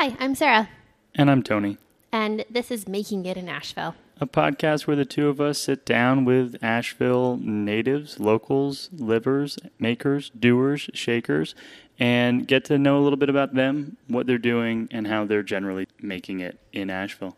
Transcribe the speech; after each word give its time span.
Hi, 0.00 0.16
I'm 0.20 0.36
Sarah, 0.36 0.68
And 1.16 1.28
I'm 1.28 1.42
Tony, 1.42 1.76
and 2.12 2.44
this 2.48 2.70
is 2.70 2.86
Making 2.86 3.26
It 3.26 3.36
in 3.36 3.48
Asheville. 3.48 3.96
a 4.20 4.28
podcast 4.28 4.86
where 4.86 4.94
the 4.94 5.04
two 5.04 5.26
of 5.28 5.40
us 5.40 5.58
sit 5.58 5.84
down 5.84 6.24
with 6.24 6.54
Asheville 6.62 7.36
natives, 7.38 8.20
locals, 8.20 8.90
livers, 8.92 9.58
makers, 9.80 10.30
doers, 10.38 10.88
shakers, 10.94 11.56
and 11.98 12.46
get 12.46 12.64
to 12.66 12.78
know 12.78 12.96
a 12.96 13.02
little 13.02 13.16
bit 13.16 13.28
about 13.28 13.54
them, 13.54 13.96
what 14.06 14.28
they're 14.28 14.38
doing, 14.38 14.86
and 14.92 15.08
how 15.08 15.24
they're 15.24 15.42
generally 15.42 15.88
making 16.00 16.38
it 16.38 16.60
in 16.72 16.90
Asheville. 16.90 17.36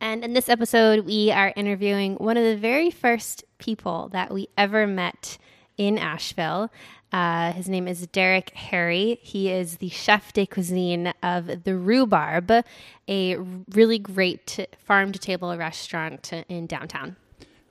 And 0.00 0.24
in 0.24 0.32
this 0.32 0.48
episode, 0.48 1.04
we 1.04 1.30
are 1.30 1.52
interviewing 1.56 2.14
one 2.14 2.38
of 2.38 2.44
the 2.44 2.56
very 2.56 2.90
first 2.90 3.44
people 3.58 4.08
that 4.12 4.32
we 4.32 4.48
ever 4.56 4.86
met 4.86 5.36
in 5.76 5.98
Asheville. 5.98 6.70
Uh, 7.12 7.52
his 7.52 7.68
name 7.68 7.88
is 7.88 8.06
Derek 8.08 8.50
Herre. 8.50 9.18
He 9.22 9.50
is 9.50 9.78
the 9.78 9.88
chef 9.88 10.32
de 10.32 10.46
cuisine 10.46 11.14
of 11.22 11.64
the 11.64 11.76
Rhubarb, 11.76 12.64
a 13.08 13.36
really 13.36 13.98
great 13.98 14.68
farm 14.78 15.12
to 15.12 15.18
table 15.18 15.56
restaurant 15.56 16.32
in 16.48 16.66
downtown. 16.66 17.16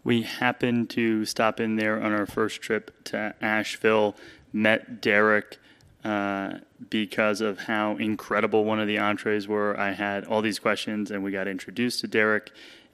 We 0.03 0.23
happened 0.23 0.89
to 0.91 1.25
stop 1.25 1.59
in 1.59 1.75
there 1.75 2.01
on 2.01 2.13
our 2.13 2.25
first 2.25 2.61
trip 2.61 3.03
to 3.05 3.35
Asheville, 3.41 4.15
met 4.53 5.01
Derek 5.01 5.57
uh, 6.03 6.59
because 6.89 7.41
of 7.41 7.59
how 7.59 7.97
incredible 7.97 8.63
one 8.63 8.79
of 8.79 8.87
the 8.87 8.97
entrees 8.97 9.47
were. 9.47 9.77
I 9.77 9.91
had 9.91 10.25
all 10.25 10.41
these 10.41 10.59
questions 10.59 11.11
and 11.11 11.23
we 11.23 11.31
got 11.31 11.47
introduced 11.47 11.99
to 12.01 12.07
Derek. 12.07 12.51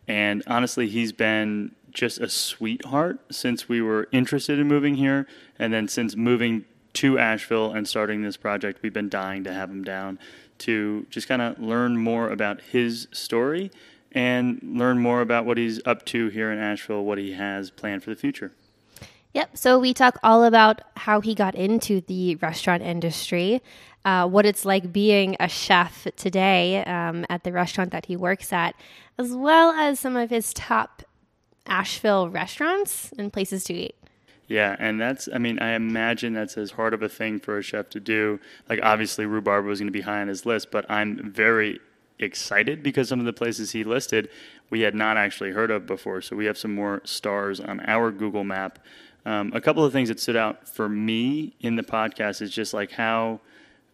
And 0.08 0.44
honestly, 0.48 0.88
he's 0.90 1.12
been 1.12 1.76
just 1.92 2.20
a 2.20 2.30
sweetheart 2.30 3.20
since 3.32 3.70
we 3.70 3.82
were 3.82 4.08
interested 4.12 4.60
in 4.60 4.68
moving 4.68 4.96
here. 4.96 5.28
And 5.60 5.72
then 5.72 5.88
since 5.88 6.16
moving 6.16 6.66
to 6.94 7.18
Asheville 7.18 7.72
and 7.74 7.88
starting 7.88 8.22
this 8.22 8.38
project, 8.38 8.82
we've 8.82 8.94
been 8.94 9.10
dying 9.10 9.44
to 9.46 9.54
have 9.54 9.70
him 9.70 9.84
down 9.84 10.20
to 10.60 11.06
just 11.10 11.28
kind 11.28 11.42
of 11.42 11.60
learn 11.60 11.98
more 11.98 12.30
about 12.30 12.62
his 12.62 13.08
story 13.12 13.72
and 14.12 14.60
learn 14.64 15.00
more 15.00 15.22
about 15.22 15.46
what 15.46 15.58
he's 15.58 15.82
up 15.86 16.06
to 16.06 16.30
here 16.30 16.52
in 16.52 16.60
Asheville, 16.60 17.04
what 17.04 17.18
he 17.18 17.34
has 17.34 17.72
planned 17.72 18.04
for 18.04 18.12
the 18.12 18.16
future. 18.16 18.52
Yep. 19.34 19.58
So 19.58 19.80
we 19.80 19.96
talk 19.96 20.20
all 20.22 20.44
about 20.44 20.82
how 20.96 21.20
he 21.20 21.34
got 21.34 21.56
into 21.56 22.02
the 22.02 22.36
restaurant 22.36 22.84
industry, 22.84 23.64
uh, 24.06 24.28
what 24.28 24.46
it's 24.46 24.66
like 24.66 24.92
being 24.92 25.36
a 25.40 25.48
chef 25.48 26.08
today 26.16 26.84
um, 26.86 27.26
at 27.30 27.44
the 27.44 27.52
restaurant 27.52 27.92
that 27.92 28.06
he 28.08 28.16
works 28.16 28.52
at, 28.52 28.76
as 29.18 29.34
well 29.34 29.72
as 29.72 30.00
some 30.00 30.16
of 30.16 30.30
his 30.30 30.54
top 30.54 31.04
Asheville 31.66 32.30
restaurants 32.30 33.12
and 33.18 33.32
places 33.32 33.64
to 33.66 33.74
eat. 33.74 33.96
Yeah, 34.48 34.76
and 34.78 35.00
that's, 35.00 35.30
I 35.34 35.38
mean, 35.38 35.60
I 35.60 35.74
imagine 35.74 36.34
that's 36.34 36.58
as 36.58 36.72
hard 36.72 36.94
of 36.94 37.02
a 37.02 37.10
thing 37.10 37.40
for 37.40 37.58
a 37.58 37.64
chef 37.64 37.90
to 37.92 38.00
do. 38.00 38.40
Like, 38.68 38.80
obviously, 38.84 39.26
rhubarb 39.26 39.66
was 39.66 39.80
going 39.80 39.88
to 39.88 39.92
be 39.92 40.02
high 40.02 40.22
on 40.22 40.28
his 40.28 40.46
list, 40.46 40.70
but 40.70 40.86
I'm 40.92 41.32
very 41.32 41.80
excited 42.20 42.84
because 42.84 43.10
some 43.10 43.20
of 43.20 43.26
the 43.26 43.34
places 43.34 43.72
he 43.72 43.84
listed 43.84 44.30
we 44.70 44.82
had 44.82 44.96
not 44.96 45.18
actually 45.18 45.52
heard 45.52 45.72
of 45.72 45.86
before. 45.86 46.22
So 46.22 46.36
we 46.36 46.46
have 46.46 46.58
some 46.58 46.76
more 46.76 47.02
stars 47.04 47.60
on 47.60 47.80
our 47.82 48.12
Google 48.12 48.44
map. 48.44 48.80
Um, 49.26 49.52
a 49.54 49.62
couple 49.62 49.86
of 49.86 49.94
things 49.94 50.10
that 50.10 50.20
stood 50.20 50.36
out 50.36 50.68
for 50.68 50.90
me 50.90 51.56
in 51.62 51.76
the 51.76 51.84
podcast 51.84 52.42
is 52.42 52.52
just 52.52 52.74
like 52.74 52.92
how, 52.92 53.40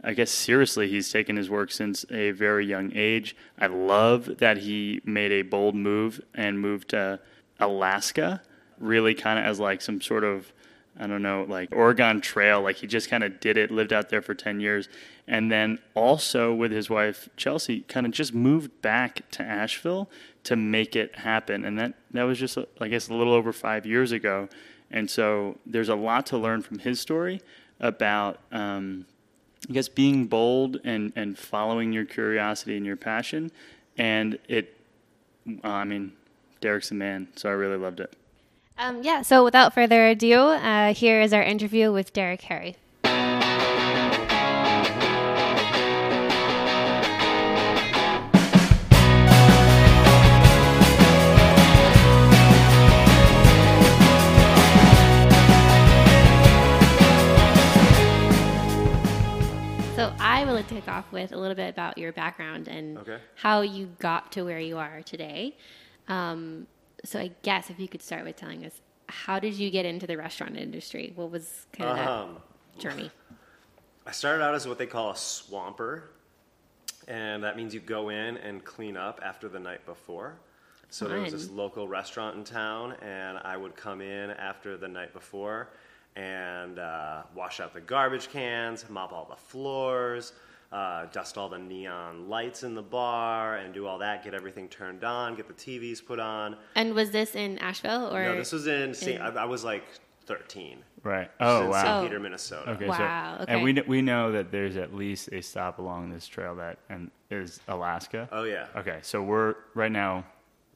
I 0.03 0.13
guess, 0.13 0.31
seriously 0.31 0.87
he's 0.87 1.11
taken 1.11 1.35
his 1.35 1.49
work 1.49 1.71
since 1.71 2.05
a 2.09 2.31
very 2.31 2.65
young 2.65 2.91
age. 2.95 3.35
I 3.57 3.67
love 3.67 4.37
that 4.37 4.57
he 4.57 5.01
made 5.03 5.31
a 5.31 5.41
bold 5.41 5.75
move 5.75 6.21
and 6.33 6.59
moved 6.59 6.89
to 6.89 7.19
Alaska, 7.59 8.41
really 8.77 9.13
kind 9.13 9.37
of 9.37 9.45
as 9.45 9.59
like 9.59 9.81
some 9.81 9.99
sort 9.99 10.23
of 10.23 10.53
I 10.99 11.07
don't 11.07 11.21
know, 11.21 11.45
like 11.47 11.69
Oregon 11.71 12.19
Trail. 12.19 12.61
Like 12.61 12.75
he 12.75 12.87
just 12.87 13.09
kind 13.09 13.23
of 13.23 13.39
did 13.39 13.57
it, 13.57 13.71
lived 13.71 13.93
out 13.93 14.09
there 14.09 14.21
for 14.21 14.35
10 14.35 14.59
years. 14.59 14.89
And 15.27 15.49
then 15.49 15.79
also 15.95 16.53
with 16.53 16.71
his 16.71 16.89
wife, 16.89 17.29
Chelsea, 17.37 17.81
kind 17.81 18.05
of 18.05 18.11
just 18.11 18.33
moved 18.33 18.81
back 18.81 19.29
to 19.31 19.43
Asheville 19.43 20.09
to 20.43 20.57
make 20.57 20.97
it 20.97 21.15
happen. 21.19 21.63
And 21.63 21.79
that, 21.79 21.93
that 22.11 22.23
was 22.23 22.37
just, 22.37 22.57
I 22.81 22.89
guess, 22.89 23.07
a 23.07 23.13
little 23.13 23.33
over 23.33 23.53
five 23.53 23.85
years 23.85 24.11
ago. 24.11 24.49
And 24.91 25.09
so 25.09 25.57
there's 25.65 25.89
a 25.89 25.95
lot 25.95 26.25
to 26.27 26.37
learn 26.37 26.61
from 26.63 26.79
his 26.79 26.99
story 26.99 27.41
about, 27.79 28.39
um, 28.51 29.05
I 29.67 29.73
guess, 29.73 29.89
being 29.89 30.25
bold 30.25 30.79
and, 30.83 31.11
and 31.15 31.37
following 31.37 31.91
your 31.91 32.05
curiosity 32.05 32.77
and 32.77 32.85
your 32.85 32.95
passion. 32.95 33.51
And 33.97 34.39
it, 34.47 34.79
I 35.63 35.83
mean, 35.83 36.13
Derek's 36.61 36.91
a 36.91 36.95
man. 36.95 37.27
So 37.35 37.49
I 37.49 37.53
really 37.53 37.77
loved 37.77 37.99
it. 37.99 38.15
Um, 38.77 39.03
yeah, 39.03 39.23
so 39.23 39.43
without 39.43 39.73
further 39.73 40.07
ado, 40.07 40.35
uh, 40.35 40.93
here 40.93 41.21
is 41.21 41.33
our 41.33 41.43
interview 41.43 41.91
with 41.91 42.13
Derek 42.13 42.41
Herre. 42.43 42.75
I 60.39 60.45
would 60.45 60.53
like 60.53 60.69
to 60.69 60.75
kick 60.75 60.87
off 60.87 61.11
with 61.11 61.33
a 61.33 61.37
little 61.37 61.53
bit 61.53 61.67
about 61.67 61.97
your 61.97 62.13
background 62.13 62.69
and 62.69 62.97
Okay. 62.99 63.19
how 63.35 63.59
you 63.59 63.87
got 63.99 64.31
to 64.31 64.43
where 64.43 64.59
you 64.61 64.77
are 64.77 65.01
today. 65.01 65.57
Um, 66.07 66.65
so 67.03 67.19
I 67.19 67.31
guess 67.43 67.69
if 67.69 67.77
you 67.77 67.89
could 67.89 68.01
start 68.01 68.23
with 68.23 68.37
telling 68.37 68.65
us 68.65 68.79
how 69.09 69.39
did 69.39 69.55
you 69.55 69.69
get 69.69 69.85
into 69.85 70.07
the 70.07 70.15
restaurant 70.15 70.55
industry? 70.55 71.11
What 71.13 71.29
was 71.29 71.65
kind 71.73 71.89
of 71.89 72.07
Um, 72.07 72.41
that 72.71 72.79
journey? 72.79 73.11
I 74.05 74.11
started 74.11 74.41
out 74.41 74.55
as 74.55 74.65
what 74.65 74.77
they 74.77 74.85
call 74.85 75.11
a 75.11 75.17
swamper, 75.17 76.09
and 77.09 77.43
that 77.43 77.57
means 77.57 77.73
you 77.73 77.81
go 77.81 78.07
in 78.07 78.37
and 78.37 78.63
clean 78.63 78.95
up 78.95 79.19
after 79.21 79.49
the 79.49 79.59
night 79.59 79.85
before. 79.85 80.39
So 80.89 81.09
there 81.09 81.19
was 81.19 81.33
this 81.33 81.49
local 81.49 81.85
restaurant 81.89 82.37
in 82.37 82.45
town, 82.45 82.93
and 83.01 83.39
I 83.39 83.57
would 83.57 83.75
come 83.75 83.99
in 83.99 84.31
after 84.31 84.77
the 84.77 84.87
night 84.87 85.11
before 85.11 85.67
and 86.15 86.79
uh, 86.79 87.23
wash 87.35 87.59
out 87.59 87.73
the 87.73 87.81
garbage 87.81 88.29
cans, 88.29 88.85
mop 88.89 89.11
all 89.13 89.27
the 89.29 89.35
floors, 89.35 90.33
uh, 90.71 91.05
dust 91.11 91.37
all 91.37 91.49
the 91.49 91.57
neon 91.57 92.29
lights 92.29 92.63
in 92.63 92.75
the 92.75 92.81
bar, 92.81 93.57
and 93.57 93.73
do 93.73 93.87
all 93.87 93.97
that. 93.99 94.23
Get 94.23 94.33
everything 94.33 94.67
turned 94.67 95.03
on, 95.03 95.35
get 95.35 95.47
the 95.47 95.53
TVs 95.53 96.05
put 96.05 96.19
on. 96.19 96.55
And 96.75 96.93
was 96.93 97.11
this 97.11 97.35
in 97.35 97.57
Asheville 97.59 98.13
or 98.13 98.23
no, 98.23 98.35
this 98.35 98.51
was 98.51 98.67
in. 98.67 98.93
St. 98.93 99.21
I, 99.21 99.29
I 99.29 99.45
was 99.45 99.63
like 99.63 99.83
13. 100.25 100.77
Right. 101.03 101.31
Oh, 101.39 101.69
wow. 101.69 101.83
St. 102.01 102.07
Peter, 102.09 102.19
Minnesota. 102.19 102.71
Okay, 102.71 102.87
Wow, 102.87 103.35
so 103.37 103.43
okay. 103.43 103.53
and 103.53 103.63
we 103.63 103.73
we 103.87 104.01
know 104.01 104.31
that 104.33 104.51
there's 104.51 104.77
at 104.77 104.93
least 104.93 105.29
a 105.31 105.41
stop 105.41 105.79
along 105.79 106.11
this 106.11 106.27
trail 106.27 106.55
that 106.55 106.77
and 106.89 107.09
is 107.31 107.59
Alaska. 107.67 108.27
Oh 108.31 108.43
yeah. 108.43 108.67
Okay, 108.75 108.99
so 109.01 109.23
we're 109.23 109.55
right 109.73 109.91
now. 109.91 110.25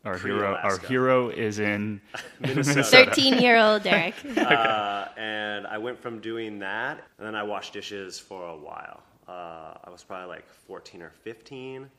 Our 0.06 0.18
hero, 0.18 0.56
our 0.62 0.78
hero 0.80 1.30
is 1.30 1.60
in 1.60 2.02
Minnesota. 2.42 2.84
thirteen-year-old 2.84 3.84
Derek? 3.90 4.16
uh, 4.38 5.08
and 5.16 5.66
I 5.66 5.78
went 5.78 5.98
from 6.02 6.20
doing 6.20 6.60
that, 6.60 7.00
and 7.18 7.26
then 7.26 7.36
I 7.36 7.44
washed 7.44 7.72
dishes 7.74 8.20
for 8.20 8.46
a 8.50 8.56
while. 8.58 9.02
Uh, 9.30 9.76
I 9.84 9.90
was 9.90 10.04
probably 10.04 10.28
like 10.28 10.50
14 10.68 11.02
or 11.02 11.12
15. 11.24 11.90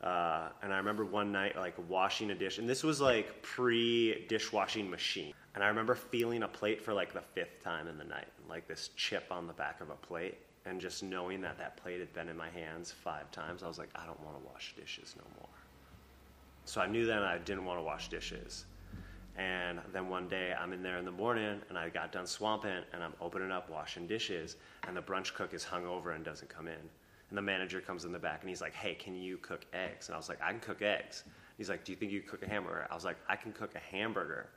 Uh, 0.00 0.48
and 0.62 0.72
I 0.72 0.76
remember 0.76 1.04
one 1.04 1.32
night 1.32 1.56
like 1.56 1.74
washing 1.88 2.30
a 2.30 2.34
dish, 2.36 2.58
and 2.58 2.68
this 2.68 2.84
was 2.84 3.00
like 3.00 3.42
pre 3.42 4.24
dishwashing 4.28 4.88
machine. 4.88 5.32
And 5.56 5.64
I 5.64 5.68
remember 5.68 5.94
feeling 5.96 6.44
a 6.44 6.48
plate 6.48 6.82
for 6.82 6.92
like 6.94 7.12
the 7.12 7.20
fifth 7.20 7.62
time 7.64 7.88
in 7.88 7.98
the 7.98 8.04
night, 8.04 8.28
like 8.48 8.68
this 8.68 8.90
chip 8.96 9.24
on 9.32 9.46
the 9.48 9.52
back 9.54 9.80
of 9.80 9.90
a 9.90 9.94
plate. 9.94 10.36
And 10.66 10.80
just 10.80 11.02
knowing 11.02 11.40
that 11.42 11.58
that 11.58 11.76
plate 11.76 12.00
had 12.00 12.12
been 12.14 12.28
in 12.28 12.36
my 12.36 12.48
hands 12.50 12.92
five 12.92 13.30
times, 13.32 13.62
I 13.62 13.68
was 13.68 13.78
like, 13.78 13.90
I 13.96 14.06
don't 14.06 14.20
want 14.24 14.38
to 14.40 14.46
wash 14.46 14.74
dishes 14.76 15.14
no 15.18 15.24
more. 15.38 15.48
So 16.64 16.80
I 16.80 16.86
knew 16.86 17.06
then 17.06 17.22
I 17.22 17.38
didn't 17.38 17.64
want 17.64 17.78
to 17.78 17.82
wash 17.82 18.08
dishes. 18.08 18.64
And 19.36 19.80
then 19.92 20.08
one 20.08 20.28
day 20.28 20.54
I'm 20.58 20.72
in 20.72 20.82
there 20.82 20.98
in 20.98 21.04
the 21.04 21.10
morning 21.10 21.60
and 21.68 21.76
I 21.76 21.88
got 21.88 22.12
done 22.12 22.26
swamping 22.26 22.82
and 22.92 23.02
I'm 23.02 23.14
opening 23.20 23.50
up 23.50 23.68
washing 23.68 24.06
dishes 24.06 24.56
and 24.86 24.96
the 24.96 25.02
brunch 25.02 25.34
cook 25.34 25.52
is 25.54 25.64
hungover 25.64 26.14
and 26.14 26.24
doesn't 26.24 26.48
come 26.48 26.68
in. 26.68 26.74
And 27.30 27.38
the 27.38 27.42
manager 27.42 27.80
comes 27.80 28.04
in 28.04 28.12
the 28.12 28.18
back 28.18 28.42
and 28.42 28.48
he's 28.48 28.60
like, 28.60 28.74
Hey, 28.74 28.94
can 28.94 29.14
you 29.14 29.38
cook 29.38 29.66
eggs? 29.72 30.08
And 30.08 30.14
I 30.14 30.18
was 30.18 30.28
like, 30.28 30.40
I 30.40 30.50
can 30.50 30.60
cook 30.60 30.82
eggs. 30.82 31.24
He's 31.58 31.68
like, 31.68 31.84
Do 31.84 31.90
you 31.90 31.96
think 31.96 32.12
you 32.12 32.20
cook 32.20 32.42
a 32.44 32.48
hamburger? 32.48 32.86
I 32.88 32.94
was 32.94 33.04
like, 33.04 33.16
I 33.28 33.34
can 33.34 33.52
cook 33.52 33.74
a 33.74 33.94
hamburger. 33.94 34.50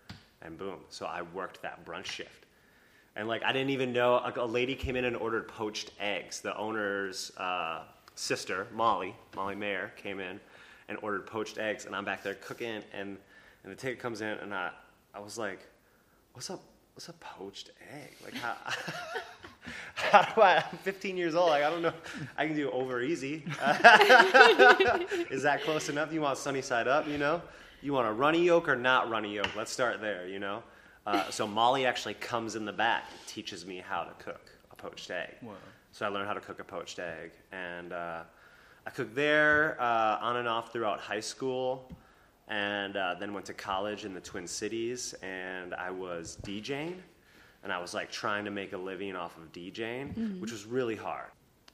And 0.43 0.57
boom. 0.57 0.81
So 0.89 1.07
I 1.07 1.23
worked 1.23 1.61
that 1.63 1.83
brunch 1.83 2.05
shift. 2.05 2.45
And 3.15 3.27
like 3.27 3.43
I 3.43 3.51
didn't 3.51 3.71
even 3.71 3.91
know 3.91 4.17
a, 4.17 4.31
a 4.37 4.45
lady 4.45 4.75
came 4.75 4.95
in 4.95 5.05
and 5.05 5.15
ordered 5.15 5.47
poached 5.47 5.91
eggs. 5.99 6.39
The 6.39 6.55
owner's 6.55 7.31
uh, 7.37 7.85
sister, 8.13 8.67
Molly, 8.73 9.15
Molly 9.35 9.55
Mayer, 9.55 9.91
came 9.97 10.19
in 10.19 10.39
and 10.89 10.97
ordered 11.01 11.25
poached 11.25 11.57
eggs, 11.57 11.85
and 11.85 11.95
I'm 11.95 12.05
back 12.05 12.23
there 12.23 12.35
cooking, 12.35 12.83
and 12.93 13.17
and 13.63 13.71
the 13.71 13.75
ticket 13.75 13.99
comes 13.99 14.21
in, 14.21 14.37
and 14.37 14.53
I 14.53 14.71
I 15.13 15.19
was 15.19 15.37
like, 15.37 15.59
what's 16.33 16.49
up? 16.49 16.61
What's 16.95 17.09
a 17.09 17.13
poached 17.13 17.71
egg? 17.93 18.13
Like 18.23 18.33
how? 18.35 18.55
How 19.95 20.21
do 20.21 20.41
I? 20.41 20.63
I'm 20.71 20.77
15 20.77 21.17
years 21.17 21.35
old. 21.35 21.49
Like 21.49 21.63
I 21.63 21.69
don't 21.69 21.81
know. 21.81 21.93
I 22.37 22.47
can 22.47 22.55
do 22.55 22.71
over 22.71 23.01
easy. 23.01 23.43
Is 25.29 25.43
that 25.43 25.61
close 25.63 25.89
enough? 25.89 26.13
You 26.13 26.21
want 26.21 26.37
sunny 26.37 26.61
side 26.61 26.87
up? 26.87 27.07
You 27.07 27.17
know. 27.17 27.41
You 27.81 27.93
want 27.93 28.07
a 28.07 28.11
runny 28.11 28.43
yolk 28.43 28.69
or 28.69 28.75
not 28.75 29.09
runny 29.09 29.35
yolk? 29.35 29.55
Let's 29.55 29.71
start 29.71 29.99
there. 29.99 30.27
You 30.27 30.39
know. 30.39 30.63
Uh, 31.05 31.29
so 31.29 31.47
Molly 31.47 31.85
actually 31.85 32.13
comes 32.15 32.55
in 32.55 32.65
the 32.65 32.73
back, 32.73 33.05
and 33.11 33.27
teaches 33.27 33.65
me 33.65 33.77
how 33.85 34.03
to 34.03 34.11
cook 34.23 34.51
a 34.71 34.75
poached 34.75 35.09
egg. 35.09 35.35
So 35.91 36.05
I 36.05 36.09
learned 36.09 36.27
how 36.27 36.33
to 36.33 36.41
cook 36.41 36.59
a 36.59 36.63
poached 36.63 36.99
egg, 36.99 37.31
and 37.51 37.91
uh, 37.93 38.21
I 38.87 38.89
cooked 38.89 39.15
there 39.15 39.75
uh, 39.81 40.17
on 40.21 40.37
and 40.37 40.47
off 40.47 40.71
throughout 40.71 41.01
high 41.01 41.19
school, 41.19 41.91
and 42.47 42.95
uh, 42.95 43.15
then 43.19 43.33
went 43.33 43.45
to 43.47 43.53
college 43.53 44.05
in 44.05 44.13
the 44.13 44.21
Twin 44.21 44.47
Cities, 44.47 45.13
and 45.21 45.73
I 45.73 45.91
was 45.91 46.37
DJing, 46.43 46.95
and 47.65 47.73
I 47.73 47.79
was 47.79 47.93
like 47.93 48.09
trying 48.09 48.45
to 48.45 48.51
make 48.51 48.71
a 48.71 48.77
living 48.77 49.13
off 49.13 49.35
of 49.35 49.51
DJing, 49.51 50.39
which 50.39 50.53
was 50.53 50.65
really 50.65 50.95
hard. 50.95 51.27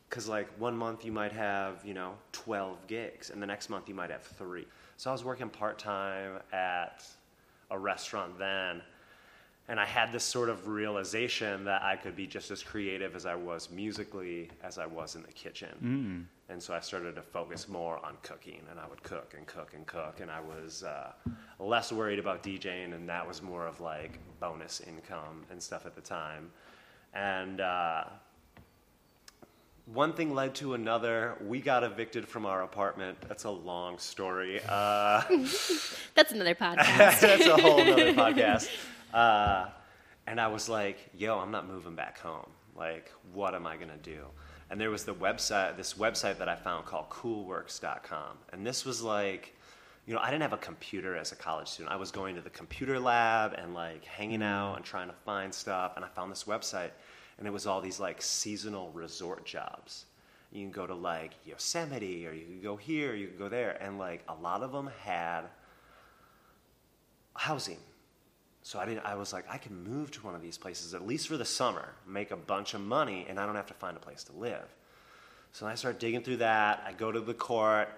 Cause 0.10 0.27
like 0.27 0.48
one 0.57 0.75
month 0.75 1.06
you 1.06 1.12
might 1.12 1.31
have 1.31 1.86
you 1.86 1.94
know 1.94 2.13
12 2.31 2.88
gigs, 2.88 3.30
and 3.30 3.39
the 3.39 3.45
next 3.48 3.69
month 3.69 3.88
you 3.88 3.94
might 3.94 4.10
have 4.10 4.24
three. 4.24 4.65
So 4.98 5.12
I 5.12 5.13
was 5.13 5.24
working 5.24 5.50
part 5.50 5.77
time 5.77 6.39
at 6.51 7.04
a 7.69 7.77
restaurant 7.77 8.39
then, 8.39 8.81
and 9.68 9.80
I 9.80 9.86
had 9.86 10.12
this 10.12 10.24
sort 10.24 10.50
of 10.50 10.68
realization 10.68 11.63
that 11.65 11.83
I 11.83 11.95
could 11.95 12.15
be 12.15 12.25
just 12.25 12.50
as 12.50 12.63
creative 12.63 13.15
as 13.15 13.27
I 13.27 13.36
was 13.36 13.69
musically 13.69 14.50
as 14.63 14.80
I 14.80 14.88
was 14.88 15.15
in 15.15 15.21
the 15.21 15.31
kitchen. 15.31 16.27
And 16.50 16.62
so 16.62 16.74
I 16.74 16.81
started 16.81 17.16
to 17.16 17.22
focus 17.22 17.69
more 17.69 18.06
on 18.06 18.18
cooking, 18.22 18.62
and 18.69 18.80
I 18.80 18.86
would 18.88 19.01
cook 19.01 19.34
and 19.38 19.48
cook 19.48 19.72
and 19.74 19.86
cook, 19.88 20.19
and 20.19 20.30
I 20.30 20.42
was 20.42 20.84
uh, 20.84 21.13
less 21.57 21.92
worried 21.92 22.19
about 22.19 22.44
DJing, 22.44 22.94
and 22.94 23.07
that 23.07 23.25
was 23.25 23.42
more 23.42 23.66
of 23.66 23.80
like 23.80 24.19
bonus 24.40 24.81
income 24.81 25.45
and 25.51 25.62
stuff 25.62 25.86
at 25.86 25.95
the 25.95 26.01
time. 26.01 26.51
And 27.13 27.62
uh, 27.62 28.04
one 29.86 30.13
thing 30.13 30.34
led 30.34 30.56
to 30.56 30.74
another. 30.74 31.36
We 31.45 31.60
got 31.60 31.84
evicted 31.84 32.28
from 32.28 32.46
our 32.46 32.63
apartment. 32.63 33.18
That's 33.28 33.44
a 33.44 33.50
long 33.50 33.98
story. 33.98 34.62
Uh, 34.68 35.22
That's 36.16 36.31
another 36.31 36.56
podcast. 36.56 37.19
that's 37.22 37.46
a 37.46 37.57
whole 37.57 37.81
other 37.81 38.13
podcast. 38.13 38.69
Uh, 39.13 39.68
and 40.28 40.39
I 40.39 40.48
was 40.48 40.69
like, 40.69 41.10
yo, 41.18 41.38
I'm 41.38 41.51
not 41.51 41.68
moving 41.68 41.96
back 41.96 42.19
home. 42.19 42.50
Like, 42.75 43.12
what 43.34 43.56
am 43.56 43.68
I 43.68 43.75
going 43.75 43.89
to 43.89 43.98
do? 43.98 44.19
And 44.74 44.81
there 44.81 44.90
was 44.90 45.04
the 45.04 45.14
website, 45.14 45.78
this 45.78 45.94
website 45.94 46.40
that 46.40 46.50
I 46.50 46.56
found 46.56 46.88
called 46.88 47.08
coolworks.com. 47.12 48.40
And 48.52 48.66
this 48.66 48.86
was 48.86 49.04
like, 49.04 49.56
you 50.08 50.16
know, 50.16 50.20
I 50.20 50.31
didn't 50.31 50.42
have 50.42 50.54
a 50.54 50.58
computer 50.58 51.16
as 51.16 51.31
a 51.31 51.36
college 51.36 51.68
student. 51.68 51.94
I 51.94 51.96
was 51.96 52.10
going 52.10 52.34
to 52.34 52.42
the 52.42 52.50
computer 52.50 53.00
lab 53.00 53.54
and 53.54 53.75
like 53.75 54.04
hanging 54.04 54.40
mm. 54.40 54.46
out 54.46 54.78
and 54.78 54.84
trying 54.84 55.10
to 55.10 55.14
find 55.14 55.54
stuff. 55.54 55.92
And 55.96 56.04
I 56.04 56.08
found 56.08 56.31
this 56.31 56.46
website, 56.46 56.90
and 57.38 57.46
it 57.46 57.52
was 57.52 57.68
all 57.68 57.81
these 57.81 58.00
like 58.00 58.20
seasonal 58.20 58.90
resort 58.94 59.46
jobs. 59.46 60.06
You 60.52 60.64
can 60.64 60.72
go 60.72 60.88
to 60.88 60.96
like 60.96 61.34
Yosemite, 61.46 62.25
or 62.25 62.34
you 62.34 62.46
could 62.46 62.64
go 62.64 62.75
here, 62.75 63.14
you 63.14 63.28
could 63.28 63.38
go 63.38 63.50
there. 63.50 63.78
And 63.80 64.00
like 64.00 64.24
a 64.28 64.34
lot 64.34 64.64
of 64.64 64.72
them 64.72 64.90
had 65.04 65.44
housing. 67.36 67.78
So 68.63 68.80
I 68.80 68.86
didn't. 68.86 69.06
I 69.06 69.15
was 69.15 69.33
like, 69.33 69.45
I 69.50 69.57
can 69.57 69.83
move 69.83 70.10
to 70.12 70.25
one 70.25 70.36
of 70.36 70.42
these 70.42 70.57
places 70.57 70.94
at 70.94 71.06
least 71.06 71.27
for 71.27 71.36
the 71.36 71.45
summer, 71.45 71.89
make 72.07 72.31
a 72.31 72.38
bunch 72.38 72.74
of 72.74 72.81
money, 72.81 73.25
and 73.27 73.38
I 73.38 73.45
don't 73.45 73.56
have 73.56 73.68
to 73.68 73.74
find 73.74 73.95
a 73.98 74.00
place 74.00 74.24
to 74.25 74.33
live. 74.33 74.74
So 75.51 75.68
I 75.68 75.75
start 75.75 76.00
digging 76.00 76.24
through 76.24 76.38
that. 76.38 76.81
I 76.88 76.94
go 76.94 77.12
to 77.12 77.19
the 77.19 77.33
court. 77.33 77.89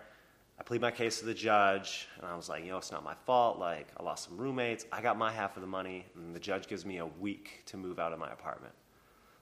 I 0.60 0.64
plead 0.64 0.82
my 0.82 0.90
case 0.90 1.20
to 1.20 1.26
the 1.26 1.34
judge, 1.34 2.08
and 2.18 2.26
I 2.26 2.36
was 2.36 2.50
like, 2.50 2.64
you 2.64 2.72
know, 2.72 2.78
it's 2.78 2.92
not 2.92 3.04
my 3.04 3.14
fault. 3.26 3.60
Like, 3.60 3.88
I 3.98 4.04
lost 4.04 4.28
some 4.28 4.38
roommates. 4.38 4.86
I 4.92 5.02
got 5.02 5.18
my 5.18 5.32
half 5.32 5.56
of 5.56 5.62
the 5.62 5.68
money, 5.68 6.06
and 6.16 6.36
the 6.36 6.40
judge 6.40 6.68
gives 6.68 6.86
me 6.86 6.98
a 6.98 7.06
week 7.06 7.62
to 7.68 7.78
move 7.78 8.00
out 8.00 8.12
of 8.12 8.20
my 8.20 8.32
apartment. 8.32 8.74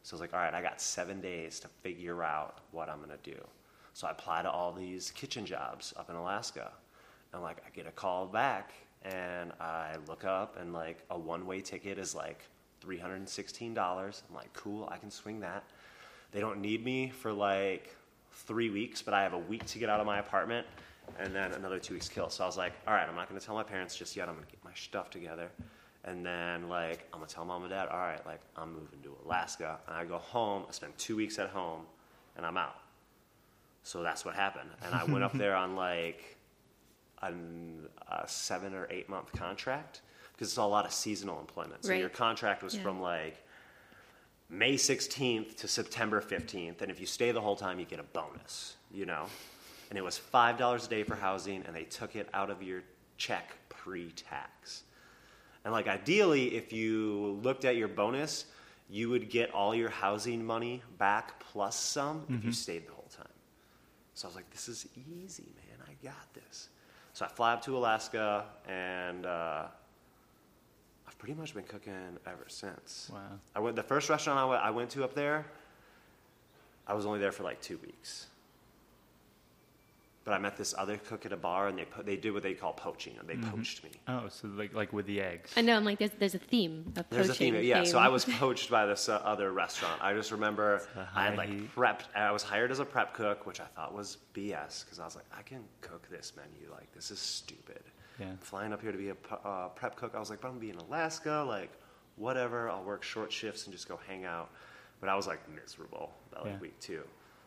So 0.01 0.13
I 0.13 0.15
was 0.15 0.21
like, 0.21 0.33
all 0.33 0.39
right, 0.39 0.53
I 0.53 0.61
got 0.61 0.81
seven 0.81 1.21
days 1.21 1.59
to 1.61 1.69
figure 1.81 2.23
out 2.23 2.57
what 2.71 2.89
I'm 2.89 2.99
gonna 2.99 3.17
do. 3.23 3.37
So 3.93 4.07
I 4.07 4.11
apply 4.11 4.41
to 4.41 4.51
all 4.51 4.73
these 4.73 5.11
kitchen 5.11 5.45
jobs 5.45 5.93
up 5.95 6.09
in 6.09 6.15
Alaska. 6.15 6.71
And 7.31 7.41
like 7.41 7.63
I 7.65 7.69
get 7.69 7.87
a 7.87 7.91
call 7.91 8.25
back 8.25 8.73
and 9.03 9.51
I 9.59 9.95
look 10.07 10.23
up 10.23 10.57
and 10.59 10.73
like 10.73 11.03
a 11.09 11.17
one 11.17 11.45
way 11.45 11.61
ticket 11.61 11.97
is 11.97 12.15
like 12.15 12.45
$316. 12.85 13.77
I'm 13.77 14.35
like, 14.35 14.53
cool, 14.53 14.87
I 14.91 14.97
can 14.97 15.11
swing 15.11 15.39
that. 15.41 15.63
They 16.31 16.39
don't 16.39 16.61
need 16.61 16.83
me 16.83 17.09
for 17.09 17.31
like 17.31 17.95
three 18.31 18.69
weeks, 18.69 19.01
but 19.01 19.13
I 19.13 19.23
have 19.23 19.33
a 19.33 19.39
week 19.39 19.65
to 19.67 19.79
get 19.79 19.89
out 19.89 19.99
of 19.99 20.05
my 20.05 20.19
apartment 20.19 20.65
and 21.19 21.33
then 21.35 21.51
another 21.53 21.79
two 21.79 21.93
weeks 21.93 22.09
kill. 22.09 22.29
So 22.29 22.43
I 22.43 22.47
was 22.47 22.57
like, 22.57 22.73
all 22.87 22.93
right, 22.93 23.07
I'm 23.07 23.15
not 23.15 23.27
gonna 23.27 23.39
tell 23.39 23.55
my 23.55 23.63
parents 23.63 23.95
just 23.95 24.15
yet. 24.15 24.27
I'm 24.27 24.35
gonna 24.35 24.47
get 24.49 24.63
my 24.63 24.73
stuff 24.73 25.09
together. 25.09 25.49
And 26.05 26.25
then 26.25 26.69
like 26.69 27.07
I'm 27.13 27.19
gonna 27.19 27.29
tell 27.29 27.45
mom 27.45 27.63
and 27.63 27.71
dad, 27.71 27.87
all 27.89 27.99
right, 27.99 28.25
like 28.25 28.41
I'm 28.55 28.73
moving 28.73 28.99
to 29.03 29.15
Alaska. 29.25 29.79
And 29.87 29.95
I 29.95 30.05
go 30.05 30.17
home, 30.17 30.63
I 30.67 30.71
spend 30.71 30.97
two 30.97 31.15
weeks 31.15 31.39
at 31.39 31.49
home, 31.49 31.81
and 32.35 32.45
I'm 32.45 32.57
out. 32.57 32.79
So 33.83 34.01
that's 34.01 34.25
what 34.25 34.33
happened. 34.35 34.69
And 34.83 34.95
I 34.95 35.03
went 35.03 35.23
up 35.23 35.33
there 35.33 35.55
on 35.55 35.75
like 35.75 36.37
an, 37.27 37.87
a 38.09 38.27
seven 38.27 38.73
or 38.73 38.87
eight 38.89 39.09
month 39.09 39.31
contract 39.33 40.01
because 40.33 40.49
it's 40.49 40.57
a 40.57 40.63
lot 40.63 40.85
of 40.85 40.93
seasonal 40.93 41.39
employment. 41.39 41.83
So 41.83 41.91
Right. 41.91 41.99
your 41.99 42.09
contract 42.09 42.63
was 42.63 42.75
Yeah. 42.75 42.83
from 42.83 43.01
like 43.01 43.45
May 44.49 44.75
16th 44.75 45.57
to 45.57 45.67
September 45.67 46.21
15th. 46.21 46.81
And 46.81 46.91
if 46.91 46.99
you 46.99 47.05
stay 47.05 47.31
the 47.31 47.41
whole 47.41 47.55
time, 47.55 47.79
you 47.79 47.85
get 47.85 47.99
a 47.99 48.03
bonus, 48.03 48.75
you 48.91 49.05
know? 49.05 49.27
And 49.89 49.97
it 49.97 50.03
was 50.03 50.17
$5 50.17 50.85
a 50.85 50.89
day 50.89 51.03
for 51.03 51.15
housing, 51.15 51.63
and 51.65 51.75
they 51.75 51.83
took 51.83 52.15
it 52.15 52.27
out 52.33 52.49
of 52.49 52.63
your 52.63 52.83
check 53.17 53.55
pre 53.69 54.11
tax. 54.11 54.83
And 55.63 55.71
like 55.71 55.87
ideally, 55.87 56.55
if 56.55 56.73
you 56.73 57.39
looked 57.41 57.63
at 57.63 57.75
your 57.75 57.87
bonus, 57.87 58.45
you 58.89 59.09
would 59.09 59.29
get 59.29 59.51
all 59.51 59.73
your 59.73 59.89
housing 59.89 60.43
money 60.43 60.83
back 60.97 61.39
plus 61.39 61.75
some 61.75 62.23
if 62.23 62.29
you 62.29 62.37
mm-hmm. 62.37 62.51
stayed 62.51 62.87
the 62.87 62.91
whole 62.91 63.09
time. 63.15 63.27
So 64.13 64.27
I 64.27 64.29
was 64.29 64.35
like, 64.35 64.49
this 64.51 64.67
is 64.67 64.87
easy, 64.95 65.53
man. 65.55 65.87
I 65.87 65.93
got 66.05 66.33
this. 66.33 66.69
So 67.13 67.25
I 67.25 67.27
fly 67.27 67.53
up 67.53 67.61
to 67.65 67.77
Alaska, 67.77 68.45
and 68.67 69.27
uh, 69.27 69.65
I've 71.07 71.17
pretty 71.19 71.35
much 71.35 71.53
been 71.53 71.63
cooking 71.63 72.17
ever 72.25 72.45
since. 72.47 73.11
Wow. 73.13 73.19
I 73.55 73.59
went 73.59 73.75
the 73.75 73.83
first 73.83 74.09
restaurant 74.09 74.39
I 74.39 74.45
went, 74.45 74.63
I 74.63 74.71
went 74.71 74.89
to 74.91 75.03
up 75.03 75.13
there. 75.13 75.45
I 76.87 76.95
was 76.95 77.05
only 77.05 77.19
there 77.19 77.31
for 77.31 77.43
like 77.43 77.61
two 77.61 77.77
weeks. 77.77 78.27
But 80.25 80.33
I 80.33 80.37
met 80.37 80.55
this 80.55 80.73
other 80.77 80.97
cook 80.97 81.25
at 81.25 81.33
a 81.33 81.37
bar, 81.37 81.67
and 81.67 81.77
they 81.77 81.83
put, 81.83 82.05
they 82.05 82.15
did 82.15 82.33
what 82.33 82.43
they 82.43 82.53
call 82.53 82.71
poaching, 82.71 83.17
and 83.19 83.27
they 83.27 83.35
poached 83.49 83.83
me. 83.83 83.89
Oh, 84.07 84.29
so 84.29 84.47
like 84.47 84.73
like 84.73 84.93
with 84.93 85.05
the 85.05 85.19
eggs. 85.19 85.51
I 85.57 85.61
know. 85.61 85.75
I'm 85.75 85.83
like, 85.83 85.99
there's 85.99 86.11
there's 86.17 86.35
a 86.35 86.39
theme 86.39 86.93
of 86.95 87.05
There's 87.09 87.27
a 87.27 87.33
theme, 87.33 87.55
yeah. 87.61 87.83
So. 87.83 87.99
I 87.99 88.07
was 88.07 88.23
poached 88.39 88.69
by 88.69 88.85
this 88.85 89.09
uh, 89.09 89.15
other 89.25 89.51
restaurant. 89.51 90.01
I 90.01 90.13
just 90.13 90.31
remember 90.31 90.81
I 91.13 91.25
had 91.25 91.37
like 91.37 91.49
heat. 91.49 91.75
prepped. 91.75 92.03
I 92.15 92.31
was 92.31 92.41
hired 92.41 92.71
as 92.71 92.79
a 92.79 92.85
prep 92.85 93.13
cook, 93.13 93.45
which 93.45 93.59
I 93.59 93.65
thought 93.75 93.93
was 93.93 94.17
BS 94.33 94.85
because 94.85 94.99
I 94.99 95.03
was 95.03 95.15
like, 95.15 95.25
I 95.37 95.41
can 95.41 95.63
cook 95.81 96.07
this 96.09 96.31
menu. 96.37 96.71
Like 96.71 96.89
this 96.93 97.11
is 97.11 97.19
stupid. 97.19 97.81
Yeah. 98.17 98.27
Flying 98.39 98.71
up 98.71 98.81
here 98.81 98.93
to 98.93 98.97
be 98.97 99.09
a 99.09 99.15
uh, 99.45 99.67
prep 99.69 99.97
cook, 99.97 100.13
I 100.15 100.19
was 100.19 100.29
like, 100.29 100.39
but 100.39 100.47
I'm 100.47 100.53
gonna 100.53 100.61
be 100.61 100.69
in 100.69 100.77
Alaska. 100.77 101.43
Like 101.45 101.71
whatever. 102.15 102.69
I'll 102.69 102.83
work 102.83 103.03
short 103.03 103.29
shifts 103.29 103.65
and 103.65 103.73
just 103.73 103.89
go 103.89 103.99
hang 104.07 104.23
out. 104.23 104.51
But 105.01 105.09
I 105.09 105.15
was 105.15 105.27
like 105.27 105.41
miserable 105.53 106.13
that 106.31 106.43
like 106.45 106.53
Yeah. 106.53 106.59
week 106.59 106.79
two. 106.79 107.03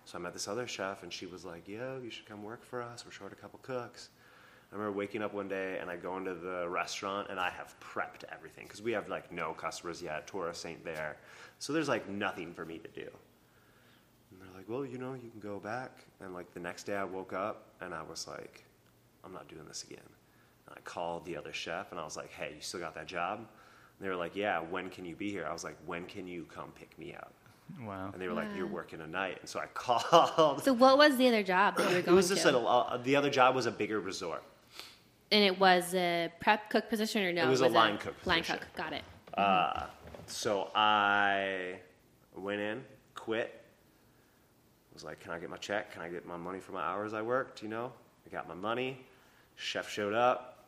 So 0.07 0.17
I 0.17 0.21
met 0.23 0.33
this 0.33 0.49
other 0.49 0.67
chef, 0.67 1.03
and 1.03 1.13
she 1.13 1.27
was 1.27 1.45
like, 1.45 1.69
"Yo, 1.69 2.01
you 2.03 2.11
should 2.11 2.27
come 2.27 2.43
work 2.43 2.65
for 2.65 2.81
us. 2.81 3.05
We're 3.05 3.13
short 3.13 3.33
a 3.33 3.37
couple 3.37 3.59
cooks." 3.63 4.09
I 4.71 4.75
remember 4.75 4.99
waking 4.99 5.23
up 5.23 5.33
one 5.33 5.49
day 5.49 5.79
and 5.81 5.89
I 5.89 5.97
go 5.97 6.17
into 6.17 6.35
the 6.35 6.69
restaurant 6.69 7.29
and 7.31 7.39
I 7.39 7.51
have 7.51 7.77
prepped 7.81 8.25
everything 8.33 8.65
because 8.65 8.83
we 8.83 8.93
have 8.93 9.09
like 9.09 9.31
no 9.31 9.53
customers 9.53 10.03
yet. 10.03 10.27
Tourists 10.27 10.67
ain't 10.67 10.85
there. 10.85 11.19
So 11.61 11.73
there's 11.73 11.89
like 11.89 12.09
nothing 12.09 12.53
for 12.53 12.65
me 12.65 12.79
to 12.79 12.89
do. 12.89 13.09
And 14.31 14.41
they're 14.41 14.57
like, 14.57 14.69
well, 14.69 14.85
you 14.85 14.99
know, 14.99 15.15
you 15.15 15.31
can 15.31 15.41
go 15.41 15.61
back. 15.61 16.05
And 16.21 16.35
like 16.35 16.53
the 16.53 16.61
next 16.61 16.85
day 16.85 16.97
I 16.97 17.05
woke 17.05 17.33
up 17.33 17.69
and 17.81 17.95
I 17.95 18.03
was 18.03 18.27
like, 18.27 18.65
I'm 19.25 19.33
not 19.33 19.49
doing 19.49 19.67
this 19.69 19.85
again. 19.85 19.99
And 20.67 20.77
I 20.77 20.81
called 20.81 21.25
the 21.25 21.37
other 21.37 21.53
chef 21.53 21.93
and 21.93 22.01
I 22.01 22.05
was 22.05 22.17
like, 22.17 22.33
hey, 22.33 22.53
you 22.57 22.61
still 22.61 22.81
got 22.81 22.95
that 22.97 23.07
job? 23.07 23.39
And 23.39 23.47
they 24.01 24.09
were 24.09 24.17
like, 24.17 24.35
yeah, 24.35 24.59
when 24.59 24.91
can 24.91 25.05
you 25.05 25.15
be 25.15 25.31
here? 25.31 25.47
I 25.49 25.53
was 25.53 25.63
like, 25.63 25.77
when 25.87 26.07
can 26.07 26.27
you 26.27 26.45
come 26.53 26.73
pick 26.73 26.99
me 26.99 27.15
up? 27.15 27.33
Wow. 27.83 28.11
And 28.13 28.21
they 28.23 28.29
were 28.29 28.35
like, 28.35 28.49
you're 28.57 28.67
working 28.67 29.01
a 29.01 29.07
night. 29.07 29.39
And 29.41 29.49
so 29.49 29.61
I 29.61 29.67
called. 29.75 30.63
So 30.63 30.73
what 30.73 30.99
was 30.99 31.17
the 31.17 31.29
other 31.29 31.43
job 31.43 31.77
that 31.77 31.89
you 31.91 31.97
were 31.97 32.01
it 32.01 32.09
was 32.09 32.29
just 32.29 32.43
to? 32.43 32.57
a, 32.57 32.65
uh, 32.65 32.97
the 32.99 33.17
other 33.17 33.31
job 33.31 33.55
was 33.55 33.67
a 33.67 33.71
bigger 33.71 34.01
resort. 34.01 34.43
and 35.33 35.43
it 35.45 35.59
was 35.59 35.95
a 35.95 36.33
prep 36.41 36.71
cook 36.71 36.89
position 36.89 37.23
or 37.23 37.33
no? 37.33 37.45
It 37.45 37.49
was 37.51 37.61
a 37.61 37.69
line 37.69 37.99
cook 37.99 38.15
Line 38.25 38.41
position. 38.41 38.61
cook. 38.61 38.77
Got 38.77 38.93
it. 38.93 39.03
Uh, 39.35 39.87
so 40.27 40.71
I 40.75 41.75
went 42.37 42.61
in, 42.61 42.85
quit. 43.15 43.63
Was 44.95 45.05
like, 45.05 45.21
can 45.21 45.33
I 45.33 45.39
get 45.39 45.51
my 45.51 45.59
check? 45.59 45.93
Can 45.93 46.01
I 46.03 46.09
get 46.09 46.25
my 46.27 46.37
money 46.39 46.59
for 46.61 46.73
my 46.73 46.81
hours 46.83 47.13
I 47.13 47.21
worked? 47.21 47.63
You 47.63 47.69
know, 47.69 47.93
I 48.27 48.31
got 48.31 48.49
my 48.49 48.55
money. 48.55 49.05
Chef 49.57 49.91
showed 49.91 50.15
up, 50.15 50.65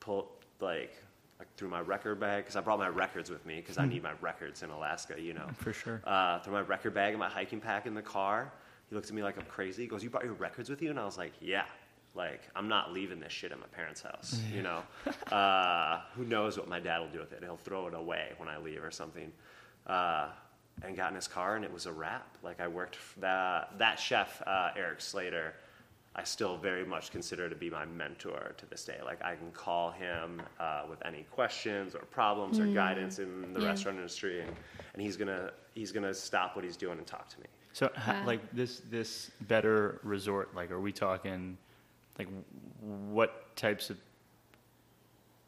pulled 0.00 0.28
like 0.60 0.96
I 1.40 1.44
threw 1.56 1.68
my 1.68 1.80
record 1.80 2.18
bag 2.18 2.44
because 2.44 2.56
I 2.56 2.60
brought 2.60 2.78
my 2.78 2.88
records 2.88 3.28
with 3.30 3.44
me 3.44 3.56
because 3.56 3.76
I 3.78 3.86
need 3.86 4.02
my 4.02 4.12
records 4.20 4.62
in 4.62 4.70
Alaska. 4.70 5.14
You 5.20 5.34
know, 5.34 5.46
For 5.58 5.72
sure. 5.72 6.00
uh, 6.06 6.38
threw 6.40 6.52
my 6.52 6.60
record 6.62 6.94
bag 6.94 7.10
and 7.10 7.18
my 7.18 7.28
hiking 7.28 7.60
pack 7.60 7.86
in 7.86 7.94
the 7.94 8.02
car. 8.02 8.52
He 8.88 8.94
looked 8.94 9.08
at 9.08 9.14
me 9.14 9.22
like 9.22 9.36
I'm 9.38 9.44
crazy. 9.46 9.82
He 9.82 9.88
goes, 9.88 10.02
"You 10.02 10.10
brought 10.10 10.24
your 10.24 10.34
records 10.34 10.70
with 10.70 10.80
you?" 10.80 10.90
And 10.90 10.98
I 10.98 11.04
was 11.04 11.18
like, 11.18 11.32
"Yeah." 11.40 11.64
Like 12.14 12.40
I'm 12.56 12.68
not 12.68 12.92
leaving 12.94 13.20
this 13.20 13.32
shit 13.32 13.52
at 13.52 13.60
my 13.60 13.66
parents' 13.66 14.00
house. 14.00 14.40
You 14.50 14.62
know, 14.62 14.82
uh, 15.36 16.00
who 16.14 16.24
knows 16.24 16.56
what 16.56 16.66
my 16.68 16.80
dad 16.80 17.00
will 17.00 17.10
do 17.10 17.18
with 17.18 17.32
it? 17.32 17.42
He'll 17.42 17.58
throw 17.58 17.86
it 17.88 17.94
away 17.94 18.30
when 18.38 18.48
I 18.48 18.56
leave 18.56 18.82
or 18.82 18.90
something. 18.90 19.30
Uh, 19.86 20.28
and 20.82 20.96
got 20.96 21.10
in 21.10 21.16
his 21.16 21.28
car, 21.28 21.56
and 21.56 21.64
it 21.64 21.72
was 21.72 21.86
a 21.86 21.92
wrap. 21.92 22.36
Like 22.42 22.60
I 22.60 22.68
worked 22.68 22.96
that 23.20 23.78
that 23.78 23.98
chef, 23.98 24.42
uh, 24.46 24.70
Eric 24.76 25.00
Slater. 25.02 25.54
I 26.18 26.24
still 26.24 26.56
very 26.56 26.84
much 26.84 27.10
consider 27.10 27.48
to 27.50 27.54
be 27.54 27.68
my 27.68 27.84
mentor 27.84 28.54
to 28.56 28.66
this 28.66 28.84
day. 28.86 28.98
Like 29.04 29.22
I 29.22 29.34
can 29.36 29.50
call 29.52 29.90
him 29.90 30.40
uh, 30.58 30.82
with 30.88 30.98
any 31.04 31.24
questions 31.30 31.94
or 31.94 32.00
problems 32.06 32.58
or 32.58 32.66
guidance 32.66 33.18
in 33.18 33.52
the 33.52 33.60
Yeah. 33.60 33.66
restaurant 33.66 33.98
industry, 33.98 34.40
and, 34.40 34.50
and 34.94 35.02
he's 35.02 35.16
gonna 35.18 35.52
he's 35.74 35.92
gonna 35.92 36.14
stop 36.14 36.56
what 36.56 36.64
he's 36.64 36.76
doing 36.78 36.96
and 36.98 37.06
talk 37.06 37.28
to 37.28 37.40
me. 37.40 37.46
So, 37.74 37.90
ha- 37.94 38.12
Wow. 38.20 38.26
like 38.26 38.40
this 38.52 38.80
this 38.90 39.30
better 39.42 40.00
resort, 40.02 40.54
like, 40.54 40.70
are 40.70 40.80
we 40.80 40.90
talking, 40.90 41.58
like, 42.18 42.28
what 42.80 43.54
types 43.54 43.90
of 43.90 43.98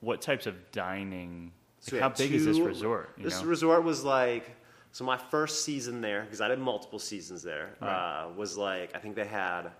what 0.00 0.20
types 0.20 0.46
of 0.46 0.54
dining? 0.70 1.50
Like, 1.86 1.92
we 1.92 1.98
how 2.00 2.08
had 2.10 2.18
big 2.18 2.32
is 2.32 2.44
this 2.44 2.58
resort? 2.58 3.14
You 3.16 3.24
this 3.24 3.40
know? 3.42 3.48
resort 3.48 3.84
was 3.84 4.04
like 4.04 4.50
so. 4.92 5.02
My 5.04 5.16
first 5.16 5.64
season 5.64 6.02
there, 6.02 6.22
because 6.24 6.42
I 6.42 6.48
did 6.48 6.58
multiple 6.58 6.98
seasons 6.98 7.42
there, 7.42 7.70
Right. 7.80 8.26
uh, 8.26 8.28
was 8.36 8.58
like 8.58 8.94
I 8.94 8.98
think 8.98 9.16
they 9.16 9.24
had 9.26 9.70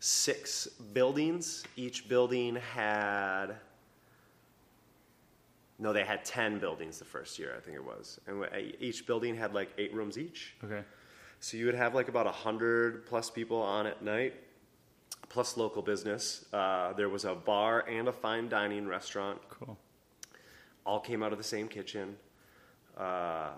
six 0.00 0.66
buildings. 0.92 1.64
Each 1.76 2.08
building 2.08 2.56
had 2.56 3.56
no, 5.80 5.92
they 5.92 6.04
had 6.04 6.24
ten 6.24 6.58
buildings 6.58 6.98
the 6.98 7.04
first 7.04 7.38
year. 7.38 7.54
I 7.56 7.60
think 7.60 7.76
it 7.76 7.84
was, 7.84 8.18
and 8.26 8.44
each 8.80 9.06
building 9.06 9.36
had 9.36 9.54
like 9.54 9.70
eight 9.78 9.94
rooms 9.94 10.18
each. 10.18 10.54
okay. 10.64 10.82
So 11.40 11.56
you 11.56 11.66
would 11.66 11.76
have 11.76 11.94
like 11.94 12.08
about 12.08 12.26
a 12.26 12.32
hundred 12.32 13.06
plus 13.06 13.30
people 13.30 13.58
on 13.62 13.86
at 13.86 14.02
night, 14.02 14.34
plus 15.28 15.56
local 15.56 15.82
business. 15.82 16.44
Uh, 16.52 16.92
there 16.94 17.08
was 17.08 17.24
a 17.24 17.34
bar 17.34 17.84
and 17.88 18.08
a 18.08 18.12
fine 18.12 18.48
dining 18.48 18.88
restaurant 18.88 19.38
Cool. 19.48 19.78
all 20.84 20.98
came 20.98 21.22
out 21.22 21.30
of 21.30 21.38
the 21.38 21.44
same 21.44 21.68
kitchen, 21.68 22.16
uh, 22.96 23.50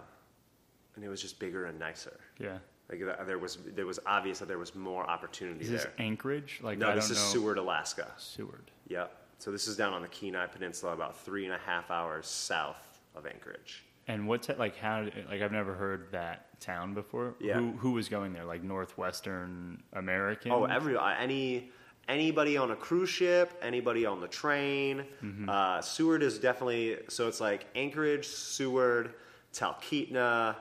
and 0.95 1.03
it 1.03 1.09
was 1.09 1.23
just 1.23 1.39
bigger 1.39 1.65
and 1.65 1.79
nicer. 1.79 2.21
Yeah. 2.39 2.59
Like 2.91 3.27
there 3.27 3.39
was, 3.39 3.59
there 3.75 3.87
was 3.87 4.01
obvious 4.05 4.41
that 4.41 4.49
there 4.49 4.59
was 4.59 4.75
more 4.75 5.09
opportunity 5.09 5.65
Is 5.65 5.71
this 5.71 5.85
there. 5.85 5.93
Anchorage? 5.99 6.61
Like, 6.63 6.79
no, 6.79 6.89
I 6.89 6.95
this 6.97 7.11
is 7.11 7.19
know. 7.19 7.41
Seward, 7.41 7.59
Alaska. 7.59 8.09
Seward. 8.17 8.71
Yep. 8.89 9.17
So 9.39 9.51
this 9.53 9.69
is 9.69 9.77
down 9.77 9.95
on 9.95 10.03
the 10.03 10.09
Kenai 10.09 10.47
Peninsula, 10.47 10.93
about 10.93 11.17
three 11.17 11.45
and 11.45 11.55
a 11.55 11.59
half 11.59 11.91
hours 11.91 12.27
south 12.27 13.01
of 13.15 13.27
Anchorage. 13.27 13.85
And 14.09 14.27
what's 14.27 14.49
it 14.49 14.59
like? 14.59 14.77
How? 14.77 15.07
Like, 15.31 15.41
I've 15.41 15.53
never 15.53 15.75
heard 15.75 16.09
that 16.11 16.61
town 16.61 16.95
before. 16.95 17.35
Yeah. 17.39 17.55
Who 17.55 17.73
who 17.73 17.93
was 17.93 18.09
going 18.09 18.33
there? 18.33 18.45
Like 18.45 18.65
Northwestern 18.65 19.83
American. 19.93 20.51
Oh, 20.51 20.65
every 20.65 20.97
uh, 20.97 21.15
any 21.19 21.71
anybody 22.09 22.57
on 22.57 22.73
a 22.73 22.77
cruise 22.77 23.09
ship, 23.09 23.53
anybody 23.63 24.05
on 24.07 24.21
the 24.21 24.27
train. 24.27 25.05
Mm-hmm. 25.23 25.49
Uh, 25.49 25.81
Seward 25.81 26.23
is 26.25 26.39
definitely 26.39 26.99
so. 27.09 27.29
It's 27.29 27.41
like 27.41 27.67
Anchorage, 27.77 28.27
Seward, 28.27 29.15
Talkeetna, 29.55 30.57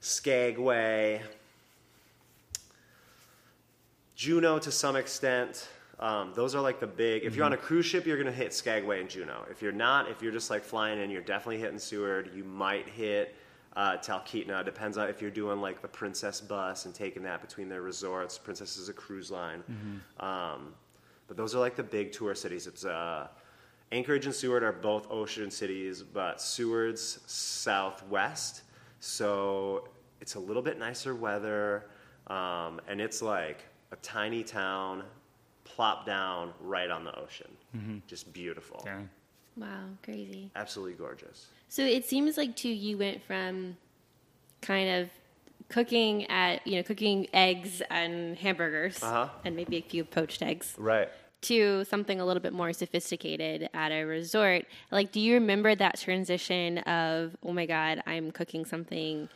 Skagway, 0.00 1.22
Juneau 4.16 4.58
to 4.58 4.72
some 4.72 4.96
extent. 4.96 5.68
Um, 6.00 6.32
those 6.34 6.54
are 6.54 6.60
like 6.60 6.80
the 6.80 6.86
big. 6.86 7.24
If 7.24 7.36
you're 7.36 7.44
on 7.44 7.52
a 7.52 7.56
cruise 7.56 7.86
ship, 7.86 8.06
you're 8.06 8.18
gonna 8.18 8.32
hit 8.32 8.52
Skagway 8.52 9.00
and 9.00 9.08
Juneau. 9.08 9.44
If 9.50 9.62
you're 9.62 9.72
not, 9.72 10.10
if 10.10 10.22
you're 10.22 10.32
just 10.32 10.50
like 10.50 10.64
flying 10.64 10.98
in, 11.00 11.10
you're 11.10 11.22
definitely 11.22 11.58
hitting 11.58 11.78
Seward. 11.78 12.30
You 12.34 12.44
might 12.44 12.88
hit 12.88 13.34
uh, 13.76 13.98
Talkeetna. 13.98 14.64
Depends 14.64 14.98
on 14.98 15.08
if 15.08 15.22
you're 15.22 15.30
doing 15.30 15.60
like 15.60 15.80
the 15.82 15.88
Princess 15.88 16.40
bus 16.40 16.86
and 16.86 16.94
taking 16.94 17.22
that 17.22 17.40
between 17.40 17.68
their 17.68 17.82
resorts. 17.82 18.36
Princess 18.38 18.76
is 18.76 18.88
a 18.88 18.92
cruise 18.92 19.30
line. 19.30 19.62
Um, 20.20 20.74
but 21.28 21.36
those 21.36 21.54
are 21.54 21.58
like 21.58 21.76
the 21.76 21.82
big 21.82 22.12
tour 22.12 22.34
cities. 22.34 22.66
It's 22.66 22.84
uh, 22.84 23.28
Anchorage 23.92 24.26
and 24.26 24.34
Seward 24.34 24.62
are 24.62 24.72
both 24.72 25.10
ocean 25.10 25.50
cities, 25.50 26.02
but 26.02 26.40
Seward's 26.40 27.20
southwest, 27.26 28.62
so 29.00 29.88
it's 30.20 30.34
a 30.34 30.40
little 30.40 30.62
bit 30.62 30.78
nicer 30.78 31.14
weather, 31.14 31.86
um, 32.26 32.80
and 32.88 33.00
it's 33.00 33.22
like 33.22 33.64
a 33.92 33.96
tiny 33.96 34.42
town, 34.42 35.02
plop 35.64 36.06
down 36.06 36.52
right 36.60 36.90
on 36.90 37.04
the 37.04 37.14
ocean. 37.18 37.48
Just 38.06 38.32
beautiful, 38.32 38.80
Dang. 38.84 39.08
Wow, 39.56 39.84
crazy. 40.02 40.50
absolutely 40.56 40.94
gorgeous. 40.94 41.46
So 41.68 41.82
it 41.82 42.04
seems 42.06 42.36
like 42.36 42.56
too 42.56 42.68
you 42.70 42.96
went 42.98 43.22
from 43.24 43.76
kind 44.62 44.88
of 45.02 45.10
cooking 45.68 46.24
at 46.30 46.66
you 46.66 46.76
know 46.76 46.82
cooking 46.82 47.26
eggs 47.34 47.82
and 47.90 48.36
hamburgers 48.38 49.02
Uh-huh. 49.02 49.28
and 49.44 49.56
maybe 49.56 49.76
a 49.76 49.82
few 49.82 50.04
poached 50.04 50.40
eggs 50.42 50.74
Right. 50.78 51.08
to 51.42 51.84
something 51.84 52.20
a 52.20 52.24
little 52.24 52.40
bit 52.42 52.52
more 52.52 52.72
sophisticated 52.72 53.68
at 53.74 53.90
a 53.92 54.04
resort. 54.04 54.64
Like, 54.90 55.12
do 55.12 55.20
you 55.20 55.34
remember 55.34 55.74
that 55.74 55.98
transition 56.00 56.78
of 56.78 57.36
oh 57.42 57.52
my 57.52 57.66
god, 57.66 58.02
I'm 58.06 58.30
cooking 58.30 58.64
something? 58.64 59.28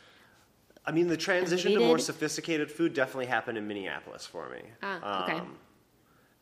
I 0.85 0.91
mean, 0.91 1.07
the 1.07 1.17
transition 1.17 1.73
to 1.73 1.79
more 1.79 1.99
sophisticated 1.99 2.71
food 2.71 2.93
definitely 2.93 3.27
happened 3.27 3.57
in 3.57 3.67
Minneapolis 3.67 4.25
for 4.25 4.49
me. 4.49 4.61
Ah, 4.81 5.23
okay. 5.25 5.37
Um, 5.39 5.55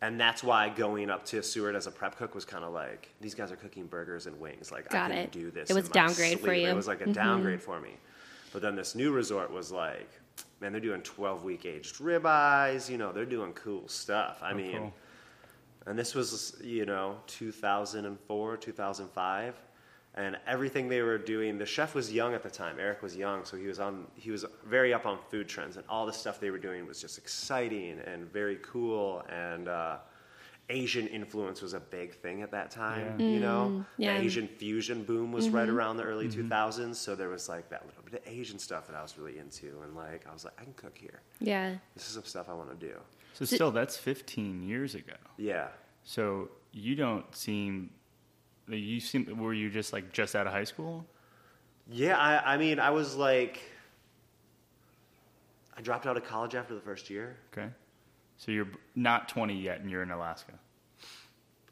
and 0.01 0.17
that's 0.19 0.43
why 0.43 0.69
going 0.69 1.09
up 1.09 1.25
to 1.25 1.43
Seward 1.43 1.75
as 1.75 1.85
a 1.87 1.91
prep 1.91 2.15
cook 2.17 2.33
was 2.33 2.45
kind 2.45 2.63
of 2.63 2.71
like 2.71 3.09
these 3.19 3.35
guys 3.35 3.51
are 3.51 3.57
cooking 3.57 3.85
burgers 3.85 4.27
and 4.27 4.39
wings. 4.39 4.71
Like 4.71 4.85
I 4.89 4.93
Got 4.93 5.07
couldn't 5.09 5.23
it. 5.25 5.31
do 5.33 5.51
this. 5.51 5.69
It 5.69 5.73
was 5.73 5.85
in 5.87 5.89
my 5.89 5.93
downgrade 6.07 6.39
for 6.39 6.53
you. 6.53 6.61
Mm-hmm. 6.63 6.71
It 6.71 6.75
was 6.75 6.87
like 6.87 7.01
a 7.01 7.07
downgrade 7.07 7.61
for 7.61 7.81
me. 7.81 7.97
But 8.53 8.61
then 8.61 8.75
this 8.77 8.95
new 8.95 9.11
resort 9.11 9.51
was 9.51 9.71
like, 9.73 10.09
man, 10.61 10.71
they're 10.71 10.79
doing 10.79 11.01
12 11.01 11.43
week 11.43 11.65
aged 11.65 11.97
ribeyes. 11.97 12.89
You 12.89 12.97
know, 12.97 13.11
they're 13.11 13.25
doing 13.25 13.51
cool 13.53 13.87
stuff. 13.89 14.39
I 14.41 14.51
Oh, 14.51 14.55
mean, 14.55 14.77
cool. 14.77 14.93
and 15.85 15.99
this 15.99 16.15
was 16.15 16.55
you 16.63 16.85
know 16.85 17.17
2004, 17.27 18.55
2005. 18.57 19.47
And 19.47 19.53
everything 20.47 20.89
they 20.89 21.01
were 21.01 21.17
doing, 21.17 21.57
the 21.57 21.65
chef 21.65 21.95
was 21.95 22.11
young 22.11 22.33
at 22.33 22.43
the 22.43 22.49
time. 22.49 22.77
Eric 22.79 23.01
was 23.01 23.15
young, 23.15 23.45
so 23.45 23.55
he 23.57 23.67
was 23.67 23.79
on. 23.79 24.05
He 24.15 24.31
was 24.31 24.45
very 24.65 24.93
up 24.93 25.05
on 25.05 25.17
food 25.31 25.47
trends, 25.47 25.77
and 25.77 25.85
all 25.87 26.05
the 26.05 26.13
stuff 26.13 26.39
they 26.39 26.49
were 26.51 26.57
doing 26.59 26.85
was 26.85 26.99
just 27.01 27.17
exciting 27.17 27.99
and 28.05 28.31
very 28.31 28.57
cool. 28.61 29.23
And 29.29 29.67
uh, 29.67 29.97
Asian 30.69 31.07
influence 31.07 31.61
was 31.61 31.73
a 31.73 31.79
big 31.79 32.13
thing 32.13 32.41
at 32.41 32.51
that 32.51 32.69
time. 32.69 33.19
Yeah. 33.19 33.25
You 33.27 33.39
know, 33.39 33.67
Mm, 33.71 33.85
yeah. 33.97 34.17
the 34.19 34.25
Asian 34.25 34.47
fusion 34.47 35.03
boom 35.03 35.31
was 35.31 35.49
right 35.49 35.69
around 35.69 35.97
the 35.97 36.03
early 36.03 36.27
2000s. 36.27 36.95
So 36.95 37.15
there 37.15 37.29
was 37.29 37.49
like 37.49 37.69
that 37.69 37.85
little 37.87 38.03
bit 38.03 38.13
of 38.21 38.27
Asian 38.31 38.59
stuff 38.59 38.87
that 38.87 38.95
I 38.95 39.01
was 39.01 39.17
really 39.17 39.37
into, 39.39 39.67
and 39.83 39.95
like 39.95 40.27
I 40.29 40.33
was 40.33 40.43
like, 40.45 40.53
I 40.59 40.63
can 40.63 40.73
cook 40.73 40.97
here. 40.97 41.21
Yeah, 41.39 41.75
This 41.95 42.07
is 42.07 42.13
some 42.13 42.23
stuff 42.25 42.49
I 42.49 42.53
want 42.53 42.69
to 42.79 42.87
do. 42.87 42.93
So 43.33 43.45
still, 43.45 43.71
that's 43.71 43.95
15 43.95 44.61
years 44.63 44.95
ago. 44.95 45.13
Yeah. 45.37 45.67
So 46.03 46.49
you 46.73 46.95
don't 46.95 47.33
seem. 47.35 47.91
You 48.77 48.99
seem. 48.99 49.37
Were 49.37 49.53
you 49.53 49.69
just 49.69 49.93
like 49.93 50.11
just 50.13 50.35
out 50.35 50.45
of 50.47 50.53
high 50.53 50.63
school? 50.63 51.05
Yeah, 51.91 52.17
I, 52.17 52.53
I 52.53 52.57
mean, 52.57 52.79
I 52.79 52.91
was 52.91 53.15
like, 53.15 53.59
I 55.77 55.81
dropped 55.81 56.05
out 56.05 56.17
of 56.17 56.23
college 56.25 56.55
after 56.55 56.75
the 56.75 56.81
first 56.81 57.09
year. 57.09 57.37
Okay. 57.51 57.69
So 58.37 58.51
you're 58.51 58.67
not 58.95 59.27
20 59.27 59.53
yet, 59.59 59.81
and 59.81 59.89
you're 59.89 60.03
in 60.03 60.11
Alaska. 60.11 60.53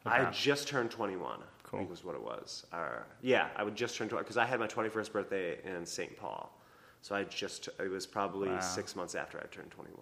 I 0.05 0.25
just 0.31 0.67
turned 0.67 0.89
21. 0.91 1.39
I 1.39 1.43
Cool. 1.63 1.79
think 1.79 1.89
was 1.89 2.03
what 2.03 2.15
it 2.15 2.21
was. 2.21 2.65
Or, 2.71 3.05
yeah, 3.21 3.49
I 3.57 3.63
would 3.63 3.75
just 3.75 3.95
turn 3.97 4.07
20 4.07 4.23
because 4.23 4.37
I 4.37 4.45
had 4.45 4.59
my 4.59 4.67
21st 4.67 5.11
birthday 5.11 5.57
in 5.65 5.85
St. 5.85 6.17
Paul. 6.17 6.57
So 7.01 7.13
I 7.13 7.25
just, 7.25 7.67
it 7.79 7.89
was 7.91 8.07
probably 8.07 8.49
Wow. 8.49 8.59
six 8.61 8.95
months 8.95 9.15
after 9.15 9.37
I 9.37 9.45
turned 9.53 9.69
21. 9.71 9.99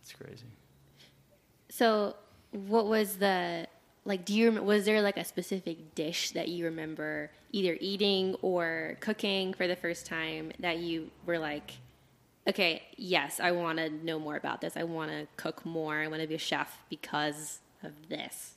That's 0.00 0.12
crazy. 0.14 0.46
So, 1.68 2.16
what 2.52 2.86
was 2.86 3.16
the 3.16 3.66
like? 4.04 4.24
Do 4.24 4.34
you 4.34 4.62
was 4.62 4.84
there 4.84 5.02
like 5.02 5.16
a 5.16 5.24
specific 5.24 5.94
dish 5.94 6.30
that 6.32 6.48
you 6.48 6.64
remember 6.64 7.30
either 7.52 7.76
eating 7.80 8.36
or 8.42 8.96
cooking 9.00 9.54
for 9.54 9.66
the 9.66 9.76
first 9.76 10.06
time 10.06 10.52
that 10.60 10.78
you 10.78 11.10
were 11.26 11.38
like, 11.38 11.72
okay, 12.48 12.82
yes, 12.96 13.40
I 13.40 13.52
want 13.52 13.78
to 13.78 13.90
know 13.90 14.18
more 14.18 14.36
about 14.36 14.60
this. 14.60 14.76
I 14.76 14.84
want 14.84 15.10
to 15.10 15.26
cook 15.36 15.64
more. 15.64 16.00
I 16.00 16.08
want 16.08 16.22
to 16.22 16.28
be 16.28 16.34
a 16.34 16.38
chef 16.38 16.78
because 16.88 17.60
of 17.82 17.92
this. 18.08 18.54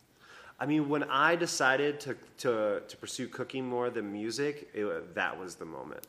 I 0.60 0.66
mean, 0.66 0.88
when 0.88 1.04
I 1.04 1.36
decided 1.36 2.00
to, 2.02 2.16
to, 2.40 2.82
to 2.88 2.98
pursue 2.98 3.28
cooking 3.28 3.68
more 3.68 3.90
than 3.90 4.12
music, 4.12 4.70
it, 4.74 5.16
that 5.16 5.38
was 5.38 5.56
the 5.56 5.66
moment. 5.66 6.08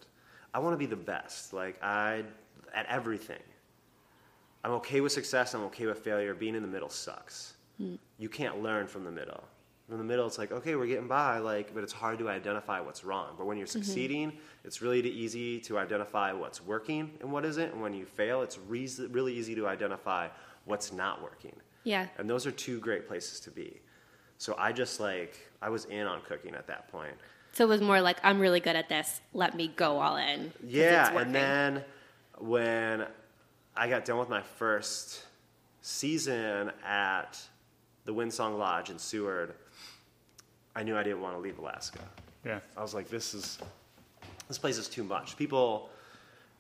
I 0.53 0.59
want 0.61 0.75
to 0.75 0.79
be 0.79 0.87
the 0.87 0.97
best, 0.97 1.53
like 1.53 1.83
I, 1.83 2.23
at 2.73 2.87
everything. 2.87 3.43
I'm 4.63 4.73
okay 4.73 5.01
with 5.01 5.13
success. 5.13 5.55
I'm 5.55 5.63
okay 5.65 5.87
with 5.87 5.99
failure. 5.99 6.35
Being 6.35 6.55
in 6.55 6.63
the 6.63 6.69
middle 6.69 6.89
sucks. 6.89 7.55
You 7.79 8.29
can't 8.29 8.63
learn 8.63 8.87
from 8.87 9.05
the 9.05 9.11
middle. 9.11 9.45
From 9.89 9.99
the 9.99 10.05
middle, 10.05 10.27
it's 10.27 10.39
like 10.39 10.51
okay, 10.51 10.77
we're 10.77 10.87
getting 10.87 11.09
by, 11.09 11.39
like, 11.39 11.75
but 11.75 11.85
it's 11.85 11.93
hard 11.93 12.19
to 12.21 12.29
identify 12.29 12.81
what's 12.81 13.05
wrong. 13.05 13.35
But 13.37 13.47
when 13.47 13.59
you're 13.59 13.67
mm-hmm. 13.67 13.83
succeeding, 13.83 14.33
it's 14.65 14.81
really 14.81 15.01
easy 15.11 15.61
to 15.61 15.79
identify 15.79 16.33
what's 16.33 16.63
working 16.63 17.11
and 17.21 17.31
what 17.31 17.45
isn't. 17.45 17.73
And 17.73 17.83
when 17.83 17.93
you 17.93 18.07
fail, 18.07 18.41
it's 18.41 18.59
reas- 18.59 19.01
really 19.11 19.35
easy 19.35 19.55
to 19.57 19.67
identify 19.67 20.29
what's 20.65 20.93
not 20.93 21.23
working. 21.23 21.55
Yeah. 21.85 22.07
And 22.17 22.29
those 22.29 22.47
are 22.47 22.51
two 22.51 22.81
great 22.81 23.07
places 23.07 23.41
to 23.41 23.51
be. 23.51 23.81
So 24.39 24.55
I 24.59 24.73
just 24.73 25.01
like 25.01 25.39
I 25.61 25.69
was 25.69 25.85
in 25.87 26.07
on 26.07 26.23
cooking 26.23 26.55
at 26.55 26.67
that 26.67 26.91
point. 26.91 27.15
So 27.53 27.65
it 27.65 27.69
was 27.69 27.81
more 27.81 28.01
like 28.01 28.19
I'm 28.25 28.41
really 28.41 28.61
good 28.61 28.75
at 28.75 28.89
this. 28.89 29.21
Let 29.33 29.55
me 29.55 29.69
go 29.69 30.01
all 30.01 30.17
in. 30.17 30.53
Yeah, 30.67 31.17
and 31.17 31.35
then 31.35 31.85
when 32.39 33.07
I 33.77 33.89
got 33.89 34.05
done 34.05 34.19
with 34.19 34.29
my 34.29 34.43
first 34.43 35.25
season 35.83 36.73
at 36.85 37.41
the 38.05 38.13
Windsong 38.13 38.59
Lodge 38.59 38.91
in 38.91 38.99
Seward, 38.99 39.55
I 40.77 40.83
knew 40.83 40.97
I 40.97 41.03
didn't 41.03 41.21
want 41.21 41.35
to 41.35 41.41
leave 41.41 41.59
Alaska. 41.59 42.01
Yeah. 42.45 42.61
I 42.77 42.83
was 42.83 42.95
like, 42.95 43.09
this 43.09 43.35
is 43.35 43.59
this 44.49 44.59
place 44.59 44.77
is 44.77 44.89
too 44.89 45.05
much. 45.05 45.37
People 45.37 45.91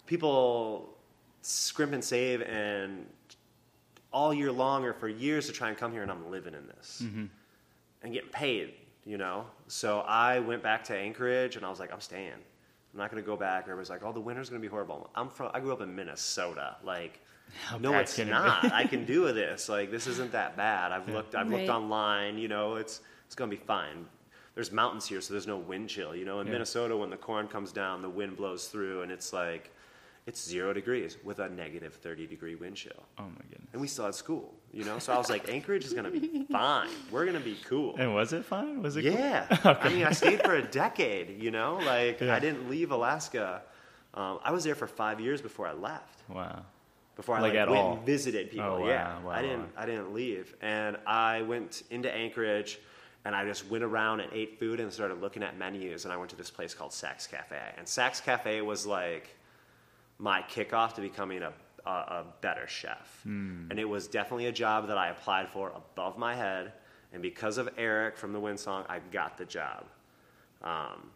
people 0.06 0.94
scrimp 1.42 1.92
and 1.92 2.02
save 2.02 2.42
and 2.42 3.06
all 4.12 4.32
year 4.32 4.52
long 4.52 4.84
or 4.84 4.92
for 4.92 5.08
years 5.08 5.46
to 5.46 5.52
try 5.52 5.68
and 5.68 5.76
come 5.76 5.92
here 5.92 6.02
and 6.02 6.10
I'm 6.10 6.30
living 6.30 6.54
in 6.54 6.66
this. 6.68 7.02
Mm-hmm. 7.04 7.24
And 8.02 8.12
getting 8.12 8.30
paid, 8.30 8.74
you 9.04 9.18
know. 9.18 9.46
So 9.66 10.00
I 10.00 10.38
went 10.38 10.62
back 10.62 10.84
to 10.84 10.96
Anchorage 10.96 11.56
and 11.56 11.64
I 11.64 11.70
was 11.70 11.80
like, 11.80 11.92
I'm 11.92 12.00
staying. 12.00 12.32
I'm 12.32 12.98
not 12.98 13.10
going 13.10 13.22
to 13.22 13.26
go 13.26 13.36
back. 13.36 13.64
Everybody's 13.64 13.90
like, 13.90 14.04
oh, 14.04 14.12
the 14.12 14.20
winter's 14.20 14.48
going 14.48 14.60
to 14.60 14.66
be 14.66 14.70
horrible. 14.70 15.10
I'm 15.14 15.28
from, 15.28 15.50
I 15.52 15.60
grew 15.60 15.72
up 15.72 15.80
in 15.80 15.94
Minnesota. 15.94 16.76
Like, 16.84 17.20
How 17.66 17.78
no, 17.78 17.92
bad 17.92 18.02
it's 18.02 18.18
not. 18.18 18.72
I 18.72 18.84
can 18.86 19.04
do 19.04 19.32
this. 19.32 19.68
Like, 19.68 19.90
this 19.90 20.06
isn't 20.06 20.32
that 20.32 20.56
bad. 20.56 20.92
I've 20.92 21.08
looked, 21.08 21.34
I've 21.34 21.48
looked 21.48 21.68
online. 21.68 22.38
You 22.38 22.48
know, 22.48 22.76
it's 22.76 23.00
it's 23.26 23.34
going 23.34 23.50
to 23.50 23.56
be 23.56 23.62
fine. 23.62 24.06
There's 24.54 24.70
mountains 24.70 25.06
here, 25.06 25.20
so 25.20 25.34
there's 25.34 25.46
no 25.46 25.56
wind 25.58 25.88
chill. 25.88 26.14
You 26.14 26.24
know, 26.24 26.40
in 26.40 26.46
Yeah. 26.46 26.52
Minnesota, 26.54 26.96
when 26.96 27.10
the 27.10 27.16
corn 27.16 27.48
comes 27.48 27.72
down, 27.72 28.02
the 28.02 28.08
wind 28.08 28.36
blows 28.36 28.68
through, 28.68 29.02
and 29.02 29.10
it's 29.10 29.32
like, 29.32 29.70
it's 30.26 30.42
zero 30.42 30.72
degrees 30.72 31.16
with 31.24 31.38
a 31.40 31.48
negative 31.48 31.94
30 31.94 32.26
degree 32.26 32.54
wind 32.54 32.76
chill. 32.76 32.92
Oh 33.18 33.24
my 33.24 33.42
goodness. 33.50 33.68
And 33.72 33.80
we 33.80 33.88
still 33.88 34.04
had 34.06 34.14
school, 34.14 34.54
you 34.72 34.84
know? 34.84 34.98
So 34.98 35.12
I 35.12 35.18
was 35.18 35.28
like, 35.28 35.50
Anchorage 35.50 35.84
is 35.84 35.92
going 35.92 36.04
to 36.10 36.18
be 36.20 36.44
fine. 36.52 36.88
We're 37.10 37.24
going 37.26 37.36
to 37.36 37.44
be 37.44 37.56
cool. 37.66 37.96
And 37.98 38.14
was 38.14 38.32
it 38.32 38.44
fine? 38.44 38.80
Was 38.82 38.96
it? 38.96 39.02
cool? 39.02 39.12
Yeah. 39.12 39.46
I 39.82 39.88
mean, 39.90 40.04
I 40.04 40.12
stayed 40.12 40.40
for 40.42 40.54
a 40.54 40.62
decade, 40.62 41.42
you 41.42 41.50
know? 41.50 41.78
Like, 41.84 42.20
Yeah. 42.20 42.34
I 42.34 42.38
didn't 42.38 42.70
leave 42.70 42.90
Alaska. 42.90 43.62
Um, 44.14 44.38
I 44.44 44.52
was 44.52 44.64
there 44.64 44.74
for 44.76 44.86
five 44.86 45.20
years 45.20 45.42
before 45.42 45.66
I 45.66 45.72
left. 45.72 46.22
Wow. 46.28 46.64
Before 47.16 47.36
I 47.36 47.40
Like 47.40 47.54
like, 47.54 47.68
went 47.68 47.80
all? 47.80 47.96
and 47.96 48.06
visited 48.06 48.50
people. 48.50 48.66
Oh, 48.66 48.80
wow, 48.80 48.86
yeah. 48.88 49.22
wow, 49.22 49.30
I 49.30 49.42
didn't 49.42 49.60
wow. 49.60 49.68
I 49.76 49.86
didn't 49.86 50.12
leave. 50.12 50.54
And 50.60 50.96
I 51.06 51.42
went 51.42 51.82
into 51.90 52.12
Anchorage 52.12 52.78
and 53.24 53.34
I 53.34 53.44
just 53.44 53.68
went 53.70 53.84
around 53.84 54.20
and 54.20 54.32
ate 54.32 54.58
food 54.58 54.80
and 54.80 54.92
started 54.92 55.20
looking 55.20 55.42
at 55.42 55.56
menus 55.56 56.04
and 56.04 56.12
I 56.12 56.16
went 56.16 56.30
to 56.30 56.36
this 56.36 56.50
place 56.50 56.74
called 56.74 56.92
Sacks 56.92 57.26
Cafe. 57.26 57.58
And 57.78 57.86
Sacks 57.88 58.20
Cafe 58.20 58.60
was 58.62 58.84
like 58.86 59.36
my 60.18 60.42
kickoff 60.42 60.94
to 60.94 61.00
becoming 61.00 61.42
a, 61.42 61.52
a, 61.86 61.90
a 61.90 62.24
better 62.40 62.66
chef. 62.66 63.20
Hmm. 63.22 63.66
And 63.70 63.78
it 63.78 63.88
was 63.88 64.08
definitely 64.08 64.46
a 64.46 64.52
job 64.52 64.88
that 64.88 64.98
I 64.98 65.08
applied 65.10 65.48
for 65.48 65.70
above 65.74 66.18
my 66.18 66.34
head. 66.34 66.72
And 67.12 67.22
because 67.22 67.58
of 67.58 67.68
Eric 67.78 68.16
from 68.16 68.32
the 68.32 68.40
Windsong, 68.40 68.84
I 68.88 68.98
got 69.12 69.38
the 69.38 69.44
job. 69.44 69.84
Um, 70.62 71.10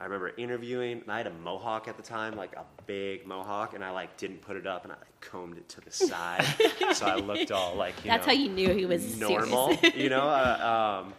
I 0.00 0.04
remember 0.04 0.32
interviewing, 0.38 1.02
and 1.02 1.12
I 1.12 1.18
had 1.18 1.26
a 1.26 1.32
mohawk 1.44 1.86
at 1.86 1.98
the 1.98 2.02
time, 2.02 2.34
like 2.34 2.56
a 2.56 2.64
big 2.86 3.26
mohawk, 3.26 3.74
and 3.74 3.84
I 3.84 3.90
like 3.90 4.16
didn't 4.16 4.40
put 4.40 4.56
it 4.56 4.66
up, 4.66 4.84
and 4.84 4.92
I 4.92 4.96
like 4.96 5.20
combed 5.20 5.58
it 5.58 5.68
to 5.70 5.82
the 5.82 5.90
side, 5.90 6.44
so 6.94 7.04
I 7.04 7.16
looked 7.16 7.50
all 7.52 7.74
like 7.76 7.94
you 8.02 8.10
That's 8.10 8.26
know, 8.26 8.32
how 8.32 8.38
you 8.38 8.48
knew 8.48 8.70
he 8.72 8.86
was 8.86 9.20
normal, 9.20 9.76
serious. 9.76 9.96
you 9.96 10.08
know. 10.08 10.22
Uh, 10.22 11.02
um, 11.04 11.14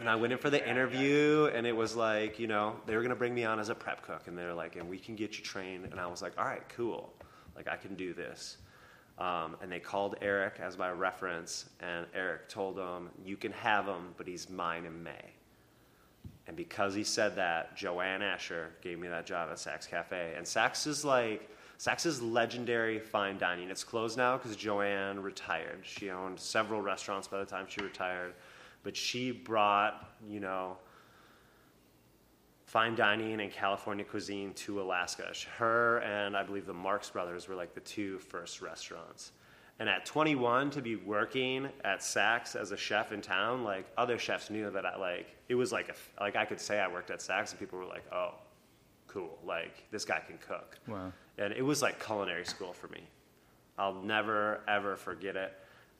and 0.00 0.10
I 0.10 0.16
went 0.16 0.32
in 0.32 0.40
for 0.40 0.50
the 0.50 0.68
interview, 0.68 1.48
and 1.54 1.64
it 1.64 1.76
was 1.76 1.94
like, 1.94 2.40
you 2.40 2.48
know, 2.48 2.74
they 2.86 2.96
were 2.96 3.02
gonna 3.02 3.14
bring 3.14 3.32
me 3.32 3.44
on 3.44 3.60
as 3.60 3.68
a 3.68 3.74
prep 3.76 4.02
cook, 4.02 4.26
and 4.26 4.36
they're 4.36 4.54
like, 4.54 4.74
and 4.74 4.88
we 4.88 4.98
can 4.98 5.14
get 5.14 5.38
you 5.38 5.44
trained, 5.44 5.84
and 5.84 6.00
I 6.00 6.08
was 6.08 6.20
like, 6.20 6.32
all 6.36 6.44
right, 6.44 6.68
cool, 6.70 7.12
like 7.54 7.68
I 7.68 7.76
can 7.76 7.94
do 7.94 8.12
this. 8.12 8.56
Um, 9.18 9.56
and 9.62 9.70
they 9.70 9.78
called 9.78 10.16
Eric 10.20 10.54
as 10.60 10.76
my 10.76 10.90
reference, 10.90 11.66
and 11.78 12.06
Eric 12.12 12.48
told 12.48 12.76
them, 12.76 13.10
you 13.24 13.36
can 13.36 13.52
have 13.52 13.86
him, 13.86 14.14
but 14.16 14.26
he's 14.26 14.50
mine 14.50 14.84
in 14.84 15.00
May. 15.00 15.30
And 16.46 16.56
because 16.56 16.94
he 16.94 17.04
said 17.04 17.36
that, 17.36 17.76
Joanne 17.76 18.22
Asher 18.22 18.70
gave 18.82 18.98
me 18.98 19.08
that 19.08 19.26
job 19.26 19.48
at 19.50 19.58
Sacks 19.58 19.86
Cafe. 19.86 20.34
And 20.36 20.46
Sacks 20.46 20.86
is 20.86 21.04
like, 21.04 21.48
Sacks 21.78 22.06
is 22.06 22.20
legendary 22.20 22.98
fine 22.98 23.38
dining. 23.38 23.70
It's 23.70 23.84
closed 23.84 24.16
now 24.16 24.36
because 24.36 24.56
Joanne 24.56 25.20
retired. 25.20 25.80
She 25.82 26.10
owned 26.10 26.38
several 26.38 26.80
restaurants 26.80 27.28
by 27.28 27.38
the 27.38 27.44
time 27.44 27.66
she 27.68 27.82
retired. 27.82 28.34
But 28.82 28.96
she 28.96 29.30
brought, 29.30 30.12
you 30.28 30.40
know, 30.40 30.76
fine 32.64 32.94
dining 32.94 33.40
and 33.40 33.52
California 33.52 34.04
cuisine 34.04 34.54
to 34.54 34.80
Alaska. 34.80 35.32
Her 35.58 35.98
and 35.98 36.36
I 36.36 36.42
believe 36.42 36.66
the 36.66 36.72
Marx 36.72 37.10
Brothers 37.10 37.46
were 37.46 37.54
like 37.54 37.74
the 37.74 37.80
two 37.80 38.18
first 38.18 38.62
restaurants. 38.62 39.32
And 39.82 39.88
at 39.88 40.06
21, 40.06 40.70
to 40.70 40.80
be 40.80 40.94
working 40.94 41.68
at 41.82 42.04
Sacks 42.04 42.54
as 42.54 42.70
a 42.70 42.76
chef 42.76 43.10
in 43.10 43.20
town, 43.20 43.64
like 43.64 43.84
other 43.98 44.16
chefs 44.16 44.48
knew 44.48 44.70
that 44.70 44.86
I 44.86 44.96
like 44.96 45.34
it 45.48 45.56
was 45.56 45.72
like 45.72 45.88
a, 45.88 46.22
like 46.22 46.36
I 46.36 46.44
could 46.44 46.60
say 46.60 46.78
I 46.78 46.86
worked 46.86 47.10
at 47.10 47.20
Sacks, 47.20 47.50
and 47.50 47.58
people 47.58 47.80
were 47.80 47.84
like, 47.86 48.04
"Oh, 48.12 48.34
cool! 49.08 49.40
Like 49.44 49.90
this 49.90 50.04
guy 50.04 50.20
can 50.24 50.38
cook." 50.38 50.78
Wow. 50.86 51.12
And 51.36 51.52
it 51.52 51.62
was 51.62 51.82
like 51.82 51.98
culinary 51.98 52.44
school 52.44 52.72
for 52.72 52.86
me. 52.86 53.00
I'll 53.76 54.00
never 54.00 54.60
ever 54.68 54.94
forget 54.94 55.34
it. 55.34 55.52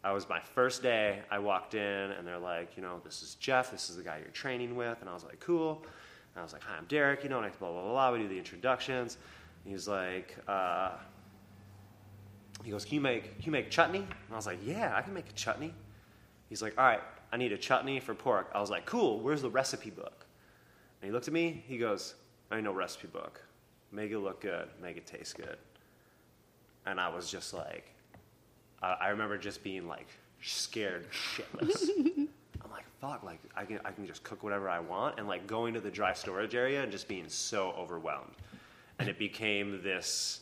I 0.05 0.13
was 0.13 0.29
my 0.29 0.39
first 0.39 0.81
day. 0.85 1.19
I 1.29 1.41
walked 1.41 1.75
in 1.75 1.81
and 2.13 2.25
they're 2.25 2.39
like, 2.39 2.77
you 2.77 2.85
know, 2.85 3.01
this 3.05 3.21
is 3.21 3.35
Jeff. 3.35 3.73
This 3.73 3.91
is 3.91 3.97
the 3.97 4.05
guy 4.05 4.19
you're 4.19 4.29
training 4.29 4.77
with. 4.77 5.01
And 5.01 5.11
I 5.11 5.13
was 5.13 5.25
like, 5.25 5.41
cool. 5.41 5.83
And 5.83 6.41
I 6.41 6.43
was 6.45 6.53
like, 6.53 6.63
hi, 6.63 6.77
I'm 6.79 6.85
Derek. 6.85 7.25
You 7.25 7.31
know, 7.31 7.39
and 7.39 7.47
I 7.47 7.49
blah 7.49 7.73
blah 7.73 7.83
blah. 7.83 7.91
blah. 7.91 8.13
We 8.13 8.21
do 8.21 8.29
the 8.29 8.39
introductions. 8.39 9.19
And 9.65 9.73
he's 9.73 9.89
like, 9.89 10.37
uh, 10.47 10.93
he 12.63 12.71
goes, 12.71 12.85
can 12.85 12.95
you 12.95 13.01
make 13.01 13.37
can 13.37 13.47
you 13.47 13.53
make 13.53 13.71
chutney? 13.71 13.99
And 13.99 14.33
I 14.33 14.37
was 14.37 14.47
like, 14.47 14.59
yeah, 14.65 14.93
I 14.95 15.03
can 15.03 15.15
make 15.15 15.29
a 15.29 15.33
chutney. 15.33 15.75
He's 16.49 16.63
like, 16.63 16.75
all 16.79 16.85
right, 16.85 17.01
I 17.33 17.37
need 17.37 17.53
a 17.53 17.59
chutney 17.59 17.99
for 17.99 18.15
pork. 18.15 18.51
I 18.55 18.61
was 18.61 18.71
like, 18.71 18.85
cool. 18.85 19.21
Where's 19.21 19.43
the 19.43 19.51
recipe 19.51 19.91
book? 19.91 20.27
And 21.01 21.09
he 21.09 21.13
looked 21.13 21.27
at 21.27 21.35
me. 21.35 21.65
He 21.67 21.79
goes, 21.79 22.15
I 22.51 22.57
ain't 22.57 22.65
no 22.65 22.73
recipe 22.73 23.09
book. 23.09 23.43
Make 23.91 24.11
it 24.11 24.19
look 24.19 24.41
good. 24.41 24.69
Make 24.83 24.97
it 24.97 25.07
taste 25.07 25.37
good. 25.37 25.57
And 26.87 27.01
I 27.01 27.09
was 27.09 27.31
just 27.31 27.55
like, 27.55 27.87
I, 28.83 28.97
I 29.01 29.09
remember 29.09 29.39
just 29.39 29.63
being 29.63 29.89
like 29.89 30.09
scared 30.43 31.07
shitless. 31.11 31.89
I'm 31.99 32.71
like, 32.71 32.85
fuck, 33.01 33.23
like 33.23 33.41
I 33.57 33.65
can, 33.65 33.81
I 33.85 33.91
can 33.91 34.07
just 34.07 34.23
cook 34.23 34.43
whatever 34.43 34.69
I 34.69 34.81
want, 34.81 35.19
and 35.19 35.27
like 35.27 35.47
going 35.47 35.75
to 35.75 35.81
the 35.81 35.91
dry 35.91 36.13
storage 36.13 36.55
area 36.55 36.83
and 36.83 36.93
just 36.93 37.09
being 37.09 37.29
so 37.29 37.75
overwhelmed. 37.79 38.35
And 38.99 39.09
it 39.09 39.19
became 39.19 39.83
this. 39.83 40.42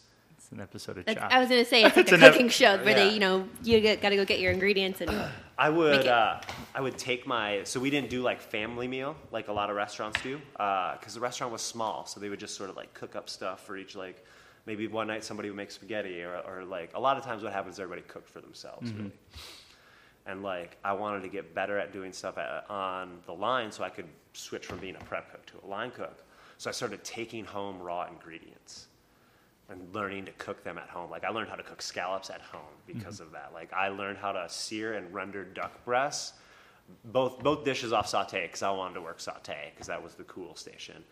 It's 0.51 0.57
an 0.57 0.63
episode 0.63 0.93
of 0.99 1.09
It's- 1.09 1.15
Chopped. 1.17 1.33
I 1.33 1.39
was 1.39 1.49
going 1.49 1.63
to 1.63 1.69
say 1.69 1.85
it's 1.85 1.97
like 1.97 2.03
It's 2.07 2.13
a 2.13 2.17
an 2.17 2.25
ep- 2.25 2.33
cooking 2.33 2.49
show 2.49 2.77
where 2.79 2.95
they, 2.95 3.13
you 3.15 3.21
know, 3.21 3.49
you 3.63 3.81
got 3.81 4.09
to 4.09 4.17
go 4.17 4.25
get 4.25 4.41
your 4.41 4.51
ingredients 4.51 5.01
and 5.01 5.11
I 5.57 5.71
would, 5.71 6.09
uh, 6.09 6.41
I 6.75 6.81
would 6.81 6.99
take 6.99 7.25
my. 7.25 7.63
So 7.65 7.79
we 7.79 7.89
didn't 7.91 8.11
do 8.11 8.21
like 8.23 8.41
family 8.41 8.89
meal 8.89 9.15
like 9.31 9.47
a 9.49 9.53
lot 9.53 9.71
of 9.71 9.77
restaurants 9.77 10.21
do, 10.23 10.41
because 10.55 11.15
the 11.15 11.21
restaurant 11.21 11.53
was 11.53 11.63
small. 11.63 12.05
So 12.07 12.19
they 12.19 12.29
would 12.29 12.41
just 12.41 12.57
sort 12.57 12.69
of 12.69 12.77
like 12.77 12.93
cook 12.95 13.15
up 13.15 13.29
stuff 13.29 13.65
for 13.65 13.77
each 13.77 13.95
like. 13.95 14.25
Maybe 14.67 14.87
one 14.89 15.07
night 15.07 15.25
somebody 15.25 15.49
would 15.49 15.57
make 15.57 15.71
spaghetti, 15.71 16.23
or, 16.23 16.37
or 16.47 16.65
like 16.65 16.91
a 16.95 17.01
lot 17.01 17.17
of 17.17 17.25
times 17.25 17.43
what 17.43 17.53
happens 17.53 17.77
is 17.77 17.81
everybody 17.81 18.07
cooked 18.07 18.29
for 18.29 18.43
themselves, 18.43 18.93
really. 18.93 19.11
And 20.27 20.43
like 20.43 20.77
I 20.85 20.93
wanted 20.93 21.23
to 21.23 21.29
get 21.29 21.55
better 21.55 21.79
at 21.79 21.95
doing 21.95 22.13
stuff 22.13 22.37
at, 22.37 22.69
on 22.69 23.19
the 23.25 23.33
line, 23.33 23.73
so 23.73 23.85
I 23.85 23.89
could 23.89 24.05
switch 24.35 24.67
from 24.67 24.79
being 24.79 24.97
a 24.97 25.05
prep 25.05 25.31
cook 25.31 25.47
to 25.47 25.55
a 25.65 25.67
line 25.67 25.91
cook. 25.91 26.23
So 26.59 26.69
I 26.69 26.73
started 26.75 27.03
taking 27.03 27.45
home 27.47 27.81
raw 27.81 28.07
ingredients 28.07 28.89
and 29.71 29.95
learning 29.95 30.27
to 30.27 30.33
cook 30.33 30.63
them 30.65 30.79
at 30.79 30.89
home. 30.89 31.11
Like 31.11 31.25
I 31.25 31.31
learned 31.31 31.49
how 31.49 31.57
to 31.57 31.63
cook 31.63 31.81
scallops 31.81 32.31
at 32.31 32.41
home 32.41 32.61
because 32.87 33.17
mm-hmm. 33.17 33.25
of 33.25 33.33
that. 33.33 33.51
Like 33.55 33.73
I 33.73 33.89
learned 33.89 34.19
how 34.19 34.33
to 34.33 34.47
sear 34.49 34.95
and 34.95 35.13
render 35.15 35.45
duck 35.45 35.85
breasts, 35.85 36.35
both 37.07 37.43
both 37.43 37.65
dishes 37.65 37.93
off 37.93 38.09
saute 38.09 38.47
because 38.47 38.63
I 38.63 38.71
wanted 38.71 38.95
to 38.95 39.01
work 39.01 39.21
saute 39.21 39.71
because 39.75 39.87
that 39.87 40.03
was 40.03 40.15
the 40.15 40.25
cool 40.25 40.55
station. 40.57 41.03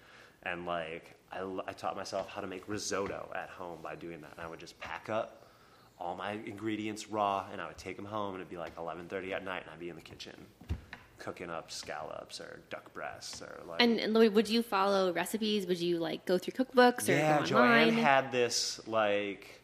And 0.42 0.66
like 0.66 1.14
I 1.30 1.72
taught 1.72 1.96
myself 1.96 2.28
how 2.28 2.40
to 2.40 2.46
make 2.46 2.68
risotto 2.68 3.30
at 3.34 3.50
home 3.50 3.78
by 3.82 3.94
doing 3.94 4.20
that. 4.22 4.32
And 4.32 4.40
I 4.40 4.48
would 4.48 4.60
just 4.60 4.78
pack 4.80 5.08
up 5.08 5.44
all 6.00 6.14
my 6.14 6.32
ingredients 6.46 7.10
raw, 7.10 7.44
and 7.52 7.60
I 7.60 7.66
would 7.66 7.76
take 7.76 7.96
them 7.96 8.04
home, 8.04 8.34
and 8.34 8.40
it'd 8.40 8.48
be 8.48 8.56
like 8.56 8.76
11:30 8.76 9.32
at 9.32 9.44
night, 9.44 9.62
and 9.64 9.70
I'd 9.72 9.80
be 9.80 9.88
in 9.88 9.96
the 9.96 10.02
kitchen 10.02 10.34
cooking 11.18 11.50
up 11.50 11.70
scallops 11.70 12.40
or 12.40 12.60
duck 12.70 12.92
breasts 12.94 13.42
or 13.42 13.60
like. 13.68 13.82
And, 13.82 13.98
and 13.98 14.14
Louis, 14.14 14.28
would 14.28 14.48
you 14.48 14.62
follow 14.62 15.12
recipes? 15.12 15.66
Would 15.66 15.80
you 15.80 15.98
like 15.98 16.24
go 16.24 16.38
through 16.38 16.52
cookbooks 16.64 17.08
or 17.08 17.12
yeah, 17.12 17.40
go 17.40 17.44
Joanne 17.44 17.92
had 17.92 18.32
this 18.32 18.80
like 18.86 19.62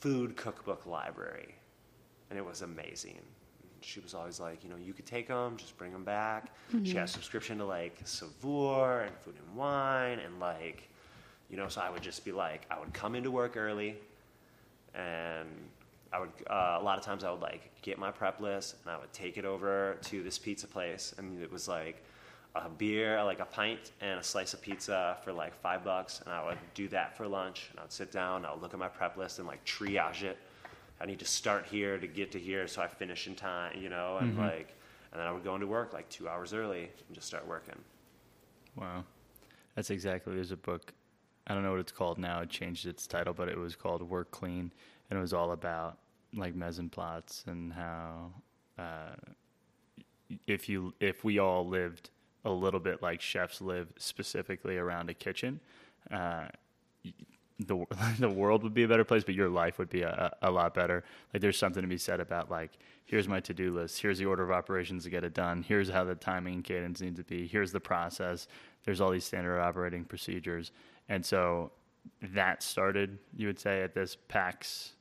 food 0.00 0.36
cookbook 0.36 0.86
library, 0.86 1.54
and 2.30 2.38
it 2.38 2.44
was 2.44 2.62
amazing. 2.62 3.20
She 3.80 4.00
was 4.00 4.12
always 4.12 4.40
like, 4.40 4.64
you 4.64 4.70
know, 4.70 4.76
you 4.76 4.92
could 4.92 5.06
take 5.06 5.28
them, 5.28 5.56
just 5.56 5.78
bring 5.78 5.92
them 5.92 6.04
back. 6.04 6.52
She 6.70 6.76
had 6.76 6.84
a 6.84 6.90
mm-hmm. 6.90 7.06
subscription 7.06 7.58
to 7.58 7.64
like 7.64 7.96
Saveur 8.04 9.02
and 9.06 9.16
Food 9.18 9.36
and 9.46 9.56
Wine, 9.56 10.18
and 10.18 10.38
like, 10.38 10.88
you 11.48 11.56
know, 11.56 11.68
so 11.68 11.80
I 11.80 11.90
would 11.90 12.02
just 12.02 12.24
be 12.24 12.32
like, 12.32 12.66
I 12.70 12.78
would 12.78 12.92
come 12.92 13.14
into 13.14 13.30
work 13.30 13.56
early, 13.56 13.96
and 14.94 15.48
I 16.12 16.20
would 16.20 16.30
uh, 16.48 16.78
a 16.80 16.82
lot 16.82 16.98
of 16.98 17.04
times 17.04 17.24
I 17.24 17.30
would 17.30 17.40
like 17.40 17.70
get 17.82 17.98
my 17.98 18.10
prep 18.10 18.40
list 18.40 18.76
and 18.82 18.90
I 18.90 18.98
would 18.98 19.12
take 19.12 19.36
it 19.36 19.44
over 19.44 19.98
to 20.02 20.22
this 20.22 20.38
pizza 20.38 20.66
place, 20.66 21.14
and 21.18 21.42
it 21.42 21.50
was 21.50 21.68
like 21.68 22.02
a 22.54 22.68
beer, 22.68 23.22
like 23.24 23.40
a 23.40 23.44
pint 23.44 23.92
and 24.00 24.18
a 24.18 24.22
slice 24.22 24.54
of 24.54 24.62
pizza 24.62 25.18
for 25.22 25.32
like 25.32 25.54
five 25.60 25.84
bucks, 25.84 26.20
and 26.24 26.32
I 26.32 26.44
would 26.46 26.58
do 26.74 26.88
that 26.88 27.16
for 27.16 27.26
lunch, 27.28 27.68
and 27.70 27.78
I 27.78 27.82
would 27.82 27.92
sit 27.92 28.10
down, 28.10 28.44
I 28.44 28.52
would 28.52 28.62
look 28.62 28.72
at 28.72 28.80
my 28.80 28.88
prep 28.88 29.16
list 29.16 29.38
and 29.38 29.46
like 29.46 29.64
triage 29.64 30.22
it. 30.22 30.38
I 31.00 31.06
need 31.06 31.20
to 31.20 31.24
start 31.24 31.66
here 31.66 31.98
to 31.98 32.06
get 32.06 32.32
to 32.32 32.38
here, 32.38 32.66
so 32.66 32.82
I 32.82 32.88
finish 32.88 33.28
in 33.28 33.36
time, 33.36 33.78
you 33.80 33.88
know, 33.88 34.16
and 34.20 34.36
like, 34.36 34.74
and 35.12 35.20
then 35.20 35.26
I 35.26 35.32
would 35.32 35.44
go 35.44 35.54
into 35.54 35.66
work 35.66 35.92
like 35.92 36.08
two 36.08 36.28
hours 36.28 36.52
early 36.52 36.90
and 37.06 37.14
just 37.14 37.26
start 37.26 37.46
working. 37.46 37.76
Wow. 38.74 39.04
That's 39.74 39.90
exactly. 39.90 40.34
There's 40.34 40.50
a 40.50 40.56
book. 40.56 40.92
I 41.46 41.54
don't 41.54 41.62
know 41.62 41.70
what 41.70 41.80
it's 41.80 41.92
called 41.92 42.18
now. 42.18 42.40
It 42.40 42.50
changed 42.50 42.84
its 42.84 43.06
title, 43.06 43.32
but 43.32 43.48
it 43.48 43.56
was 43.56 43.76
called 43.76 44.02
Work 44.02 44.32
Clean, 44.32 44.72
and 45.10 45.18
it 45.18 45.20
was 45.20 45.32
all 45.32 45.52
about 45.52 45.98
like 46.34 46.54
en 46.54 46.88
place 46.90 47.44
and 47.46 47.72
how 47.72 48.30
uh, 48.78 49.14
if 50.46 50.68
you 50.68 50.94
if 51.00 51.24
we 51.24 51.38
all 51.38 51.66
lived 51.66 52.10
a 52.44 52.50
little 52.50 52.80
bit 52.80 53.02
like 53.02 53.20
chefs 53.20 53.60
live 53.60 53.88
specifically 53.98 54.76
around 54.76 55.10
a 55.10 55.14
kitchen, 55.14 55.60
uh, 56.10 56.46
the 57.58 57.84
the 58.18 58.28
world 58.28 58.62
would 58.62 58.74
be 58.74 58.82
a 58.82 58.88
better 58.88 59.04
place, 59.04 59.24
but 59.24 59.34
your 59.34 59.48
life 59.48 59.78
would 59.78 59.90
be 59.90 60.02
a, 60.02 60.32
a 60.42 60.50
lot 60.50 60.74
better. 60.74 61.04
Like 61.32 61.40
there's 61.40 61.58
something 61.58 61.82
to 61.82 61.88
be 61.88 61.98
said 61.98 62.20
about 62.20 62.50
like 62.50 62.78
here's 63.04 63.26
my 63.26 63.40
to 63.40 63.54
do 63.54 63.74
list, 63.74 64.00
here's 64.00 64.18
the 64.18 64.26
order 64.26 64.42
of 64.42 64.50
operations 64.50 65.04
to 65.04 65.10
get 65.10 65.24
it 65.24 65.34
done, 65.34 65.62
here's 65.62 65.88
how 65.88 66.04
the 66.04 66.14
timing 66.14 66.54
and 66.54 66.64
cadence 66.64 67.00
needs 67.00 67.18
to 67.18 67.24
be, 67.24 67.46
here's 67.46 67.72
the 67.72 67.80
process. 67.80 68.46
There's 68.84 69.00
all 69.00 69.10
these 69.10 69.24
standard 69.24 69.60
operating 69.60 70.04
procedures, 70.04 70.72
and 71.08 71.24
so 71.24 71.72
that 72.22 72.62
started, 72.62 73.18
you 73.36 73.46
would 73.46 73.58
say, 73.58 73.82
at 73.82 73.94
this 73.94 74.16
PAX 74.28 74.92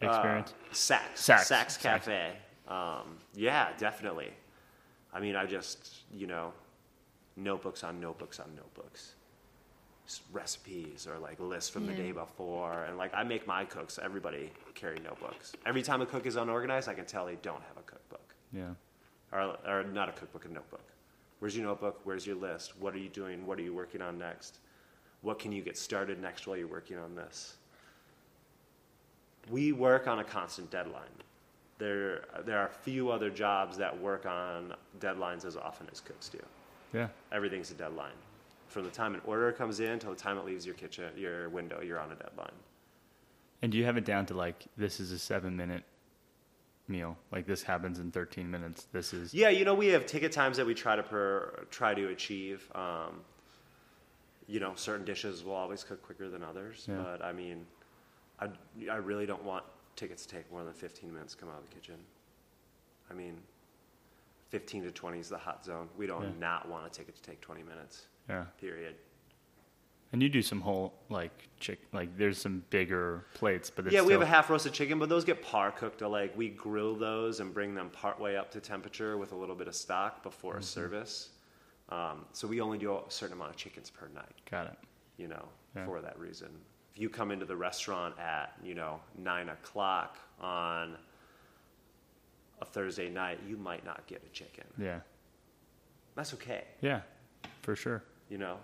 experience. 0.00 0.50
Uh, 0.52 0.72
Sacks. 0.74 1.20
Sacks. 1.24 1.46
Sacks 1.48 1.76
Cafe. 1.76 2.32
Um, 2.68 3.18
yeah, 3.34 3.68
definitely. 3.78 4.30
I 5.12 5.20
mean, 5.20 5.34
I 5.36 5.44
just, 5.46 6.02
you 6.12 6.26
know, 6.26 6.52
notebooks 7.36 7.82
on 7.84 8.00
notebooks 8.00 8.38
on 8.40 8.54
notebooks. 8.54 9.14
S- 10.06 10.20
Recipes 10.32 11.06
or 11.10 11.18
like 11.18 11.38
lists 11.40 11.68
from 11.70 11.86
the 11.86 11.92
day 11.92 12.12
before. 12.12 12.84
And 12.84 12.96
like, 12.96 13.12
I 13.14 13.22
make 13.24 13.46
my 13.46 13.64
cooks. 13.64 13.98
Everybody 14.02 14.52
carry 14.74 14.98
notebooks. 15.00 15.52
Every 15.66 15.82
time 15.82 16.00
a 16.00 16.06
cook 16.06 16.26
is 16.26 16.36
unorganized, 16.36 16.88
I 16.88 16.94
can 16.94 17.06
tell 17.06 17.26
they 17.26 17.36
don't 17.42 17.62
have 17.62 17.76
a 17.76 17.82
cookbook. 17.82 18.34
yeah, 18.52 18.70
Or, 19.32 19.56
or 19.66 19.84
not 19.84 20.08
a 20.08 20.12
cookbook, 20.12 20.44
a 20.44 20.48
notebook. 20.48 20.82
Where's 21.40 21.56
your 21.56 21.66
notebook? 21.66 22.00
Where's 22.04 22.26
your 22.26 22.36
list? 22.36 22.78
What 22.78 22.94
are 22.94 22.98
you 22.98 23.08
doing? 23.08 23.46
What 23.46 23.58
are 23.58 23.62
you 23.62 23.74
working 23.74 24.02
on 24.02 24.18
next? 24.18 24.58
What 25.22 25.38
can 25.38 25.52
you 25.52 25.62
get 25.62 25.76
started 25.78 26.20
next 26.20 26.46
while 26.46 26.56
you're 26.56 26.66
working 26.68 26.98
on 26.98 27.14
this? 27.14 27.56
We 29.48 29.72
work 29.72 30.06
on 30.06 30.18
a 30.18 30.24
constant 30.24 30.70
deadline. 30.70 31.04
There, 31.78 32.24
there 32.44 32.58
are 32.58 32.68
few 32.82 33.10
other 33.10 33.30
jobs 33.30 33.78
that 33.78 33.98
work 33.98 34.26
on 34.26 34.74
deadlines 34.98 35.44
as 35.44 35.56
often 35.56 35.86
as 35.90 36.00
cooks 36.00 36.28
do. 36.28 36.38
yeah, 36.92 37.08
Everything's 37.32 37.70
a 37.70 37.74
deadline. 37.74 38.12
From 38.68 38.84
the 38.84 38.90
time 38.90 39.14
an 39.14 39.22
order 39.24 39.50
comes 39.50 39.80
in 39.80 39.98
till 39.98 40.10
the 40.10 40.16
time 40.16 40.36
it 40.38 40.44
leaves 40.44 40.64
your 40.66 40.74
kitchen, 40.74 41.10
your 41.16 41.48
window, 41.48 41.80
you're 41.80 41.98
on 41.98 42.12
a 42.12 42.14
deadline. 42.14 42.52
And 43.62 43.72
do 43.72 43.78
you 43.78 43.84
have 43.84 43.96
it 43.96 44.04
down 44.04 44.26
to 44.26 44.34
like 44.34 44.66
this 44.76 45.00
is 45.00 45.10
a 45.10 45.18
seven 45.18 45.56
minute 45.56 45.82
meal? 46.86 47.16
Like 47.32 47.46
this 47.46 47.62
happens 47.62 47.98
in 47.98 48.10
13 48.10 48.48
minutes. 48.50 48.86
This 48.92 49.12
is 49.12 49.32
Yeah, 49.34 49.48
you 49.48 49.64
know, 49.64 49.74
we 49.74 49.88
have 49.88 50.06
ticket 50.06 50.32
times 50.32 50.56
that 50.58 50.66
we 50.66 50.74
try 50.74 50.96
to 50.96 51.02
per, 51.02 51.64
try 51.70 51.94
to 51.94 52.08
achieve. 52.08 52.70
Um, 52.74 53.22
you 54.46 54.60
know, 54.60 54.72
certain 54.76 55.04
dishes 55.04 55.44
will 55.44 55.54
always 55.54 55.82
cook 55.84 56.02
quicker 56.02 56.28
than 56.28 56.42
others, 56.42 56.86
Yeah. 56.88 56.96
but 56.96 57.24
I 57.24 57.32
mean, 57.32 57.66
I, 58.40 58.48
I 58.90 58.96
really 58.96 59.26
don't 59.26 59.44
want 59.44 59.64
tickets 59.96 60.24
to 60.26 60.34
take 60.36 60.50
more 60.50 60.64
than 60.64 60.72
15 60.72 61.12
minutes 61.12 61.34
to 61.34 61.40
come 61.40 61.48
out 61.50 61.58
of 61.62 61.68
the 61.68 61.74
kitchen. 61.74 61.96
I 63.10 63.14
mean, 63.14 63.36
15 64.50 64.84
to 64.84 64.90
20 64.90 65.18
is 65.18 65.28
the 65.28 65.38
hot 65.38 65.64
zone. 65.64 65.88
We 65.96 66.06
don't 66.06 66.22
Yeah. 66.22 66.30
not 66.38 66.68
want 66.68 66.86
a 66.86 66.90
ticket 66.90 67.14
to 67.16 67.22
take 67.22 67.40
20 67.40 67.62
minutes. 67.62 68.06
yeah. 68.28 68.44
Period. 68.60 68.94
And 70.12 70.20
you 70.20 70.28
do 70.28 70.42
some 70.42 70.60
whole 70.60 70.92
like 71.08 71.48
chick 71.60 71.78
like 71.92 72.16
there's 72.18 72.36
some 72.36 72.64
bigger 72.70 73.26
plates, 73.34 73.70
but 73.70 73.86
it's 73.86 73.94
yeah, 73.94 74.02
we 74.02 74.12
have 74.12 74.22
a 74.22 74.26
half 74.26 74.50
roasted 74.50 74.72
chicken, 74.72 74.98
but 74.98 75.08
those 75.08 75.24
get 75.24 75.40
par 75.40 75.70
cooked. 75.70 76.00
Like 76.02 76.36
we 76.36 76.48
grill 76.48 76.96
those 76.96 77.38
and 77.38 77.54
bring 77.54 77.76
them 77.76 77.90
part 77.90 78.18
way 78.18 78.36
up 78.36 78.50
to 78.52 78.60
temperature 78.60 79.16
with 79.18 79.30
a 79.30 79.36
little 79.36 79.54
bit 79.54 79.68
of 79.68 79.74
stock 79.76 80.24
before 80.24 80.54
Mm-hmm. 80.54 80.60
a 80.60 80.64
service. 80.64 81.28
Um, 81.90 82.24
so 82.32 82.48
we 82.48 82.60
only 82.60 82.76
do 82.78 82.92
a 82.92 83.02
certain 83.08 83.34
amount 83.36 83.50
of 83.50 83.56
chickens 83.56 83.88
per 83.90 84.08
night. 84.14 84.32
got 84.50 84.66
it. 84.66 84.78
you 85.16 85.28
know, 85.28 85.48
Yeah. 85.76 85.84
for 85.84 86.00
that 86.00 86.18
reason. 86.18 86.48
If 87.00 87.04
you 87.04 87.08
come 87.08 87.30
into 87.30 87.46
the 87.46 87.56
restaurant 87.56 88.14
at, 88.18 88.52
you 88.62 88.74
know, 88.74 89.00
nine 89.16 89.48
o'clock 89.48 90.18
on 90.38 90.98
a 92.60 92.66
Thursday 92.66 93.08
night, 93.08 93.40
you 93.48 93.56
might 93.56 93.86
not 93.86 94.06
get 94.06 94.22
a 94.22 94.28
chicken. 94.34 94.64
Yeah, 94.78 95.00
That's 96.14 96.34
okay, 96.34 96.64
yeah, 96.82 97.00
for 97.62 97.74
sure. 97.74 98.04
you 98.28 98.36
know. 98.36 98.58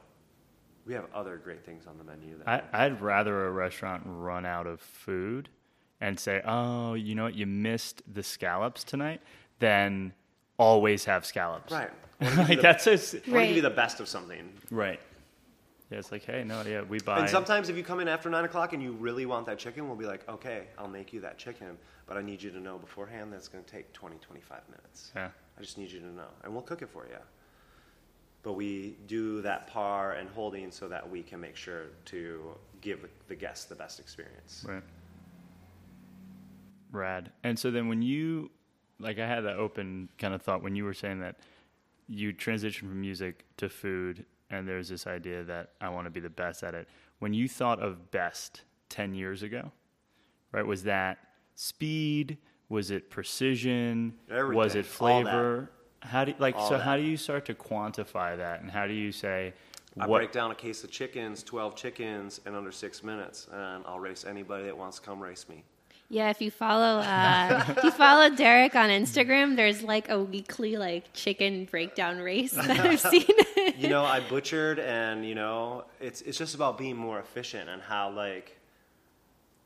We 0.85 0.92
have 0.92 1.07
other 1.14 1.38
great 1.38 1.64
things 1.64 1.87
on 1.87 1.96
the 1.96 2.05
menu. 2.05 2.37
That 2.44 2.68
I, 2.75 2.85
I'd 2.85 3.01
rather 3.01 3.46
a 3.46 3.51
restaurant 3.51 4.03
run 4.05 4.44
out 4.44 4.66
of 4.66 4.83
food 4.83 5.49
and 6.03 6.20
say, 6.20 6.42
"Oh, 6.44 6.92
you 6.92 7.14
know 7.14 7.25
what? 7.25 7.35
You 7.37 7.46
missed 7.46 8.03
the 8.12 8.22
scallops 8.22 8.85
tonight," 8.85 9.22
than 9.61 10.12
always 10.59 11.07
have 11.07 11.25
scallops. 11.25 11.72
right. 11.72 11.90
like 12.20 12.61
that's 12.61 12.85
just 12.85 13.14
I 13.14 13.18
want 13.31 13.40
to 13.40 13.46
give 13.46 13.57
you 13.57 13.62
the 13.62 13.70
best 13.70 13.99
of 13.99 14.09
something. 14.09 14.53
right. 14.70 15.01
Yeah, 15.90 15.99
it's 15.99 16.11
like, 16.11 16.25
hey, 16.25 16.42
no, 16.42 16.62
yeah, 16.62 16.83
we 16.83 16.99
buy. 16.99 17.20
And 17.20 17.29
sometimes 17.29 17.68
if 17.68 17.77
you 17.77 17.85
come 17.85 18.01
in 18.01 18.09
after 18.09 18.29
nine 18.29 18.44
o'clock 18.44 18.72
and 18.72 18.83
you 18.83 18.92
really 18.92 19.25
want 19.25 19.46
that 19.46 19.59
chicken, 19.59 19.87
we'll 19.87 19.96
be 19.96 20.07
like, 20.07 20.29
okay, 20.29 20.64
I'll 20.77 20.88
make 20.88 21.12
you 21.12 21.20
that 21.20 21.38
chicken, 21.38 21.79
but 22.07 22.16
I 22.16 22.22
need 22.22 22.42
you 22.42 22.51
to 22.51 22.61
know 22.61 22.77
beforehand 22.77 23.33
that 23.33 23.37
it's 23.37 23.49
going 23.49 23.62
to 23.62 23.70
take 23.70 23.92
20, 23.92 24.16
25 24.16 24.62
minutes. 24.68 25.12
yeah, 25.14 25.29
I 25.57 25.61
just 25.61 25.79
need 25.79 25.92
you 25.92 26.01
to 26.01 26.07
know, 26.07 26.27
and 26.42 26.53
we'll 26.53 26.62
cook 26.62 26.83
it 26.83 26.88
for 26.88 27.07
you. 27.07 27.18
But 28.42 28.55
we 28.55 28.96
do 29.07 29.42
that 29.42 29.68
par 29.68 30.12
and 30.12 30.29
holding 30.29 30.70
so 30.70 30.88
that 30.88 31.09
we 31.09 31.22
can 31.22 31.40
make 31.40 31.57
sure 31.57 31.87
to 32.07 32.57
give 32.81 33.09
the 33.29 33.35
guests 33.35 33.64
the 33.64 33.75
best 33.75 34.01
experience. 34.01 34.64
right. 34.68 34.83
Rad. 36.92 37.31
And 37.42 37.59
so 37.59 37.70
then 37.70 37.88
when 37.88 38.03
you, 38.03 38.51
like, 38.99 39.18
I 39.18 39.27
had 39.27 39.42
that 39.42 39.57
open 39.57 40.09
kind 40.18 40.33
of 40.33 40.42
thought 40.42 40.62
when 40.62 40.75
you 40.77 40.85
were 40.85 40.94
saying 40.94 41.20
that 41.20 41.37
you 42.09 42.33
transition 42.33 42.88
from 42.88 43.01
music 43.01 43.44
to 43.57 43.68
food, 43.68 44.25
and 44.50 44.66
there's 44.68 44.88
this 44.88 45.06
idea 45.06 45.42
that 45.44 45.70
I 45.80 45.88
want 45.88 46.06
to 46.06 46.11
be 46.11 46.20
the 46.20 46.30
best 46.30 46.62
at 46.62 46.74
it. 46.74 46.88
When 47.18 47.32
you 47.35 47.48
thought 47.48 47.80
of 47.80 48.11
best 48.11 48.62
10 48.88 49.14
years 49.14 49.42
ago, 49.42 49.72
right, 50.52 50.66
was 50.66 50.82
that 50.85 51.18
speed? 51.54 52.38
Was 52.68 52.90
it 52.90 53.11
precision? 53.11 54.14
Everything, 54.30 54.56
Was 54.56 54.74
it 54.74 54.87
flavor? 54.87 55.70
How 56.00 56.24
do 56.24 56.35
like 56.38 56.56
All 56.56 56.68
so? 56.68 56.76
that. 56.76 56.85
How 56.85 56.96
do 56.96 57.02
you 57.02 57.16
start 57.16 57.44
to 57.46 57.54
quantify 57.54 58.37
that, 58.37 58.61
and 58.61 58.70
how 58.70 58.87
do 58.87 58.92
you 58.92 59.11
say 59.12 59.54
I 59.98 60.06
what? 60.06 60.18
break 60.18 60.32
down 60.32 60.50
a 60.50 60.54
case 60.54 60.85
of 60.85 60.90
chickens, 60.90 61.42
12 61.42 61.74
chickens, 61.74 62.40
in 62.46 62.54
under 62.54 62.70
six 62.70 63.02
minutes, 63.02 63.48
and 63.52 63.82
I'll 63.87 63.98
race 63.98 64.24
anybody 64.24 64.64
that 64.64 64.76
wants 64.76 64.98
to 64.98 65.02
come 65.04 65.20
race 65.22 65.48
me. 65.48 65.64
Yeah, 66.09 66.31
if 66.31 66.40
you 66.40 66.51
follow 66.51 67.01
uh, 67.05 67.64
if 67.77 67.83
you 67.85 67.90
follow 67.90 68.31
Derek 68.31 68.75
on 68.77 68.90
Instagram, 68.90 69.57
there's 69.57 69.83
like 69.83 70.09
a 70.09 70.23
weekly 70.23 70.77
like 70.77 71.12
chicken 71.12 71.64
breakdown 71.64 72.19
race 72.19 72.53
that 72.53 72.71
I've 72.79 73.01
seen. 73.12 73.27
you 73.77 73.88
know, 73.88 74.05
I 74.05 74.21
butchered, 74.21 74.79
and 74.79 75.27
you 75.27 75.35
know, 75.35 75.85
it's 76.01 76.23
it's 76.23 76.38
just 76.38 76.55
about 76.55 76.79
being 76.79 76.97
more 76.97 77.19
efficient 77.19 77.69
and 77.69 77.83
how 77.83 78.11
like 78.11 78.57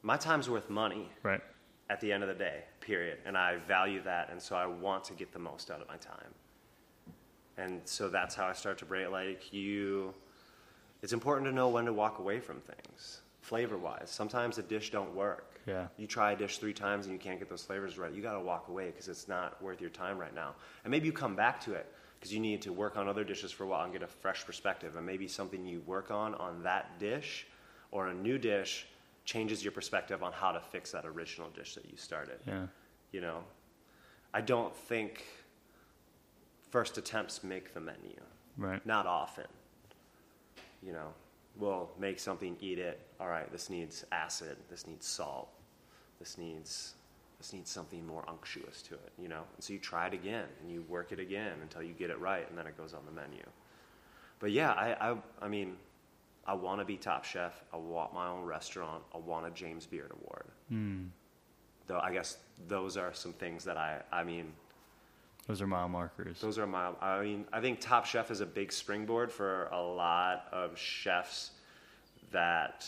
my 0.02 0.16
time's 0.16 0.48
worth 0.48 0.70
money 0.70 1.08
Right. 1.22 1.42
at 1.90 2.00
the 2.00 2.10
end 2.12 2.22
of 2.22 2.28
the 2.30 2.34
day. 2.34 2.64
Period, 2.80 3.18
and 3.26 3.36
I 3.36 3.56
value 3.68 4.00
that, 4.04 4.30
and 4.30 4.40
so 4.40 4.56
I 4.56 4.64
want 4.66 5.04
to 5.04 5.12
get 5.12 5.32
the 5.32 5.38
most 5.38 5.70
out 5.70 5.82
of 5.82 5.88
my 5.88 5.96
time. 5.96 6.32
And 7.58 7.82
so 7.84 8.08
that's 8.08 8.34
how 8.34 8.46
I 8.46 8.54
start 8.54 8.78
to 8.78 8.86
break. 8.86 9.10
Like 9.10 9.52
you, 9.52 10.14
it's 11.02 11.12
important 11.12 11.46
to 11.48 11.52
know 11.54 11.68
when 11.68 11.84
to 11.84 11.92
walk 11.92 12.18
away 12.18 12.40
from 12.40 12.60
things, 12.60 13.20
flavor 13.42 13.76
wise. 13.76 14.08
Sometimes 14.10 14.56
a 14.56 14.62
dish 14.62 14.90
don't 14.90 15.14
work. 15.14 15.49
Yeah. 15.66 15.88
You 15.96 16.06
try 16.06 16.32
a 16.32 16.36
dish 16.36 16.58
three 16.58 16.72
times 16.72 17.06
and 17.06 17.12
you 17.12 17.18
can't 17.18 17.38
get 17.38 17.48
those 17.48 17.62
flavors 17.62 17.98
right. 17.98 18.12
You 18.12 18.22
got 18.22 18.34
to 18.34 18.40
walk 18.40 18.68
away 18.68 18.86
because 18.86 19.08
it's 19.08 19.28
not 19.28 19.62
worth 19.62 19.80
your 19.80 19.90
time 19.90 20.18
right 20.18 20.34
now. 20.34 20.54
And 20.84 20.90
maybe 20.90 21.06
you 21.06 21.12
come 21.12 21.36
back 21.36 21.60
to 21.62 21.74
it 21.74 21.92
because 22.18 22.32
you 22.32 22.40
need 22.40 22.62
to 22.62 22.72
work 22.72 22.96
on 22.96 23.08
other 23.08 23.24
dishes 23.24 23.50
for 23.52 23.64
a 23.64 23.66
while 23.66 23.84
and 23.84 23.92
get 23.92 24.02
a 24.02 24.06
fresh 24.06 24.44
perspective. 24.44 24.96
And 24.96 25.06
maybe 25.06 25.28
something 25.28 25.66
you 25.66 25.80
work 25.86 26.10
on 26.10 26.34
on 26.36 26.62
that 26.62 26.98
dish 26.98 27.46
or 27.90 28.08
a 28.08 28.14
new 28.14 28.38
dish 28.38 28.86
changes 29.24 29.62
your 29.62 29.72
perspective 29.72 30.22
on 30.22 30.32
how 30.32 30.52
to 30.52 30.60
fix 30.60 30.90
that 30.92 31.06
original 31.06 31.50
dish 31.50 31.74
that 31.74 31.84
you 31.90 31.96
started. 31.96 32.38
Yeah. 32.46 32.66
You 33.12 33.20
know, 33.20 33.44
I 34.32 34.40
don't 34.40 34.74
think 34.74 35.24
first 36.70 36.98
attempts 36.98 37.42
make 37.42 37.74
the 37.74 37.80
menu. 37.80 38.20
Right. 38.56 38.84
Not 38.86 39.06
often. 39.06 39.46
You 40.82 40.92
know, 40.92 41.08
we'll 41.60 41.90
make 41.98 42.18
something, 42.18 42.56
eat 42.60 42.78
it. 42.78 43.00
All 43.20 43.28
right, 43.28 43.50
this 43.52 43.70
needs 43.70 44.04
acid. 44.10 44.56
This 44.68 44.86
needs 44.86 45.06
salt. 45.06 45.48
This 46.18 46.38
needs 46.38 46.94
this 47.38 47.54
needs 47.54 47.70
something 47.70 48.06
more 48.06 48.24
unctuous 48.28 48.82
to 48.82 48.94
it. 48.94 49.12
You 49.18 49.28
know, 49.28 49.42
and 49.54 49.64
so 49.64 49.72
you 49.72 49.78
try 49.78 50.06
it 50.06 50.14
again 50.14 50.44
and 50.60 50.70
you 50.70 50.82
work 50.88 51.12
it 51.12 51.20
again 51.20 51.52
until 51.62 51.82
you 51.82 51.92
get 51.92 52.10
it 52.10 52.18
right, 52.18 52.48
and 52.48 52.58
then 52.58 52.66
it 52.66 52.76
goes 52.76 52.94
on 52.94 53.00
the 53.06 53.12
menu. 53.12 53.44
But 54.38 54.50
yeah, 54.50 54.72
I 54.72 55.10
I, 55.10 55.16
I 55.42 55.48
mean, 55.48 55.76
I 56.46 56.54
want 56.54 56.80
to 56.80 56.84
be 56.84 56.96
top 56.96 57.24
chef. 57.24 57.62
I 57.72 57.76
want 57.76 58.12
my 58.14 58.28
own 58.28 58.44
restaurant. 58.44 59.02
I 59.14 59.18
want 59.18 59.46
a 59.46 59.50
James 59.50 59.86
Beard 59.86 60.12
Award. 60.12 60.46
Hmm. 60.68 61.04
Though 61.86 62.00
I 62.00 62.12
guess 62.12 62.38
those 62.68 62.96
are 62.96 63.12
some 63.12 63.32
things 63.34 63.64
that 63.64 63.76
I 63.76 64.00
I 64.12 64.24
mean 64.24 64.52
Those 65.50 65.62
are 65.62 65.66
mile 65.66 65.88
markers. 65.88 66.40
those 66.40 66.58
are 66.58 66.66
mile. 66.66 66.96
I 67.00 67.22
mean, 67.22 67.44
I 67.52 67.60
think 67.60 67.80
Top 67.80 68.06
Chef 68.06 68.30
is 68.30 68.40
a 68.40 68.46
big 68.46 68.72
springboard 68.72 69.32
for 69.32 69.64
a 69.72 69.82
lot 69.82 70.46
of 70.52 70.78
chefs 70.78 71.50
that 72.30 72.86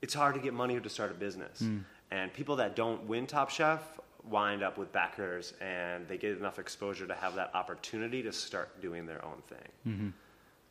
it's 0.00 0.14
hard 0.14 0.36
to 0.36 0.40
get 0.40 0.54
money 0.54 0.80
to 0.80 0.88
start 0.88 1.10
a 1.10 1.14
business, 1.14 1.58
hmm. 1.58 1.80
and 2.10 2.32
people 2.32 2.56
that 2.56 2.76
don't 2.76 3.04
win 3.04 3.26
Top 3.26 3.50
Chef 3.50 3.82
wind 4.24 4.62
up 4.62 4.78
with 4.78 4.90
backers, 4.90 5.52
and 5.60 6.08
they 6.08 6.16
get 6.16 6.38
enough 6.38 6.58
exposure 6.58 7.06
to 7.06 7.14
have 7.14 7.34
that 7.34 7.50
opportunity 7.54 8.22
to 8.22 8.32
start 8.32 8.80
doing 8.80 9.04
their 9.04 9.22
own 9.22 9.42
thing. 9.48 9.68
Mm-hmm. 9.86 10.08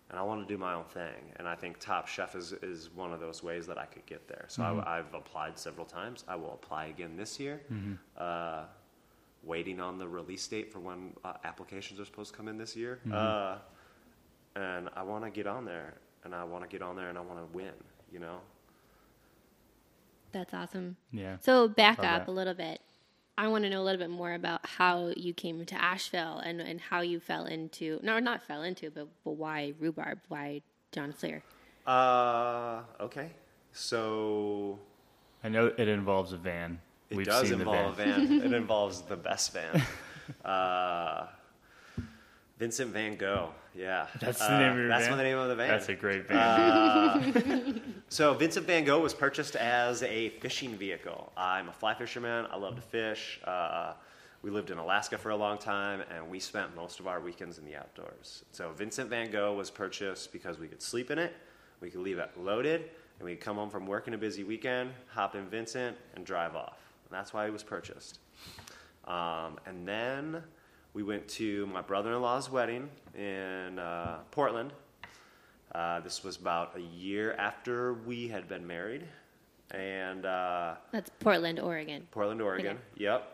And 0.09 0.19
I 0.19 0.21
want 0.21 0.47
to 0.47 0.53
do 0.53 0.57
my 0.57 0.73
own 0.75 0.83
thing, 0.85 1.33
and 1.37 1.47
I 1.47 1.55
think 1.55 1.79
Top 1.79 2.07
Chef 2.07 2.35
is, 2.35 2.53
is 2.61 2.91
one 2.93 3.11
of 3.11 3.19
those 3.19 3.41
ways 3.41 3.65
that 3.65 3.79
I 3.79 3.85
could 3.85 4.05
get 4.05 4.27
there. 4.27 4.45
So 4.47 4.61
I, 4.61 4.99
I've 4.99 5.11
applied 5.15 5.57
several 5.57 5.85
times. 5.85 6.23
I 6.27 6.35
will 6.35 6.53
apply 6.53 6.85
again 6.85 7.17
this 7.17 7.39
year. 7.39 7.61
Uh, 8.15 8.65
waiting 9.43 9.79
on 9.79 9.97
the 9.97 10.07
release 10.07 10.45
date 10.47 10.71
for 10.71 10.79
when 10.79 11.13
uh, 11.23 11.33
applications 11.43 11.99
are 11.99 12.05
supposed 12.05 12.31
to 12.31 12.37
come 12.37 12.47
in 12.47 12.57
this 12.57 12.75
year. 12.75 12.99
Uh, 13.11 13.57
and 14.55 14.89
I 14.95 15.01
want 15.03 15.23
to 15.23 15.31
get 15.31 15.47
on 15.47 15.65
there. 15.65 15.95
and 16.23 16.33
I 16.35 16.43
want 16.43 16.63
to 16.63 16.69
get 16.69 16.81
on 16.83 16.95
there 16.95 17.09
and 17.09 17.17
I 17.17 17.21
want 17.21 17.39
to 17.39 17.57
win. 17.57 17.73
You 18.11 18.19
know. 18.19 18.37
That's 20.31 20.53
awesome. 20.53 20.97
Yeah. 21.11 21.37
So 21.41 21.67
back 21.67 21.97
Love 21.97 22.07
up 22.07 22.25
that. 22.25 22.31
a 22.31 22.33
little 22.33 22.53
bit. 22.53 22.81
I 23.37 23.47
want 23.49 23.63
to 23.65 23.69
know 23.69 23.81
a 23.81 23.83
little 23.83 23.99
bit 23.99 24.09
more 24.09 24.33
about 24.33 24.65
how 24.65 25.11
you 25.17 25.33
came 25.33 25.65
to 25.65 25.75
Asheville 25.75 26.39
and, 26.39 26.61
and 26.61 26.79
how 26.79 27.01
you 27.01 27.19
fell 27.19 27.45
into 27.45 27.99
no 28.01 28.19
not 28.19 28.41
fell 28.43 28.63
into 28.63 28.89
but, 28.89 29.07
but 29.23 29.31
why 29.31 29.73
rhubarb 29.79 30.19
why 30.29 30.61
John 30.91 31.11
Fleer 31.11 31.43
Uh, 31.85 32.81
okay. 32.99 33.29
So 33.73 34.79
I 35.43 35.49
know 35.49 35.67
it 35.77 35.87
involves 35.87 36.31
a 36.33 36.37
van. 36.37 36.79
it 37.09 37.17
We've 37.17 37.25
does 37.25 37.49
seen 37.49 37.59
involve 37.59 37.97
the 37.97 38.03
a 38.03 38.05
van. 38.05 38.41
it 38.41 38.53
involves 38.61 39.01
the 39.01 39.17
best 39.17 39.53
van. 39.53 39.81
Uh, 40.43 41.27
Vincent 42.57 42.91
Van 42.93 43.15
Gogh. 43.17 43.49
Yeah. 43.73 44.07
That's 44.21 44.39
the 44.39 44.53
Uh, 44.53 44.59
name 44.59 44.71
of 44.71 44.77
your 44.77 44.87
That's 44.87 45.07
van? 45.07 45.17
the 45.17 45.23
name 45.23 45.37
of 45.37 45.49
the 45.49 45.55
van. 45.55 45.67
That's 45.67 45.89
a 45.89 45.93
great 45.95 46.27
van. 46.27 47.81
So 48.07 48.33
Vincent 48.33 48.65
Van 48.67 48.85
Gogh 48.85 49.01
was 49.01 49.13
purchased 49.13 49.55
as 49.57 50.01
a 50.03 50.29
fishing 50.29 50.77
vehicle. 50.77 51.33
I'm 51.35 51.67
a 51.69 51.73
fly 51.73 51.93
fisherman. 51.95 52.45
I 52.51 52.55
love 52.55 52.75
to 52.75 52.81
fish. 52.81 53.41
Uh, 53.43 53.93
we 54.41 54.51
lived 54.51 54.69
in 54.69 54.77
Alaska 54.77 55.17
for 55.17 55.31
a 55.31 55.35
long 55.35 55.57
time, 55.57 56.01
and 56.15 56.29
we 56.29 56.39
spent 56.39 56.73
most 56.75 56.99
of 56.99 57.07
our 57.07 57.19
weekends 57.19 57.57
in 57.57 57.65
the 57.65 57.75
outdoors. 57.75 58.45
So 58.51 58.71
Vincent 58.71 59.09
Van 59.09 59.31
Gogh 59.31 59.55
was 59.55 59.69
purchased 59.71 60.31
because 60.31 60.59
we 60.59 60.67
could 60.67 60.81
sleep 60.83 61.09
in 61.11 61.17
it, 61.19 61.33
we 61.81 61.89
could 61.89 62.01
leave 62.01 62.19
it 62.19 62.29
loaded, 62.37 62.81
and 63.19 63.25
we 63.25 63.35
could 63.35 63.43
come 63.43 63.55
home 63.57 63.71
from 63.71 63.85
work 63.87 64.07
in 64.07 64.13
a 64.13 64.17
busy 64.19 64.43
weekend, 64.43 64.91
hop 65.07 65.33
in 65.35 65.47
Vincent, 65.49 65.97
and 66.15 66.25
drive 66.25 66.55
off. 66.55 66.77
And 67.09 67.17
that's 67.19 67.33
why 67.33 67.47
it 67.47 67.51
was 67.51 67.63
purchased. 67.63 68.19
Um, 69.05 69.57
and 69.65 69.85
then 69.87 70.43
we 70.95 71.03
went 71.03 71.27
to 71.27 71.67
my 71.67 71.81
brother-in-law's 71.81 72.49
wedding 72.49 72.89
in 73.15 73.77
uh, 73.77 74.19
Portland. 74.31 74.71
Uh, 75.73 75.99
this 75.99 76.23
was 76.23 76.37
about 76.37 76.75
a 76.77 76.81
year 76.81 77.33
after 77.33 77.95
we 78.05 78.29
had 78.29 78.47
been 78.47 78.65
married, 78.65 79.03
and 79.71 80.25
uh, 80.25 80.75
that's 80.93 81.11
Portland 81.19 81.59
Oregon 81.59 82.07
Portland, 82.11 82.41
Oregon. 82.41 82.77
Okay. 82.77 83.03
Yep. 83.03 83.31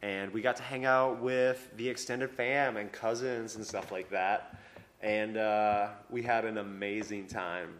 And 0.00 0.32
we 0.32 0.40
got 0.40 0.56
to 0.56 0.62
hang 0.62 0.86
out 0.86 1.20
with 1.20 1.68
the 1.76 1.86
extended 1.88 2.30
fam 2.30 2.78
and 2.78 2.90
cousins 2.90 3.56
and 3.56 3.64
stuff 3.64 3.92
like 3.92 4.10
that. 4.10 4.58
And 5.02 5.36
uh, 5.36 5.88
we 6.10 6.22
had 6.22 6.44
an 6.44 6.58
amazing 6.58 7.26
time. 7.28 7.74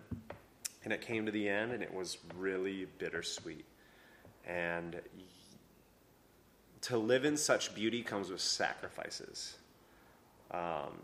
And 0.85 0.93
it 0.93 1.01
came 1.01 1.25
to 1.27 1.33
the 1.33 1.49
end, 1.49 1.73
and 1.73 1.83
it 1.83 1.93
was 1.93 2.19
really 2.37 2.87
bittersweet. 2.99 3.65
And 4.47 5.01
to 6.83 6.99
live 6.99 7.25
in 7.25 7.37
such 7.37 7.75
beauty 7.75 8.03
comes 8.03 8.31
with 8.31 8.41
sacrifices. 8.41 9.57
Um, 10.51 10.99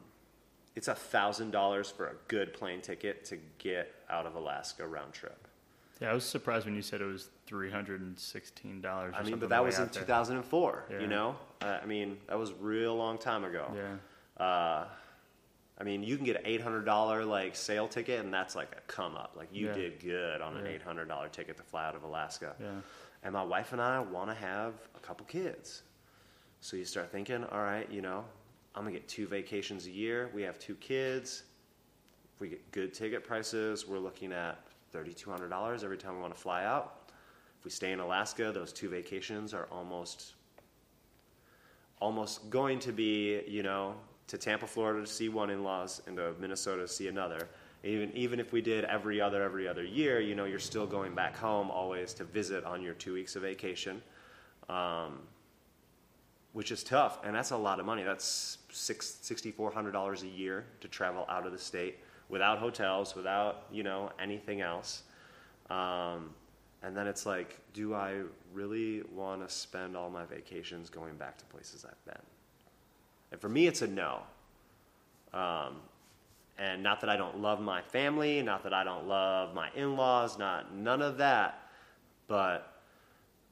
it's 0.77 0.89
a 0.89 0.95
thousand 0.95 1.51
dollars 1.51 1.91
for 1.91 2.07
a 2.07 2.15
good 2.29 2.53
plane 2.53 2.81
ticket 2.81 3.25
to 3.27 3.39
get 3.59 3.93
out 4.11 4.27
of 4.27 4.35
Alaska 4.35 4.87
round 4.87 5.13
trip. 5.13 5.49
yeah, 6.01 6.11
I 6.11 6.15
was 6.15 6.25
surprised 6.25 6.67
when 6.67 6.77
you 6.77 6.83
said 6.83 7.01
it 7.01 7.05
was 7.07 7.31
three 7.47 7.71
hundred 7.71 8.01
and 8.01 8.19
sixteen 8.19 8.81
dollars. 8.81 9.15
I 9.17 9.23
mean, 9.23 9.39
but 9.39 9.49
that 9.49 9.65
was 9.65 9.79
in 9.79 9.89
2004. 9.89 10.85
Yeah. 10.91 11.01
You 11.01 11.07
know, 11.07 11.37
uh, 11.63 11.79
I 11.83 11.87
mean, 11.87 12.19
that 12.29 12.39
was 12.39 12.51
a 12.51 12.55
real 12.55 12.95
long 12.97 13.19
time 13.19 13.45
ago. 13.45 13.73
Yeah. 13.75 14.45
Uh, 14.45 14.85
I 15.81 15.85
mean, 15.85 16.03
you 16.03 16.17
can 16.17 16.25
get 16.27 16.37
an 16.37 16.43
eight 16.45 16.61
hundred 16.61 16.85
dollar 16.85 17.25
like 17.25 17.57
sale 17.57 17.89
ticket, 17.89 18.21
and 18.25 18.33
that's 18.35 18.55
like 18.55 18.73
a 18.77 18.81
come 18.93 19.17
up. 19.17 19.35
Like 19.37 19.49
you 19.53 19.69
Yeah. 19.69 19.75
did 19.75 20.01
good 20.01 20.41
on 20.41 20.57
an 20.57 20.65
Yeah. 20.67 20.73
eight 20.73 20.83
hundred 20.83 21.09
dollar 21.09 21.29
ticket 21.29 21.57
to 21.57 21.63
fly 21.63 21.87
out 21.87 21.95
of 21.97 22.03
Alaska. 22.05 22.55
Yeah. 22.61 22.67
And 23.23 23.33
my 23.33 23.43
wife 23.43 23.73
and 23.73 23.81
I 23.81 24.01
want 24.01 24.31
to 24.31 24.37
have 24.37 24.75
a 24.95 25.01
couple 25.01 25.27
kids, 25.27 25.83
so 26.61 26.77
you 26.77 26.85
start 26.85 27.11
thinking, 27.11 27.45
all 27.45 27.63
right, 27.63 27.91
you 27.91 28.01
know, 28.01 28.25
I'm 28.75 28.83
gonna 28.83 28.93
get 28.93 29.09
two 29.09 29.27
vacations 29.27 29.87
a 29.87 29.91
year. 29.91 30.31
We 30.35 30.43
have 30.43 30.59
two 30.59 30.77
kids. 30.77 31.43
We 32.39 32.49
get 32.49 32.71
good 32.71 32.95
ticket 32.95 33.25
prices, 33.25 33.89
we're 33.89 33.99
looking 33.99 34.33
at 34.33 34.61
thirty 34.93 35.13
two 35.13 35.31
hundred 35.31 35.49
dollars 35.49 35.83
every 35.83 35.99
time 35.99 36.15
we 36.15 36.21
want 36.21 36.35
to 36.35 36.41
fly 36.41 36.65
out. 36.65 37.11
If 37.59 37.65
we 37.65 37.71
stay 37.71 37.91
in 37.91 37.99
Alaska, 37.99 38.53
those 38.55 38.73
two 38.73 38.89
vacations 38.89 39.53
are 39.53 39.67
almost 39.73 40.35
almost 42.01 42.49
going 42.49 42.79
to 42.79 42.93
be, 42.93 43.43
you 43.49 43.65
know, 43.65 43.95
to 44.29 44.39
Tampa, 44.39 44.69
Florida 44.69 45.01
to 45.01 45.07
see 45.07 45.29
one 45.29 45.51
in-laws 45.51 46.01
and 46.07 46.17
to 46.17 46.33
Minnesota 46.39 46.83
to 46.83 46.89
see 46.89 47.09
another. 47.09 47.49
Even 47.85 48.11
even 48.17 48.41
if 48.41 48.53
we 48.53 48.61
did 48.61 48.85
every 48.85 49.21
other 49.21 49.43
every 49.43 49.69
other 49.69 49.85
year, 49.85 50.21
you 50.21 50.35
know, 50.35 50.45
you're 50.45 50.59
still 50.59 50.87
going 50.87 51.15
back 51.15 51.37
home 51.37 51.71
always 51.71 52.13
to 52.15 52.25
visit 52.25 52.65
on 52.65 52.83
your 52.83 52.95
two 52.95 53.15
weeks 53.15 53.37
of 53.37 53.43
vacation, 53.43 54.03
um, 54.69 55.21
which 56.55 56.73
is 56.73 56.83
tough, 56.83 57.21
and 57.23 57.37
that's 57.37 57.53
a 57.53 57.57
lot 57.57 57.79
of 57.79 57.87
money. 57.87 58.03
That's 58.03 58.59
six 58.71 59.19
sixty 59.23 59.53
four 59.53 59.71
hundred 59.71 59.93
dollars 59.93 60.25
a 60.25 60.27
year 60.27 60.65
to 60.81 60.89
travel 60.89 61.25
out 61.29 61.47
of 61.47 61.53
the 61.53 61.59
state 61.59 61.99
without 62.29 62.59
hotels, 62.59 63.15
without 63.15 63.67
you 63.71 63.85
know 63.85 64.11
anything 64.19 64.61
else. 64.61 65.03
Um, 65.71 66.31
and 66.83 66.97
then 66.97 67.07
it's 67.07 67.27
like, 67.27 67.59
do 67.75 67.95
I 67.95 68.23
really 68.53 69.03
want 69.15 69.47
to 69.47 69.53
spend 69.53 69.97
all 69.97 70.11
my 70.11 70.25
vacations 70.25 70.91
going 70.91 71.17
back 71.17 71.37
to 71.39 71.45
places 71.47 71.85
I've 71.85 72.05
been? 72.05 72.23
And 73.33 73.41
for 73.41 73.49
me, 73.49 73.67
it's 73.67 73.83
a 73.83 73.87
no. 73.87 74.23
Um, 75.35 75.77
and 76.59 76.83
not 76.83 77.01
that 77.01 77.11
I 77.11 77.17
don't 77.17 77.41
love 77.41 77.61
my 77.61 77.81
family, 77.83 78.43
not 78.43 78.63
that 78.65 78.75
I 78.75 78.85
don't 78.85 79.07
love 79.07 79.55
my 79.55 79.71
in-laws, 79.75 80.39
not 80.39 80.75
none 80.75 81.03
of 81.03 81.19
that. 81.19 81.63
But 82.27 82.81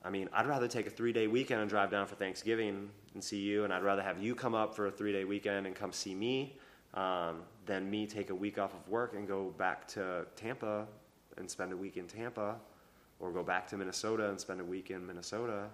I 0.04 0.10
mean, 0.10 0.28
I'd 0.32 0.46
rather 0.46 0.68
take 0.68 0.86
a 0.86 0.90
three-day 0.90 1.26
weekend 1.26 1.60
and 1.60 1.70
drive 1.70 1.90
down 1.90 2.06
for 2.06 2.14
Thanksgiving 2.16 2.90
and 3.14 3.22
see 3.22 3.38
you, 3.40 3.64
and 3.64 3.72
I'd 3.72 3.82
rather 3.82 4.02
have 4.02 4.22
you 4.22 4.34
come 4.34 4.54
up 4.54 4.74
for 4.74 4.86
a 4.86 4.90
three-day 4.90 5.24
weekend 5.24 5.66
and 5.66 5.74
come 5.74 5.92
see 5.92 6.14
me 6.14 6.56
um, 6.94 7.42
than 7.64 7.88
me 7.90 8.06
take 8.06 8.30
a 8.30 8.34
week 8.34 8.58
off 8.58 8.74
of 8.74 8.88
work 8.88 9.14
and 9.14 9.26
go 9.26 9.54
back 9.56 9.86
to 9.88 10.26
Tampa 10.36 10.86
and 11.36 11.50
spend 11.50 11.72
a 11.72 11.76
week 11.76 11.96
in 11.96 12.06
Tampa, 12.06 12.56
or 13.20 13.30
go 13.30 13.42
back 13.42 13.66
to 13.68 13.76
Minnesota 13.76 14.28
and 14.30 14.40
spend 14.40 14.60
a 14.60 14.64
week 14.64 14.90
in 14.90 15.06
Minnesota. 15.06 15.64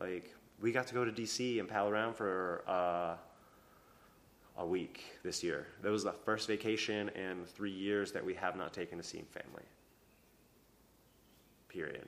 Like 0.00 0.34
we 0.60 0.72
got 0.72 0.86
to 0.88 0.94
go 0.94 1.04
to 1.04 1.12
DC 1.12 1.60
and 1.60 1.68
pal 1.68 1.88
around 1.88 2.14
for 2.14 2.62
uh, 2.66 3.16
a 4.56 4.66
week 4.66 5.04
this 5.22 5.42
year. 5.42 5.66
That 5.82 5.90
was 5.90 6.04
the 6.04 6.12
first 6.12 6.46
vacation 6.46 7.08
in 7.10 7.44
three 7.44 7.72
years 7.72 8.12
that 8.12 8.24
we 8.24 8.34
have 8.34 8.56
not 8.56 8.72
taken 8.72 8.98
to 8.98 9.04
seeing 9.04 9.24
family. 9.24 9.64
Period. 11.68 12.06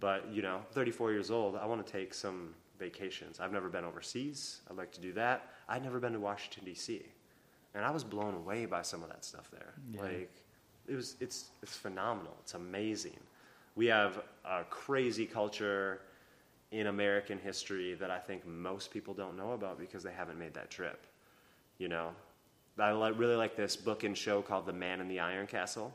But 0.00 0.32
you 0.32 0.42
know, 0.42 0.60
34 0.72 1.12
years 1.12 1.30
old, 1.30 1.56
I 1.56 1.66
want 1.66 1.84
to 1.84 1.92
take 1.92 2.14
some 2.14 2.54
vacations. 2.78 3.40
I've 3.40 3.52
never 3.52 3.68
been 3.68 3.84
overseas. 3.84 4.60
I'd 4.70 4.76
like 4.76 4.92
to 4.92 5.00
do 5.00 5.12
that. 5.14 5.48
I'd 5.68 5.82
never 5.82 5.98
been 5.98 6.12
to 6.12 6.20
Washington 6.20 6.64
D.C., 6.64 7.02
and 7.74 7.84
I 7.84 7.90
was 7.90 8.04
blown 8.04 8.34
away 8.34 8.64
by 8.66 8.82
some 8.82 9.02
of 9.02 9.08
that 9.08 9.24
stuff 9.24 9.50
there. 9.50 9.74
Yeah. 9.92 10.02
Like, 10.02 10.30
it 10.86 10.94
was 10.94 11.16
it's 11.20 11.50
it's 11.62 11.76
phenomenal. 11.76 12.36
It's 12.40 12.54
amazing. 12.54 13.18
We 13.74 13.86
have 13.86 14.22
a 14.44 14.64
crazy 14.64 15.26
culture 15.26 16.00
in 16.70 16.88
American 16.88 17.38
history 17.38 17.94
that 17.94 18.10
I 18.10 18.18
think 18.18 18.46
most 18.46 18.90
people 18.90 19.14
don't 19.14 19.36
know 19.36 19.52
about 19.52 19.78
because 19.78 20.02
they 20.02 20.12
haven't 20.12 20.38
made 20.38 20.54
that 20.54 20.70
trip. 20.70 21.06
You 21.78 21.88
know, 21.88 22.10
I 22.78 22.90
really 22.90 23.36
like 23.36 23.56
this 23.56 23.76
book 23.76 24.04
and 24.04 24.16
show 24.16 24.42
called 24.42 24.66
The 24.66 24.72
Man 24.72 25.00
in 25.00 25.08
the 25.08 25.20
Iron 25.20 25.46
Castle. 25.46 25.94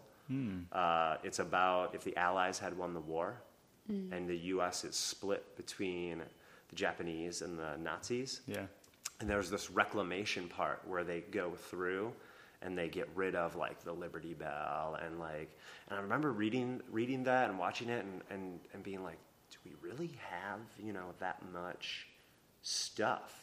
Uh, 0.72 1.18
it's 1.24 1.40
about 1.40 1.94
if 1.94 2.04
the 2.04 2.16
Allies 2.18 2.58
had 2.58 2.78
won 2.78 2.94
the 2.94 3.00
war 3.00 3.36
and 4.14 4.28
the 4.28 4.38
U.S. 4.38 4.84
is 4.86 4.96
split 4.96 5.56
between 5.58 6.20
the 6.70 6.76
Japanese 6.76 7.42
and 7.42 7.60
the 7.60 7.76
Nazis. 7.78 8.42
Yeah. 8.48 8.66
And 9.20 9.30
there's 9.30 9.50
this 9.50 9.70
reclamation 9.70 10.48
part 10.48 10.82
where 10.88 11.04
they 11.04 11.22
go 11.32 11.52
through 11.52 12.14
and 12.62 12.78
they 12.78 12.88
get 12.88 13.10
rid 13.14 13.36
of 13.36 13.56
like 13.56 13.84
the 13.84 13.92
Liberty 13.92 14.34
Bell 14.34 14.98
and 15.06 15.20
like 15.20 15.50
and 15.90 16.00
I 16.00 16.02
remember 16.02 16.32
reading 16.32 16.82
reading 16.90 17.24
that 17.26 17.50
and 17.50 17.60
watching 17.60 17.90
it 17.90 18.06
and, 18.06 18.22
and, 18.30 18.60
and 18.74 18.84
being 18.84 19.04
like, 19.04 19.18
do 19.52 19.58
we 19.66 19.74
really 19.82 20.12
have, 20.30 20.60
you 20.80 20.94
know, 20.94 21.14
that 21.20 21.42
much 21.52 22.08
stuff 22.62 23.43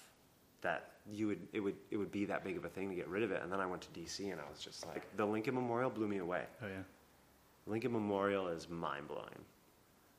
that 0.62 0.90
you 1.10 1.26
would 1.26 1.40
it 1.52 1.60
would 1.60 1.76
it 1.90 1.96
would 1.96 2.12
be 2.12 2.24
that 2.26 2.44
big 2.44 2.56
of 2.56 2.64
a 2.64 2.68
thing 2.68 2.88
to 2.88 2.94
get 2.94 3.08
rid 3.08 3.22
of 3.22 3.30
it? 3.30 3.42
And 3.42 3.52
then 3.52 3.60
I 3.60 3.66
went 3.66 3.82
to 3.82 4.00
DC 4.00 4.30
and 4.30 4.40
I 4.40 4.48
was 4.50 4.60
just 4.60 4.86
like 4.86 5.16
the 5.16 5.26
Lincoln 5.26 5.54
Memorial 5.54 5.90
blew 5.90 6.08
me 6.08 6.18
away. 6.18 6.44
Oh 6.62 6.66
yeah. 6.66 6.82
Lincoln 7.66 7.92
Memorial 7.92 8.48
is 8.48 8.68
mind 8.68 9.08
blowing. 9.08 9.44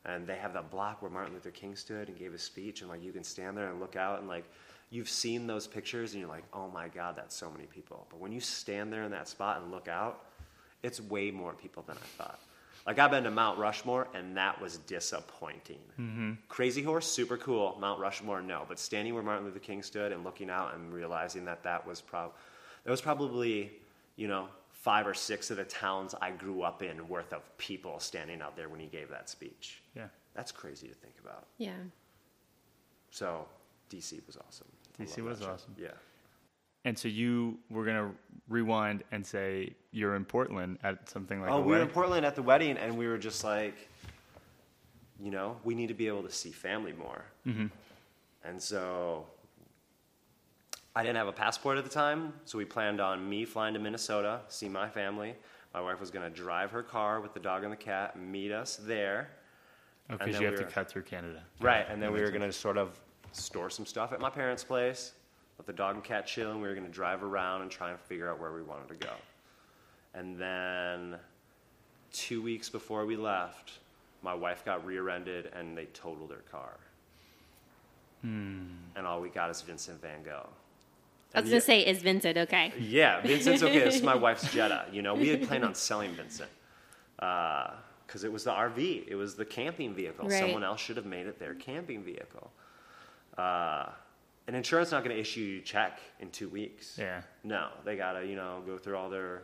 And 0.06 0.26
they 0.26 0.36
have 0.38 0.54
that 0.54 0.72
block 0.72 1.02
where 1.02 1.12
Martin 1.12 1.34
Luther 1.34 1.52
King 1.52 1.76
stood 1.76 2.08
and 2.08 2.18
gave 2.18 2.34
a 2.34 2.38
speech, 2.38 2.82
and 2.82 2.90
like 2.90 3.04
you 3.04 3.12
can 3.12 3.24
stand 3.24 3.56
there 3.56 3.70
and 3.70 3.80
look 3.80 3.96
out, 3.96 4.20
and 4.20 4.28
like 4.28 4.46
you've 4.90 5.10
seen 5.10 5.46
those 5.46 5.68
pictures, 5.68 6.14
and 6.14 6.22
you're 6.22 6.30
like, 6.30 6.44
oh 6.54 6.68
my 6.70 6.88
God, 6.88 7.16
that's 7.16 7.36
so 7.36 7.52
many 7.52 7.66
people. 7.66 8.08
But 8.10 8.20
when 8.20 8.32
you 8.32 8.40
stand 8.40 8.92
there 8.92 9.04
in 9.04 9.12
that 9.12 9.28
spot 9.28 9.62
and 9.62 9.72
look 9.72 9.88
out, 9.88 10.26
it's 10.82 11.00
way 11.00 11.30
more 11.30 11.54
people 11.54 11.84
than 11.86 11.98
I 11.98 12.24
thought. 12.24 12.40
Like 12.86 12.98
I've 13.00 13.12
been 13.12 13.24
to 13.26 13.32
Mount 13.32 13.60
Rushmore, 13.60 14.08
and 14.14 14.36
that 14.38 14.60
was 14.60 14.78
disappointing. 14.78 15.80
Mm-hmm. 16.00 16.32
Crazy 16.50 16.82
Horse, 16.82 17.06
super 17.08 17.38
cool. 17.38 17.78
Mount 17.80 18.00
Rushmore, 18.00 18.42
no. 18.42 18.66
But 18.68 18.80
standing 18.80 19.14
where 19.14 19.24
Martin 19.24 19.46
Luther 19.46 19.60
King 19.60 19.84
stood 19.84 20.12
and 20.12 20.24
looking 20.24 20.50
out 20.50 20.74
and 20.74 20.92
realizing 20.94 21.46
that 21.46 21.64
that 21.64 21.86
was 21.86 22.02
prob- 22.02 22.34
that 22.84 22.92
was 22.92 23.02
probably, 23.02 23.72
you 24.16 24.28
know, 24.28 24.48
five 24.72 25.06
or 25.06 25.14
six 25.14 25.52
of 25.52 25.58
the 25.58 25.64
towns 25.64 26.16
I 26.22 26.32
grew 26.32 26.64
up 26.64 26.82
in 26.82 27.08
worth 27.08 27.34
of 27.34 27.42
people 27.58 28.00
standing 28.00 28.42
out 28.42 28.56
there 28.56 28.68
when 28.68 28.80
he 28.80 28.88
gave 28.88 29.10
that 29.10 29.30
speech. 29.30 29.84
Yeah. 29.96 30.08
That's 30.34 30.52
crazy 30.52 30.88
to 30.88 30.96
think 30.96 31.14
about. 31.24 31.46
Yeah. 31.60 31.74
So, 33.12 33.46
DC 33.92 34.26
was 34.26 34.38
awesome. 34.38 34.68
DC 35.00 35.24
was 35.24 35.40
show. 35.40 35.52
awesome. 35.52 35.76
Yeah. 35.78 35.90
And 36.86 36.98
so 36.98 37.08
you 37.08 37.58
were 37.70 37.86
gonna 37.86 38.12
rewind 38.50 39.04
and 39.12 39.26
say 39.26 39.74
you're 39.92 40.16
in 40.16 40.26
Portland 40.26 40.80
at 40.84 41.10
something 41.10 41.42
like 41.42 41.52
oh, 41.52 41.62
we 41.62 41.74
were 41.74 41.82
in. 41.82 41.88
Portland 41.88 42.26
at 42.26 42.36
the 42.36 42.44
wedding, 42.44 42.78
and 42.78 42.98
we 42.98 43.08
were 43.08 43.18
just 43.18 43.44
like, 43.44 43.90
you 45.20 45.32
know, 45.32 45.58
we 45.64 45.76
need 45.76 45.88
to 45.88 45.94
be 45.94 46.08
able 46.08 46.24
to 46.24 46.32
see 46.32 46.52
family 46.52 46.94
more. 46.94 47.26
Mm-hmm. 47.46 47.68
And 48.44 48.62
so 48.62 49.26
I 50.96 51.04
didn't 51.04 51.18
have 51.18 51.28
a 51.28 51.34
passport 51.34 51.78
at 51.78 51.84
the 51.84 51.90
time, 51.90 52.34
so 52.44 52.58
we 52.58 52.66
planned 52.66 53.00
on 53.00 53.28
me 53.30 53.46
flying 53.46 53.74
to 53.76 53.80
Minnesota, 53.80 54.42
see 54.48 54.68
my 54.68 54.90
family. 54.90 55.36
My 55.74 55.80
wife 55.80 56.02
was 56.02 56.12
going 56.12 56.30
to 56.30 56.36
drive 56.36 56.72
her 56.72 56.84
car 56.84 57.22
with 57.22 57.34
the 57.34 57.40
dog 57.40 57.64
and 57.64 57.72
the 57.72 57.78
cat, 57.78 58.20
meet 58.20 58.52
us 58.52 58.76
there. 58.76 59.30
Oh, 60.10 60.18
because 60.18 60.34
then 60.34 60.42
you 60.42 60.48
have 60.48 60.60
we 60.60 60.66
to 60.66 60.70
cut 60.70 60.90
through 60.90 61.04
Canada. 61.04 61.44
Right, 61.62 61.86
and 61.90 62.02
then 62.02 62.12
we 62.12 62.20
were 62.20 62.30
going 62.30 62.42
to 62.42 62.52
sort 62.52 62.78
of 62.78 63.00
store 63.32 63.70
some 63.70 63.86
stuff 63.86 64.12
at 64.12 64.20
my 64.20 64.30
parents' 64.30 64.66
place, 64.66 65.14
let 65.62 65.68
the 65.68 65.74
dog 65.74 65.94
and 65.94 66.04
cat 66.04 66.26
chill, 66.26 66.50
and 66.50 66.60
we 66.60 66.68
were 66.68 66.74
going 66.74 66.88
to 66.88 66.92
drive 66.92 67.22
around 67.22 67.62
and 67.62 67.70
try 67.70 67.92
and 67.92 68.00
figure 68.00 68.28
out 68.28 68.40
where 68.40 68.52
we 68.52 68.64
wanted 68.64 68.88
to 68.88 68.96
go. 68.96 69.14
And 70.16 70.36
then 70.36 71.18
two 72.12 72.42
weeks 72.42 72.68
before 72.68 73.06
we 73.06 73.16
left, 73.16 73.74
my 74.24 74.34
wife 74.34 74.66
got 74.66 74.84
rear-ended 74.84 75.52
and 75.56 75.78
they 75.78 75.86
totaled 75.86 76.32
her 76.32 76.42
car. 76.52 76.80
And 78.24 79.06
all 79.06 79.22
we 79.22 79.30
got 79.30 79.52
is 79.52 79.62
Vincent 79.62 80.02
Van 80.02 80.24
Gogh. 80.24 80.50
I 81.34 81.42
was 81.42 81.50
gonna 81.50 81.56
yeah- 81.56 81.60
say, 81.60 81.86
is 81.86 82.02
Vincent 82.02 82.38
okay? 82.38 82.74
yeah, 82.80 83.22
Vincent's 83.22 83.62
okay. 83.62 83.80
This 83.80 83.96
is 83.96 84.04
my 84.04 84.16
wife's 84.28 84.52
Jetta. 84.52 84.86
You 84.92 85.04
know, 85.04 85.14
we 85.14 85.30
had 85.30 85.48
planned 85.48 85.64
on 85.64 85.76
selling 85.76 86.12
Vincent 86.14 86.50
because 87.18 88.24
it 88.24 88.32
was 88.32 88.44
the 88.44 88.52
RV. 88.52 89.08
It 89.08 89.16
was 89.16 89.36
the 89.36 89.46
camping 89.46 89.94
vehicle. 89.94 90.28
Right. 90.28 90.40
Someone 90.40 90.64
else 90.64 90.82
should 90.82 90.98
have 90.98 91.06
made 91.06 91.28
it 91.28 91.40
their 91.40 91.54
camping 91.54 92.04
vehicle. 92.04 92.52
Uh, 93.38 93.90
and 94.52 94.58
insurance 94.58 94.92
not 94.92 95.02
going 95.02 95.16
to 95.16 95.22
issue 95.22 95.40
you 95.40 95.60
a 95.60 95.62
check 95.62 96.02
in 96.20 96.30
two 96.30 96.50
weeks. 96.50 96.98
Yeah. 97.00 97.22
No, 97.42 97.70
they 97.86 97.96
got 97.96 98.14
to 98.20 98.26
you 98.26 98.36
know 98.36 98.62
go 98.66 98.78
through 98.78 98.98
all 98.98 99.10
their 99.10 99.44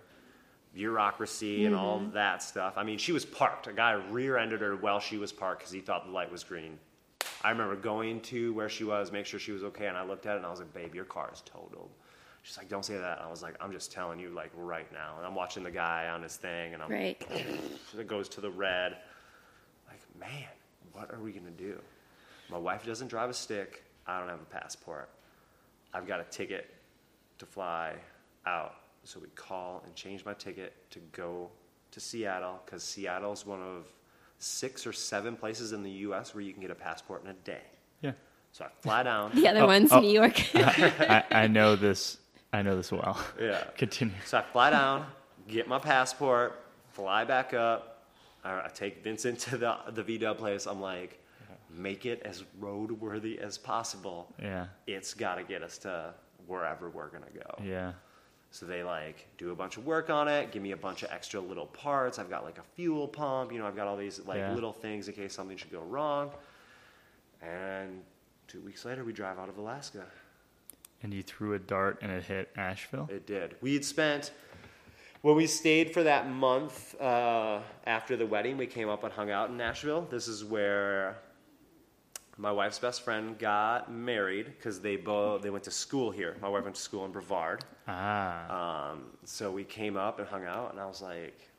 bureaucracy 0.73 1.65
and 1.65 1.73
all 1.73 1.99
Mm-hmm. 1.99 2.11
that 2.13 2.43
stuff. 2.43 2.73
I 2.77 2.83
mean, 2.83 2.97
she 2.97 3.13
was 3.13 3.23
parked. 3.25 3.67
A 3.67 3.73
guy 3.73 3.93
rear-ended 3.93 4.59
her 4.59 4.75
while 4.75 4.99
she 4.99 5.17
was 5.17 5.31
parked 5.31 5.61
because 5.61 5.71
he 5.71 5.79
thought 5.79 6.05
the 6.05 6.11
light 6.11 6.29
was 6.29 6.43
green. 6.43 6.77
I 7.41 7.51
remember 7.51 7.77
going 7.77 8.19
to 8.23 8.51
where 8.53 8.67
she 8.67 8.83
was, 8.83 9.09
make 9.13 9.25
sure 9.25 9.39
she 9.39 9.53
was 9.53 9.63
okay, 9.63 9.87
and 9.87 9.95
I 9.97 10.03
looked 10.03 10.25
at 10.25 10.33
it 10.33 10.37
and 10.37 10.45
I 10.45 10.49
was 10.51 10.59
like, 10.59 10.73
"Babe, 10.73 10.93
your 10.93 11.05
car 11.05 11.29
is 11.33 11.41
totaled." 11.45 11.89
She's 12.43 12.57
like, 12.57 12.67
"Don't 12.67 12.83
say 12.83 12.97
that." 12.97 13.21
I 13.21 13.29
was 13.29 13.41
like, 13.41 13.55
"I'm 13.61 13.71
just 13.71 13.93
telling 13.93 14.19
you, 14.19 14.29
like 14.29 14.51
right 14.57 14.91
now." 14.91 15.13
And 15.17 15.25
I'm 15.25 15.35
watching 15.35 15.63
the 15.63 15.71
guy 15.71 16.09
on 16.09 16.21
his 16.21 16.35
thing, 16.35 16.73
and 16.73 16.83
I'm 16.83 16.91
Right. 16.91 17.21
it 17.97 18.07
goes 18.07 18.27
to 18.29 18.41
the 18.41 18.51
red. 18.51 18.97
Like, 19.87 20.01
man, 20.19 20.49
what 20.91 21.13
are 21.13 21.19
we 21.19 21.31
gonna 21.31 21.49
do? 21.51 21.79
My 22.49 22.57
wife 22.57 22.85
doesn't 22.85 23.07
drive 23.07 23.29
a 23.29 23.33
stick. 23.33 23.83
I 24.07 24.19
don't 24.19 24.29
have 24.29 24.41
a 24.41 24.45
passport. 24.45 25.09
I've 25.93 26.07
got 26.07 26.19
a 26.19 26.23
ticket 26.25 26.69
to 27.39 27.45
fly 27.45 27.93
out. 28.45 28.75
So 29.03 29.19
we 29.19 29.27
call 29.35 29.81
and 29.85 29.95
change 29.95 30.25
my 30.25 30.33
ticket 30.33 30.73
to 30.91 30.99
go 31.11 31.49
to 31.91 31.99
Seattle 31.99 32.59
because 32.65 32.83
Seattle 32.83 33.31
is 33.31 33.45
one 33.45 33.61
of 33.61 33.85
six 34.39 34.85
or 34.85 34.93
seven 34.93 35.35
places 35.35 35.71
in 35.73 35.81
the 35.83 35.89
U.S. 35.91 36.33
where 36.35 36.41
you 36.43 36.51
can 36.53 36.61
get 36.61 36.71
a 36.71 36.75
passport 36.75 37.23
in 37.23 37.29
a 37.29 37.33
day. 37.33 37.61
Yeah. 38.01 38.11
So 38.51 38.65
I 38.65 38.69
fly 38.81 39.03
down. 39.03 39.31
The 39.33 39.47
other 39.47 39.61
Oh, 39.61 39.67
one's 39.67 39.91
oh. 39.91 39.99
New 39.99 40.11
York. 40.11 40.41
I, 40.55 41.23
I 41.31 41.47
know 41.47 41.75
this. 41.75 42.17
I 42.53 42.61
know 42.61 42.75
this 42.75 42.91
well. 42.91 43.17
Yeah. 43.39 43.63
Continue. 43.77 44.13
So 44.25 44.37
I 44.39 44.41
fly 44.41 44.69
down, 44.69 45.05
get 45.47 45.67
my 45.67 45.79
passport, 45.79 46.59
fly 46.91 47.23
back 47.23 47.53
up. 47.53 48.05
I, 48.43 48.65
I 48.65 48.69
take 48.73 49.03
Vincent 49.03 49.39
to 49.39 49.57
the 49.57 49.77
the 49.91 50.03
VW 50.03 50.37
place. 50.37 50.65
I'm 50.65 50.81
like, 50.81 51.19
make 51.77 52.05
it 52.05 52.21
as 52.23 52.43
roadworthy 52.61 53.37
as 53.37 53.57
possible. 53.57 54.33
Yeah. 54.41 54.67
It's 54.87 55.13
got 55.13 55.35
to 55.35 55.43
get 55.43 55.61
us 55.63 55.77
to 55.79 56.13
wherever 56.47 56.89
we're 56.89 57.09
gonna 57.09 57.25
go. 57.33 57.63
Yeah. 57.63 57.91
So 58.51 58.65
they 58.65 58.81
like 58.83 59.27
do 59.37 59.51
a 59.51 59.55
bunch 59.55 59.75
of 59.77 59.85
work 59.85 60.09
on 60.09 60.27
it, 60.29 60.51
give 60.51 60.61
me 60.63 60.71
a 60.71 60.77
bunch 60.77 61.03
of 61.03 61.11
extra 61.11 61.39
little 61.41 61.65
parts. 61.67 62.17
I've 62.19 62.29
got 62.29 62.43
like 62.45 62.57
a 62.57 62.63
fuel 62.75 63.07
pump, 63.07 63.51
you 63.51 63.59
know, 63.59 63.67
I've 63.67 63.75
got 63.75 63.87
all 63.87 63.97
these 63.97 64.19
like 64.25 64.37
Yeah. 64.37 64.53
little 64.53 64.71
things 64.71 65.07
in 65.09 65.13
case 65.15 65.33
something 65.33 65.57
should 65.57 65.71
go 65.71 65.81
wrong. 65.81 66.31
And 67.41 68.01
two 68.47 68.61
weeks 68.61 68.85
later, 68.85 69.03
we 69.03 69.13
drive 69.13 69.37
out 69.37 69.49
of 69.49 69.57
Alaska. 69.57 70.05
And 71.03 71.13
you 71.13 71.21
threw 71.21 71.53
a 71.53 71.59
dart 71.59 71.99
and 72.01 72.11
it 72.11 72.23
hit 72.23 72.49
Asheville. 72.55 73.09
It 73.11 73.27
did. 73.27 73.55
We 73.61 73.73
had 73.73 73.85
spent 73.85 74.31
when 75.21 75.35
we 75.35 75.45
stayed 75.45 75.93
for 75.93 76.03
that 76.03 76.29
month 76.29 76.99
uh, 77.01 77.59
after 77.85 78.15
the 78.15 78.25
wedding. 78.25 78.57
We 78.57 78.65
came 78.67 78.89
up 78.89 79.03
and 79.03 79.13
hung 79.13 79.29
out 79.29 79.49
in 79.49 79.59
Asheville. 79.61 80.07
This 80.09 80.27
is 80.27 80.43
where 80.43 81.17
my 82.37 82.51
wife's 82.51 82.79
best 82.79 83.01
friend 83.01 83.37
got 83.37 83.91
married 83.91 84.45
because 84.45 84.79
they 84.79 84.95
both 84.95 85.41
they 85.41 85.49
went 85.49 85.63
to 85.65 85.71
school 85.71 86.11
here. 86.11 86.37
My 86.41 86.49
wife 86.49 86.63
went 86.63 86.75
to 86.75 86.81
school 86.81 87.05
in 87.05 87.11
Brevard. 87.11 87.63
Ah. 87.87 88.91
Um, 88.91 89.05
so 89.23 89.51
we 89.51 89.63
came 89.63 89.97
up 89.97 90.19
and 90.19 90.27
hung 90.27 90.45
out, 90.45 90.71
and 90.71 90.79
I 90.79 90.85
was 90.85 91.01
like, 91.01 91.49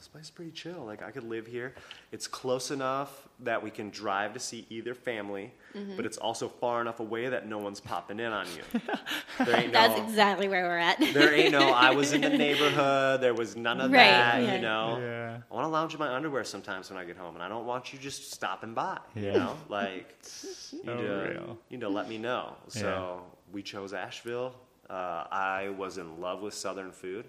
"This 0.00 0.08
place 0.08 0.24
is 0.24 0.30
pretty 0.30 0.50
chill. 0.50 0.82
Like 0.86 1.02
I 1.02 1.10
could 1.10 1.24
live 1.24 1.46
here. 1.46 1.74
It's 2.10 2.26
close 2.26 2.70
enough 2.70 3.28
that 3.40 3.62
we 3.62 3.70
can 3.70 3.90
drive 3.90 4.32
to 4.34 4.40
see 4.40 4.66
either 4.70 4.94
family, 4.94 5.52
Mm-hmm. 5.74 5.94
but 5.96 6.04
it's 6.06 6.16
also 6.16 6.48
far 6.48 6.80
enough 6.80 6.98
away 6.98 7.28
that 7.28 7.46
no 7.46 7.58
one's 7.58 7.78
popping 7.80 8.18
in 8.18 8.32
on 8.32 8.46
you. 8.56 8.80
There 9.46 9.56
ain't 9.56 9.72
That's 9.72 9.96
no, 9.96 10.04
exactly 10.04 10.48
where 10.48 10.64
we're 10.64 10.78
at. 10.78 10.98
there 11.14 11.32
ain't 11.34 11.52
no. 11.52 11.70
I 11.70 11.90
was 11.94 12.12
in 12.12 12.22
the 12.22 12.28
neighborhood. 12.46 13.20
There 13.20 13.34
was 13.34 13.56
none 13.56 13.80
of 13.80 13.92
Right, 13.92 13.98
that. 14.10 14.42
yeah. 14.42 14.54
You 14.56 14.60
know. 14.62 14.98
Yeah. 15.00 15.38
I 15.50 15.54
want 15.54 15.64
to 15.64 15.68
lounge 15.68 15.92
in 15.94 15.98
my 16.00 16.12
underwear 16.14 16.42
sometimes 16.44 16.90
when 16.90 16.98
I 16.98 17.04
get 17.04 17.16
home, 17.16 17.34
and 17.36 17.42
I 17.42 17.48
don't 17.48 17.66
want 17.66 17.92
you 17.92 17.98
just 17.98 18.32
stopping 18.32 18.74
by. 18.74 18.98
You 19.14 19.32
know, 19.32 19.56
like 19.68 20.16
you 20.22 20.48
So 20.50 20.76
need, 20.78 20.86
to, 20.86 21.28
real. 21.30 21.58
you 21.68 21.76
need 21.76 21.80
to 21.82 21.88
let 21.88 22.08
me 22.08 22.18
know. 22.18 22.54
So 22.68 23.22
we 23.52 23.62
chose 23.62 23.92
Asheville. 23.92 24.54
Uh, 24.88 25.24
I 25.30 25.68
was 25.78 25.98
in 25.98 26.20
love 26.20 26.40
with 26.42 26.54
Southern 26.54 26.90
food. 26.90 27.26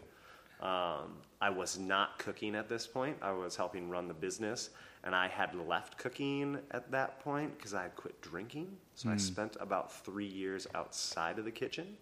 Um, 0.61 1.17
I 1.41 1.49
was 1.49 1.79
not 1.79 2.19
cooking 2.19 2.55
at 2.55 2.69
this 2.69 2.85
point. 2.85 3.17
I 3.21 3.31
was 3.31 3.55
helping 3.55 3.89
run 3.89 4.07
the 4.07 4.13
business, 4.13 4.69
and 5.03 5.15
I 5.15 5.27
had 5.27 5.55
left 5.55 5.97
cooking 5.97 6.59
at 6.69 6.91
that 6.91 7.19
point 7.19 7.57
because 7.57 7.73
I 7.73 7.83
had 7.83 7.95
quit 7.95 8.21
drinking. 8.21 8.77
So 8.93 9.09
I 9.09 9.17
spent 9.17 9.57
about 9.59 9.91
three 9.91 10.27
years 10.27 10.67
outside 10.75 11.39
of 11.39 11.45
the 11.45 11.51
kitchen. 11.51 11.97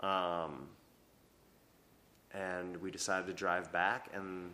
Um, 0.00 0.68
and 2.32 2.76
we 2.80 2.90
decided 2.90 3.26
to 3.26 3.32
drive 3.32 3.72
back, 3.72 4.08
and 4.14 4.52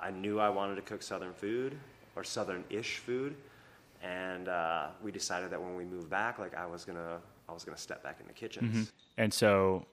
I 0.00 0.10
knew 0.10 0.38
I 0.38 0.50
wanted 0.50 0.76
to 0.76 0.82
cook 0.82 1.02
Southern 1.02 1.32
food 1.32 1.76
or 2.14 2.22
Southern-ish 2.22 2.98
food, 2.98 3.34
and 4.02 4.48
uh, 4.48 4.88
we 5.02 5.10
decided 5.10 5.50
that 5.50 5.60
when 5.60 5.74
we 5.74 5.84
moved 5.84 6.10
back, 6.10 6.38
like 6.38 6.54
I 6.54 6.66
was 6.66 6.84
gonna, 6.84 7.18
I 7.48 7.52
was 7.52 7.64
gonna 7.64 7.78
step 7.78 8.02
back 8.04 8.18
in 8.20 8.26
the 8.26 8.32
kitchens. 8.34 8.92
And 9.16 9.32
so 9.32 9.86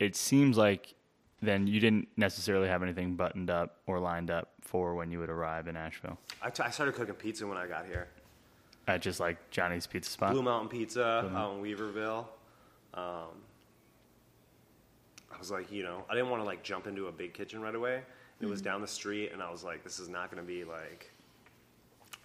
it 0.00 0.16
seems 0.16 0.58
like 0.58 0.94
then 1.42 1.66
you 1.66 1.80
didn't 1.80 2.08
necessarily 2.16 2.68
have 2.68 2.82
anything 2.82 3.14
buttoned 3.16 3.50
up 3.50 3.78
or 3.86 3.98
lined 3.98 4.30
up 4.30 4.52
for 4.60 4.94
when 4.94 5.10
you 5.10 5.18
would 5.18 5.28
arrive 5.30 5.66
in 5.66 5.76
Asheville. 5.76 6.18
I, 6.40 6.50
t- 6.50 6.62
I 6.62 6.70
started 6.70 6.94
cooking 6.94 7.14
pizza 7.14 7.46
when 7.46 7.58
I 7.58 7.66
got 7.66 7.84
here. 7.86 8.08
At 8.86 9.02
just 9.02 9.20
like 9.20 9.50
Johnny's 9.50 9.86
Pizza 9.86 10.10
Spot. 10.10 10.32
Blue 10.32 10.42
Mountain 10.42 10.68
Pizza 10.68 11.30
out 11.34 11.54
in 11.56 11.62
Weaverville. 11.62 12.26
Um, 12.94 13.28
I 15.32 15.38
was 15.38 15.50
like, 15.50 15.70
you 15.72 15.82
know, 15.82 16.04
I 16.08 16.14
didn't 16.14 16.30
want 16.30 16.42
to 16.42 16.46
like 16.46 16.62
jump 16.62 16.86
into 16.86 17.06
a 17.08 17.12
big 17.12 17.32
kitchen 17.34 17.60
right 17.60 17.74
away. 17.74 18.02
It 18.40 18.46
was 18.46 18.60
down 18.60 18.80
the 18.80 18.88
street, 18.88 19.30
and 19.32 19.40
I 19.40 19.50
was 19.50 19.62
like, 19.62 19.84
this 19.84 20.00
is 20.00 20.08
not 20.08 20.30
going 20.32 20.42
to 20.44 20.46
be 20.46 20.64
like. 20.64 21.10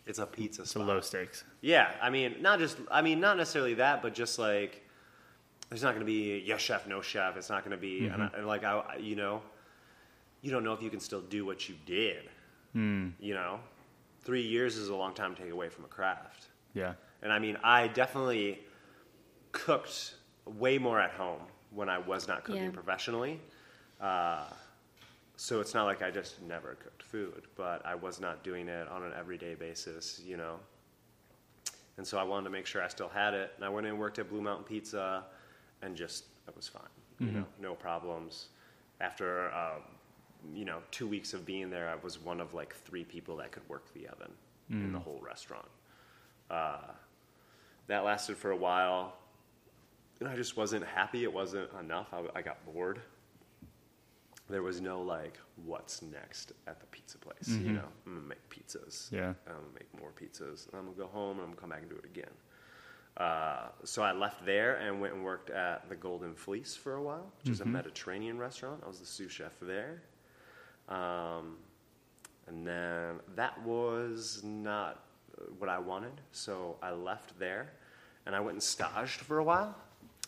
It's 0.08 0.18
a 0.20 0.26
pizza 0.26 0.66
So 0.66 0.80
spot. 0.80 0.88
low 0.88 1.02
stakes. 1.02 1.44
Yeah, 1.62 1.92
I 2.02 2.10
mean, 2.10 2.36
not 2.42 2.58
just, 2.60 2.78
I 2.90 3.02
mean, 3.02 3.20
not 3.20 3.38
necessarily 3.38 3.74
that, 3.76 4.02
but 4.02 4.14
just 4.16 4.40
like, 4.40 4.84
there's 5.70 5.84
not 5.84 5.90
going 5.90 6.00
to 6.02 6.06
be 6.06 6.44
yes 6.46 6.62
chef, 6.62 6.88
no 6.88 7.02
chef. 7.02 7.36
It's 7.38 7.50
not 7.50 7.64
going 7.64 7.72
to 7.76 7.82
be, 7.82 8.08
and, 8.08 8.24
I, 8.24 8.30
and 8.38 8.48
like, 8.48 8.64
I, 8.64 8.80
I- 8.80 8.96
you 8.98 9.16
know, 9.16 9.42
you 10.42 10.52
don't 10.52 10.64
know 10.64 10.74
if 10.74 10.82
you 10.82 10.90
can 10.90 11.00
still 11.00 11.22
do 11.22 11.46
what 11.46 11.68
you 11.68 11.76
did. 11.86 12.30
You 12.74 13.34
know, 13.34 13.60
three 14.24 14.44
years 14.44 14.78
is 14.78 14.90
a 14.90 14.96
long 14.96 15.16
time 15.16 15.34
to 15.34 15.42
take 15.42 15.52
away 15.52 15.68
from 15.68 15.84
a 15.86 15.88
craft. 15.88 16.50
Yeah. 16.76 16.94
And 17.24 17.34
I 17.34 17.40
mean, 17.40 17.58
I 17.64 17.88
definitely 17.88 18.60
cooked 19.52 20.14
way 20.46 20.78
more 20.78 21.00
at 21.00 21.10
home 21.10 21.40
when 21.72 21.90
I 21.90 21.98
was 21.98 22.28
not 22.28 22.44
cooking 22.44 22.66
Yeah. 22.66 22.70
professionally. 22.70 23.42
Uh, 24.00 24.44
so 25.38 25.60
it's 25.60 25.74
not 25.74 25.86
like 25.86 26.04
I 26.04 26.12
just 26.12 26.40
never 26.44 26.76
cooked 26.76 27.02
food, 27.02 27.48
but 27.56 27.84
I 27.84 27.96
was 27.96 28.20
not 28.20 28.44
doing 28.44 28.68
it 28.68 28.88
on 28.90 29.02
an 29.02 29.14
everyday 29.18 29.56
basis, 29.56 30.22
you 30.24 30.38
know. 30.38 30.60
And 31.98 32.06
so 32.06 32.20
I 32.20 32.24
wanted 32.24 32.44
to 32.44 32.50
make 32.52 32.68
sure 32.68 32.84
I 32.84 32.90
still 32.90 33.10
had 33.10 33.34
it. 33.34 33.54
And 33.56 33.66
I 33.66 33.70
went 33.70 33.88
in 33.88 33.94
and 33.94 34.00
worked 34.00 34.20
at 34.20 34.30
Blue 34.30 34.42
Mountain 34.44 34.66
Pizza, 34.66 35.24
and 35.82 35.96
just 35.96 36.26
it 36.48 36.56
was 36.56 36.68
fine, 36.68 36.84
you 37.20 37.28
know, 37.40 37.46
no 37.60 37.74
problems. 37.76 38.48
After 39.02 39.52
uh, 39.52 39.80
you 40.54 40.66
know 40.66 40.80
two 40.92 41.08
weeks 41.08 41.34
of 41.34 41.46
being 41.46 41.70
there, 41.70 41.90
I 41.90 41.96
was 41.96 42.20
one 42.20 42.40
of 42.42 42.54
like 42.54 42.76
three 42.76 43.04
people 43.04 43.36
that 43.38 43.52
could 43.52 43.68
work 43.70 43.94
the 43.94 44.08
oven 44.08 44.32
in 44.70 44.92
the 44.92 45.00
whole 45.00 45.20
restaurant. 45.22 45.68
Uh, 46.50 46.78
that 47.88 48.04
lasted 48.04 48.38
for 48.38 48.52
a 48.52 48.56
while. 48.58 49.16
And 50.20 50.28
I 50.28 50.36
just 50.36 50.58
wasn't 50.58 50.84
happy. 50.86 51.24
It 51.24 51.32
wasn't 51.32 51.70
enough. 51.80 52.08
I, 52.12 52.24
I 52.36 52.42
got 52.42 52.66
bored. 52.66 53.00
There 54.50 54.64
was 54.64 54.80
no 54.82 55.02
like, 55.02 55.38
what's 55.66 56.02
next 56.02 56.54
at 56.68 56.80
the 56.80 56.86
pizza 56.88 57.18
place? 57.18 57.48
You 57.50 57.74
know, 57.74 57.84
I'm 58.06 58.16
gonna 58.16 58.28
make 58.28 58.50
pizzas. 58.50 59.12
Yeah. 59.12 59.34
I'm 59.48 59.54
gonna 59.54 59.74
make 59.74 60.00
more 60.02 60.12
pizzas. 60.12 60.68
And 60.70 60.80
I'm 60.80 60.86
gonna 60.86 60.98
go 60.98 61.08
home 61.08 61.34
and 61.38 61.42
I'm 61.42 61.48
gonna 61.48 61.62
come 61.62 61.70
back 61.70 61.82
and 61.82 61.90
do 61.90 61.98
it 61.98 62.06
again. 62.06 62.32
Uh, 63.18 63.70
so 63.84 64.04
I 64.04 64.12
left 64.12 64.46
there 64.46 64.76
and 64.76 65.02
went 65.02 65.14
and 65.16 65.24
worked 65.24 65.50
at 65.50 65.90
the 65.90 65.96
Golden 65.96 66.36
Fleece 66.36 66.76
for 66.76 66.96
a 66.96 67.02
while, 67.02 67.32
which 67.44 67.52
is 67.52 67.62
a 67.62 67.66
Mediterranean 67.66 68.38
restaurant. 68.38 68.82
I 68.84 68.88
was 68.88 69.00
the 69.00 69.06
sous 69.08 69.32
chef 69.32 69.54
there. 69.62 70.04
Um, 70.88 71.58
and 72.48 72.66
then 72.66 73.20
that 73.36 73.62
was 73.64 74.42
not 74.44 75.04
what 75.58 75.70
I 75.70 75.80
wanted, 75.80 76.14
so 76.32 76.78
I 76.82 76.92
left 76.92 77.38
there 77.40 77.72
and 78.26 78.36
I 78.36 78.40
went 78.40 78.54
and 78.54 78.64
staged 78.64 79.22
for 79.22 79.40
a 79.40 79.44
while. 79.44 79.76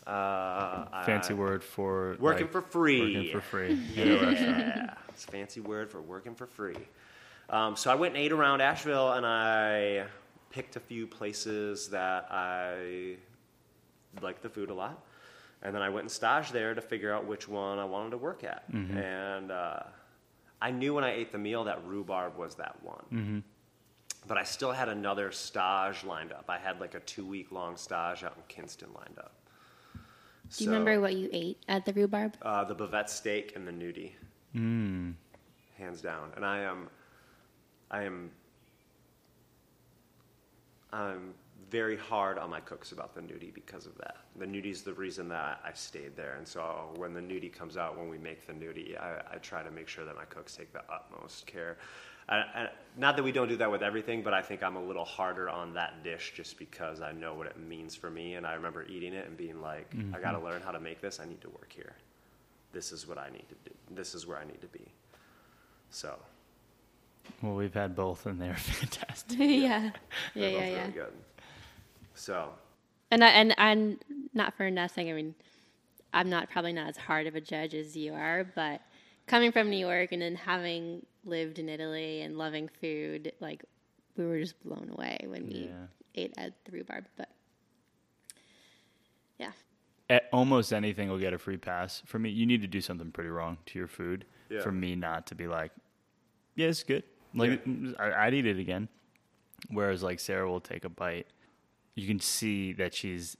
Uh, 0.07 1.03
Fancy 1.03 1.33
I- 1.33 1.37
word 1.37 1.63
for 1.63 2.15
Working 2.19 2.43
like, 2.45 2.51
for 2.51 2.61
free. 2.61 3.15
Working 3.15 3.31
for 3.31 3.41
free. 3.41 3.79
Yeah, 3.95 4.93
it's 5.09 5.25
a 5.25 5.31
fancy 5.31 5.59
word 5.59 5.91
for 5.91 6.01
working 6.01 6.33
for 6.33 6.47
free. 6.47 6.77
Um, 7.49 7.75
so 7.75 7.91
I 7.91 7.95
went 7.95 8.15
and 8.15 8.23
ate 8.23 8.31
around 8.31 8.61
Asheville, 8.61 9.13
and 9.13 9.25
I 9.25 10.05
picked 10.49 10.75
a 10.75 10.79
few 10.79 11.05
places 11.07 11.89
that 11.89 12.27
I 12.31 13.15
liked 14.21 14.41
the 14.41 14.49
food 14.49 14.69
a 14.69 14.73
lot, 14.73 15.03
and 15.61 15.73
then 15.75 15.81
I 15.81 15.89
went 15.89 16.03
and 16.05 16.11
staged 16.11 16.53
there 16.53 16.73
to 16.73 16.81
figure 16.81 17.13
out 17.13 17.25
which 17.25 17.47
one 17.47 17.79
I 17.79 17.85
wanted 17.85 18.11
to 18.11 18.17
work 18.17 18.43
at. 18.43 18.63
And 18.69 19.51
uh, 19.51 19.83
I 20.61 20.71
knew 20.71 20.93
when 20.93 21.03
I 21.03 21.11
ate 21.13 21.31
the 21.31 21.37
meal 21.37 21.63
that 21.65 21.85
rhubarb 21.85 22.37
was 22.37 22.55
that 22.55 22.75
one. 22.83 23.43
But 24.27 24.37
I 24.37 24.43
still 24.43 24.71
had 24.73 24.89
another 24.89 25.31
stage 25.31 26.03
lined 26.03 26.33
up. 26.33 26.45
I 26.49 26.57
had 26.57 26.79
like 26.81 26.93
a 26.93 26.99
two 27.01 27.25
week 27.25 27.51
long 27.51 27.77
stage 27.77 28.23
out 28.23 28.33
in 28.35 28.43
Kinston 28.47 28.89
lined 28.93 29.17
up. 29.17 29.33
Do 30.57 30.63
you 30.63 30.71
remember 30.71 30.99
what 30.99 31.15
you 31.15 31.29
ate 31.31 31.59
at 31.67 31.85
the 31.85 31.93
rhubarb? 31.93 32.35
Uh, 32.41 32.63
the 32.65 32.75
bavette 32.75 33.07
steak 33.09 33.53
and 33.55 33.67
the 33.67 33.71
gnudi, 33.71 34.13
Mm. 34.55 35.13
hands 35.77 36.01
down. 36.01 36.31
And 36.35 36.43
I 36.43 36.59
am, 36.61 36.89
I 37.91 38.01
am, 38.03 38.31
I'm 40.91 41.33
very 41.69 41.97
hard 41.97 42.37
on 42.37 42.49
my 42.49 42.59
cooks 42.59 42.91
about 42.91 43.13
the 43.13 43.21
gnudi 43.21 43.53
because 43.53 43.85
of 43.85 43.95
that. 43.97 44.17
The 44.37 44.45
gnudi's 44.45 44.81
the 44.81 44.93
reason 44.93 45.27
that 45.29 45.61
I 45.63 45.71
stayed 45.73 46.15
there. 46.15 46.35
And 46.37 46.47
so 46.47 46.89
when 46.95 47.13
the 47.13 47.21
gnudi 47.21 47.53
comes 47.53 47.77
out, 47.77 47.97
when 47.97 48.09
we 48.09 48.17
make 48.17 48.45
the 48.47 48.53
gnudi, 48.53 48.99
I, 48.99 49.21
I 49.33 49.37
try 49.37 49.61
to 49.61 49.71
make 49.71 49.87
sure 49.87 50.05
that 50.05 50.15
my 50.15 50.25
cooks 50.25 50.55
take 50.55 50.73
the 50.73 50.81
utmost 50.91 51.45
care. 51.45 51.77
I, 52.27 52.37
I, 52.37 52.69
not 52.97 53.15
that 53.17 53.23
we 53.23 53.31
don't 53.31 53.47
do 53.47 53.57
that 53.57 53.71
with 53.71 53.83
everything, 53.83 54.21
but 54.23 54.33
I 54.33 54.41
think 54.41 54.63
I'm 54.63 54.75
a 54.75 54.83
little 54.83 55.05
harder 55.05 55.49
on 55.49 55.73
that 55.73 56.03
dish 56.03 56.33
just 56.35 56.57
because 56.57 57.01
I 57.01 57.11
know 57.11 57.33
what 57.33 57.47
it 57.47 57.59
means 57.59 57.95
for 57.95 58.09
me. 58.09 58.35
And 58.35 58.45
I 58.45 58.53
remember 58.53 58.83
eating 58.83 59.13
it 59.13 59.27
and 59.27 59.37
being 59.37 59.61
like, 59.61 59.93
I 60.13 60.19
got 60.19 60.31
to 60.31 60.37
mm-hmm. 60.37 60.47
learn 60.47 60.61
how 60.61 60.71
to 60.71 60.79
make 60.79 61.01
this. 61.01 61.19
I 61.19 61.25
need 61.25 61.41
to 61.41 61.49
work 61.49 61.71
here. 61.75 61.93
This 62.71 62.91
is 62.91 63.07
what 63.07 63.17
I 63.17 63.29
need 63.29 63.45
to 63.49 63.69
do. 63.69 63.75
This 63.91 64.13
is 64.13 64.27
where 64.27 64.37
I 64.37 64.45
need 64.45 64.61
to 64.61 64.67
be. 64.67 64.91
So, 65.89 66.17
Well, 67.41 67.55
we've 67.55 67.73
had 67.73 67.95
both, 67.95 68.25
and 68.25 68.39
they're 68.39 68.55
fantastic. 68.57 69.37
yeah, 69.39 69.47
yeah, 69.47 69.91
they're 70.35 70.49
yeah, 70.49 70.59
both 70.59 70.67
yeah. 70.67 70.79
really 70.81 70.91
good. 70.91 71.13
So, 72.15 72.49
And 73.11 73.23
I, 73.23 73.29
and 73.29 73.55
and 73.57 73.99
not 74.33 74.55
for 74.55 74.69
nothing. 74.69 75.09
I 75.09 75.13
mean, 75.13 75.35
I'm 76.13 76.29
not 76.29 76.49
probably 76.49 76.73
not 76.73 76.89
as 76.89 76.97
hard 76.97 77.27
of 77.27 77.35
a 77.35 77.41
judge 77.41 77.73
as 77.73 77.95
you 77.95 78.13
are, 78.13 78.43
but 78.55 78.81
coming 79.27 79.51
from 79.51 79.69
New 79.69 79.77
York 79.77 80.11
and 80.11 80.21
then 80.21 80.35
having 80.35 81.05
lived 81.23 81.59
in 81.59 81.69
Italy 81.69 82.21
and 82.21 82.37
loving 82.37 82.67
food, 82.81 83.31
like 83.39 83.63
we 84.17 84.25
were 84.25 84.39
just 84.39 84.61
blown 84.63 84.89
away 84.91 85.17
when 85.27 85.45
we 85.47 85.69
Yeah. 85.69 85.85
ate 86.15 86.33
at 86.37 86.53
the 86.65 86.71
rhubarb. 86.71 87.05
But 87.15 87.29
yeah, 89.37 89.51
At 90.09 90.23
almost 90.33 90.73
anything 90.73 91.09
will 91.09 91.19
get 91.19 91.33
a 91.33 91.37
free 91.37 91.57
pass. 91.57 92.01
For 92.05 92.19
me, 92.19 92.29
you 92.29 92.45
need 92.45 92.61
to 92.61 92.67
do 92.67 92.81
something 92.81 93.11
pretty 93.11 93.29
wrong 93.29 93.57
to 93.67 93.79
your 93.79 93.87
food 93.87 94.25
Yeah. 94.49 94.61
for 94.61 94.71
me 94.71 94.95
not 94.95 95.27
to 95.27 95.35
be 95.35 95.47
like, 95.47 95.71
yeah, 96.55 96.67
it's 96.67 96.83
good. 96.83 97.03
Like 97.33 97.61
I, 97.99 98.25
I'd 98.27 98.33
eat 98.33 98.45
it 98.45 98.57
again. 98.59 98.87
Whereas 99.69 100.01
like 100.03 100.19
Sarah 100.19 100.49
will 100.49 100.61
take 100.61 100.85
a 100.85 100.89
bite, 100.89 101.27
you 101.95 102.07
can 102.07 102.19
see 102.19 102.73
that 102.73 102.93
she's 102.93 103.35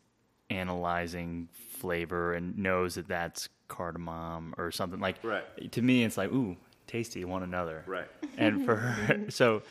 analyzing 0.50 1.48
flavor 1.78 2.34
and 2.34 2.58
knows 2.58 2.96
that 2.96 3.08
that's 3.08 3.50
cardamom 3.68 4.54
or 4.58 4.72
something. 4.72 5.00
Like 5.00 5.18
Right. 5.24 5.72
to 5.72 5.82
me, 5.82 6.04
it's 6.04 6.18
like 6.18 6.32
ooh, 6.32 6.58
tasty. 6.88 7.24
One 7.26 7.44
another. 7.44 7.84
right. 7.88 8.08
and 8.38 8.66
for 8.66 8.76
her 8.78 9.26
so 9.30 9.62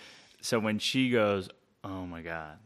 so 0.40 0.58
when 0.58 0.78
she 0.78 1.10
goes 1.10 1.48
oh 1.84 2.06
my 2.06 2.22
god 2.22 2.58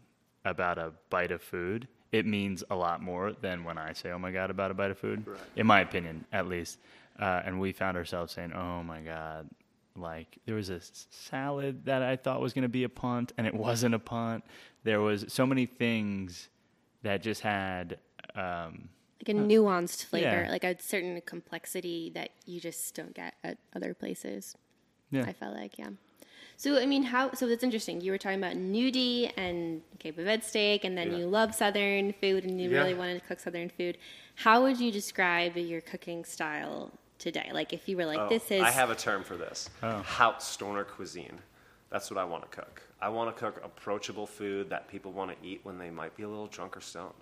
about 0.45 0.79
a 0.79 0.93
bite 1.11 1.31
of 1.31 1.41
food 1.43 1.87
it 2.13 2.27
means 2.27 2.63
a 2.71 2.75
lot 2.75 3.01
more 3.03 3.33
than 3.41 3.63
when 3.65 3.79
i 3.79 3.93
say 3.93 4.11
oh 4.11 4.19
my 4.19 4.31
god 4.33 4.51
about 4.51 4.71
a 4.71 4.75
bite 4.75 4.91
of 4.91 4.99
food 4.99 5.23
Right. 5.27 5.39
in 5.57 5.67
my 5.67 5.81
opinion 5.81 6.25
at 6.33 6.49
least 6.49 6.79
uh, 7.19 7.41
and 7.45 7.61
we 7.61 7.73
found 7.73 7.97
ourselves 7.97 8.33
saying 8.33 8.53
oh 8.53 8.83
my 8.83 9.01
god 9.01 9.49
like 9.97 10.39
there 10.47 10.55
was 10.55 10.71
a 10.71 10.81
salad 11.11 11.85
that 11.85 12.03
i 12.03 12.17
thought 12.17 12.41
was 12.41 12.53
going 12.53 12.63
to 12.63 12.69
be 12.69 12.85
a 12.85 12.89
punt 12.89 13.33
and 13.37 13.47
it 13.47 13.55
wasn't 13.55 13.95
a 13.95 13.99
punt 13.99 14.43
there 14.85 15.01
was 15.01 15.25
so 15.29 15.47
many 15.47 15.67
things 15.67 16.49
that 17.03 17.23
just 17.23 17.41
had 17.43 17.99
um, 18.35 18.89
like 19.27 19.37
a 19.37 19.39
nuanced 19.39 20.05
flavor, 20.07 20.43
yeah. 20.45 20.51
like 20.51 20.65
a 20.65 20.81
certain 20.81 21.21
complexity 21.25 22.11
that 22.15 22.31
you 22.47 22.61
just 22.61 22.95
don't 22.95 23.15
get 23.15 23.35
at 23.45 23.59
other 23.75 23.95
places. 23.95 24.57
yeah 25.11 25.25
I 25.27 25.33
felt 25.33 25.55
like, 25.55 25.79
yeah. 25.79 25.91
So 26.57 26.81
I 26.81 26.87
mean, 26.87 27.05
how? 27.05 27.33
So 27.33 27.47
that's 27.47 27.65
interesting. 27.65 28.01
You 28.01 28.13
were 28.13 28.19
talking 28.19 28.39
about 28.39 28.55
gnudi 28.55 29.33
and 29.37 29.83
bavette 30.01 30.45
steak, 30.45 30.85
and 30.85 30.97
then 30.97 31.13
Yeah. 31.13 31.19
you 31.19 31.27
love 31.27 31.55
Southern 31.55 32.13
food, 32.13 32.45
and 32.45 32.61
you 32.61 32.71
Yeah. 32.71 32.79
really 32.79 32.95
wanted 32.95 33.21
to 33.21 33.27
cook 33.27 33.41
Southern 33.41 33.69
food. 33.69 33.97
How 34.37 34.63
would 34.63 34.81
you 34.81 34.91
describe 34.91 35.57
your 35.57 35.81
cooking 35.81 36.25
style 36.25 36.93
today? 37.23 37.51
Like, 37.53 37.73
if 37.73 37.89
you 37.89 37.97
were 37.97 38.05
like, 38.07 38.19
Oh, 38.19 38.29
"This 38.29 38.51
is," 38.51 38.63
I 38.63 38.71
have 38.71 38.91
a 38.91 38.95
term 38.95 39.23
for 39.25 39.37
this. 39.37 39.71
Oh. 39.83 40.03
Haute 40.03 40.43
stoner 40.43 40.85
cuisine. 40.85 41.39
That's 41.91 42.11
what 42.11 42.19
I 42.19 42.25
want 42.25 42.51
to 42.51 42.55
cook. 42.57 42.83
I 43.01 43.09
want 43.09 43.35
to 43.35 43.39
cook 43.39 43.61
approachable 43.65 44.27
food 44.27 44.71
that 44.71 44.89
people 44.89 45.13
want 45.13 45.31
to 45.31 45.47
eat 45.47 45.61
when 45.63 45.79
they 45.79 45.91
might 45.91 46.17
be 46.17 46.23
a 46.23 46.29
little 46.29 46.47
drunk 46.47 46.77
or 46.77 46.81
stoned. 46.81 47.13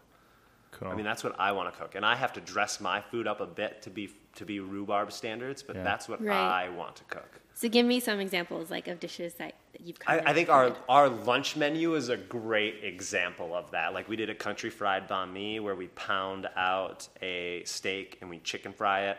cool 0.73 0.89
I 0.89 0.95
mean, 0.95 1.05
that's 1.05 1.25
what 1.25 1.35
I 1.41 1.51
want 1.53 1.73
to 1.73 1.79
cook, 1.81 1.95
and 1.97 2.05
I 2.07 2.15
have 2.15 2.33
to 2.35 2.41
dress 2.41 2.81
my 2.81 3.01
food 3.01 3.27
up 3.27 3.41
a 3.41 3.47
bit 3.47 3.83
to 3.83 3.91
be 3.91 4.11
to 4.37 4.45
be 4.45 4.61
rhubarb 4.61 5.11
standards. 5.13 5.63
But 5.63 5.77
Yeah. 5.77 5.83
that's 5.83 6.09
what 6.09 6.25
Right. 6.25 6.37
I 6.67 6.69
want 6.71 6.95
to 6.97 7.05
cook. 7.05 7.41
so 7.53 7.69
give 7.69 7.85
me 7.85 7.99
some 7.99 8.21
examples, 8.21 8.71
like 8.71 8.87
of 8.87 9.01
dishes 9.01 9.35
that, 9.35 9.55
that 9.73 9.81
you've. 9.81 9.97
I, 10.07 10.17
kind 10.19 10.27
I 10.29 10.31
of 10.31 10.37
think 10.37 10.49
our 10.49 10.77
our 10.89 11.09
lunch 11.09 11.57
menu 11.57 11.97
is 11.97 12.09
a 12.11 12.17
great 12.17 12.85
example 12.85 13.53
of 13.57 13.73
that. 13.73 13.93
Like 13.93 14.09
we 14.09 14.15
did 14.15 14.31
a 14.31 14.35
country 14.37 14.71
fried 14.71 15.09
banh 15.09 15.33
mi 15.33 15.59
where 15.59 15.75
we 15.75 15.89
pound 15.89 16.49
out 16.55 17.09
a 17.21 17.65
steak 17.65 18.19
and 18.21 18.31
we 18.31 18.39
chicken 18.39 18.73
fry 18.73 19.07
it, 19.11 19.19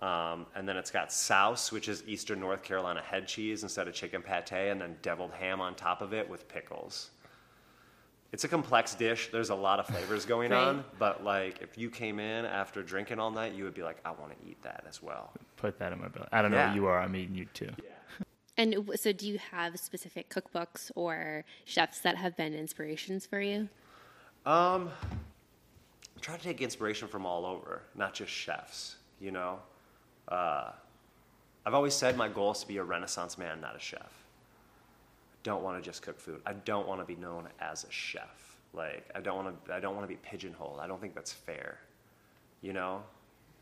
um, 0.00 0.46
and 0.54 0.68
then 0.68 0.76
it's 0.76 0.90
got 0.90 1.12
souse, 1.12 1.70
which 1.72 1.88
is 1.88 2.02
Eastern 2.06 2.40
North 2.40 2.62
Carolina 2.62 3.00
head 3.00 3.26
cheese 3.28 3.62
instead 3.62 3.88
of 3.88 3.94
chicken 3.94 4.22
pate, 4.22 4.52
and 4.70 4.80
then 4.80 4.96
deviled 5.02 5.32
ham 5.32 5.60
on 5.60 5.74
top 5.74 6.02
of 6.02 6.12
it 6.12 6.28
with 6.28 6.48
pickles. 6.48 7.10
It's 8.32 8.42
a 8.42 8.48
complex 8.48 8.96
dish. 8.96 9.30
There's 9.30 9.50
a 9.50 9.54
lot 9.54 9.78
of 9.78 9.86
flavors 9.86 10.24
going 10.24 10.50
Right. 10.50 10.58
on, 10.66 10.84
but 10.98 11.22
like 11.22 11.62
if 11.62 11.78
you 11.78 11.88
came 11.88 12.18
in 12.18 12.44
after 12.44 12.82
drinking 12.82 13.20
all 13.20 13.30
night, 13.30 13.54
you 13.54 13.62
would 13.62 13.74
be 13.74 13.84
like, 13.84 13.98
I 14.04 14.10
want 14.10 14.32
to 14.32 14.48
eat 14.48 14.60
that 14.62 14.84
as 14.88 15.00
well. 15.02 15.30
put 15.56 15.78
that 15.78 15.92
in 15.92 16.00
my 16.00 16.08
belly 16.08 16.26
i 16.32 16.42
don't 16.42 16.50
know 16.50 16.56
Yeah. 16.58 16.66
what 16.66 16.74
you 16.74 16.86
are 16.86 16.98
i'm 17.00 17.14
eating 17.16 17.36
you 17.36 17.46
too 17.54 17.70
And 18.56 18.88
so, 18.96 19.12
do 19.12 19.26
you 19.26 19.38
have 19.38 19.78
specific 19.80 20.28
cookbooks 20.30 20.90
or 20.94 21.44
chefs 21.64 21.98
that 22.00 22.16
have 22.16 22.36
been 22.36 22.54
inspirations 22.54 23.26
for 23.26 23.40
you? 23.40 23.68
Um, 24.46 24.90
I 26.16 26.20
try 26.20 26.36
to 26.36 26.42
take 26.42 26.60
inspiration 26.60 27.08
from 27.08 27.26
all 27.26 27.46
over, 27.46 27.82
not 27.96 28.14
just 28.14 28.30
chefs. 28.30 28.96
You 29.20 29.32
know, 29.32 29.58
uh, 30.28 30.70
I've 31.66 31.74
always 31.74 31.94
said 31.94 32.16
my 32.16 32.28
goal 32.28 32.52
is 32.52 32.60
to 32.60 32.68
be 32.68 32.76
a 32.76 32.84
Renaissance 32.84 33.38
man, 33.38 33.60
not 33.60 33.76
a 33.76 33.80
chef. 33.80 34.00
I 34.02 35.36
don't 35.42 35.62
want 35.62 35.82
to 35.82 35.88
just 35.88 36.02
cook 36.02 36.20
food. 36.20 36.40
I 36.46 36.52
don't 36.54 36.86
want 36.88 37.00
to 37.00 37.06
be 37.06 37.16
known 37.16 37.48
as 37.60 37.84
a 37.84 37.90
chef. 37.90 38.56
Like 38.72 39.08
I 39.14 39.20
don't 39.20 39.36
want 39.44 39.64
to. 39.66 39.74
I 39.74 39.80
don't 39.80 39.94
want 39.94 40.04
to 40.04 40.08
be 40.14 40.18
pigeonholed. 40.22 40.80
I 40.80 40.86
don't 40.86 41.00
think 41.00 41.14
that's 41.14 41.32
fair. 41.32 41.78
You 42.60 42.72
know, 42.72 43.02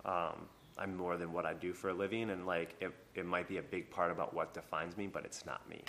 um, 0.05 0.47
I'm 0.79 0.97
more 0.97 1.17
than 1.17 1.33
what 1.33 1.45
I 1.45 1.55
do 1.55 1.73
for 1.73 1.91
a 1.91 1.95
living, 1.95 2.31
and 2.31 2.47
like 2.47 2.75
it, 2.81 2.93
it 3.15 3.27
might 3.27 3.47
be 3.49 3.59
a 3.59 3.63
big 3.63 3.91
part 3.91 4.11
about 4.11 4.33
what 4.33 4.55
defines 4.55 4.97
me, 4.97 5.07
but 5.07 5.25
it's 5.25 5.45
not 5.45 5.69
me. 5.69 5.83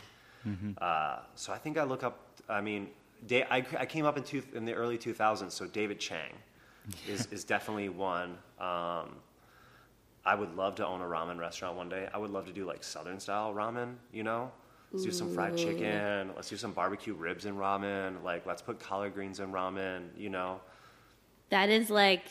Uh, 0.80 1.20
so 1.36 1.54
I 1.54 1.58
think 1.58 1.78
I 1.78 1.84
look 1.84 2.04
up. 2.04 2.20
I 2.50 2.60
mean, 2.60 2.90
da- 3.28 3.46
I, 3.50 3.66
I 3.80 3.86
came 3.86 4.06
up 4.06 4.18
in 4.18 4.24
two, 4.24 4.44
in 4.54 4.66
the 4.66 4.74
early 4.74 4.98
2000s, 4.98 5.52
so 5.54 5.66
David 5.68 6.00
Chang 6.02 6.34
is 7.08 7.28
is 7.28 7.46
definitely 7.46 7.88
one. 7.88 8.38
Um, 8.60 9.16
I 10.26 10.36
would 10.36 10.56
love 10.56 10.76
to 10.76 10.88
own 10.88 11.02
a 11.02 11.06
ramen 11.06 11.38
restaurant 11.38 11.76
one 11.76 11.90
day. 11.90 12.08
I 12.14 12.18
would 12.18 12.32
love 12.32 12.46
to 12.46 12.54
do 12.54 12.66
like 12.66 12.84
Southern 12.84 13.20
style 13.20 13.54
ramen. 13.54 13.96
You 14.14 14.24
know, 14.24 14.52
let's 14.92 15.04
do 15.06 15.12
some 15.12 15.34
fried 15.34 15.58
chicken. 15.58 16.32
Let's 16.36 16.50
do 16.50 16.56
some 16.58 16.72
barbecue 16.72 17.14
ribs 17.14 17.46
in 17.46 17.56
ramen. 17.56 18.24
Like 18.24 18.46
let's 18.46 18.62
put 18.62 18.80
collard 18.80 19.14
greens 19.14 19.40
in 19.40 19.52
ramen. 19.52 20.08
You 20.18 20.30
know, 20.30 20.62
That 21.50 21.70
is 21.70 21.90
like, 21.90 22.24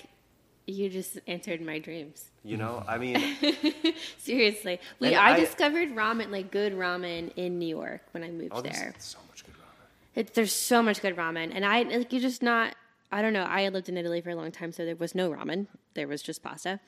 you 0.66 0.88
just 0.88 1.18
answered 1.26 1.60
my 1.60 1.78
dreams. 1.80 2.30
you 2.44 2.56
know. 2.56 2.82
I 2.88 2.96
mean, 2.98 3.18
Seriously, 4.18 4.80
we 5.00 5.14
I, 5.14 5.32
I- 5.34 5.40
discovered 5.40 5.90
ramen, 5.90 6.30
like 6.30 6.50
good 6.50 6.72
ramen, 6.74 7.32
in 7.36 7.58
New 7.58 7.66
York 7.68 8.00
when 8.12 8.22
I 8.22 8.30
moved 8.30 8.52
oh, 8.52 8.60
there's 8.62 8.78
there. 8.78 8.94
so 8.98 9.18
much 9.28 9.44
good 9.44 9.54
ramen. 9.54 9.86
It, 10.14 10.34
there's 10.34 10.52
so 10.52 10.82
much 10.82 11.02
good 11.02 11.16
ramen, 11.16 11.50
and 11.54 11.64
I 11.64 11.82
like 11.82 12.12
you're 12.12 12.22
just 12.22 12.42
not. 12.42 12.74
I 13.10 13.20
don't 13.20 13.34
know. 13.34 13.42
I 13.42 13.68
lived 13.68 13.90
in 13.90 13.98
Italy 13.98 14.22
for 14.22 14.30
a 14.30 14.34
long 14.36 14.50
time, 14.50 14.72
so 14.72 14.86
there 14.86 14.96
was 14.96 15.14
no 15.14 15.30
ramen. 15.30 15.66
There 15.94 16.08
was 16.08 16.22
just 16.22 16.42
pasta. 16.42 16.80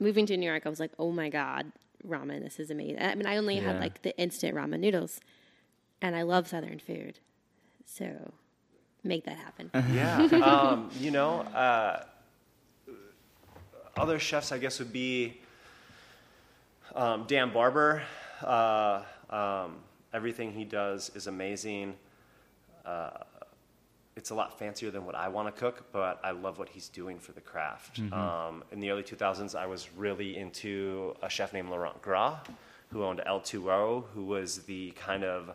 Moving 0.00 0.26
to 0.26 0.36
New 0.36 0.46
York, 0.46 0.62
I 0.66 0.68
was 0.68 0.80
like, 0.80 0.92
oh 0.98 1.12
my 1.12 1.28
god, 1.28 1.70
ramen! 2.06 2.42
This 2.42 2.58
is 2.58 2.70
amazing. 2.70 3.00
I 3.00 3.14
mean, 3.14 3.26
I 3.26 3.36
only 3.36 3.56
had 3.56 3.78
like 3.80 4.02
the 4.02 4.16
instant 4.18 4.56
ramen 4.56 4.80
noodles, 4.80 5.20
and 6.00 6.16
I 6.16 6.22
love 6.22 6.48
Southern 6.48 6.78
food, 6.78 7.18
so 7.84 8.32
make 9.04 9.24
that 9.24 9.36
happen? 9.36 9.70
yeah. 9.94 10.22
Um, 10.44 10.90
you 10.98 11.10
know, 11.10 11.40
uh, 11.40 12.04
other 13.96 14.18
chefs, 14.18 14.52
I 14.52 14.58
guess, 14.58 14.78
would 14.78 14.92
be 14.92 15.38
um, 16.94 17.24
Dan 17.26 17.52
Barber. 17.52 18.02
Uh, 18.42 19.02
um, 19.28 19.76
everything 20.12 20.52
he 20.52 20.64
does 20.64 21.10
is 21.14 21.26
amazing. 21.26 21.94
Uh, 22.84 23.10
it's 24.20 24.28
a 24.28 24.34
lot 24.34 24.58
fancier 24.58 24.90
than 24.90 25.06
what 25.06 25.14
I 25.14 25.28
want 25.28 25.46
to 25.48 25.58
cook, 25.58 25.90
but 25.92 26.20
I 26.22 26.32
love 26.32 26.58
what 26.58 26.68
he's 26.68 26.90
doing 26.90 27.18
for 27.18 27.32
the 27.32 27.40
craft. 27.40 28.00
Um, 28.12 28.62
in 28.70 28.78
the 28.78 28.90
early 28.90 29.02
2000s, 29.02 29.54
I 29.54 29.64
was 29.64 29.88
really 29.96 30.36
into 30.36 31.14
a 31.22 31.30
chef 31.30 31.54
named 31.54 31.70
Laurent 31.70 32.02
Gras, 32.02 32.38
who 32.92 33.02
owned 33.02 33.22
L2O, 33.26 34.04
who 34.12 34.24
was 34.26 34.58
the 34.64 34.90
kind 34.90 35.24
of 35.24 35.54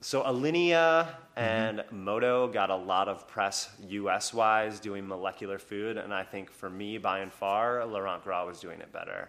so 0.00 0.22
Alinea 0.22 1.06
and 1.36 1.84
Moto 1.92 2.48
got 2.48 2.70
a 2.70 2.76
lot 2.76 3.08
of 3.08 3.28
press 3.28 3.70
US 3.88 4.34
wise 4.34 4.80
doing 4.80 5.06
molecular 5.06 5.60
food, 5.60 5.96
and 5.96 6.12
I 6.12 6.24
think 6.24 6.50
for 6.50 6.68
me, 6.68 6.98
by 6.98 7.20
and 7.20 7.32
far, 7.32 7.86
Laurent 7.86 8.24
Gras 8.24 8.46
was 8.46 8.58
doing 8.58 8.80
it 8.80 8.92
better. 8.92 9.28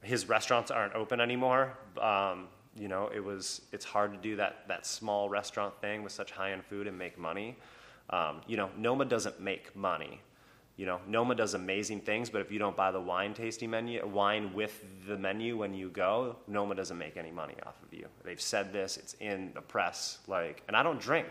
His 0.00 0.28
restaurants 0.28 0.70
aren't 0.70 0.94
open 0.94 1.20
anymore. 1.20 1.76
Um, 2.00 2.46
you 2.76 2.88
know, 2.88 3.10
it 3.14 3.22
was 3.22 3.62
it's 3.72 3.84
hard 3.84 4.12
to 4.12 4.18
do 4.18 4.36
that 4.36 4.68
that 4.68 4.86
small 4.86 5.28
restaurant 5.28 5.78
thing 5.80 6.02
with 6.02 6.12
such 6.12 6.30
high 6.30 6.52
end 6.52 6.64
food 6.64 6.86
and 6.86 6.98
make 6.98 7.18
money. 7.18 7.56
Um, 8.10 8.40
you 8.46 8.56
know, 8.56 8.70
Noma 8.76 9.04
doesn't 9.04 9.40
make 9.40 9.74
money. 9.76 10.20
You 10.76 10.86
know, 10.86 11.00
Noma 11.06 11.34
does 11.34 11.52
amazing 11.54 12.00
things, 12.00 12.30
but 12.30 12.40
if 12.40 12.50
you 12.50 12.58
don't 12.58 12.74
buy 12.74 12.90
the 12.90 13.00
wine 13.00 13.34
tasting 13.34 13.70
menu, 13.70 14.04
wine 14.06 14.54
with 14.54 14.82
the 15.06 15.18
menu 15.18 15.58
when 15.58 15.74
you 15.74 15.90
go, 15.90 16.36
Noma 16.48 16.74
doesn't 16.74 16.96
make 16.96 17.18
any 17.18 17.30
money 17.30 17.54
off 17.66 17.76
of 17.82 17.92
you. 17.92 18.06
They've 18.24 18.40
said 18.40 18.72
this; 18.72 18.96
it's 18.96 19.14
in 19.20 19.52
the 19.54 19.60
press. 19.60 20.18
Like, 20.26 20.62
and 20.68 20.76
I 20.76 20.82
don't 20.82 21.00
drink, 21.00 21.28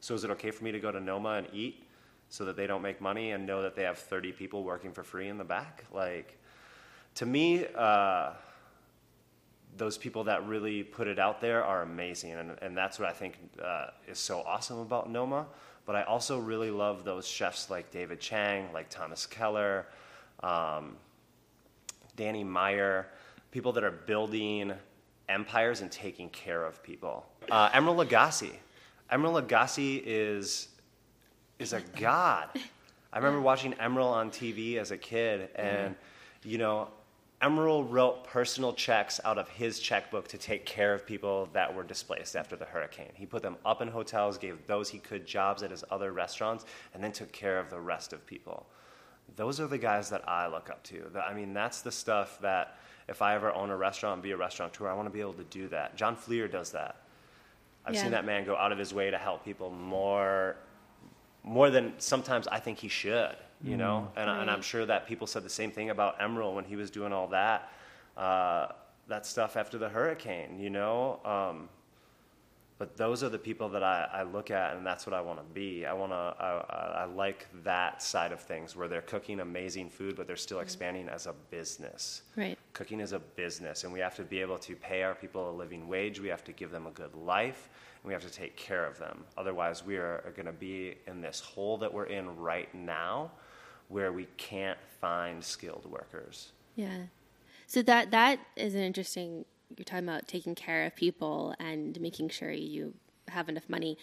so 0.00 0.14
is 0.14 0.24
it 0.24 0.30
okay 0.32 0.50
for 0.50 0.64
me 0.64 0.72
to 0.72 0.80
go 0.80 0.90
to 0.90 1.00
Noma 1.00 1.34
and 1.34 1.46
eat 1.52 1.84
so 2.28 2.44
that 2.44 2.56
they 2.56 2.66
don't 2.66 2.82
make 2.82 3.00
money 3.00 3.30
and 3.30 3.46
know 3.46 3.62
that 3.62 3.76
they 3.76 3.82
have 3.82 3.98
30 3.98 4.32
people 4.32 4.64
working 4.64 4.92
for 4.92 5.04
free 5.04 5.28
in 5.28 5.38
the 5.38 5.44
back? 5.44 5.84
Like, 5.92 6.36
to 7.14 7.26
me, 7.26 7.66
uh, 7.76 8.32
those 9.76 9.96
people 9.96 10.24
that 10.24 10.46
really 10.46 10.82
put 10.82 11.08
it 11.08 11.18
out 11.18 11.40
there 11.40 11.64
are 11.64 11.82
amazing, 11.82 12.32
and, 12.32 12.56
and 12.60 12.76
that's 12.76 12.98
what 12.98 13.08
I 13.08 13.12
think 13.12 13.38
uh, 13.62 13.86
is 14.06 14.18
so 14.18 14.42
awesome 14.46 14.78
about 14.78 15.10
Noma. 15.10 15.46
But 15.84 15.96
I 15.96 16.02
also 16.02 16.38
really 16.38 16.70
love 16.70 17.04
those 17.04 17.26
chefs 17.26 17.68
like 17.68 17.90
David 17.90 18.20
Chang, 18.20 18.72
like 18.72 18.88
Thomas 18.88 19.26
Keller, 19.26 19.86
um, 20.42 20.96
Danny 22.14 22.44
Meyer, 22.44 23.08
people 23.50 23.72
that 23.72 23.82
are 23.82 23.90
building 23.90 24.72
empires 25.28 25.80
and 25.80 25.90
taking 25.90 26.28
care 26.30 26.64
of 26.64 26.82
people. 26.82 27.26
Uh, 27.50 27.70
Emeril 27.70 28.06
Lagasse. 28.06 28.52
Emeril 29.10 29.42
Lagasse 29.42 30.02
is 30.04 30.68
is 31.58 31.72
a 31.72 31.80
god. 31.98 32.48
I 33.12 33.18
remember 33.18 33.40
watching 33.40 33.72
Emeril 33.74 34.06
on 34.06 34.30
TV 34.30 34.76
as 34.76 34.90
a 34.90 34.96
kid, 34.96 35.50
and 35.54 35.94
you 36.44 36.58
know, 36.58 36.88
Emeril 37.42 37.84
wrote 37.90 38.22
personal 38.22 38.72
checks 38.72 39.20
out 39.24 39.36
of 39.36 39.48
his 39.48 39.80
checkbook 39.80 40.28
to 40.28 40.38
take 40.38 40.64
care 40.64 40.94
of 40.94 41.04
people 41.04 41.48
that 41.52 41.74
were 41.74 41.82
displaced 41.82 42.36
after 42.36 42.54
the 42.54 42.64
hurricane. 42.64 43.10
He 43.14 43.26
put 43.26 43.42
them 43.42 43.56
up 43.64 43.82
in 43.82 43.88
hotels, 43.88 44.38
gave 44.38 44.64
those 44.68 44.88
he 44.88 44.98
could 44.98 45.26
jobs 45.26 45.64
at 45.64 45.72
his 45.72 45.82
other 45.90 46.12
restaurants, 46.12 46.64
and 46.94 47.02
then 47.02 47.10
took 47.10 47.32
care 47.32 47.58
of 47.58 47.68
the 47.68 47.80
rest 47.80 48.12
of 48.12 48.24
people. 48.26 48.66
Those 49.34 49.58
are 49.58 49.66
the 49.66 49.78
guys 49.78 50.08
that 50.10 50.28
I 50.28 50.46
look 50.46 50.70
up 50.70 50.84
to. 50.84 51.10
I 51.26 51.34
mean, 51.34 51.52
that's 51.52 51.80
the 51.80 51.90
stuff 51.90 52.38
that 52.42 52.78
if 53.08 53.20
I 53.20 53.34
ever 53.34 53.52
own 53.52 53.70
a 53.70 53.76
restaurant 53.76 54.14
and 54.14 54.22
be 54.22 54.30
a 54.30 54.36
restaurateur, 54.36 54.88
I 54.88 54.94
want 54.94 55.06
to 55.06 55.12
be 55.12 55.20
able 55.20 55.32
to 55.34 55.44
do 55.44 55.66
that. 55.68 55.96
John 55.96 56.14
Fleer 56.14 56.46
does 56.46 56.70
that. 56.72 56.96
I've 57.84 57.94
Yeah. 57.94 58.02
seen 58.02 58.12
that 58.12 58.24
man 58.24 58.44
go 58.44 58.56
out 58.56 58.70
of 58.70 58.78
his 58.78 58.94
way 58.94 59.10
to 59.10 59.18
help 59.18 59.44
people 59.44 59.70
more 59.70 60.56
more 61.44 61.70
than 61.70 61.92
sometimes 61.98 62.46
I 62.46 62.60
think 62.60 62.78
he 62.78 62.86
should, 62.86 63.36
you 63.62 63.76
know. 63.76 64.08
And, 64.16 64.28
and 64.28 64.50
I'm 64.50 64.62
sure 64.62 64.84
that 64.86 65.06
people 65.06 65.26
said 65.26 65.42
the 65.44 65.50
same 65.50 65.70
thing 65.70 65.90
about 65.90 66.18
Emeril 66.20 66.54
when 66.54 66.64
he 66.64 66.76
was 66.76 66.90
doing 66.90 67.12
all 67.12 67.28
that, 67.28 67.70
uh, 68.16 68.68
that 69.08 69.26
stuff 69.26 69.56
after 69.56 69.78
the 69.78 69.88
hurricane, 69.88 70.58
you 70.58 70.70
know. 70.70 71.20
Um, 71.24 71.68
but 72.78 72.96
those 72.96 73.22
are 73.22 73.28
the 73.28 73.38
people 73.38 73.68
that 73.68 73.84
I, 73.84 74.08
I 74.12 74.22
look 74.24 74.50
at, 74.50 74.74
and 74.76 74.84
that's 74.84 75.06
what 75.06 75.14
I 75.14 75.20
want 75.20 75.38
to 75.38 75.44
be. 75.54 75.86
I 75.86 75.92
want 75.92 76.10
to. 76.10 76.16
I, 76.16 76.64
I- 76.68 76.88
I 77.02 77.04
like 77.04 77.46
that 77.64 78.00
side 78.02 78.30
of 78.32 78.40
things 78.40 78.76
where 78.76 78.86
they're 78.86 79.02
cooking 79.02 79.40
amazing 79.40 79.90
food, 79.90 80.14
but 80.14 80.26
they're 80.28 80.36
still 80.36 80.60
expanding 80.60 81.08
as 81.08 81.26
a 81.26 81.34
business. 81.50 82.22
Right. 82.36 82.56
Cooking 82.74 83.00
is 83.00 83.12
a 83.12 83.18
business, 83.18 83.82
and 83.84 83.92
we 83.92 83.98
have 84.00 84.14
to 84.16 84.22
be 84.22 84.40
able 84.40 84.58
to 84.58 84.76
pay 84.76 85.02
our 85.02 85.14
people 85.14 85.50
a 85.50 85.52
living 85.52 85.88
wage. 85.88 86.20
We 86.20 86.28
have 86.28 86.44
to 86.44 86.52
give 86.52 86.70
them 86.70 86.86
a 86.86 86.90
good 86.92 87.12
life, 87.16 87.68
and 88.02 88.08
we 88.08 88.12
have 88.12 88.22
to 88.22 88.30
take 88.30 88.56
care 88.56 88.84
of 88.86 88.98
them. 88.98 89.24
Otherwise, 89.36 89.84
we 89.84 89.96
are, 89.96 90.32
going 90.36 90.46
to 90.46 90.52
be 90.52 90.94
in 91.08 91.20
this 91.20 91.40
hole 91.40 91.76
that 91.78 91.92
we're 91.92 92.06
in 92.06 92.36
right 92.36 92.72
now, 92.74 93.30
where 93.92 94.10
we 94.10 94.26
can't 94.38 94.78
find 95.00 95.44
skilled 95.44 95.86
workers. 95.88 96.52
Yeah. 96.74 97.04
So 97.66 97.82
that 97.82 98.10
that 98.10 98.40
is 98.56 98.74
an 98.74 98.80
interesting. 98.80 99.44
You're 99.76 99.84
talking 99.84 100.08
about 100.08 100.28
taking 100.28 100.54
care 100.54 100.84
of 100.84 100.96
people 100.96 101.54
and 101.58 101.98
making 102.00 102.28
sure 102.30 102.50
you 102.50 102.94
have 103.28 103.48
enough 103.48 103.68
money. 103.68 103.96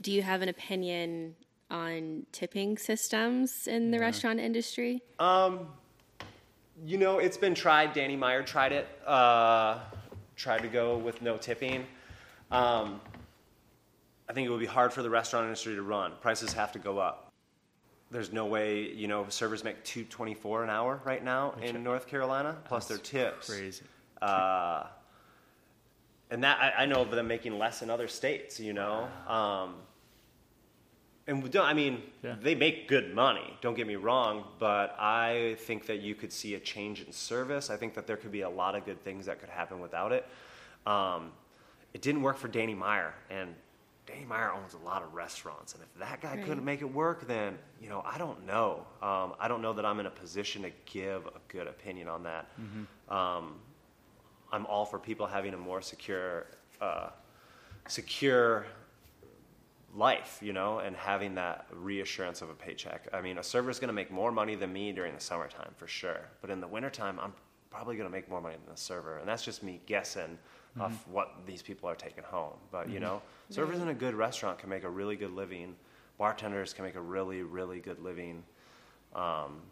Do 0.00 0.12
you 0.12 0.22
have 0.22 0.40
an 0.40 0.48
opinion 0.48 1.36
on 1.70 2.26
tipping 2.32 2.78
systems 2.78 3.66
in 3.66 3.90
the 3.90 3.98
restaurant 3.98 4.40
industry? 4.40 5.02
Um, 5.18 5.68
you 6.84 6.96
know, 6.96 7.18
it's 7.18 7.36
been 7.36 7.54
tried. 7.54 7.92
Danny 7.92 8.16
Meyer 8.16 8.42
tried 8.42 8.72
it. 8.72 8.86
Uh, 9.06 9.80
tried 10.36 10.62
to 10.62 10.68
go 10.68 10.96
with 10.96 11.20
no 11.20 11.36
tipping. 11.36 11.86
Um, 12.50 13.00
I 14.28 14.32
think 14.32 14.46
it 14.46 14.50
would 14.50 14.60
be 14.60 14.66
hard 14.66 14.92
for 14.92 15.02
the 15.02 15.10
restaurant 15.10 15.44
industry 15.44 15.74
to 15.74 15.82
run. 15.82 16.12
Prices 16.20 16.52
have 16.54 16.72
to 16.72 16.78
go 16.78 16.98
up. 16.98 17.23
There's 18.10 18.32
no 18.32 18.46
way, 18.46 18.92
you 18.92 19.08
know, 19.08 19.26
servers 19.28 19.64
make 19.64 19.82
two 19.84 20.04
twenty 20.04 20.34
four 20.34 20.62
an 20.62 20.70
hour 20.70 21.00
right 21.04 21.22
now 21.24 21.54
in 21.60 21.82
North 21.82 22.06
Carolina, 22.06 22.56
plus 22.64 22.86
their 22.86 22.98
tips. 22.98 23.48
Crazy. 23.48 23.82
Uh, 24.22 24.84
and 26.30 26.44
that 26.44 26.58
I, 26.60 26.82
I 26.82 26.86
know 26.86 27.02
of 27.02 27.10
them 27.10 27.26
making 27.26 27.58
less 27.58 27.82
in 27.82 27.90
other 27.90 28.08
states, 28.08 28.60
you 28.60 28.72
know. 28.72 29.08
Um, 29.26 29.74
and 31.26 31.42
we 31.42 31.48
don't, 31.48 31.64
I 31.64 31.72
mean, 31.74 32.02
Yeah. 32.22 32.36
they 32.40 32.54
make 32.54 32.86
good 32.86 33.14
money. 33.14 33.56
Don't 33.62 33.74
get 33.74 33.86
me 33.86 33.96
wrong, 33.96 34.44
but 34.58 34.94
I 34.98 35.56
think 35.60 35.86
that 35.86 36.00
you 36.00 36.14
could 36.14 36.32
see 36.32 36.54
a 36.54 36.60
change 36.60 37.02
in 37.02 37.12
service. 37.12 37.70
I 37.70 37.76
think 37.76 37.94
that 37.94 38.06
there 38.06 38.16
could 38.18 38.32
be 38.32 38.42
a 38.42 38.48
lot 38.50 38.74
of 38.74 38.84
good 38.84 39.02
things 39.02 39.26
that 39.26 39.40
could 39.40 39.48
happen 39.48 39.80
without 39.80 40.12
it. 40.12 40.26
Um, 40.86 41.32
it 41.94 42.02
didn't 42.02 42.22
work 42.22 42.36
for 42.36 42.48
Danny 42.48 42.74
Meyer, 42.74 43.14
and 43.30 43.54
Danny 44.06 44.24
Meyer 44.26 44.52
owns 44.52 44.74
a 44.74 44.78
lot 44.78 45.02
of 45.02 45.14
restaurants. 45.14 45.72
And 45.74 45.82
if 45.82 45.98
that 45.98 46.20
guy 46.20 46.34
Right. 46.36 46.44
couldn't 46.44 46.64
make 46.64 46.82
it 46.82 46.92
work, 46.92 47.26
then 47.26 47.58
you 47.80 47.88
know 47.88 48.02
I 48.04 48.18
don't 48.18 48.44
know. 48.46 48.86
Um, 49.02 49.34
I 49.40 49.48
don't 49.48 49.62
know 49.62 49.72
that 49.72 49.84
I'm 49.86 49.98
in 50.00 50.06
a 50.06 50.10
position 50.10 50.62
to 50.62 50.70
give 50.86 51.26
a 51.26 51.40
good 51.48 51.66
opinion 51.66 52.08
on 52.08 52.22
that. 52.24 52.48
Um, 53.08 53.60
I'm 54.52 54.66
all 54.66 54.84
for 54.84 54.98
people 54.98 55.26
having 55.26 55.54
a 55.54 55.56
more 55.56 55.80
secure, 55.82 56.46
uh, 56.80 57.08
secure 57.88 58.66
life, 59.94 60.38
you 60.42 60.52
know, 60.52 60.78
and 60.80 60.94
having 60.96 61.34
that 61.36 61.66
reassurance 61.72 62.42
of 62.42 62.50
a 62.50 62.54
paycheck. 62.54 63.08
I 63.12 63.20
mean, 63.20 63.38
a 63.38 63.42
server's 63.42 63.78
going 63.78 63.88
to 63.88 63.94
make 63.94 64.10
more 64.10 64.30
money 64.32 64.54
than 64.54 64.72
me 64.72 64.92
during 64.92 65.14
the 65.14 65.20
summertime 65.20 65.72
for 65.76 65.86
sure, 65.86 66.28
but 66.40 66.50
in 66.50 66.60
the 66.60 66.66
wintertime, 66.68 67.18
I'm 67.20 67.32
probably 67.74 67.96
going 67.96 68.08
to 68.08 68.12
make 68.12 68.28
more 68.30 68.40
money 68.40 68.54
than 68.54 68.72
the 68.72 68.80
server, 68.80 69.18
and 69.18 69.28
that's 69.28 69.42
just 69.42 69.62
me 69.62 69.80
guessing 69.86 70.38
off 70.78 71.06
what 71.08 71.32
these 71.46 71.62
people 71.62 71.88
are 71.88 71.94
taking 71.94 72.24
home. 72.24 72.54
But 72.70 72.88
you 72.88 73.00
know, 73.00 73.20
servers 73.50 73.80
in 73.80 73.88
a 73.88 73.94
good 73.94 74.14
restaurant 74.14 74.58
can 74.58 74.68
make 74.68 74.84
a 74.84 74.90
really 74.90 75.16
good 75.16 75.32
living. 75.32 75.74
Bartenders 76.18 76.72
can 76.72 76.84
make 76.84 76.94
a 76.94 77.00
really, 77.00 77.42
really 77.42 77.80
good 77.80 77.98
living. 77.98 78.44
Um, 79.14 79.62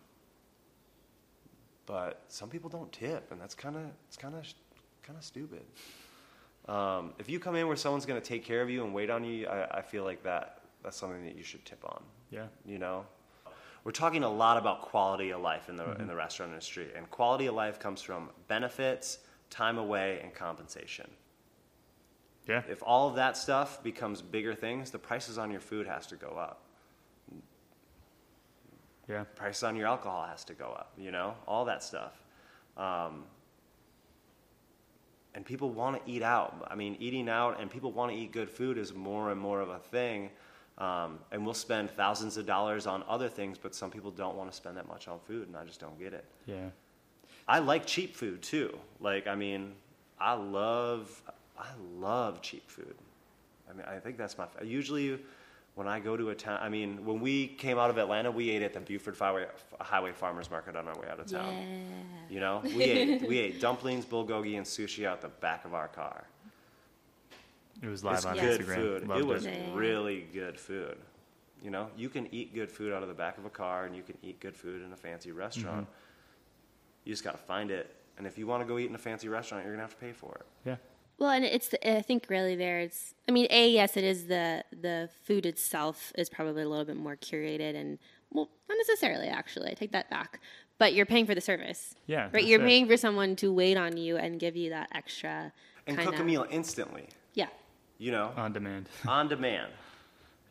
but 1.87 2.23
some 2.29 2.49
people 2.49 2.69
don't 2.69 2.91
tip, 2.93 3.31
and 3.31 3.41
that's 3.41 3.55
kind 3.55 3.77
of 3.77 3.83
it's 4.09 4.17
kind 4.17 4.35
of 4.35 4.45
kind 5.03 5.17
of 5.17 5.25
stupid. 5.25 5.63
Um, 6.69 7.13
if 7.19 7.29
you 7.29 7.39
come 7.39 7.57
in 7.57 7.67
where 7.67 7.77
someone's 7.77 8.07
going 8.07 8.21
to 8.21 8.27
take 8.27 8.45
care 8.45 8.63
of 8.63 8.71
you 8.71 8.85
and 8.85 8.95
wait 8.95 9.11
on 9.11 9.25
you, 9.25 9.47
I, 9.47 9.79
I 9.79 9.83
feel 9.83 10.05
like 10.05 10.23
that 10.25 10.63
that's 10.83 10.97
something 10.97 11.25
that 11.25 11.37
you 11.37 11.43
should 11.43 11.65
tip 11.65 11.85
on. 11.85 12.03
Yeah. 12.31 12.47
You 12.65 12.79
know, 12.79 13.05
we're 13.85 13.93
talking 13.93 14.23
a 14.23 14.31
lot 14.31 14.57
about 14.57 14.83
quality 14.83 15.31
of 15.31 15.41
life 15.41 15.69
in 15.69 15.77
the 15.77 15.93
in 16.01 16.07
the 16.07 16.15
restaurant 16.15 16.53
industry, 16.53 16.89
and 16.97 17.11
quality 17.11 17.47
of 17.47 17.55
life 17.55 17.79
comes 17.79 18.01
from 18.01 18.31
benefits, 18.49 19.19
time 19.51 19.79
away, 19.79 20.21
and 20.23 20.33
compensation. 20.35 21.11
Yeah. 22.47 22.63
If 22.69 22.83
all 22.85 23.09
of 23.09 23.17
that 23.17 23.37
stuff 23.37 23.83
becomes 23.83 24.21
bigger 24.21 24.55
things, 24.55 24.91
the 24.91 24.99
prices 24.99 25.39
on 25.39 25.51
your 25.51 25.61
food 25.61 25.87
has 25.87 26.07
to 26.09 26.17
go 26.17 26.29
up. 26.29 26.65
Yeah. 29.09 29.25
price 29.25 29.63
on 29.63 29.77
your 29.77 29.89
alcohol 29.89 30.27
has 30.29 30.45
to 30.45 30.55
go 30.55 30.67
up, 30.67 30.93
you 30.97 31.11
know, 31.11 31.35
all 31.47 31.65
that 31.67 31.83
stuff. 31.83 32.23
Um, 32.77 33.25
and 35.35 35.45
people 35.45 35.71
want 35.71 36.05
to 36.05 36.11
eat 36.11 36.23
out. 36.23 36.67
I 36.71 36.75
mean, 36.75 36.97
eating 37.01 37.29
out 37.29 37.61
and 37.61 37.71
people 37.71 37.93
want 37.93 38.13
to 38.13 38.17
eat 38.17 38.33
good 38.33 38.49
food 38.49 38.79
is 38.79 38.95
more 38.95 39.31
and 39.31 39.41
more 39.41 39.61
of 39.61 39.71
a 39.71 39.79
thing. 39.79 40.31
Um, 40.79 41.19
and 41.31 41.45
we'll 41.45 41.55
spend 41.55 41.91
thousands 41.91 42.37
of 42.37 42.47
dollars 42.47 42.87
on 42.87 43.05
other 43.07 43.29
things, 43.29 43.59
but 43.59 43.75
some 43.75 43.91
people 43.91 44.11
don't 44.11 44.37
want 44.37 44.51
to 44.51 44.57
spend 44.57 44.77
that 44.79 44.89
much 44.89 45.07
on 45.07 45.19
food, 45.21 45.47
and 45.49 45.57
I 45.57 45.65
just 45.65 45.81
don't 45.81 45.99
get 45.99 46.13
it. 46.13 46.25
Yeah. 46.47 46.71
I 47.47 47.59
like 47.59 47.87
cheap 47.87 48.17
food 48.17 48.43
too. 48.43 48.77
Like, 49.01 49.27
I 49.27 49.35
mean, 49.35 49.75
I 50.19 50.33
love, 50.35 51.23
I 51.59 51.69
love 51.99 52.41
cheap 52.41 52.69
food. 52.71 52.95
I 53.69 53.75
mean, 53.75 53.87
I 53.87 53.99
think 53.99 54.17
that's 54.17 54.39
my. 54.39 54.47
Usually, 54.63 55.19
when 55.75 55.89
I 55.89 56.01
go 56.01 56.17
to 56.17 56.31
a 56.31 56.35
town, 56.35 56.59
I 56.63 56.69
mean, 56.69 57.05
when 57.05 57.21
we 57.21 57.49
came 57.49 57.79
out 57.79 57.91
of 57.91 57.99
Atlanta, 57.99 58.31
we 58.31 58.51
ate 58.51 58.63
at 58.63 58.75
the 58.75 58.81
Buford 58.81 59.17
Highway, 59.17 59.47
Highway 59.81 60.13
Farmers 60.13 60.51
Market 60.51 60.77
on 60.77 60.89
our 60.89 60.99
way 60.99 61.09
out 61.11 61.21
of 61.21 61.27
town. 61.27 61.55
Yeah. 61.55 62.35
You 62.35 62.41
know, 62.41 62.61
we 62.65 62.83
ate 62.83 63.29
we 63.29 63.39
ate 63.39 63.61
dumplings, 63.61 64.05
bulgogi, 64.05 64.57
and 64.57 64.67
sushi 64.67 65.07
out 65.07 65.21
the 65.21 65.29
back 65.29 65.65
of 65.65 65.75
our 65.75 65.89
car. 65.89 66.25
It 67.83 67.89
was 67.89 68.05
live 68.05 68.17
It's 68.19 68.25
on 68.27 68.37
good 68.37 68.61
Instagram. 68.61 68.75
food. 68.77 69.09
Loved 69.09 69.21
it 69.21 69.27
was 69.27 69.45
Yeah. 69.47 69.75
really 69.75 70.21
good 70.33 70.59
food. 70.59 70.97
You 71.63 71.71
know, 71.71 71.91
you 71.97 72.09
can 72.09 72.33
eat 72.35 72.55
good 72.55 72.71
food 72.71 72.93
out 72.93 73.03
of 73.03 73.09
the 73.09 73.15
back 73.15 73.39
of 73.39 73.45
a 73.45 73.51
car, 73.51 73.85
and 73.87 73.95
you 73.97 74.03
can 74.03 74.17
eat 74.23 74.41
good 74.41 74.57
food 74.57 74.83
in 74.83 74.93
a 74.93 74.97
fancy 74.97 75.31
restaurant. 75.33 75.83
Mm-hmm. 75.87 77.05
You 77.05 77.13
just 77.13 77.25
got 77.25 77.33
to 77.33 77.39
find 77.39 77.71
it. 77.71 77.95
And 78.19 78.27
if 78.27 78.39
you 78.39 78.47
want 78.47 78.63
to 78.63 78.69
go 78.69 78.79
eat 78.79 78.89
in 78.89 78.95
a 78.95 78.99
fancy 78.99 79.29
restaurant, 79.29 79.65
you're 79.65 79.73
gonna 79.75 79.83
have 79.83 79.95
to 79.99 80.01
pay 80.05 80.13
for 80.13 80.35
it. 80.37 80.47
Yeah. 80.65 80.77
Well, 81.19 81.31
and 81.31 81.45
it's 81.45 81.69
the, 81.69 81.97
I 81.99 82.03
think 82.03 82.27
really 82.29 82.55
there 82.57 82.81
it's 82.81 83.15
I 83.29 83.33
mean, 83.33 83.47
a 83.51 83.69
yes, 83.71 83.97
it 83.97 84.05
is 84.05 84.27
the 84.27 84.65
the 84.73 85.09
food 85.25 85.47
itself 85.47 86.13
is 86.17 86.29
probably 86.29 86.63
a 86.63 86.69
little 86.69 86.85
bit 86.85 86.97
more 86.97 87.17
curated 87.17 87.75
and 87.75 87.99
well, 88.31 88.49
not 88.69 88.77
necessarily 88.79 89.29
actually. 89.29 89.71
I 89.71 89.75
take 89.75 89.93
that 89.93 90.09
back. 90.11 90.41
But 90.79 90.95
you're 90.95 91.07
paying 91.07 91.27
for 91.27 91.35
the 91.35 91.41
service. 91.41 91.95
Yeah, 92.07 92.29
Right? 92.33 92.45
You're 92.45 92.61
it. 92.61 92.65
paying 92.67 92.87
for 92.89 92.97
someone 92.97 93.37
to 93.37 93.53
wait 93.53 93.77
on 93.77 93.97
you 93.97 94.17
and 94.17 94.41
give 94.41 94.57
you 94.57 94.71
that 94.71 94.89
extra 94.93 95.53
And 95.87 95.97
kinda, 95.97 96.11
cook 96.11 96.21
a 96.21 96.25
meal 96.25 96.45
instantly. 96.51 97.09
You 98.03 98.11
know, 98.11 98.33
On 98.37 98.53
demand. 98.53 98.89
on 99.07 99.29
demand. 99.29 99.71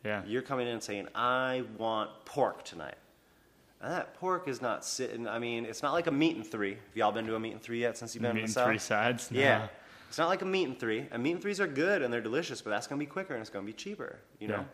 yeah. 0.04 0.22
You're 0.26 0.40
coming 0.42 0.66
in 0.66 0.72
and 0.74 0.82
saying, 0.82 1.08
"I 1.14 1.64
want 1.76 2.10
pork 2.24 2.64
tonight." 2.64 2.94
And 3.82 3.92
that 3.92 4.14
pork 4.14 4.48
is 4.48 4.62
not 4.62 4.84
sitting. 4.86 5.28
I 5.28 5.38
mean, 5.38 5.66
it's 5.66 5.82
not 5.82 5.92
like 5.92 6.06
a 6.06 6.10
meat 6.10 6.36
and 6.36 6.46
three. 6.46 6.70
Have 6.74 6.96
y'all 6.96 7.12
been 7.12 7.26
to 7.26 7.34
a 7.34 7.40
meat 7.40 7.52
and 7.52 7.60
three 7.60 7.80
yet 7.80 7.98
since 7.98 8.14
you've 8.14 8.22
been 8.22 8.34
Meat 8.34 8.40
in 8.40 8.44
and 8.44 8.48
the 8.48 8.52
south? 8.54 8.66
three 8.68 8.78
sides. 8.78 9.28
Yeah. 9.32 9.66
It's 10.08 10.18
not 10.18 10.28
like 10.28 10.40
a 10.42 10.46
meat 10.46 10.64
and 10.68 10.78
three. 10.78 11.06
And 11.10 11.22
meat 11.22 11.32
and 11.32 11.42
threes 11.42 11.58
are 11.60 11.66
good 11.66 12.00
and 12.00 12.12
they're 12.12 12.20
delicious, 12.20 12.62
but 12.62 12.70
that's 12.70 12.86
going 12.86 12.98
to 13.00 13.04
be 13.04 13.10
quicker 13.10 13.34
and 13.34 13.40
it's 13.40 13.50
going 13.50 13.64
to 13.64 13.66
be 13.66 13.76
cheaper, 13.76 14.18
you 14.38 14.46
know? 14.48 14.56
Yeah. 14.58 14.64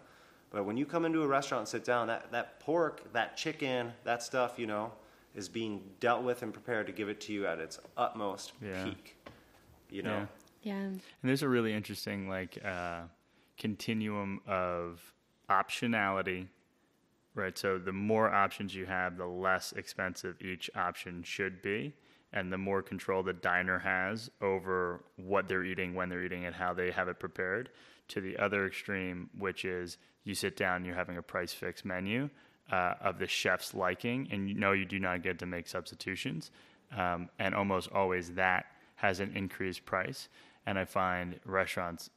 But 0.51 0.65
when 0.67 0.77
you 0.77 0.85
come 0.85 1.05
into 1.07 1.23
a 1.23 1.27
restaurant 1.27 1.61
and 1.63 1.69
sit 1.69 1.85
down, 1.85 2.09
that, 2.09 2.31
that 2.33 2.59
pork, 2.61 3.13
that 3.13 3.37
chicken, 3.37 3.93
that 4.05 4.23
stuff, 4.23 4.59
you 4.59 4.67
know, 4.67 4.93
is 5.35 5.49
being 5.49 5.81
dealt 6.01 6.23
with 6.23 6.43
and 6.43 6.53
prepared 6.53 6.87
to 6.89 6.93
give 6.93 7.09
it 7.09 7.21
to 7.23 7.33
you 7.33 7.47
at 7.47 7.59
its 7.61 7.79
utmost 7.97 8.53
Yeah. 8.61 8.85
peak. 8.85 9.17
You 9.91 10.03
know? 10.03 10.11
Yeah. 10.19 10.27
Yeah. 10.63 10.75
And 10.75 11.01
there's 11.23 11.43
a 11.43 11.49
really 11.49 11.73
interesting 11.73 12.29
like 12.29 12.59
uh, 12.65 13.03
continuum 13.59 14.41
of 14.47 15.01
optionality, 15.49 16.47
right? 17.35 17.57
So 17.57 17.79
the 17.79 17.93
more 17.93 18.33
options 18.33 18.75
you 18.75 18.87
have, 18.87 19.17
the 19.17 19.27
less 19.27 19.73
expensive 19.73 20.41
each 20.41 20.71
option 20.75 21.23
should 21.23 21.63
be, 21.63 21.95
and 22.33 22.53
the 22.53 22.59
more 22.59 22.83
control 22.83 23.23
the 23.23 23.33
diner 23.33 23.79
has 23.79 24.31
over 24.41 25.05
what 25.17 25.49
they're 25.49 25.65
eating, 25.65 25.95
when 25.95 26.09
they're 26.09 26.25
eating, 26.25 26.45
and 26.45 26.55
how 26.55 26.75
they 26.75 26.91
have 26.91 27.09
it 27.09 27.19
prepared. 27.19 27.71
To 28.09 28.21
the 28.21 28.39
other 28.39 28.67
extreme, 28.67 29.29
which 29.39 29.65
is 29.65 29.99
you 30.25 30.35
sit 30.35 30.57
down, 30.57 30.85
you're 30.85 30.95
having 30.95 31.19
a 31.19 31.23
price 31.23 31.53
fixed 31.53 31.85
menu 31.85 32.31
uh, 32.71 32.95
of 33.01 33.19
the 33.19 33.27
chef's 33.27 33.75
liking, 33.75 34.29
and 34.31 34.49
you 34.49 34.55
know 34.55 34.73
you 34.73 34.85
do 34.85 34.99
not 34.99 35.23
get 35.23 35.39
to 35.39 35.47
make 35.47 35.69
substitutions, 35.69 36.51
um, 36.97 37.29
and 37.39 37.55
almost 37.55 37.91
always 37.93 38.33
that 38.33 38.67
has 38.97 39.21
an 39.21 39.33
increased 39.37 39.85
price. 39.87 40.29
And 40.69 40.79
I 40.79 40.85
find 40.85 41.41
restaurants 41.47 42.11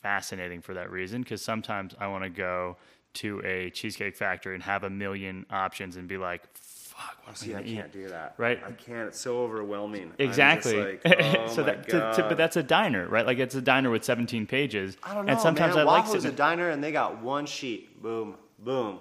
fascinating 0.00 0.60
for 0.60 0.74
that 0.74 0.92
reason 0.92 1.22
because 1.22 1.42
sometimes 1.42 1.92
I 1.98 2.06
want 2.06 2.22
to 2.22 2.30
go 2.30 2.76
to 3.14 3.42
a 3.44 3.70
cheesecake 3.70 4.14
factory 4.16 4.54
and 4.54 4.62
have 4.62 4.84
a 4.84 4.90
million 4.90 5.44
options 5.50 5.96
and 5.96 6.06
be 6.06 6.16
like, 6.16 6.42
fuck, 6.54 7.16
what 7.24 7.36
See, 7.36 7.52
I 7.52 7.58
I 7.58 7.60
gonna 7.62 7.72
eat? 7.72 7.74
can't 7.74 7.92
do 7.92 8.08
that. 8.10 8.34
Right. 8.38 8.60
I 8.64 8.70
can't. 8.70 9.08
It's 9.08 9.18
so 9.18 9.40
overwhelming. 9.40 10.12
Exactly. 10.20 10.80
like, 10.80 11.00
oh 11.36 11.48
so 11.48 11.64
that, 11.64 11.88
to- 11.88 12.12
to- 12.14 12.26
but 12.28 12.36
that's 12.36 12.56
a 12.56 12.62
diner, 12.62 13.08
right? 13.08 13.26
Like 13.26 13.38
it's 13.38 13.56
a 13.56 13.60
diner 13.60 13.90
with 13.90 14.04
17 14.04 14.46
pages. 14.46 14.96
I 15.02 15.12
don't 15.12 15.26
know, 15.26 15.32
And 15.32 15.40
sometimes 15.40 15.74
man. 15.74 15.88
I 15.88 15.90
like 15.90 16.06
sitting. 16.06 16.30
a 16.30 16.32
diner, 16.32 16.68
and 16.70 16.84
they 16.84 16.92
got 16.92 17.20
one 17.20 17.44
sheet. 17.46 18.00
Boom, 18.00 18.36
boom. 18.60 19.00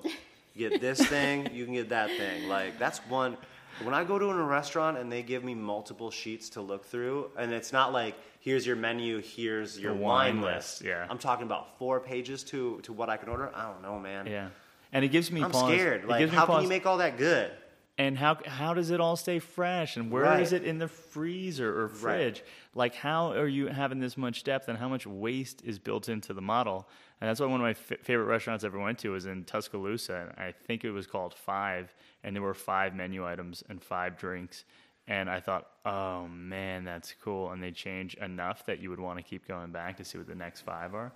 You 0.56 0.68
get 0.70 0.82
this 0.82 1.00
thing, 1.08 1.54
you 1.54 1.64
can 1.66 1.76
get 1.76 1.90
that 1.90 2.10
thing. 2.10 2.50
Like 2.50 2.80
that's 2.80 2.98
one. 3.08 3.38
When 3.84 3.94
I 3.94 4.04
go 4.04 4.20
to 4.20 4.26
a 4.30 4.44
restaurant 4.44 4.98
and 4.98 5.12
they 5.12 5.24
give 5.24 5.44
me 5.44 5.56
multiple 5.56 6.12
sheets 6.12 6.50
to 6.52 6.62
look 6.62 6.86
through, 6.86 7.32
and 7.38 7.54
it's 7.54 7.72
not 7.72 7.94
like 7.94 8.16
here's 8.40 8.66
your 8.66 8.76
menu, 8.76 9.22
here's 9.22 9.80
your 9.80 9.94
wine, 9.94 10.42
wine 10.42 10.56
list. 10.56 10.82
yeah. 10.82 11.06
I'm 11.10 11.18
talking 11.18 11.46
about 11.46 11.78
four 11.78 12.00
pages 12.00 12.44
to 12.46 12.80
to 12.82 12.94
what 12.94 13.10
I 13.10 13.18
can 13.18 13.30
order. 13.30 13.52
I 13.56 13.64
don't 13.72 13.82
know, 13.82 13.98
man. 14.00 14.28
yeah. 14.28 14.50
And 14.92 15.06
it 15.06 15.10
gives 15.10 15.32
me 15.32 15.44
I'm 15.44 15.52
pause. 15.52 15.72
scared. 15.72 16.04
It 16.04 16.08
Like, 16.10 16.30
how 16.30 16.46
can 16.46 16.64
you 16.64 16.70
make 16.70 16.86
all 16.86 16.98
that 16.98 17.18
good? 17.18 17.52
and 17.98 18.18
how 18.18 18.38
how 18.46 18.74
does 18.74 18.92
it 18.92 19.02
all 19.02 19.18
stay 19.18 19.40
fresh 19.40 19.98
and 19.98 20.10
where 20.10 20.24
is 20.40 20.54
Right. 20.54 20.62
it 20.62 20.66
in 20.68 20.78
the 20.78 20.88
freezer 20.88 21.82
or 21.82 21.90
fridge 21.90 22.42
like 22.74 22.96
how 22.96 23.34
are 23.34 23.46
you 23.48 23.68
having 23.68 24.00
this 24.00 24.16
much 24.16 24.46
depth 24.46 24.70
and 24.70 24.78
how 24.78 24.88
much 24.88 25.06
waste 25.06 25.62
is 25.66 25.80
built 25.80 26.08
into 26.08 26.34
the 26.34 26.42
model 26.42 26.88
and 27.20 27.28
that's 27.30 27.42
why 27.42 27.46
one 27.48 27.60
of 27.60 27.66
my 27.66 27.72
f- 27.72 28.00
favorite 28.02 28.28
restaurants 28.28 28.64
I 28.64 28.68
ever 28.68 28.80
went 28.80 29.00
to 29.00 29.10
was 29.10 29.26
in 29.26 29.44
Tuscaloosa 29.44 30.16
and 30.38 30.48
I 30.48 30.54
think 30.66 30.86
it 30.86 30.92
was 30.92 31.08
called 31.08 31.34
Five 31.34 31.94
and 32.24 32.36
there 32.36 32.44
were 32.44 32.54
five 32.54 32.96
menu 32.96 33.26
items 33.26 33.64
and 33.70 33.82
five 33.82 34.18
drinks 34.18 34.66
and 35.08 35.30
I 35.30 35.40
thought 35.40 35.68
oh 35.86 36.28
man 36.28 36.84
that's 36.84 37.14
cool 37.24 37.52
and 37.52 37.62
they 37.62 37.72
change 37.72 38.16
enough 38.16 38.66
that 38.66 38.80
you 38.80 38.90
would 38.90 39.00
want 39.00 39.18
to 39.18 39.24
keep 39.24 39.48
going 39.48 39.72
back 39.72 39.98
to 39.98 40.06
see 40.06 40.18
what 40.18 40.28
the 40.28 40.36
next 40.36 40.62
five 40.62 40.94
are 40.94 41.12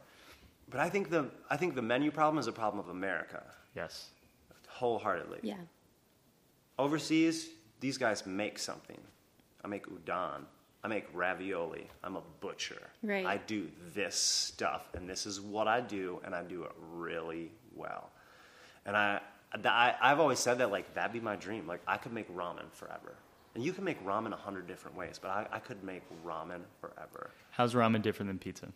But 0.69 0.79
I 0.79 0.89
think 0.89 1.09
the 1.09 1.29
I 1.49 1.57
think 1.57 1.75
the 1.75 1.81
menu 1.81 2.11
problem 2.11 2.39
is 2.39 2.47
a 2.47 2.51
problem 2.51 2.79
of 2.83 2.89
America, 2.89 3.43
yes 3.75 4.09
wholeheartedly. 4.73 5.39
Yeah. 5.43 5.55
Overseas, 6.79 7.47
these 7.79 7.97
guys 7.97 8.25
make 8.25 8.57
something. 8.57 8.99
I 9.63 9.67
make 9.67 9.85
udon. 9.87 10.41
I 10.83 10.87
make 10.87 11.05
ravioli. 11.13 11.87
I'm 12.03 12.17
a 12.17 12.23
butcher. 12.41 12.89
Right. 13.01 13.25
I 13.25 13.37
do 13.37 13.69
this 13.95 14.15
stuff, 14.15 14.89
and 14.95 15.09
this 15.09 15.25
is 15.25 15.39
what 15.39 15.67
I 15.67 15.79
do, 15.79 16.19
and 16.25 16.35
I 16.35 16.43
do 16.43 16.63
it 16.63 16.71
really 16.91 17.51
well. 17.73 18.09
And 18.85 18.97
I, 18.97 19.21
I, 19.65 19.95
I've 20.01 20.19
always 20.19 20.39
said 20.39 20.57
that 20.59 20.71
like 20.71 20.93
that'd 20.95 21.13
be 21.13 21.19
my 21.19 21.35
dream. 21.35 21.67
Like 21.67 21.81
I 21.87 21.97
could 21.97 22.13
make 22.13 22.33
ramen 22.35 22.71
forever, 22.71 23.15
and 23.55 23.63
you 23.63 23.71
can 23.73 23.83
make 23.83 24.03
ramen 24.05 24.33
a 24.33 24.35
hundred 24.37 24.67
different 24.67 24.97
ways, 24.97 25.19
but 25.21 25.29
I, 25.29 25.47
I 25.51 25.59
could 25.59 25.83
make 25.83 26.03
ramen 26.25 26.61
forever. 26.81 27.31
how's 27.51 27.73
ramen 27.73 28.01
different 28.01 28.29
than 28.29 28.39
pizza 28.39 28.67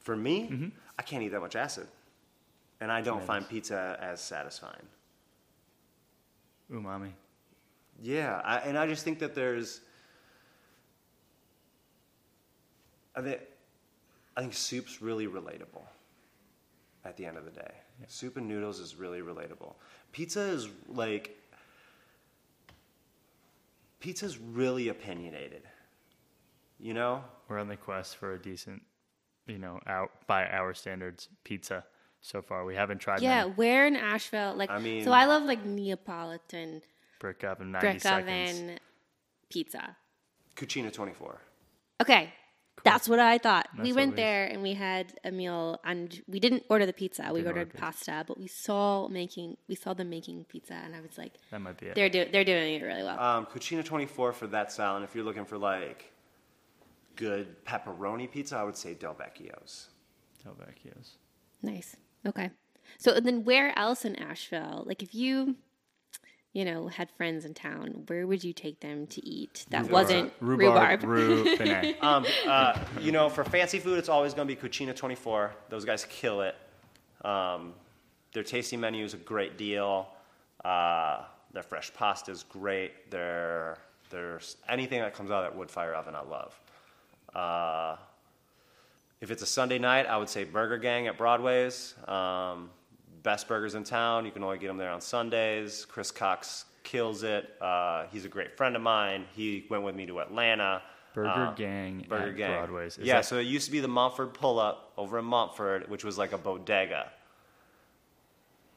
For 0.00 0.16
me, 0.16 0.48
Mm-hmm. 0.50 0.68
I 0.98 1.02
can't 1.02 1.22
eat 1.22 1.28
that 1.30 1.40
much 1.40 1.56
acid, 1.56 1.86
and 2.80 2.90
I 2.90 3.00
don't 3.00 3.22
find 3.22 3.48
pizza 3.48 3.98
as 4.00 4.20
satisfying. 4.20 4.86
umami 6.70 7.12
Yeah, 8.02 8.40
I, 8.44 8.58
and 8.58 8.76
I 8.78 8.86
just 8.86 9.04
think 9.04 9.18
that 9.20 9.34
there's. 9.34 9.80
I 13.14 13.22
think, 13.22 13.40
I 14.36 14.40
think 14.42 14.52
soup's 14.52 15.00
really 15.00 15.26
relatable. 15.26 15.84
At 17.04 17.16
the 17.16 17.24
end 17.24 17.36
of 17.38 17.44
the 17.44 17.52
day, 17.52 17.72
soup 18.06 18.36
and 18.36 18.46
noodles 18.48 18.78
is 18.80 18.94
really 18.96 19.20
relatable. 19.20 19.74
Pizza 20.12 20.40
is 20.42 20.68
like. 20.88 21.36
Pizza's 24.00 24.38
really 24.38 24.88
opinionated. 24.88 25.62
You 26.78 26.94
know, 26.94 27.24
We're 27.48 27.58
on 27.58 27.68
the 27.68 27.76
quest 27.76 28.16
for 28.16 28.34
a 28.34 28.38
decent, 28.38 28.82
you 29.46 29.58
know, 29.58 29.80
out 29.86 30.10
by 30.26 30.46
our 30.46 30.74
standards 30.74 31.28
pizza 31.44 31.84
so 32.20 32.42
far. 32.42 32.64
We 32.66 32.74
haven't 32.74 32.98
tried 32.98 33.22
Yeah, 33.22 33.44
many. 33.44 33.52
where 33.54 33.86
in 33.86 33.96
Asheville? 33.96 34.54
Like, 34.54 34.70
I 34.70 34.78
mean- 34.78 35.02
so 35.04 35.12
I 35.12 35.24
love 35.24 35.44
like 35.44 35.64
Neapolitan 35.64 36.82
brick 37.18 37.42
oven, 37.44 37.72
90 37.72 37.86
brick 37.86 38.00
seconds. 38.02 38.60
oven 38.60 38.78
pizza. 39.48 39.96
Cucina 40.54 40.92
twenty 40.92 41.12
four. 41.14 41.40
Okay, 42.00 42.32
that's 42.90 43.08
what 43.08 43.18
I 43.20 43.38
thought. 43.38 43.66
we 43.86 43.92
went 43.92 44.12
we- 44.12 44.16
there 44.16 44.44
and 44.46 44.62
we 44.62 44.72
had 44.74 45.06
a 45.24 45.30
meal, 45.30 45.80
and 45.84 46.22
we 46.26 46.38
didn't 46.40 46.64
order 46.68 46.86
the 46.86 46.92
pizza. 46.92 47.22
We 47.24 47.40
Didn't 47.40 47.46
order 47.48 47.60
ordered 47.60 47.72
pizza. 47.72 47.84
pasta, 47.84 48.24
but 48.26 48.38
we 48.38 48.46
saw 48.46 49.08
making 49.08 49.56
we 49.68 49.74
saw 49.74 49.92
them 49.94 50.08
making 50.10 50.44
pizza, 50.44 50.74
and 50.74 50.94
I 50.94 51.00
was 51.00 51.16
like, 51.18 51.34
That 51.50 51.60
might 51.60 51.78
be 51.78 51.86
it. 51.86 51.94
they're 51.94 52.08
do- 52.08 52.28
they're 52.32 52.44
doing 52.44 52.74
it 52.76 52.82
really 52.82 53.02
well. 53.02 53.18
Um, 53.20 53.46
Cucina 53.46 53.84
twenty 53.84 54.06
four 54.06 54.32
for 54.32 54.46
that 54.48 54.72
style, 54.72 54.96
and 54.96 55.04
if 55.04 55.14
you're 55.14 55.24
looking 55.24 55.44
for 55.44 55.58
like 55.58 56.12
good 57.16 57.64
pepperoni 57.64 58.30
pizza, 58.30 58.56
I 58.56 58.64
would 58.64 58.76
say 58.76 58.94
Del 58.94 59.14
Vecchio's. 59.14 59.88
Del 60.44 60.54
Vecchio's. 60.54 61.16
Nice. 61.62 61.96
Okay. 62.26 62.50
So 62.98 63.18
then, 63.20 63.44
where 63.44 63.76
else 63.78 64.04
in 64.04 64.14
Asheville? 64.16 64.84
Like, 64.86 65.02
if 65.02 65.14
you, 65.14 65.56
you 66.56 66.64
know, 66.64 66.88
had 66.88 67.10
friends 67.10 67.44
in 67.44 67.52
town, 67.52 68.04
where 68.06 68.26
would 68.26 68.42
you 68.42 68.54
take 68.54 68.80
them 68.80 69.06
to 69.08 69.22
eat 69.28 69.66
that 69.68 69.90
wasn't 69.90 70.32
rhubarb? 70.40 71.02
Rhubarb, 71.02 71.58
Rhubarb. 71.60 71.94
Um, 72.00 72.24
uh, 72.46 72.78
you 72.98 73.12
know, 73.12 73.28
for 73.28 73.44
fancy 73.44 73.78
food, 73.78 73.98
it's 73.98 74.08
always 74.08 74.32
going 74.32 74.48
to 74.48 74.54
be 74.54 74.58
Cucina 74.58 74.96
24. 74.96 75.52
Those 75.68 75.84
guys 75.84 76.06
kill 76.06 76.40
it. 76.40 76.56
Um, 77.22 77.74
their 78.32 78.42
tasty 78.42 78.78
menu 78.78 79.04
is 79.04 79.12
a 79.12 79.18
great 79.18 79.58
deal. 79.58 80.08
Uh, 80.64 81.24
their 81.52 81.62
fresh 81.62 81.92
pasta 81.92 82.30
is 82.30 82.42
great. 82.42 83.10
Their 83.10 83.76
there's 84.08 84.56
anything 84.66 85.02
that 85.02 85.12
comes 85.12 85.30
out 85.30 85.44
of 85.44 85.52
that 85.52 85.58
wood 85.58 85.70
fire 85.70 85.92
oven, 85.92 86.14
I 86.14 86.22
love. 86.22 86.58
Uh, 87.34 87.96
if 89.20 89.30
it's 89.30 89.42
a 89.42 89.46
Sunday 89.46 89.78
night, 89.78 90.06
I 90.06 90.16
would 90.16 90.30
say 90.30 90.44
Burger 90.44 90.78
Gang 90.78 91.06
at 91.06 91.18
Broadway's. 91.18 91.92
Um, 92.08 92.70
best 93.26 93.48
burgers 93.48 93.74
in 93.74 93.82
town. 93.82 94.24
You 94.24 94.30
can 94.30 94.44
only 94.44 94.56
get 94.56 94.68
them 94.68 94.76
there 94.76 94.90
on 94.92 95.00
Sundays. 95.00 95.84
Chris 95.84 96.12
Cox 96.12 96.64
kills 96.84 97.24
it. 97.24 97.60
Uh, 97.60 98.04
he's 98.12 98.24
a 98.24 98.28
great 98.28 98.56
friend 98.56 98.76
of 98.76 98.82
mine. 98.82 99.24
He 99.34 99.66
went 99.68 99.82
with 99.82 99.96
me 99.96 100.06
to 100.06 100.20
Atlanta. 100.20 100.80
Burger 101.12 101.28
Uh, 101.28 101.52
Gang 101.54 102.06
Burger 102.08 102.32
Gang. 102.32 102.52
Broadway's. 102.52 102.98
Is 102.98 103.04
yeah, 103.04 103.14
that- 103.16 103.24
so 103.24 103.38
it 103.38 103.42
used 103.56 103.66
to 103.66 103.72
be 103.72 103.80
the 103.80 103.88
Montford 103.88 104.32
Pull 104.32 104.60
Up 104.60 104.92
over 104.96 105.18
in 105.18 105.24
Montford, 105.24 105.90
which 105.90 106.04
was 106.04 106.16
like 106.16 106.30
a 106.32 106.38
bodega. 106.38 107.10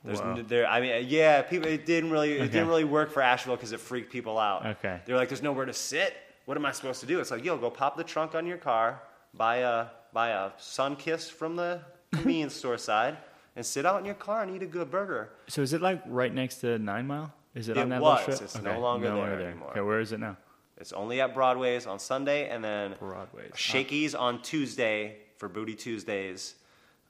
There's 0.03 0.19
n- 0.21 0.45
there. 0.47 0.65
I 0.65 0.79
mean, 0.81 1.05
yeah, 1.09 1.41
people. 1.43 1.67
It 1.69 1.85
didn't 1.85 2.09
really. 2.09 2.37
It 2.37 2.41
Okay. 2.43 2.51
didn't 2.53 2.69
really 2.69 2.85
work 2.85 3.11
for 3.11 3.21
Asheville 3.21 3.55
because 3.57 3.73
it 3.73 3.79
freaked 3.81 4.11
people 4.11 4.39
out. 4.39 4.65
Okay. 4.65 4.99
They're 5.05 5.17
like, 5.17 5.27
"There's 5.29 5.41
nowhere 5.43 5.65
to 5.65 5.73
sit. 5.73 6.15
What 6.45 6.57
am 6.57 6.65
I 6.65 6.71
supposed 6.71 7.01
to 7.01 7.05
do?" 7.05 7.19
It's 7.19 7.29
like, 7.31 7.43
"Yo, 7.43 7.57
go 7.57 7.69
pop 7.69 7.97
the 7.97 8.03
trunk 8.05 8.33
on 8.33 8.47
your 8.47 8.57
car, 8.57 9.01
buy 9.33 9.57
a 9.57 9.87
buy 10.13 10.29
a 10.29 10.51
Sunkist 10.57 11.31
from 11.33 11.55
the 11.57 11.81
convenience 12.13 12.55
store 12.55 12.77
side, 12.77 13.17
and 13.60 13.66
sit 13.66 13.86
out 13.86 13.99
in 13.99 14.05
your 14.05 14.16
car 14.16 14.41
and 14.41 14.55
eat 14.55 14.64
a 14.64 14.66
good 14.66 14.89
burger." 14.89 15.30
so 15.49 15.62
is 15.62 15.74
it 15.74 15.82
like 15.82 16.01
right 16.07 16.34
next 16.34 16.62
to 16.62 16.80
Nine 16.80 17.05
Mile? 17.07 17.34
Is 17.53 17.68
it, 17.68 17.76
It 17.76 17.82
on 17.82 17.89
that 17.89 18.01
was. 18.01 18.41
It's 18.41 18.62
no 18.62 18.80
longer 18.80 19.14
there 19.14 19.41
anymore. 19.41 19.72
Okay, 19.72 19.82
where 19.82 19.99
is 19.99 20.14
it 20.14 20.20
now? 20.20 20.38
It's 20.78 20.93
only 20.93 21.20
at 21.20 21.34
Broadway's 21.34 21.86
on 21.86 21.99
Sunday, 21.99 22.47
and 22.49 22.64
then 22.64 22.95
Broadway's. 22.97 23.51
Shakey's 23.55 24.16
on 24.16 24.41
Tuesday 24.41 25.18
for 25.38 25.49
Booty 25.49 25.76
Tuesdays. 25.76 26.55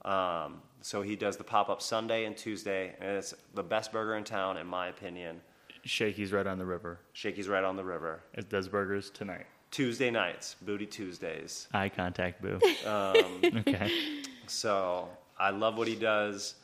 Um, 0.04 0.62
so 0.82 1.04
he 1.04 1.16
does 1.16 1.38
the 1.38 1.44
pop 1.44 1.70
up 1.70 1.82
Sunday 1.82 2.26
and 2.26 2.36
Tuesday, 2.36 2.96
and 3.00 3.18
it's 3.18 3.36
the 3.54 3.62
best 3.62 3.92
burger 3.92 4.16
in 4.16 4.24
town, 4.24 4.58
in 4.58 4.66
my 4.66 4.88
opinion. 4.88 5.42
Shakey's 5.84 6.32
right 6.32 6.48
on 6.48 6.58
the 6.58 6.66
river. 6.66 7.00
Shakey's 7.14 7.48
right 7.48 7.64
on 7.64 7.76
the 7.76 7.84
river. 7.84 8.24
It 8.34 8.50
does 8.50 8.68
burgers 8.68 9.12
tonight. 9.12 9.46
Tuesday 9.72 10.10
nights, 10.10 10.56
Booty 10.62 10.88
Tuesdays. 10.88 11.68
Eye 11.74 11.90
contact, 11.90 12.42
boo. 12.42 12.60
Um, 12.88 13.42
okay. 13.68 13.92
so 14.48 15.10
I 15.40 15.52
love 15.52 15.78
what 15.78 15.88
he 15.88 15.96
does. 15.96 16.56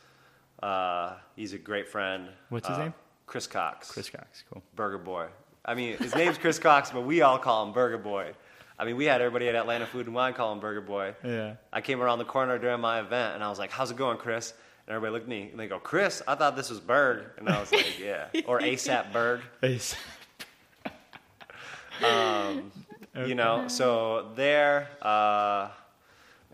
Uh, 0.62 1.14
he's 1.36 1.54
a 1.54 1.58
great 1.58 1.88
friend. 1.88 2.28
What's 2.50 2.68
his 2.68 2.78
Uh, 2.78 2.84
name? 2.84 2.94
Chris 3.28 3.48
Cox. 3.48 3.92
Chris 3.92 4.10
Cox, 4.10 4.44
cool. 4.52 4.62
Burger 4.76 4.98
Boy. 4.98 5.28
I 5.64 5.74
mean, 5.74 5.98
his 5.98 6.14
name's 6.16 6.38
Chris 6.38 6.60
Cox, 6.60 6.92
but 6.92 7.02
we 7.02 7.22
all 7.22 7.40
call 7.40 7.66
him 7.66 7.74
Burger 7.74 7.98
Boy. 7.98 8.34
I 8.78 8.86
mean, 8.86 8.98
we 8.98 9.06
had 9.06 9.22
everybody 9.22 9.48
at 9.50 9.56
Atlanta 9.56 9.86
Food 9.86 10.06
and 10.06 10.14
Wine 10.16 10.34
call 10.34 10.52
him 10.54 10.60
Burger 10.60 10.82
Boy. 10.82 11.16
Yeah. 11.24 11.56
I 11.74 11.82
came 11.82 12.02
around 12.02 12.20
the 12.20 12.26
corner 12.26 12.58
during 12.60 12.82
my 12.82 13.00
event 13.00 13.36
and 13.36 13.44
I 13.44 13.50
was 13.50 13.58
like, 13.58 13.72
"How's 13.72 13.90
it 13.92 13.98
going, 13.98 14.18
Chris?" 14.18 14.54
And 14.86 14.94
everybody 14.96 15.14
looked 15.14 15.24
at 15.26 15.30
me 15.30 15.50
and 15.50 15.60
they 15.60 15.68
go, 15.68 15.80
"Chris, 15.80 16.22
I 16.28 16.36
thought 16.36 16.56
this 16.56 16.70
was 16.70 16.80
Berg," 16.82 17.24
and 17.38 17.50
I 17.50 17.60
was 17.60 17.72
like, 17.72 17.98
"Yeah," 18.00 18.28
or 18.48 18.60
ASAP 18.60 19.12
Berg. 19.14 19.42
ASAP. 19.64 19.96
Um 22.04 22.72
You 23.26 23.34
know, 23.36 23.68
so 23.70 24.32
there. 24.36 24.90
Uh, 25.02 25.70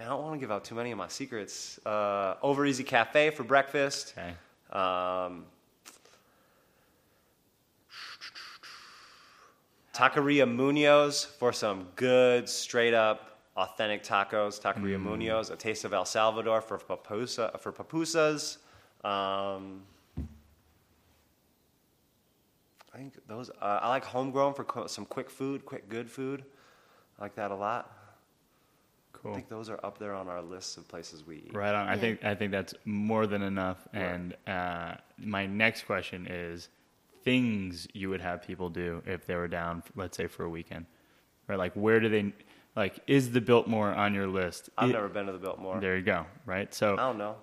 man, 0.01 0.09
I 0.09 0.13
don't 0.15 0.23
want 0.23 0.33
to 0.33 0.39
give 0.39 0.51
out 0.51 0.63
too 0.63 0.73
many 0.75 0.91
of 0.91 0.97
my 0.97 1.07
secrets. 1.07 1.79
Uh, 1.85 2.35
Over 2.41 2.65
Easy 2.65 2.83
Cafe 2.83 3.29
for 3.29 3.43
breakfast. 3.43 4.15
Okay. 4.17 4.33
Um, 4.71 5.45
Taqueria 9.93 10.51
Munoz 10.51 11.25
for 11.25 11.53
some 11.53 11.87
good, 11.95 12.49
straight 12.49 12.95
up, 12.95 13.39
authentic 13.55 14.03
tacos. 14.03 14.59
Taqueria 14.59 14.99
Munoz, 14.99 15.51
a 15.51 15.55
taste 15.55 15.85
of 15.85 15.93
El 15.93 16.05
Salvador 16.05 16.61
for 16.61 16.79
papusa 16.79 17.59
for 17.59 17.71
pupusas. 17.71 18.57
Um, 19.03 19.83
I 22.93 22.97
think 22.97 23.13
those. 23.27 23.49
Uh, 23.49 23.79
I 23.81 23.89
like 23.89 24.03
homegrown 24.03 24.53
for 24.53 24.63
qu- 24.63 24.87
some 24.87 25.05
quick 25.05 25.29
food, 25.29 25.65
quick 25.65 25.89
good 25.89 26.09
food. 26.09 26.43
I 27.19 27.23
like 27.23 27.35
that 27.35 27.51
a 27.51 27.55
lot. 27.55 28.00
I 29.25 29.33
think 29.33 29.49
those 29.49 29.69
are 29.69 29.79
up 29.83 29.97
there 29.99 30.13
on 30.13 30.27
our 30.27 30.41
list 30.41 30.77
of 30.77 30.87
places 30.87 31.25
we 31.25 31.37
eat. 31.37 31.53
Right 31.53 31.73
on. 31.75 31.87
I 31.87 31.93
Yeah. 31.95 31.99
think 31.99 32.23
I 32.25 32.35
think 32.35 32.51
that's 32.51 32.73
more 32.85 33.27
than 33.27 33.41
enough. 33.41 33.87
And 33.93 34.35
uh, 34.47 34.95
my 35.17 35.45
next 35.45 35.83
question 35.85 36.27
is 36.27 36.69
things 37.23 37.87
you 37.93 38.09
would 38.09 38.21
have 38.21 38.41
people 38.41 38.69
do 38.69 39.01
if 39.05 39.25
they 39.27 39.35
were 39.35 39.47
down, 39.47 39.83
let's 39.95 40.17
say 40.17 40.27
for 40.27 40.43
a 40.45 40.49
weekend, 40.49 40.85
right? 41.47 41.59
Like 41.59 41.73
where 41.73 41.99
do 41.99 42.09
they 42.09 42.33
like? 42.75 42.99
Is 43.07 43.31
the 43.31 43.41
Biltmore 43.41 43.93
on 43.93 44.13
your 44.15 44.27
list? 44.27 44.69
I've 44.77 44.89
It- 44.89 44.93
never 44.93 45.09
been 45.09 45.27
to 45.27 45.31
the 45.33 45.37
Biltmore. 45.39 45.79
There 45.79 45.95
you 45.97 46.03
go. 46.03 46.25
Right. 46.45 46.73
So 46.73 46.93
I 46.93 46.97
don't 46.97 47.17
know. 47.19 47.35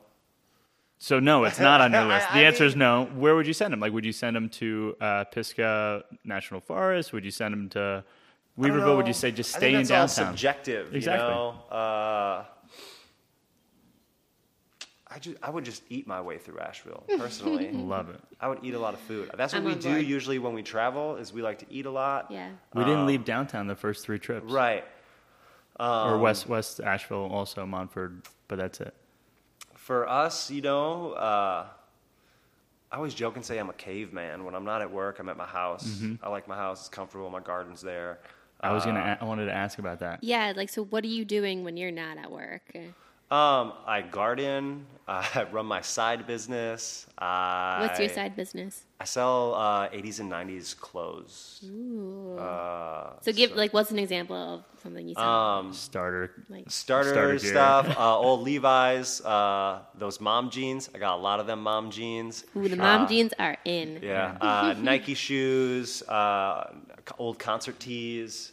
so 0.98 1.20
no, 1.20 1.44
it's 1.44 1.60
not 1.60 1.80
on 1.80 1.92
your 1.92 2.00
I- 2.02 2.08
list. 2.16 2.32
I 2.32 2.40
The 2.40 2.46
answer 2.46 2.64
is 2.64 2.74
no. 2.74 3.04
Where 3.14 3.36
would 3.36 3.46
you 3.46 3.52
send 3.52 3.72
them? 3.72 3.78
Like, 3.80 3.92
would 3.92 4.04
you 4.04 4.12
send 4.12 4.34
them 4.34 4.48
to 4.48 4.96
uh, 5.00 5.24
Pisgah 5.24 6.04
National 6.24 6.60
Forest? 6.60 7.12
Would 7.12 7.24
you 7.24 7.30
send 7.30 7.52
them 7.52 7.68
to 7.70 7.80
I 7.80 7.82
don't 7.82 8.04
Weaverville? 8.58 8.96
Would 8.96 9.06
you 9.06 9.12
know. 9.12 9.18
say 9.18 9.30
just 9.30 9.54
I 9.54 9.58
stay 9.58 9.66
think 9.72 9.82
in 9.82 9.86
that's 9.88 9.90
all 10.18 10.24
downtown? 10.24 10.34
subjective, 10.34 10.94
Exactly. 10.94 11.28
You 11.28 11.34
know? 11.34 11.54
uh, 11.70 12.44
I 15.10 15.18
just 15.20 15.36
I 15.42 15.48
would 15.50 15.64
just 15.64 15.82
eat 15.88 16.06
my 16.06 16.20
way 16.20 16.36
through 16.38 16.58
Asheville 16.60 17.02
personally. 17.18 17.70
Love 17.72 18.10
it. 18.10 18.20
I 18.40 18.48
would 18.48 18.58
eat 18.62 18.74
a 18.74 18.78
lot 18.78 18.92
of 18.94 19.00
food. 19.00 19.30
That's 19.36 19.52
what 19.54 19.60
I'm 19.60 19.64
we 19.64 19.72
on 19.72 19.78
do 19.78 19.92
board. 19.92 20.04
usually 20.04 20.38
when 20.38 20.52
we 20.52 20.62
travel. 20.62 21.16
Is 21.16 21.32
we 21.32 21.40
like 21.40 21.58
to 21.60 21.66
eat 21.70 21.86
a 21.86 21.90
lot. 21.90 22.30
Yeah. 22.30 22.50
We 22.74 22.84
didn't 22.84 23.06
leave 23.06 23.24
downtown 23.24 23.66
the 23.66 23.74
first 23.76 24.04
three 24.04 24.18
trips. 24.18 24.52
Right. 24.52 24.84
Um, 25.80 26.12
or 26.12 26.18
West 26.18 26.46
West 26.48 26.80
Asheville, 26.80 27.28
also 27.32 27.64
Montford, 27.64 28.22
but 28.48 28.58
that's 28.58 28.80
it. 28.80 28.92
For 29.76 30.06
us, 30.08 30.50
you 30.50 30.60
know, 30.60 31.12
uh, 31.12 31.66
I 32.92 32.96
always 32.96 33.14
joke 33.14 33.36
and 33.36 33.44
say 33.44 33.58
I'm 33.58 33.70
a 33.70 33.74
caveman. 33.74 34.44
When 34.44 34.54
I'm 34.54 34.64
not 34.64 34.82
at 34.82 34.90
work, 34.90 35.20
I'm 35.20 35.28
at 35.28 35.36
my 35.36 35.46
house. 35.46 36.02
I 36.22 36.28
like 36.28 36.48
my 36.48 36.56
house. 36.56 36.80
It's 36.80 36.88
comfortable. 36.88 37.30
My 37.30 37.40
garden's 37.40 37.80
there. 37.80 38.18
I 38.60 38.72
was 38.72 38.84
gonna. 38.84 39.00
Uh, 39.00 39.16
a- 39.20 39.22
I 39.22 39.24
wanted 39.24 39.46
to 39.46 39.52
ask 39.54 39.78
about 39.78 40.00
that. 40.00 40.22
Yeah, 40.22 40.52
like 40.56 40.68
so 40.68 40.84
what 40.84 41.04
are 41.04 41.08
you 41.08 41.24
doing 41.24 41.64
when 41.64 41.76
you're 41.76 41.92
not 41.92 42.18
at 42.18 42.30
work? 42.30 42.62
Um, 43.30 43.72
I 43.86 44.02
garden. 44.02 44.86
I 45.08 45.46
run 45.52 45.64
my 45.66 45.80
side 45.80 46.26
business. 46.26 47.06
I, 47.18 47.78
What's 47.80 47.98
your 48.00 48.08
side 48.10 48.36
business? 48.36 48.82
I 49.00 49.04
sell 49.04 49.54
uh, 49.54 49.88
80s 49.88 50.20
and 50.20 50.30
90s 50.30 50.74
clothes. 50.78 51.62
Ooh. 51.64 52.36
Uh, 52.36 53.12
so 53.20 53.32
give 53.32 53.52
like 53.52 53.72
what's 53.72 53.90
an 53.90 53.98
example 53.98 54.36
of 54.36 54.64
something 54.82 55.08
you 55.08 55.14
sell? 55.14 55.24
um, 55.24 55.72
Starter. 55.72 56.44
like 56.50 56.64
starter, 56.68 57.10
Starter 57.10 57.38
stuff, 57.38 57.88
uh, 57.98 58.18
old 58.18 58.42
Levi's, 58.42 59.20
uh, 59.24 59.80
those 59.96 60.20
mom 60.20 60.50
jeans. 60.50 60.90
I 60.94 60.98
got 60.98 61.14
a 61.16 61.22
lot 61.22 61.38
of 61.40 61.46
them 61.46 61.62
mom 61.62 61.90
jeans. 61.90 62.44
Ooh, 62.56 62.68
the 62.68 62.76
mom 62.76 63.04
Uh, 63.04 63.08
jeans 63.08 63.32
are 63.38 63.56
in. 63.64 64.00
Yeah, 64.02 64.36
uh, 64.40 64.74
Nike 64.78 65.14
shoes, 65.14 66.02
uh, 66.02 66.72
old 67.18 67.38
concert 67.38 67.78
tees, 67.80 68.52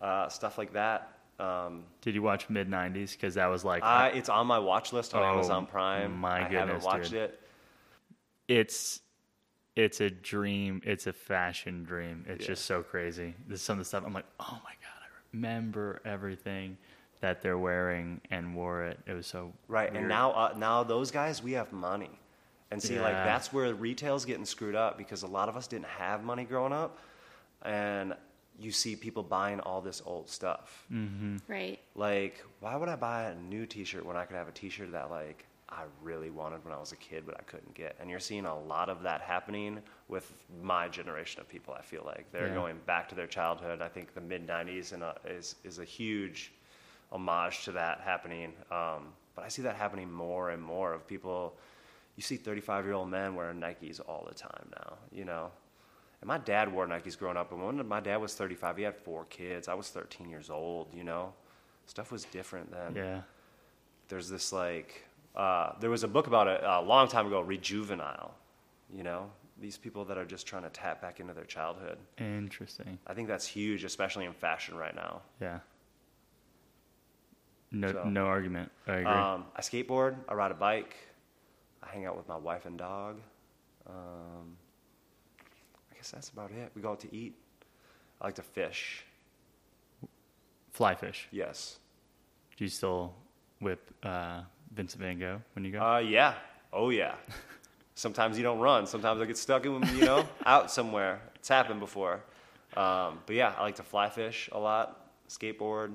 uh, 0.00 0.28
stuff 0.28 0.58
like 0.58 0.72
that. 0.74 1.12
Um, 1.38 1.84
Did 2.02 2.14
you 2.14 2.22
watch 2.22 2.50
mid 2.50 2.68
'90s? 2.68 3.12
Because 3.12 3.34
that 3.34 3.46
was 3.46 3.64
like 3.64 3.82
I, 3.82 4.08
it's 4.08 4.28
on 4.28 4.46
my 4.46 4.58
watch 4.58 4.92
list 4.92 5.14
on 5.14 5.22
Oh, 5.22 5.26
Amazon 5.26 5.66
Prime. 5.66 6.16
my 6.18 6.40
I 6.40 6.42
haven't 6.42 6.66
goodness, 6.66 6.84
watched 6.84 7.10
dude. 7.12 7.20
it. 7.22 7.40
it's 8.48 9.00
it's 9.76 10.00
a 10.00 10.10
dream. 10.10 10.82
It's 10.84 11.06
a 11.06 11.12
fashion 11.12 11.84
dream. 11.84 12.24
It's 12.28 12.42
Yeah. 12.42 12.48
just 12.48 12.66
so 12.66 12.82
crazy. 12.82 13.34
There's 13.46 13.62
some 13.62 13.74
of 13.74 13.78
the 13.78 13.84
stuff 13.86 14.02
I'm 14.04 14.12
like, 14.12 14.26
oh 14.40 14.58
my 14.64 14.72
god, 14.72 15.00
I 15.02 15.06
remember 15.32 16.02
everything 16.04 16.76
that 17.20 17.40
they're 17.40 17.58
wearing 17.58 18.20
and 18.30 18.54
wore 18.54 18.84
it. 18.84 18.98
It 19.06 19.12
was 19.12 19.26
so 19.26 19.52
Right, 19.68 19.94
and 19.94 20.08
now 20.08 20.32
uh, 20.32 20.54
now 20.56 20.82
those 20.82 21.10
guys, 21.10 21.42
we 21.42 21.52
have 21.52 21.72
money, 21.72 22.10
and 22.70 22.82
see, 22.82 23.00
like 23.00 23.14
that's 23.14 23.52
where 23.52 23.72
retail's 23.72 24.24
getting 24.24 24.44
screwed 24.44 24.74
up 24.74 24.98
because 24.98 25.22
a 25.22 25.26
lot 25.26 25.48
of 25.48 25.56
us 25.56 25.66
didn't 25.66 25.86
have 25.86 26.22
money 26.24 26.44
growing 26.44 26.72
up, 26.72 26.98
and 27.62 28.14
you 28.58 28.70
see 28.72 28.94
people 28.96 29.22
buying 29.22 29.60
all 29.60 29.80
this 29.80 30.02
old 30.04 30.28
stuff. 30.28 30.86
Right. 31.48 31.78
Like, 31.94 32.44
why 32.60 32.76
would 32.76 32.88
I 32.88 32.96
buy 32.96 33.24
a 33.30 33.34
new 33.34 33.64
T-shirt 33.66 34.04
when 34.04 34.16
I 34.16 34.24
could 34.26 34.36
have 34.36 34.48
a 34.48 34.52
T-shirt 34.52 34.92
that 34.92 35.10
like 35.10 35.46
I 35.70 35.84
really 36.02 36.30
wanted 36.30 36.64
when 36.64 36.74
I 36.74 36.78
was 36.78 36.92
a 36.92 36.96
kid, 36.96 37.22
but 37.24 37.36
I 37.38 37.42
couldn't 37.44 37.74
get? 37.74 37.96
And 38.00 38.10
you're 38.10 38.18
seeing 38.20 38.44
a 38.44 38.58
lot 38.58 38.88
of 38.88 39.02
that 39.04 39.20
happening 39.22 39.78
with 40.08 40.30
my 40.62 40.88
generation 40.88 41.40
of 41.40 41.48
people. 41.48 41.72
I 41.72 41.80
feel 41.82 42.02
like 42.04 42.26
they're 42.32 42.48
Yeah. 42.48 42.54
going 42.54 42.78
back 42.86 43.08
to 43.10 43.14
their 43.14 43.26
childhood. 43.28 43.80
I 43.80 43.88
think 43.88 44.12
the 44.14 44.20
mid 44.20 44.46
'90s 44.46 44.92
and 44.92 45.02
uh, 45.02 45.14
is 45.24 45.54
is 45.64 45.78
a 45.78 45.84
huge 45.84 46.52
homage 47.12 47.64
to 47.64 47.72
that 47.72 48.00
happening. 48.00 48.52
Um, 48.70 49.12
but 49.34 49.44
I 49.44 49.48
see 49.48 49.62
that 49.62 49.76
happening 49.76 50.10
more 50.10 50.50
and 50.50 50.62
more 50.62 50.92
of 50.92 51.06
people. 51.06 51.56
You 52.16 52.22
see 52.22 52.36
35 52.36 52.84
year 52.84 52.94
old 52.94 53.08
men 53.08 53.34
wearing 53.34 53.58
Nikes 53.60 54.00
all 54.06 54.26
the 54.28 54.34
time 54.34 54.68
now. 54.76 54.98
You 55.12 55.24
know. 55.24 55.50
And 56.20 56.28
my 56.28 56.38
dad 56.38 56.72
wore 56.72 56.86
Nikes 56.86 57.18
growing 57.18 57.36
up, 57.38 57.50
and 57.52 57.62
when 57.64 57.86
my 57.88 58.00
dad 58.00 58.18
was 58.18 58.34
35, 58.34 58.76
he 58.76 58.82
had 58.82 58.94
four 58.96 59.24
kids. 59.26 59.68
I 59.68 59.74
was 59.74 59.88
13 59.88 60.28
years 60.28 60.50
old, 60.50 60.88
you 60.94 61.02
know? 61.04 61.32
Stuff 61.86 62.12
was 62.12 62.24
different 62.26 62.70
then. 62.70 62.94
yeah. 62.94 63.20
There's 64.08 64.28
this, 64.28 64.52
like, 64.52 65.04
uh, 65.34 65.72
there 65.80 65.88
was 65.88 66.02
a 66.04 66.08
book 66.08 66.26
about 66.26 66.46
it 66.48 66.60
a 66.64 66.82
long 66.82 67.08
time 67.08 67.26
ago, 67.26 67.40
Rejuvenile, 67.40 68.34
you 68.94 69.02
know? 69.02 69.30
These 69.60 69.78
people 69.78 70.04
that 70.06 70.18
are 70.18 70.24
just 70.24 70.46
trying 70.46 70.62
to 70.64 70.70
tap 70.70 71.00
back 71.00 71.20
into 71.20 71.32
their 71.32 71.44
childhood. 71.44 71.96
Interesting. 72.18 72.98
I 73.06 73.14
think 73.14 73.28
that's 73.28 73.46
huge, 73.46 73.84
especially 73.84 74.24
in 74.26 74.32
fashion 74.32 74.76
right 74.76 74.94
now. 74.94 75.22
Yeah. 75.40 75.60
No, 77.70 77.92
So- 77.92 78.04
no 78.04 78.26
argument. 78.26 78.70
I 78.86 78.92
agree. 78.94 79.04
Um, 79.06 79.46
I 79.56 79.60
skateboard, 79.60 80.16
I 80.28 80.34
ride 80.34 80.50
a 80.50 80.54
bike, 80.54 80.96
I 81.82 81.88
hang 81.88 82.04
out 82.04 82.16
with 82.16 82.28
my 82.28 82.36
wife 82.36 82.66
and 82.66 82.76
dog. 82.76 83.20
Um, 83.86 84.56
guess 86.00 86.10
that's 86.12 86.30
about 86.30 86.50
it. 86.50 86.72
We 86.74 86.80
go 86.80 86.92
out 86.92 87.00
to 87.00 87.14
eat. 87.14 87.34
I 88.22 88.26
like 88.26 88.34
to 88.36 88.42
fish, 88.42 89.04
Fly 90.72 90.94
fish. 90.94 91.28
yes. 91.30 91.78
Do 92.56 92.64
you 92.64 92.70
still 92.70 93.14
whip 93.60 93.90
uh, 94.02 94.42
Vincent 94.74 95.02
Van 95.02 95.18
Gogh 95.18 95.42
when 95.54 95.64
you 95.64 95.72
go? 95.72 95.80
Uh, 95.82 95.98
yeah. 95.98 96.34
Oh, 96.72 96.88
yeah. 96.90 97.14
Sometimes 97.94 98.36
you 98.38 98.42
don't 98.42 98.60
run. 98.60 98.86
Sometimes 98.86 99.20
I 99.20 99.26
get 99.26 99.36
stuck 99.36 99.66
in, 99.66 99.72
you 99.94 100.04
know, 100.04 100.26
out 100.46 100.70
somewhere. 100.70 101.20
It's 101.36 101.48
happened 101.48 101.80
before. 101.80 102.22
Um, 102.76 103.18
but 103.26 103.34
yeah, 103.36 103.52
I 103.58 103.62
like 103.62 103.76
to 103.76 103.82
fly 103.82 104.08
fish 104.08 104.48
a 104.52 104.58
lot. 104.58 105.10
skateboard. 105.28 105.92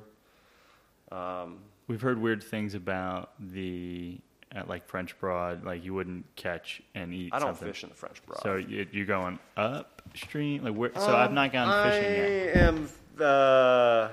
Um, 1.11 1.59
We've 1.87 2.01
heard 2.01 2.19
weird 2.19 2.43
things 2.43 2.73
about 2.75 3.31
the 3.39 4.19
at 4.55 4.69
like 4.69 4.87
French 4.87 5.19
Broad, 5.19 5.63
like 5.65 5.83
you 5.83 5.93
wouldn't 5.93 6.25
catch 6.35 6.81
and 6.95 7.13
eat. 7.13 7.31
I 7.33 7.39
don't 7.39 7.49
something. 7.49 7.67
fish 7.67 7.83
in 7.83 7.89
the 7.89 7.95
French 7.95 8.25
Broad. 8.25 8.41
So 8.41 8.55
you, 8.55 8.87
you're 8.91 9.05
going 9.05 9.37
upstream, 9.57 10.63
like 10.63 10.73
where? 10.73 10.91
So 10.95 11.15
I've 11.15 11.33
not 11.33 11.51
gone 11.51 11.67
I 11.69 11.83
fishing 11.83 12.15
yet. 12.15 12.29
I 12.29 12.59
am, 12.59 12.89
uh, 13.19 14.09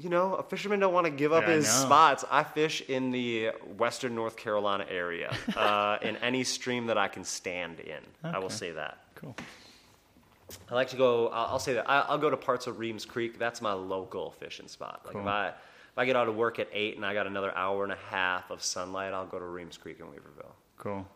you 0.00 0.10
know, 0.10 0.34
a 0.34 0.42
fisherman 0.42 0.80
don't 0.80 0.92
want 0.92 1.06
to 1.06 1.12
give 1.12 1.32
up 1.32 1.44
Yeah, 1.44 1.50
I 1.50 1.54
his 1.54 1.66
know. 1.66 1.86
spots. 1.86 2.24
I 2.30 2.42
fish 2.42 2.82
in 2.88 3.12
the 3.12 3.50
western 3.78 4.14
North 4.16 4.36
Carolina 4.36 4.84
area, 4.90 5.32
uh, 5.56 5.98
in 6.02 6.16
any 6.16 6.42
stream 6.42 6.86
that 6.88 6.98
I 6.98 7.06
can 7.08 7.22
stand 7.24 7.78
in. 7.80 8.00
I 8.24 8.38
will 8.38 8.46
Okay. 8.46 8.54
say 8.54 8.70
that. 8.72 8.98
Cool. 9.14 9.36
I 10.68 10.74
like 10.74 10.88
to 10.88 10.96
go. 10.96 11.28
I'll, 11.28 11.46
I'll 11.52 11.58
say 11.60 11.74
that 11.74 11.88
I, 11.88 12.00
I'll 12.00 12.18
go 12.18 12.28
to 12.28 12.36
parts 12.36 12.66
of 12.66 12.78
Reems 12.80 13.04
Creek. 13.04 13.38
That's 13.38 13.62
my 13.62 13.72
local 13.72 14.32
fishing 14.32 14.66
spot. 14.68 15.02
Like 15.04 15.12
Cool. 15.12 15.22
if 15.22 15.28
I 15.28 15.52
if 15.92 15.98
I 15.98 16.06
get 16.06 16.16
out 16.16 16.28
of 16.28 16.36
work 16.36 16.58
at 16.58 16.68
eight 16.72 16.96
and 16.96 17.04
I 17.04 17.12
got 17.14 17.26
another 17.26 17.54
hour 17.56 17.84
and 17.84 17.92
a 17.92 17.98
half 18.10 18.50
of 18.50 18.62
sunlight, 18.62 19.12
I'll 19.12 19.26
go 19.26 19.38
to 19.38 19.44
Reems 19.44 19.76
Creek 19.76 20.00
in 20.00 20.06
Weaverville. 20.06 20.52
Cool. 20.78 21.06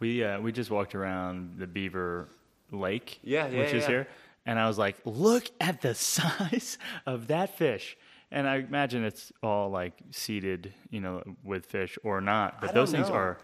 We 0.00 0.24
uh, 0.24 0.40
we 0.40 0.50
just 0.52 0.70
walked 0.70 0.94
around 0.94 1.56
the 1.58 1.66
Beaver 1.66 2.28
Lake, 2.72 3.20
Yeah, 3.22 3.46
yeah, 3.46 3.58
which 3.60 3.72
is 3.72 3.82
yeah. 3.84 3.88
here, 3.88 4.08
and 4.46 4.58
I 4.58 4.66
was 4.66 4.78
like, 4.78 4.96
"Look 5.04 5.44
at 5.60 5.80
the 5.82 5.94
size 5.94 6.78
of 7.06 7.28
that 7.28 7.56
fish!" 7.56 7.96
And 8.30 8.48
I 8.48 8.56
imagine 8.56 9.04
it's 9.04 9.32
all 9.42 9.70
like 9.70 9.92
seeded, 10.10 10.72
you 10.90 11.00
know, 11.00 11.22
with 11.44 11.66
fish 11.66 11.96
or 12.02 12.20
not. 12.20 12.60
But 12.60 12.74
those 12.74 12.90
don't 12.90 13.02
things 13.02 13.10
know. 13.10 13.14
are. 13.16 13.38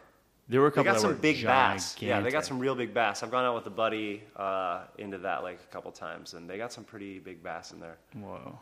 There 0.48 0.60
were 0.60 0.66
a 0.66 0.70
couple. 0.72 0.84
They 0.84 0.90
got 0.90 1.00
some 1.00 1.16
big 1.18 1.44
bass. 1.44 1.94
Yeah, 2.00 2.20
they 2.20 2.30
got 2.32 2.44
some 2.44 2.58
real 2.58 2.74
big 2.74 2.92
bass. 2.92 3.22
I've 3.22 3.30
gone 3.30 3.44
out 3.44 3.54
with 3.54 3.66
a 3.66 3.70
buddy 3.70 4.24
uh, 4.34 4.80
into 4.98 5.18
that 5.18 5.44
lake 5.44 5.58
a 5.62 5.72
couple 5.72 5.92
times, 5.92 6.34
and 6.34 6.50
they 6.50 6.56
got 6.58 6.72
some 6.72 6.82
pretty 6.82 7.20
big 7.20 7.40
bass 7.40 7.70
in 7.70 7.78
there. 7.78 7.98
Whoa, 8.14 8.58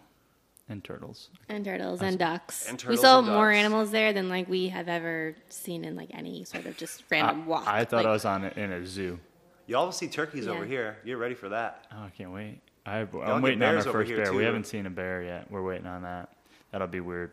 and 0.69 0.83
turtles. 0.85 1.31
And 1.49 1.65
turtles 1.65 2.03
and 2.03 2.19
ducks. 2.19 2.67
And 2.69 2.83
we 2.89 2.97
saw 2.97 3.19
and 3.19 3.27
more 3.29 3.51
ducks. 3.51 3.59
animals 3.59 3.91
there 3.91 4.13
than 4.13 4.29
like 4.29 4.49
we 4.49 4.69
have 4.69 4.89
ever 4.89 5.35
seen 5.49 5.85
in 5.85 5.97
like 5.97 6.11
any 6.13 6.45
sort 6.45 6.67
of 6.67 6.77
just 6.77 7.03
random 7.11 7.47
walk. 7.47 7.67
I 7.67 7.85
thought 7.85 7.99
Like, 7.99 8.07
I 8.07 8.11
was 8.13 8.25
on 8.25 8.45
a, 8.45 8.49
in 8.57 8.73
a 8.73 8.87
zoo. 8.87 9.19
You 9.67 9.77
all 9.77 9.93
see 9.93 10.09
turkeys 10.09 10.47
Yeah. 10.47 10.53
over 10.53 10.65
here. 10.65 10.99
You're 11.05 11.19
ready 11.19 11.35
for 11.35 11.49
that. 11.51 11.87
Oh, 11.93 12.03
I 12.05 12.11
can't 12.11 12.33
wait. 12.33 12.61
I, 12.87 13.05
get 13.05 13.15
I'm 13.23 13.43
waiting 13.43 13.63
on 13.63 13.77
our 13.77 13.83
first 13.83 14.09
here, 14.11 14.23
bear. 14.25 14.33
We 14.33 14.45
haven't 14.45 14.67
seen 14.67 14.87
a 14.87 14.91
bear 14.91 15.23
yet. 15.23 15.51
We're 15.51 15.63
waiting 15.63 15.87
on 15.87 16.03
that. 16.03 16.31
That'll 16.73 16.87
be 16.87 17.01
weird, 17.01 17.33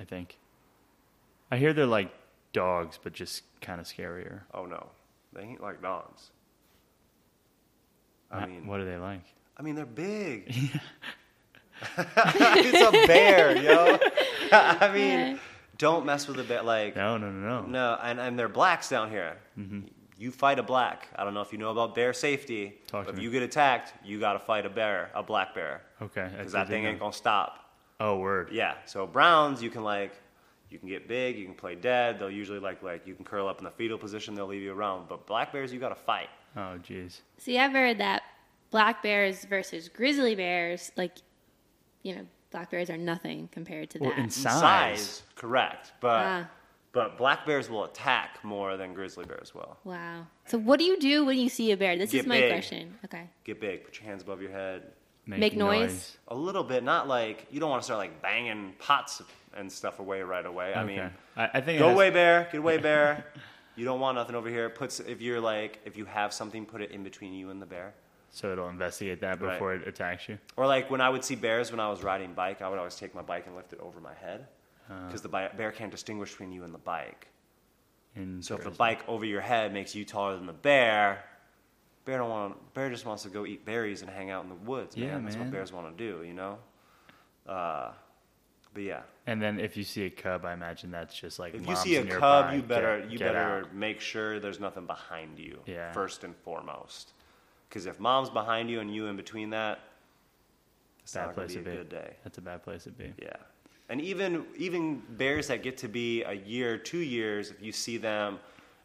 I 0.00 0.04
think. 0.04 0.38
I 1.50 1.58
hear 1.58 1.72
they're 1.74 1.84
like 1.86 2.10
dogs, 2.52 2.98
but 3.02 3.12
just 3.12 3.42
kind 3.60 3.80
of 3.80 3.86
scarier. 3.86 4.40
Oh 4.54 4.64
no, 4.64 4.86
they 5.34 5.42
ain't 5.42 5.62
like 5.62 5.82
dogs. 5.82 6.30
I 8.30 8.42
Uh, 8.42 8.46
mean, 8.46 8.66
what 8.66 8.80
are 8.80 8.84
they 8.86 8.96
like? 8.96 9.22
I 9.58 9.62
mean, 9.62 9.74
they're 9.74 9.84
big. 9.86 10.52
it's 11.98 12.80
a 12.82 13.06
bear, 13.06 13.56
yo. 13.56 13.98
I 14.52 14.90
mean, 14.92 15.02
Yeah. 15.18 15.38
don't 15.78 16.06
mess 16.06 16.26
with 16.28 16.38
a 16.40 16.44
bear. 16.44 16.62
Like, 16.62 16.96
No, 16.96 17.16
no, 17.18 17.30
no, 17.30 17.60
no. 17.62 17.66
no, 17.66 17.98
and, 18.02 18.18
and 18.20 18.38
they're 18.38 18.48
blacks 18.48 18.88
down 18.88 19.10
here. 19.10 19.36
Mm-hmm. 19.58 19.80
You 20.18 20.30
fight 20.30 20.58
a 20.58 20.62
black. 20.62 21.08
I 21.16 21.24
don't 21.24 21.34
know 21.34 21.42
if 21.42 21.52
you 21.52 21.58
know 21.58 21.70
about 21.70 21.94
bear 21.94 22.12
safety. 22.14 22.78
Talk 22.86 23.04
to 23.04 23.10
if 23.10 23.16
me. 23.16 23.22
you 23.24 23.30
get 23.30 23.42
attacked, 23.42 23.92
you 24.04 24.18
got 24.18 24.32
to 24.32 24.38
fight 24.38 24.64
a 24.64 24.70
bear, 24.70 25.10
a 25.14 25.22
black 25.22 25.54
bear, 25.54 25.82
Okay. 26.00 26.28
because 26.36 26.52
that 26.52 26.68
thing 26.68 26.84
know. 26.84 26.88
ain't 26.90 26.98
gonna 26.98 27.12
stop. 27.12 27.70
Oh, 28.00 28.16
word. 28.18 28.48
Yeah. 28.52 28.74
So 28.86 29.06
browns, 29.06 29.62
you 29.62 29.68
can 29.70 29.82
like, 29.84 30.12
you 30.70 30.78
can 30.78 30.88
get 30.88 31.06
big, 31.06 31.36
you 31.38 31.44
can 31.44 31.54
play 31.54 31.74
dead. 31.74 32.18
They'll 32.18 32.30
usually 32.30 32.58
like 32.58 32.82
like 32.82 33.06
you 33.06 33.14
can 33.14 33.24
curl 33.26 33.46
up 33.46 33.58
in 33.58 33.64
the 33.64 33.70
fetal 33.70 33.98
position. 33.98 34.34
They'll 34.34 34.46
leave 34.46 34.62
you 34.62 34.72
around. 34.72 35.08
But 35.08 35.26
black 35.26 35.52
bears, 35.52 35.70
you 35.72 35.78
got 35.78 35.90
to 35.90 35.94
fight. 35.94 36.28
Oh, 36.56 36.78
jeez. 36.82 37.20
See, 37.36 37.58
I've 37.58 37.72
heard 37.72 37.98
that 37.98 38.22
black 38.70 39.02
bears 39.02 39.44
versus 39.44 39.88
grizzly 39.90 40.34
bears, 40.34 40.90
like, 40.96 41.18
you 42.06 42.14
know, 42.14 42.26
black 42.52 42.70
bears 42.70 42.88
are 42.90 42.96
nothing 42.96 43.48
compared 43.50 43.90
to 43.90 43.98
Well, 43.98 44.10
that. 44.10 44.18
in 44.18 44.24
In 44.24 44.30
size. 44.30 45.22
correct. 45.34 45.92
But 46.00 46.22
Ah. 46.24 46.48
but 46.92 47.18
black 47.18 47.44
bears 47.44 47.68
will 47.68 47.84
attack 47.84 48.38
more 48.42 48.76
than 48.76 48.94
grizzly 48.94 49.24
bears 49.26 49.52
will. 49.54 49.76
wow. 49.84 50.26
So, 50.46 50.56
what 50.58 50.78
do 50.78 50.84
you 50.84 50.98
do 50.98 51.24
when 51.26 51.36
you 51.38 51.48
see 51.48 51.72
a 51.72 51.76
bear? 51.76 51.96
This 51.98 52.12
Get 52.12 52.20
is 52.20 52.26
my 52.26 52.40
big. 52.40 52.52
question. 52.52 52.96
Okay. 53.04 53.24
Get 53.44 53.60
big. 53.60 53.84
Put 53.84 53.98
your 53.98 54.08
hands 54.08 54.22
above 54.22 54.40
your 54.40 54.52
head. 54.52 54.92
Make 55.26 55.56
noise? 55.56 56.16
A 56.28 56.34
little 56.36 56.62
bit, 56.62 56.84
not 56.84 57.08
like 57.08 57.46
you 57.50 57.58
don't 57.58 57.68
want 57.68 57.82
to 57.82 57.84
start 57.84 57.98
like 57.98 58.22
banging 58.22 58.74
pots 58.78 59.20
and 59.56 59.70
stuff 59.70 59.98
away 59.98 60.22
right 60.22 60.46
away. 60.46 60.72
I 60.72 60.84
mean, 60.84 61.00
I, 61.36 61.50
I 61.54 61.60
think 61.60 61.80
go 61.80 61.88
has- 61.88 61.94
away, 61.96 62.10
bear. 62.10 62.48
Get 62.52 62.58
away, 62.58 62.78
bear. 62.78 63.24
you 63.76 63.84
don't 63.84 63.98
want 63.98 64.14
nothing 64.14 64.36
over 64.36 64.48
here. 64.48 64.70
Puts 64.70 65.00
if 65.00 65.20
you're 65.20 65.40
like 65.40 65.80
if 65.84 65.96
you 65.96 66.04
have 66.04 66.32
something, 66.32 66.64
put 66.64 66.80
it 66.80 66.92
in 66.92 67.02
between 67.02 67.32
you 67.34 67.50
and 67.50 67.60
the 67.60 67.66
bear. 67.66 67.92
So 68.36 68.52
it'll 68.52 68.68
investigate 68.68 69.20
that 69.22 69.40
Right. 69.40 69.52
before 69.54 69.72
it 69.72 69.88
attacks 69.88 70.28
you. 70.28 70.38
Or 70.58 70.66
like 70.66 70.90
when 70.90 71.00
I 71.00 71.08
would 71.08 71.24
see 71.24 71.36
bears 71.36 71.70
when 71.70 71.80
I 71.80 71.88
was 71.88 72.02
riding 72.02 72.34
bike, 72.34 72.60
I 72.60 72.68
would 72.68 72.78
always 72.78 72.94
take 72.96 73.14
my 73.14 73.22
bike 73.22 73.46
and 73.46 73.56
lift 73.56 73.72
it 73.72 73.80
over 73.80 73.98
my 73.98 74.12
head 74.12 74.46
Uh. 74.90 75.06
because 75.06 75.22
the 75.22 75.30
bi- 75.30 75.48
bear 75.48 75.72
can't 75.72 75.90
distinguish 75.90 76.32
between 76.32 76.52
you 76.52 76.62
and 76.62 76.74
the 76.74 76.78
bike. 76.78 77.28
So 78.40 78.54
if 78.56 78.64
the 78.64 78.70
bike 78.70 79.06
over 79.08 79.24
your 79.24 79.40
head 79.40 79.72
makes 79.72 79.94
you 79.94 80.04
taller 80.04 80.36
than 80.36 80.44
the 80.46 80.52
bear, 80.52 81.24
bear 82.04 82.18
don't 82.18 82.28
want. 82.30 82.74
Bear 82.74 82.90
just 82.90 83.06
wants 83.06 83.22
to 83.22 83.30
go 83.30 83.46
eat 83.46 83.64
berries 83.64 84.02
and 84.02 84.10
hang 84.10 84.30
out 84.30 84.42
in 84.42 84.50
the 84.50 84.54
woods. 84.54 84.96
Man, 84.98 85.06
Yeah, 85.08 85.18
that's 85.18 85.36
what 85.36 85.50
bears 85.50 85.72
want 85.72 85.96
to 85.96 86.04
do. 86.12 86.22
You 86.22 86.34
know. 86.34 86.58
Uh, 87.46 87.92
but 88.74 88.82
yeah, 88.82 89.02
And 89.26 89.40
then 89.40 89.58
if 89.60 89.76
you 89.78 89.84
see 89.84 90.04
a 90.04 90.10
cub, 90.10 90.44
I 90.44 90.52
imagine 90.52 90.90
that's 90.90 91.18
just 91.18 91.38
like 91.38 91.54
if 91.54 91.66
you 91.66 91.74
see 91.76 91.96
a 91.96 92.04
nearby, 92.04 92.18
cub, 92.20 92.54
you 92.54 92.62
better 92.62 93.00
get- 93.00 93.10
you 93.10 93.18
get 93.18 93.32
better 93.32 93.64
out. 93.64 93.74
make 93.74 94.00
sure 94.00 94.38
there's 94.40 94.60
nothing 94.60 94.86
behind 94.86 95.38
you. 95.38 95.60
Yeah. 95.66 95.92
First 95.92 96.22
and 96.24 96.34
foremost, 96.36 97.12
because 97.68 97.86
if 97.86 98.00
mom's 98.00 98.30
behind 98.30 98.70
you 98.70 98.80
and 98.80 98.94
you 98.94 99.06
in 99.06 99.16
between 99.16 99.50
that, 99.50 99.80
it's 101.02 101.14
Bad 101.14 101.26
not 101.26 101.34
place 101.34 101.52
to 101.52 101.58
to 101.58 101.64
be 101.64 101.70
a 101.70 101.74
good 101.76 101.88
day. 101.88 102.16
That's 102.24 102.38
a 102.38 102.40
bad 102.40 102.62
place 102.62 102.84
to 102.84 102.90
be. 102.90 103.12
Yeah. 103.22 103.36
And 103.88 104.00
even 104.00 104.44
even 104.56 105.02
bears 105.10 105.46
that 105.48 105.62
get 105.62 105.76
to 105.78 105.88
be 105.88 106.22
a 106.24 106.32
year, 106.32 106.76
two 106.76 106.98
years, 106.98 107.50
if 107.50 107.62
you 107.62 107.70
see 107.70 107.96
them, 107.96 108.40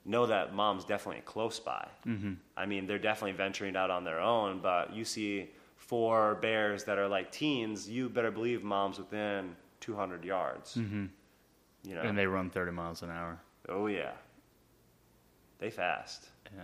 know 0.06 0.26
that 0.28 0.54
mom's 0.54 0.86
definitely 0.86 1.24
close 1.24 1.60
by. 1.60 1.88
Mm-hmm. 2.06 2.34
I 2.56 2.66
mean, 2.66 2.86
they're 2.86 3.00
definitely 3.00 3.34
venturing 3.34 3.76
out 3.76 3.90
on 3.90 4.04
their 4.04 4.20
own, 4.20 4.60
but 4.60 4.94
you 4.94 5.04
see 5.04 5.50
four 5.78 6.36
bears 6.36 6.84
that 6.84 6.98
are 6.98 7.08
like 7.08 7.32
teens, 7.32 7.90
you 7.90 8.10
better 8.10 8.32
believe 8.32 8.64
mom's 8.64 9.00
within 9.00 9.56
200 9.80 10.24
yards. 10.24 10.76
Mm-hmm. 10.76 11.06
You 11.84 11.96
know? 11.96 12.02
And 12.02 12.18
they 12.18 12.28
run 12.28 12.50
30 12.50 12.72
miles 12.72 13.02
an 13.02 13.10
hour. 13.10 13.40
oh 13.70 13.88
yeah. 13.88 14.12
They 15.58 15.70
fast. 15.70 16.30
Yeah. 16.56 16.64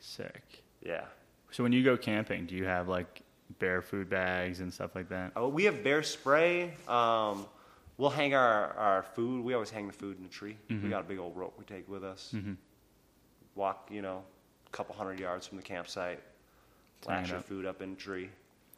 Sick. 0.00 0.62
Yeah. 0.84 1.04
So 1.56 1.62
when 1.62 1.72
you 1.72 1.82
go 1.82 1.96
camping, 1.96 2.44
do 2.44 2.54
you 2.54 2.66
have 2.66 2.86
like 2.86 3.22
bear 3.58 3.80
food 3.80 4.10
bags 4.10 4.60
and 4.60 4.70
stuff 4.70 4.94
like 4.94 5.08
that? 5.08 5.32
Oh, 5.36 5.48
we 5.48 5.64
have 5.64 5.82
bear 5.82 6.02
spray. 6.02 6.74
Um, 6.86 7.46
we'll 7.96 8.10
hang 8.10 8.34
our, 8.34 8.74
our 8.74 9.02
food. 9.14 9.42
We 9.42 9.54
always 9.54 9.70
hang 9.70 9.86
the 9.86 9.92
food 9.94 10.18
in 10.18 10.26
a 10.26 10.28
tree. 10.28 10.58
We 10.68 10.76
mm-hmm. 10.76 10.90
got 10.90 11.00
a 11.00 11.04
big 11.04 11.18
old 11.18 11.34
rope 11.34 11.54
we 11.58 11.64
take 11.64 11.88
with 11.88 12.04
us. 12.04 12.34
Mm-hmm. 12.36 12.52
Walk, 13.54 13.88
you 13.90 14.02
know, 14.02 14.22
a 14.66 14.70
couple 14.70 14.94
hundred 14.96 15.18
yards 15.18 15.46
from 15.46 15.56
the 15.56 15.62
campsite. 15.62 16.20
Lash 17.08 17.30
your 17.30 17.40
food 17.40 17.64
up 17.64 17.80
in 17.80 17.92
a 17.92 17.96
tree. 17.96 18.28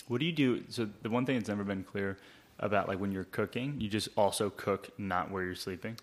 What 0.07 0.21
do 0.21 0.27
you 0.27 0.33
do? 0.33 0.63
So 0.69 0.89
the 1.03 1.11
one 1.11 1.27
thing 1.27 1.35
that's 1.37 1.49
never 1.49 1.65
been 1.65 1.83
clear 1.83 2.17
about 2.61 2.87
like 2.87 3.01
when 3.01 3.11
you're 3.11 3.25
cooking, 3.25 3.81
you 3.81 3.89
just 3.89 4.09
also 4.17 4.51
cook 4.51 4.91
not 4.99 5.33
where 5.33 5.43
you're 5.43 5.57
sleeping. 5.57 5.97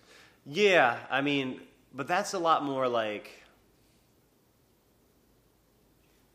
Yeah, 0.44 0.98
I 1.10 1.22
mean, 1.22 1.58
but 1.94 2.06
that's 2.06 2.34
a 2.34 2.38
lot 2.38 2.64
more 2.64 2.86
like 2.86 3.30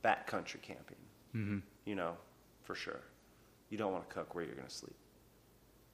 backcountry 0.03 0.61
camping. 0.61 0.97
Mm-hmm. 1.35 1.59
You 1.85 1.95
know, 1.95 2.17
for 2.63 2.75
sure. 2.75 3.01
You 3.69 3.77
don't 3.77 3.91
want 3.91 4.07
to 4.07 4.13
cook 4.13 4.35
where 4.35 4.43
you're 4.43 4.55
going 4.55 4.67
to 4.67 4.73
sleep. 4.73 4.95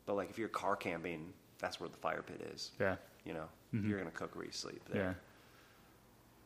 But 0.06 0.16
like 0.16 0.30
if 0.30 0.38
you're 0.38 0.48
car 0.48 0.76
camping, 0.76 1.34
that's 1.60 1.80
where 1.80 1.90
the 1.90 1.98
fire 1.98 2.24
pit 2.24 2.50
is. 2.54 2.72
Yeah. 2.80 2.96
You 3.24 3.34
know, 3.34 3.46
you're 3.74 4.00
going 4.00 4.10
to 4.10 4.18
cook 4.18 4.36
where 4.36 4.46
you 4.46 4.52
sleep. 4.52 4.82
Yeah. 4.94 5.14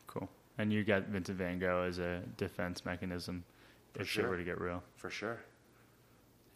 Cool. 0.06 0.28
And 0.58 0.72
you 0.72 0.84
got 0.84 1.04
Vincent 1.04 1.38
Van 1.38 1.58
Gogh 1.58 1.84
as 1.88 1.98
a 1.98 2.22
defense 2.36 2.84
mechanism 2.84 3.44
if 3.98 4.08
sure. 4.08 4.24
shit 4.24 4.30
were 4.30 4.36
to 4.36 4.44
get 4.44 4.60
real. 4.60 4.82
For 4.96 5.10
sure. 5.10 5.38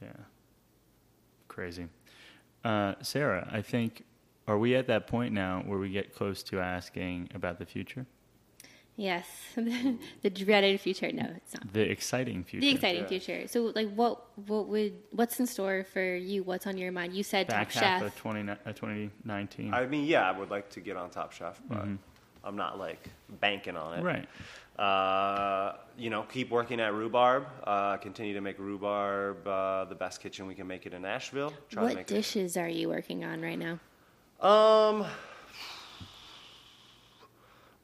Yeah. 0.03 0.09
Crazy. 1.49 1.87
Uh, 2.65 2.95
Sarah, 3.01 3.49
I 3.51 3.63
think, 3.63 4.05
are 4.49 4.59
we 4.59 4.75
at 4.75 4.89
that 4.89 5.07
point 5.07 5.33
now 5.33 5.63
where 5.65 5.79
we 5.79 5.91
get 5.91 6.15
close 6.15 6.43
to 6.45 6.61
asking 6.61 7.31
about 7.35 7.59
the 7.59 7.67
future? 7.67 8.07
Yes. 8.97 9.27
the 9.57 10.31
dreaded 10.31 10.81
future. 10.81 11.13
No, 11.13 11.29
it's 11.37 11.53
not. 11.55 11.71
The 11.73 11.83
exciting 11.91 12.45
future. 12.45 12.63
The 12.63 12.71
exciting 12.73 13.03
Yeah. 13.03 13.09
future. 13.09 13.47
So, 13.49 13.73
like, 13.75 13.93
what 13.95 14.25
what 14.47 14.69
would 14.69 14.95
what's 15.11 15.39
in 15.39 15.47
store 15.47 15.85
for 15.85 16.17
you? 16.17 16.43
What's 16.43 16.67
on 16.67 16.79
your 16.79 16.93
mind? 16.93 17.13
You 17.15 17.23
said 17.23 17.47
Back 17.47 17.71
Top 17.71 17.83
half 17.83 18.03
Chef. 18.03 18.13
of 18.13 18.17
20, 18.17 18.51
uh, 18.51 18.57
2019. 18.73 19.75
I 19.75 19.87
mean, 19.87 20.07
yeah, 20.07 20.29
I 20.29 20.37
would 20.37 20.51
like 20.51 20.71
to 20.71 20.81
get 20.81 20.97
on 20.97 21.11
Top 21.11 21.33
Chef, 21.33 21.61
but 21.69 21.87
I'm 22.43 22.57
not 22.57 22.79
like 22.79 23.11
banking 23.41 23.77
on 23.77 23.99
it. 23.99 24.03
right. 24.03 24.27
Uh, 24.79 25.75
you 25.97 26.11
know, 26.11 26.23
keep 26.23 26.51
working 26.51 26.81
at 26.81 26.93
Rhubarb. 26.93 27.47
Uh, 27.65 27.97
continue 27.97 28.35
to 28.35 28.41
make 28.43 28.59
Rhubarb 28.59 29.47
uh, 29.47 29.85
the 29.87 29.95
best 29.95 30.21
kitchen 30.21 30.47
we 30.47 30.55
can 30.55 30.67
make 30.67 30.85
it 30.87 30.93
in 30.93 31.05
Asheville. 31.05 31.53
Try 31.71 31.83
to 31.83 31.87
what 31.89 31.97
make 31.97 32.07
dishes 32.07 32.57
are 32.59 32.69
you 32.69 32.89
working 32.89 33.25
on 33.25 33.41
right 33.41 33.59
now? 33.59 33.79
Um, 34.47 35.07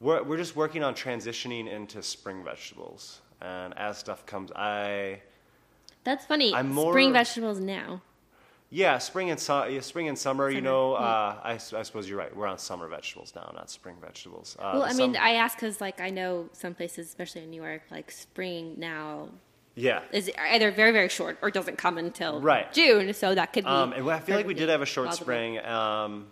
we're 0.03 0.23
we're 0.23 0.37
just 0.37 0.55
working 0.57 0.83
on 0.83 0.95
transitioning 0.95 1.71
into 1.71 2.03
spring 2.03 2.45
vegetables, 2.45 3.21
and 3.41 3.73
as 3.79 3.97
stuff 3.99 4.27
comes, 4.27 4.51
I 4.55 5.21
That's 6.05 6.25
funny. 6.27 6.53
I'm 6.55 6.71
more- 6.71 6.93
Spring 6.93 7.13
vegetables 7.13 7.61
now. 7.61 8.03
Yeah, 8.75 8.97
spring 8.99 9.31
and 9.31 9.39
su- 9.39 9.67
yeah, 9.69 9.81
spring 9.81 10.09
and 10.09 10.19
summer. 10.19 10.49
You 10.49 10.63
know, 10.63 10.93
yeah. 10.95 11.05
uh, 11.05 11.41
I, 11.45 11.53
I 11.53 11.83
suppose 11.83 12.09
you're 12.09 12.17
right. 12.19 12.35
We're 12.35 12.47
on 12.47 12.57
summer 12.59 12.89
vegetables 12.89 13.35
now, 13.37 13.53
not 13.55 13.71
spring 13.71 13.97
vegetables. 14.01 14.57
Uh, 14.59 14.71
Well, 14.75 14.83
I 14.85 14.95
mean, 14.95 15.15
I 15.15 15.33
ask 15.35 15.57
because 15.59 15.79
like 15.81 16.01
I 16.01 16.09
know 16.09 16.49
some 16.55 16.75
places, 16.75 17.07
especially 17.07 17.43
in 17.43 17.51
New 17.51 17.61
York, 17.63 17.83
like 17.91 18.11
spring 18.11 18.75
now 18.79 19.29
yeah. 19.75 20.01
is 20.11 20.31
either 20.51 20.71
very 20.71 20.91
very 20.91 21.11
short 21.11 21.37
or 21.43 21.51
doesn't 21.51 21.77
come 21.77 21.99
until 21.99 22.41
Right. 22.41 22.73
June. 22.73 23.13
So 23.13 23.35
that 23.35 23.53
could 23.53 23.65
be. 23.65 23.71
Um, 23.71 23.93
and 23.93 24.11
I 24.11 24.21
feel 24.21 24.37
like 24.37 24.47
we 24.47 24.55
did 24.55 24.71
have 24.71 24.81
a 24.81 24.87
short 24.87 25.09
plausible. 25.09 25.25
spring. 25.27 25.59
Um, 25.67 26.29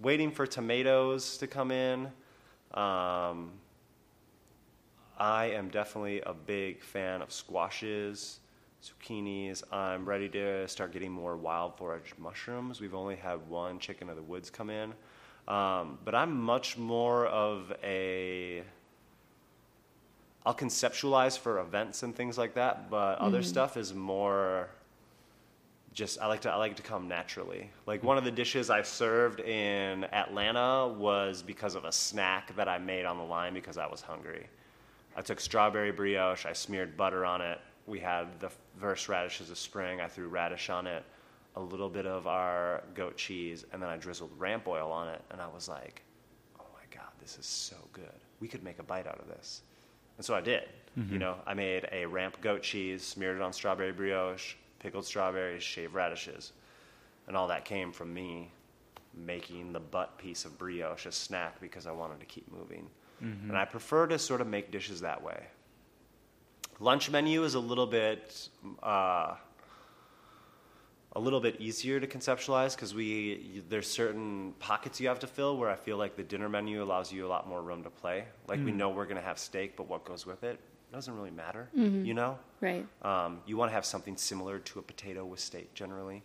waiting 0.00 0.32
for 0.32 0.48
tomatoes 0.48 1.38
to 1.38 1.46
come 1.46 1.70
in. 1.70 2.08
Um, 2.74 3.52
I 5.18 5.46
am 5.46 5.68
definitely 5.68 6.20
a 6.20 6.32
big 6.32 6.82
fan 6.82 7.22
of 7.22 7.32
squashes, 7.32 8.40
zucchinis. 8.82 9.62
I'm 9.72 10.04
ready 10.04 10.28
to 10.30 10.68
start 10.68 10.92
getting 10.92 11.10
more 11.10 11.36
wild 11.36 11.76
forage 11.76 12.14
mushrooms. 12.18 12.80
We've 12.80 12.94
only 12.94 13.16
had 13.16 13.48
one 13.48 13.78
chicken 13.78 14.08
of 14.08 14.16
the 14.16 14.22
woods 14.22 14.50
come 14.50 14.70
in. 14.70 14.92
Um, 15.48 15.98
but 16.04 16.14
I'm 16.14 16.40
much 16.40 16.76
more 16.76 17.26
of 17.26 17.72
a. 17.82 18.62
I'll 20.46 20.54
conceptualize 20.54 21.38
for 21.38 21.58
events 21.58 22.02
and 22.02 22.14
things 22.14 22.38
like 22.38 22.54
that, 22.54 22.88
but 22.90 23.18
other 23.18 23.42
stuff 23.42 23.76
is 23.76 23.92
more 23.92 24.68
just 25.98 26.20
I 26.20 26.26
like 26.28 26.42
to 26.42 26.50
I 26.50 26.54
like 26.54 26.76
to 26.76 26.82
come 26.82 27.08
naturally. 27.08 27.68
Like 27.84 28.04
one 28.04 28.16
of 28.16 28.22
the 28.22 28.30
dishes 28.30 28.70
I 28.70 28.82
served 28.82 29.40
in 29.40 30.04
Atlanta 30.04 30.86
was 30.86 31.42
because 31.42 31.74
of 31.74 31.84
a 31.84 31.90
snack 31.90 32.54
that 32.54 32.68
I 32.68 32.78
made 32.78 33.04
on 33.04 33.18
the 33.18 33.24
line 33.24 33.52
because 33.52 33.76
I 33.76 33.86
was 33.88 34.00
hungry. 34.00 34.46
I 35.16 35.22
took 35.22 35.40
strawberry 35.40 35.90
brioche, 35.90 36.46
I 36.46 36.52
smeared 36.52 36.96
butter 36.96 37.24
on 37.24 37.40
it. 37.40 37.58
We 37.88 37.98
had 37.98 38.38
the 38.38 38.50
first 38.78 39.08
radishes 39.08 39.50
of 39.50 39.58
spring. 39.58 40.00
I 40.00 40.06
threw 40.06 40.28
radish 40.28 40.70
on 40.70 40.86
it, 40.86 41.02
a 41.56 41.60
little 41.60 41.88
bit 41.88 42.06
of 42.06 42.28
our 42.28 42.84
goat 42.94 43.16
cheese, 43.16 43.64
and 43.72 43.82
then 43.82 43.88
I 43.88 43.96
drizzled 43.96 44.30
ramp 44.38 44.68
oil 44.68 44.92
on 44.92 45.08
it. 45.08 45.20
And 45.32 45.40
I 45.40 45.48
was 45.48 45.68
like, 45.68 46.02
"Oh 46.60 46.66
my 46.74 46.96
god, 46.96 47.10
this 47.18 47.36
is 47.38 47.46
so 47.46 47.76
good. 47.92 48.20
We 48.38 48.46
could 48.46 48.62
make 48.62 48.78
a 48.78 48.84
bite 48.84 49.08
out 49.08 49.18
of 49.18 49.26
this." 49.26 49.62
And 50.16 50.24
so 50.24 50.36
I 50.36 50.42
did. 50.42 50.68
You 50.94 51.02
mm-hmm. 51.02 51.18
know, 51.18 51.36
I 51.44 51.54
made 51.54 51.88
a 51.90 52.06
ramp 52.06 52.40
goat 52.40 52.62
cheese, 52.62 53.04
smeared 53.04 53.36
it 53.36 53.42
on 53.42 53.52
strawberry 53.52 53.92
brioche, 53.92 54.54
pickled 54.78 55.04
strawberries, 55.04 55.62
shaved 55.62 55.94
radishes. 55.94 56.52
And 57.26 57.36
all 57.36 57.48
that 57.48 57.64
came 57.64 57.92
from 57.92 58.12
me 58.14 58.50
making 59.14 59.72
the 59.72 59.80
butt 59.80 60.16
piece 60.18 60.44
of 60.44 60.56
brioche 60.58 61.06
a 61.06 61.12
snack 61.12 61.60
because 61.60 61.86
I 61.86 61.92
wanted 61.92 62.20
to 62.20 62.26
keep 62.26 62.50
moving. 62.52 62.88
And 63.48 63.56
I 63.58 63.64
prefer 63.64 64.06
to 64.06 64.18
sort 64.18 64.40
of 64.40 64.46
make 64.46 64.70
dishes 64.70 65.00
that 65.00 65.22
way. 65.22 65.46
Lunch 66.78 67.10
menu 67.10 67.42
is 67.42 67.54
a 67.54 67.60
little 67.60 67.86
bit 67.86 68.48
uh, 68.82 69.34
a 71.16 71.20
little 71.20 71.40
bit 71.40 71.60
easier 71.60 71.98
to 71.98 72.06
conceptualize 72.06 72.76
because 72.76 72.94
we 72.94 73.64
there's 73.68 73.88
certain 73.90 74.52
pockets 74.60 75.00
you 75.00 75.08
have 75.08 75.18
to 75.18 75.26
fill 75.26 75.56
where 75.56 75.68
I 75.68 75.74
feel 75.74 75.96
like 75.96 76.14
the 76.14 76.22
dinner 76.22 76.48
menu 76.48 76.80
allows 76.80 77.12
you 77.12 77.26
a 77.26 77.28
lot 77.28 77.48
more 77.48 77.60
room 77.60 77.82
to 77.82 77.90
play. 77.90 78.24
Like 78.46 78.64
we 78.64 78.70
know 78.70 78.90
we're 78.90 79.04
going 79.06 79.16
to 79.16 79.22
have 79.22 79.38
steak, 79.40 79.76
but 79.76 79.88
what 79.88 80.04
goes 80.04 80.24
with 80.24 80.44
it 80.44 80.60
doesn't 80.92 81.14
really 81.14 81.30
matter. 81.30 81.68
You 81.74 82.14
know, 82.14 82.38
Right. 82.60 82.86
um, 83.02 83.40
you 83.46 83.56
want 83.56 83.70
to 83.70 83.74
have 83.74 83.84
something 83.84 84.16
similar 84.16 84.58
to 84.58 84.78
a 84.78 84.82
potato 84.82 85.24
with 85.24 85.40
steak 85.40 85.74
generally. 85.74 86.22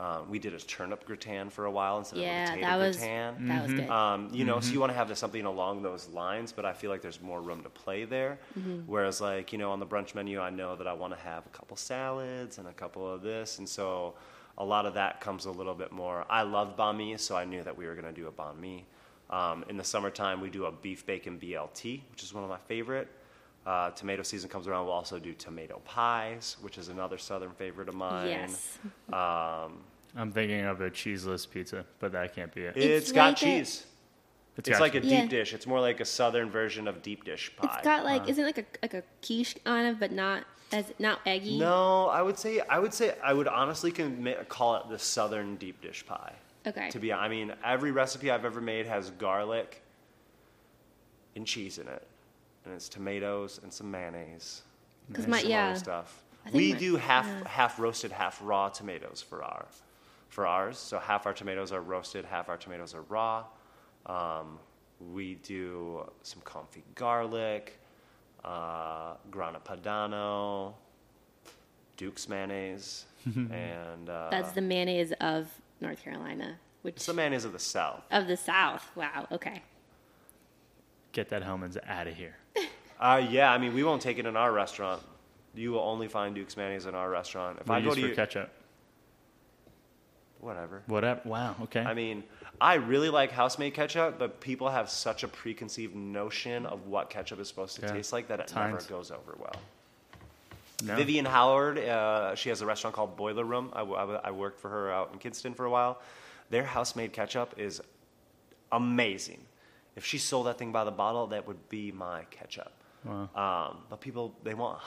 Um, 0.00 0.30
we 0.30 0.38
did 0.38 0.54
a 0.54 0.58
turnip 0.58 1.04
gratin 1.04 1.50
for 1.50 1.64
a 1.64 1.70
while 1.72 1.98
instead 1.98 2.18
of 2.20 2.24
a 2.24 2.26
potato 2.50 2.66
that 2.68 2.78
was 2.78 2.96
gratin. 2.96 3.48
that 3.48 3.62
was 3.64 3.72
good. 3.72 3.90
Um, 3.90 4.28
you 4.32 4.44
know, 4.44 4.60
so 4.60 4.72
you 4.72 4.78
want 4.78 4.90
to 4.92 4.96
have 4.96 5.18
something 5.18 5.44
along 5.44 5.82
those 5.82 6.06
lines, 6.08 6.52
but 6.52 6.64
I 6.64 6.72
feel 6.72 6.88
like 6.90 7.02
there's 7.02 7.20
more 7.20 7.40
room 7.42 7.62
to 7.64 7.68
play 7.68 8.04
there. 8.04 8.38
Whereas, 8.86 9.20
like, 9.20 9.52
you 9.52 9.58
know, 9.58 9.72
on 9.72 9.80
the 9.80 9.86
brunch 9.86 10.14
menu, 10.14 10.38
I 10.40 10.50
know 10.50 10.76
that 10.76 10.86
I 10.86 10.92
want 10.92 11.14
to 11.14 11.18
have 11.20 11.46
a 11.46 11.48
couple 11.48 11.76
salads 11.76 12.58
and 12.58 12.68
a 12.68 12.72
couple 12.72 13.12
of 13.12 13.22
this, 13.22 13.58
and 13.58 13.68
so 13.68 14.14
a 14.56 14.64
lot 14.64 14.86
of 14.86 14.94
that 14.94 15.20
comes 15.20 15.46
a 15.46 15.50
little 15.50 15.74
bit 15.74 15.90
more. 15.90 16.24
I 16.30 16.42
love 16.42 16.76
banh 16.76 16.96
mi, 16.96 17.16
so 17.16 17.36
I 17.36 17.44
knew 17.44 17.64
that 17.64 17.76
we 17.76 17.84
were 17.86 17.94
going 17.96 18.12
to 18.12 18.18
do 18.20 18.28
a 18.28 18.32
banh 18.32 18.58
mi. 18.58 18.86
Um, 19.30 19.64
in 19.68 19.76
the 19.76 19.84
summertime, 19.84 20.40
we 20.40 20.48
do 20.48 20.66
a 20.66 20.72
beef 20.72 21.04
bacon 21.04 21.38
BLT, 21.40 22.02
which 22.12 22.22
is 22.22 22.32
one 22.32 22.44
of 22.44 22.50
my 22.50 22.58
favorite. 22.68 23.08
Uh, 23.68 23.90
tomato 23.90 24.22
season 24.22 24.48
comes 24.48 24.66
around, 24.66 24.86
we'll 24.86 24.94
also 24.94 25.18
do 25.18 25.34
tomato 25.34 25.78
pies, 25.84 26.56
which 26.62 26.78
is 26.78 26.88
another 26.88 27.18
southern 27.18 27.50
favorite 27.50 27.86
of 27.86 27.94
mine. 27.94 28.28
yes. 28.28 28.78
Um, 29.12 29.80
I'm 30.16 30.32
thinking 30.32 30.64
of 30.64 30.80
a 30.80 30.88
cheeseless 30.90 31.44
pizza, 31.44 31.84
but 32.00 32.12
that 32.12 32.34
can't 32.34 32.50
be 32.54 32.62
it. 32.62 32.76
It's 32.78 32.86
it's 33.08 33.12
got 33.12 33.26
like 33.28 33.36
a- 33.42 33.44
cheese. 33.44 33.84
It's 34.56 34.70
got 34.70 34.80
like 34.80 34.94
a 34.94 35.00
deep 35.00 35.10
Yeah. 35.10 35.26
dish. 35.26 35.52
It's 35.52 35.66
more 35.66 35.80
like 35.80 36.00
a 36.00 36.06
southern 36.06 36.48
version 36.48 36.88
of 36.88 37.02
deep 37.02 37.24
dish 37.24 37.54
pie. 37.56 37.74
It's 37.76 37.84
got 37.84 38.04
like 38.06 38.26
isn't 38.26 38.42
it 38.42 38.46
like 38.46 38.58
a 38.58 38.64
like 38.82 38.94
a 38.94 39.02
quiche 39.20 39.54
on 39.66 39.84
it, 39.84 40.00
but 40.00 40.12
not 40.12 40.44
as 40.72 40.86
not 40.98 41.20
eggy. 41.26 41.58
no, 41.58 42.08
I 42.08 42.22
would 42.22 42.38
say 42.38 42.60
I 42.70 42.78
would 42.78 42.94
say 42.94 43.16
I 43.22 43.34
would 43.34 43.48
honestly 43.48 43.92
commit, 43.92 44.48
call 44.48 44.76
it 44.76 44.88
the 44.88 44.98
southern 44.98 45.56
deep 45.56 45.82
dish 45.82 46.06
pie. 46.06 46.32
Okay. 46.66 46.88
To 46.88 46.98
be, 46.98 47.12
I 47.12 47.28
mean, 47.28 47.52
every 47.62 47.90
recipe 47.92 48.30
I've 48.30 48.46
ever 48.46 48.62
made 48.62 48.86
has 48.86 49.10
garlic 49.10 49.82
and 51.36 51.46
cheese 51.46 51.76
in 51.78 51.86
it, 51.86 52.06
and 52.68 52.76
it's 52.76 52.88
tomatoes 52.88 53.58
and 53.62 53.72
some 53.72 53.90
mayonnaise. 53.90 54.62
'Cause 55.12 55.24
and 55.24 55.32
my- 55.32 55.40
some 55.40 55.50
yeah. 55.50 55.70
other 55.70 55.78
stuff. 55.78 56.22
We 56.52 56.72
my- 56.72 56.78
do 56.78 56.96
half 56.96 57.26
yeah. 57.26 57.48
half 57.48 57.78
roasted, 57.78 58.12
half 58.12 58.38
raw 58.42 58.68
tomatoes 58.68 59.20
for 59.22 59.42
our 59.42 59.66
for 60.28 60.46
ours. 60.46 60.78
So 60.78 60.98
half 60.98 61.26
our 61.26 61.32
tomatoes 61.32 61.72
are 61.72 61.80
roasted, 61.80 62.24
half 62.26 62.48
our 62.48 62.56
tomatoes 62.58 62.94
are 62.94 63.02
raw. 63.02 63.44
Um, 64.06 64.58
we 65.12 65.34
do 65.36 66.08
some 66.22 66.40
confit 66.42 66.82
garlic, 66.94 67.78
uh, 68.44 69.14
grana 69.30 69.60
padano, 69.60 70.74
Duke's 71.96 72.28
mayonnaise, 72.28 73.06
and 73.24 74.08
uh, 74.08 74.28
That's 74.30 74.52
the 74.52 74.60
mayonnaise 74.60 75.12
of 75.20 75.48
North 75.80 76.02
Carolina, 76.02 76.58
which 76.82 76.96
it's 76.96 77.06
the 77.06 77.14
mayonnaise 77.14 77.44
of 77.44 77.52
the 77.52 77.58
South. 77.58 78.04
of 78.10 78.26
the 78.26 78.36
South. 78.36 78.90
Wow. 78.96 79.26
Okay. 79.32 79.62
Get 81.12 81.28
that 81.30 81.42
Hellmann's 81.42 81.78
out 81.86 82.06
of 82.06 82.14
here. 82.14 82.36
Uh, 82.98 83.24
yeah, 83.30 83.52
I 83.52 83.58
mean, 83.58 83.74
we 83.74 83.84
won't 83.84 84.02
take 84.02 84.18
it 84.18 84.26
in 84.26 84.36
our 84.36 84.52
restaurant. 84.52 85.02
You 85.54 85.72
will 85.72 85.80
only 85.80 86.08
find 86.08 86.34
Duke's 86.34 86.56
mayonnaise 86.56 86.86
in 86.86 86.94
our 86.94 87.08
restaurant. 87.10 87.58
If 87.60 87.68
What 87.68 87.76
I 87.78 87.80
go 87.80 87.94
to 87.94 88.00
for 88.00 88.06
you, 88.08 88.14
ketchup? 88.14 88.50
whatever. 90.40 90.82
Whatever. 90.86 91.20
Wow. 91.24 91.56
Okay. 91.64 91.80
I 91.80 91.94
mean, 91.94 92.22
I 92.60 92.74
really 92.74 93.08
like 93.10 93.30
house-made 93.32 93.74
ketchup, 93.74 94.18
but 94.18 94.40
people 94.40 94.68
have 94.68 94.88
such 94.90 95.22
a 95.24 95.28
preconceived 95.28 95.94
notion 95.96 96.66
of 96.66 96.86
what 96.86 97.10
ketchup 97.10 97.40
is 97.40 97.48
supposed 97.48 97.76
to 97.76 97.82
Yeah. 97.82 97.92
taste 97.92 98.12
like 98.12 98.28
that 98.28 98.40
it 98.40 98.46
Times. 98.48 98.84
never 98.84 98.88
goes 98.88 99.10
over 99.10 99.34
well. 99.38 99.56
no. 100.84 100.94
Vivian 100.94 101.24
Howard, 101.24 101.78
uh, 101.78 102.34
she 102.36 102.48
has 102.50 102.60
a 102.60 102.66
restaurant 102.66 102.94
called 102.94 103.16
Boiler 103.16 103.44
Room. 103.44 103.70
I, 103.72 103.78
w- 103.80 103.96
I 103.96 104.00
w- 104.02 104.20
I 104.22 104.30
worked 104.30 104.60
for 104.60 104.68
her 104.70 104.92
out 104.92 105.10
in 105.12 105.18
Kinston 105.18 105.54
for 105.54 105.64
a 105.64 105.70
while. 105.70 106.00
Their 106.50 106.62
house-made 106.64 107.12
ketchup 107.12 107.54
is 107.58 107.80
amazing. 108.70 109.44
If 109.96 110.04
she 110.04 110.18
sold 110.18 110.46
that 110.46 110.56
thing 110.58 110.70
by 110.70 110.84
the 110.84 110.92
bottle, 110.92 111.26
that 111.28 111.48
would 111.48 111.68
be 111.68 111.90
my 111.90 112.22
ketchup. 112.30 112.72
Wow. 113.04 113.28
Um, 113.34 113.78
but 113.88 114.00
people, 114.00 114.34
they 114.42 114.54
want, 114.54 114.80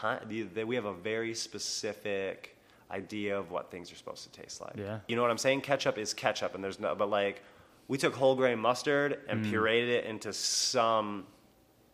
they, 0.53 0.63
we 0.63 0.75
have 0.75 0.85
a 0.85 0.93
very 0.93 1.33
specific 1.33 2.57
idea 2.91 3.37
of 3.37 3.51
what 3.51 3.71
things 3.71 3.91
are 3.91 3.95
supposed 3.95 4.23
to 4.31 4.41
taste 4.41 4.61
like. 4.61 4.73
Yeah. 4.75 4.99
You 5.07 5.15
know 5.15 5.21
what 5.21 5.31
I'm 5.31 5.37
saying? 5.37 5.61
Ketchup 5.61 5.97
is 5.97 6.13
ketchup, 6.13 6.55
and 6.55 6.63
there's 6.63 6.79
no, 6.79 6.93
but 6.95 7.09
like, 7.09 7.41
we 7.87 7.97
took 7.97 8.13
whole 8.13 8.35
grain 8.35 8.59
mustard 8.59 9.19
and 9.27 9.45
Mm. 9.45 9.51
pureed 9.51 9.87
it 9.89 10.05
into 10.05 10.31
some 10.33 11.25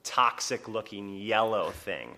toxic 0.03 0.68
looking 0.68 1.15
yellow 1.18 1.72
thing. 1.72 2.15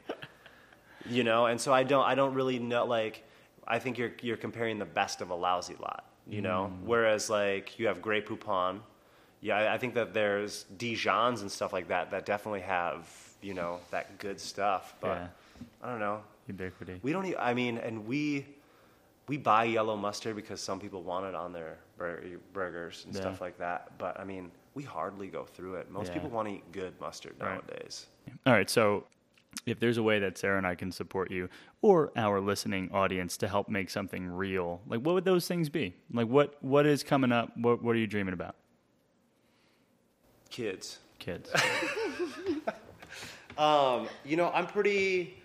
you 1.10 1.24
know, 1.24 1.46
and 1.48 1.60
so 1.60 1.74
I 1.74 1.84
don't, 1.84 2.06
I 2.06 2.16
don't 2.16 2.34
really 2.34 2.60
know, 2.60 2.86
like, 2.86 3.24
I 3.68 3.80
think 3.80 3.98
you're, 3.98 4.12
you're 4.22 4.38
comparing 4.38 4.80
the 4.80 4.86
best 4.86 5.22
of 5.22 5.30
a 5.30 5.36
lousy 5.36 5.76
lot, 5.80 6.06
you 6.28 6.42
know? 6.42 6.72
Mm. 6.74 6.86
Whereas, 6.86 7.30
like, 7.30 7.78
you 7.80 7.88
have 7.88 8.02
Grey 8.02 8.22
Poupon. 8.22 8.80
Yeah, 9.42 9.58
I, 9.58 9.76
I 9.76 9.78
think 9.78 9.94
that 9.94 10.14
there's 10.14 10.66
Dijons 10.78 11.42
and 11.42 11.52
stuff 11.52 11.72
like 11.72 11.88
that 11.90 12.12
that 12.12 12.26
definitely 12.26 12.62
have, 12.62 13.08
you 13.42 13.54
know, 13.54 13.80
that 13.92 14.18
good 14.18 14.40
stuff. 14.40 14.96
But 15.00 15.18
Yeah. 15.18 15.28
I 15.84 15.90
don't 15.92 16.00
know. 16.00 16.22
Ubiquity. 16.48 17.00
We 17.04 17.12
don't. 17.12 17.26
e 17.26 17.36
I 17.38 17.54
mean, 17.54 17.78
and 17.78 18.06
we 18.08 18.46
we 19.28 19.38
buy 19.38 19.66
yellow 19.66 19.96
mustard 19.96 20.36
because 20.36 20.60
some 20.60 20.80
people 20.80 21.04
want 21.04 21.26
it 21.26 21.36
on 21.36 21.54
their 21.54 21.78
bur- 21.98 22.24
burgers 22.54 23.06
and 23.06 23.14
Yeah. 23.14 23.22
stuff 23.22 23.42
like 23.42 23.58
that. 23.60 23.96
But 24.00 24.20
I 24.20 24.24
mean, 24.24 24.52
we 24.74 24.84
hardly 24.84 25.28
go 25.28 25.46
through 25.46 25.76
it. 25.76 25.92
Most 25.92 26.08
Yeah. 26.08 26.14
people 26.16 26.30
want 26.32 26.48
to 26.48 26.56
eat 26.56 26.72
good 26.72 27.00
mustard 27.00 27.36
Right. 27.40 27.52
nowadays. 27.54 28.08
All 28.48 28.54
right. 28.54 28.70
So, 28.70 29.06
if 29.66 29.80
there's 29.80 29.98
a 29.98 30.04
way 30.04 30.20
that 30.20 30.38
Sarah 30.38 30.58
and 30.58 30.66
I 30.66 30.74
can 30.76 30.92
support 30.92 31.30
you 31.32 31.50
or 31.82 32.12
our 32.16 32.40
listening 32.42 32.92
audience 32.92 33.38
to 33.38 33.48
help 33.48 33.68
make 33.70 33.90
something 33.92 34.28
real, 34.28 34.82
like 34.88 35.02
what 35.02 35.14
would 35.16 35.26
those 35.26 35.48
things 35.48 35.70
be? 35.70 35.94
Like 36.12 36.28
what 36.28 36.56
what 36.64 36.86
is 36.88 37.04
coming 37.04 37.32
up? 37.32 37.56
What 37.58 37.84
what 37.84 37.96
are 37.96 38.00
you 38.00 38.08
dreaming 38.08 38.34
about? 38.34 38.56
Kids. 40.50 41.00
Kids. 41.20 41.52
Um, 43.60 44.08
you 44.26 44.38
know, 44.38 44.50
I'm 44.54 44.66
pretty. 44.68 45.36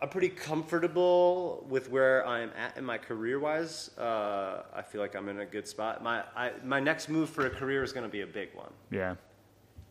I'm 0.00 0.08
pretty 0.10 0.28
comfortable 0.28 1.66
with 1.68 1.90
where 1.90 2.24
I'm 2.24 2.50
at 2.56 2.76
in 2.76 2.84
my 2.84 2.98
career 2.98 3.40
wise. 3.40 3.90
Uh, 3.98 4.62
I 4.72 4.80
feel 4.80 5.00
like 5.00 5.16
I'm 5.16 5.28
in 5.28 5.40
a 5.40 5.44
good 5.44 5.66
spot. 5.66 6.04
My 6.04 6.22
I, 6.36 6.52
my 6.64 6.78
next 6.78 7.08
move 7.08 7.28
for 7.30 7.46
a 7.46 7.50
career 7.50 7.82
is 7.82 7.92
going 7.92 8.04
to 8.06 8.12
be 8.12 8.20
a 8.20 8.26
big 8.26 8.50
one. 8.54 8.70
yeah. 8.92 9.16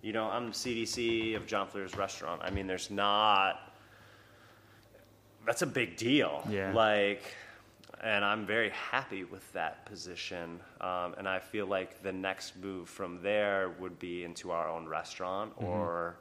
You 0.04 0.14
know, 0.14 0.30
I'm 0.30 0.52
CDC 0.54 1.36
of 1.36 1.46
John 1.48 1.68
Fleer's 1.68 1.98
restaurant. 1.98 2.42
I 2.44 2.52
mean, 2.52 2.68
there's 2.68 2.90
not. 2.92 3.74
That's 5.46 5.64
a 5.64 5.68
big 5.68 5.98
deal. 5.98 6.46
Yeah. 6.50 6.72
Like, 6.72 7.24
and 8.02 8.24
I'm 8.24 8.46
very 8.46 8.70
happy 8.70 9.24
with 9.26 9.52
that 9.54 9.86
position. 9.86 10.60
Um, 10.80 11.16
and 11.18 11.28
I 11.28 11.40
feel 11.40 11.66
like 11.66 12.04
the 12.04 12.14
next 12.14 12.56
move 12.58 12.88
from 12.88 13.22
there 13.24 13.72
would 13.80 13.98
be 14.00 14.24
into 14.24 14.52
our 14.52 14.70
own 14.70 14.88
restaurant 14.88 15.54
Mm-hmm. 15.58 15.66
or 15.66 16.16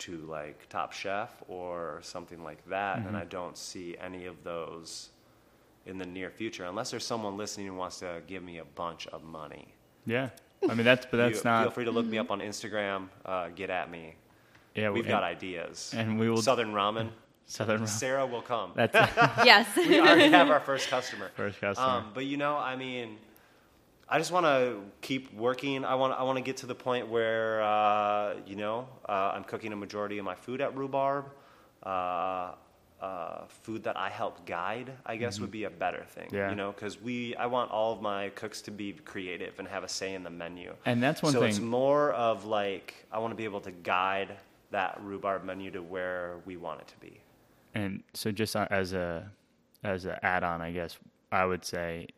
to 0.00 0.18
like 0.28 0.68
Top 0.68 0.92
Chef 0.92 1.30
or 1.48 2.00
something 2.02 2.42
like 2.42 2.64
that. 2.68 2.98
Mm-hmm. 2.98 3.08
And 3.08 3.16
I 3.16 3.24
don't 3.24 3.56
see 3.56 3.96
any 4.00 4.26
of 4.26 4.42
those 4.44 5.10
in 5.86 5.98
the 5.98 6.06
near 6.06 6.30
future, 6.30 6.64
unless 6.64 6.90
there's 6.90 7.04
someone 7.06 7.36
listening 7.36 7.66
who 7.66 7.74
wants 7.74 8.00
to 8.00 8.20
give 8.26 8.42
me 8.42 8.58
a 8.58 8.64
bunch 8.64 9.06
of 9.08 9.22
money. 9.24 9.74
Yeah. 10.06 10.30
I 10.68 10.74
mean 10.74 10.84
that's 10.84 11.06
but 11.06 11.16
that's 11.16 11.38
You- 11.38 11.44
not 11.44 11.62
Feel 11.64 11.70
free 11.70 11.84
to 11.86 11.90
look 11.90 12.06
me 12.06 12.18
up 12.18 12.30
on 12.30 12.40
Instagram. 12.40 13.08
Uh, 13.24 13.48
get 13.48 13.70
at 13.70 13.90
me. 13.90 14.14
yeah 14.74 14.90
We've 14.90 15.04
and 15.04 15.10
got 15.10 15.22
ideas. 15.22 15.94
and 15.96 16.18
we 16.18 16.28
will- 16.28 16.42
Southern 16.42 16.72
Ramen. 16.72 17.08
Southern 17.46 17.80
Ramen. 17.82 17.88
Sarah 17.88 18.26
will 18.26 18.42
come. 18.42 18.72
that's 18.76 18.94
yes. 19.44 19.66
we 19.76 19.98
already 19.98 20.28
have 20.28 20.50
our 20.50 20.60
first 20.60 20.88
customer. 20.88 21.30
first 21.34 21.60
customer. 21.60 21.88
Um, 21.88 22.10
but 22.14 22.26
you 22.26 22.36
know, 22.36 22.56
I 22.56 22.76
mean, 22.76 23.16
I 24.12 24.18
just 24.18 24.32
want 24.32 24.44
to 24.44 24.80
keep 25.00 25.32
working. 25.34 25.84
I 25.84 25.94
want 25.94 26.18
I 26.18 26.24
want 26.24 26.36
to 26.36 26.42
get 26.42 26.58
to 26.58 26.66
the 26.66 26.74
point 26.74 27.08
where 27.08 27.62
uh, 27.62 28.34
you 28.44 28.56
know 28.56 28.88
uh, 29.08 29.32
I'm 29.34 29.44
cooking 29.44 29.72
a 29.72 29.76
majority 29.76 30.18
of 30.18 30.24
my 30.24 30.34
food 30.34 30.60
at 30.60 30.76
Rhubarb. 30.76 31.26
Uh, 31.82 32.52
uh, 33.00 33.46
food 33.62 33.82
that 33.84 33.96
I 33.96 34.10
help 34.10 34.44
guide, 34.44 34.92
I 35.06 35.16
guess, 35.16 35.40
would 35.40 35.50
be 35.50 35.64
a 35.64 35.70
better 35.70 36.04
thing. 36.04 36.28
Yeah. 36.30 36.50
You 36.50 36.56
know, 36.56 36.70
because 36.72 37.00
we 37.00 37.34
I 37.36 37.46
want 37.46 37.70
all 37.70 37.94
of 37.94 38.02
my 38.02 38.28
cooks 38.30 38.60
to 38.62 38.70
be 38.70 38.92
creative 38.92 39.58
and 39.58 39.66
have 39.68 39.84
a 39.84 39.88
say 39.88 40.12
in 40.12 40.22
the 40.22 40.28
menu. 40.28 40.74
And 40.84 41.02
that's 41.02 41.22
one 41.22 41.32
so 41.32 41.42
it's 41.44 41.60
more 41.60 42.12
of 42.12 42.44
like 42.44 43.06
I 43.10 43.18
want 43.18 43.30
to 43.30 43.36
be 43.36 43.44
able 43.44 43.62
to 43.62 43.70
guide 43.70 44.36
that 44.70 45.00
Rhubarb 45.02 45.44
menu 45.44 45.70
to 45.70 45.82
where 45.82 46.36
we 46.44 46.56
want 46.56 46.82
it 46.82 46.88
to 46.88 46.96
be. 46.98 47.20
And 47.74 48.02
so, 48.12 48.30
just 48.30 48.56
uh, 48.56 48.66
as 48.70 48.92
a 48.92 49.30
as 49.82 50.04
an 50.04 50.16
add-on, 50.22 50.60
I 50.60 50.72
guess 50.72 50.98
I 51.32 51.44
would 51.44 51.64
say, 51.64 52.08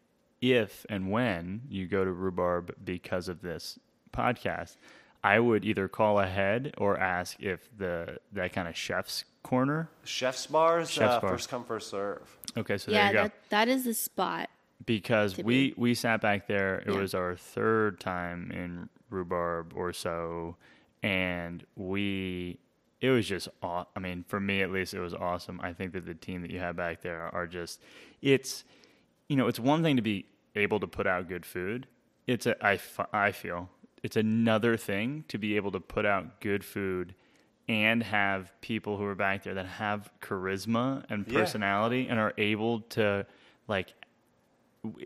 if 0.43 0.85
and 0.91 1.11
when 1.11 1.63
you 1.71 1.87
go 1.87 2.05
to 2.05 2.13
Rhubarb 2.13 2.75
because 2.85 3.29
of 3.29 3.41
this 3.41 3.79
podcast, 4.13 4.77
I 5.25 5.39
would 5.39 5.65
either 5.65 5.89
call 5.89 6.19
ahead 6.19 6.75
or 6.77 6.99
ask 6.99 7.41
if 7.41 7.69
the 7.79 8.19
that 8.33 8.53
kind 8.53 8.67
of 8.69 8.77
chef's 8.77 9.25
corner. 9.45 9.89
Chef's 10.05 10.47
bars, 10.49 10.91
Chef's 10.91 11.15
uh, 11.15 11.21
bar. 11.21 11.31
first 11.31 11.49
come 11.49 11.65
first 11.65 11.89
serve. 11.91 12.37
Okay, 12.57 12.77
so 12.77 12.91
there 12.91 13.01
yeah, 13.01 13.09
you 13.09 13.13
go. 13.15 13.23
that, 13.23 13.33
that 13.51 13.69
is 13.69 13.85
the 13.85 13.95
spot. 13.95 14.51
because 14.85 15.35
to 15.35 15.43
we 15.43 15.75
we 15.77 15.95
sat 15.95 16.21
back 16.21 16.49
there. 16.49 16.81
It 16.81 16.89
Yeah. 16.93 16.99
was 17.01 17.15
our 17.15 17.37
third 17.37 18.01
time 18.01 18.51
in 18.51 18.89
Rhubarb 19.11 19.73
or 19.77 19.93
so, 19.93 20.57
and 21.05 21.65
we 21.77 22.59
it 23.01 23.11
was 23.11 23.27
just 23.29 23.49
aw- 23.63 23.87
I 23.97 24.01
mean, 24.01 24.25
for 24.27 24.41
me 24.41 24.61
at 24.63 24.71
least, 24.73 24.93
it 24.93 25.01
was 25.01 25.15
awesome. 25.15 25.61
I 25.63 25.73
think 25.73 25.93
that 25.93 26.05
the 26.07 26.15
team 26.15 26.43
that 26.43 26.51
you 26.51 26.59
have 26.59 26.77
back 26.77 27.03
there 27.03 27.23
are 27.33 27.47
just 27.47 27.81
it's 28.21 28.65
you 29.33 29.37
know 29.39 29.47
it's 29.49 29.59
one 29.59 29.83
thing 29.83 29.97
to 29.97 30.03
be 30.03 30.27
able 30.55 30.79
to 30.81 30.87
put 30.87 31.07
out 31.07 31.27
good 31.29 31.47
food. 31.47 31.87
It's 32.27 32.45
a 32.47 32.55
I 32.65 32.75
f- 32.75 33.07
I 33.13 33.33
feel 33.33 33.71
it's 34.03 34.17
another 34.17 34.77
thing 34.77 35.25
to 35.29 35.39
be 35.39 35.57
able 35.57 35.73
to 35.73 35.81
put 35.81 36.05
out 36.05 36.41
good 36.41 36.65
food 36.65 37.15
and 37.69 38.03
have 38.03 38.53
people 38.61 38.97
who 38.99 39.05
are 39.05 39.15
back 39.15 39.45
there 39.45 39.55
that 39.55 39.67
have 39.67 40.11
charisma 40.21 41.05
and 41.09 41.27
Yeah. 41.27 41.39
personality 41.39 42.09
and 42.11 42.19
are 42.21 42.35
able 42.37 42.81
to 42.97 43.25
like 43.69 43.95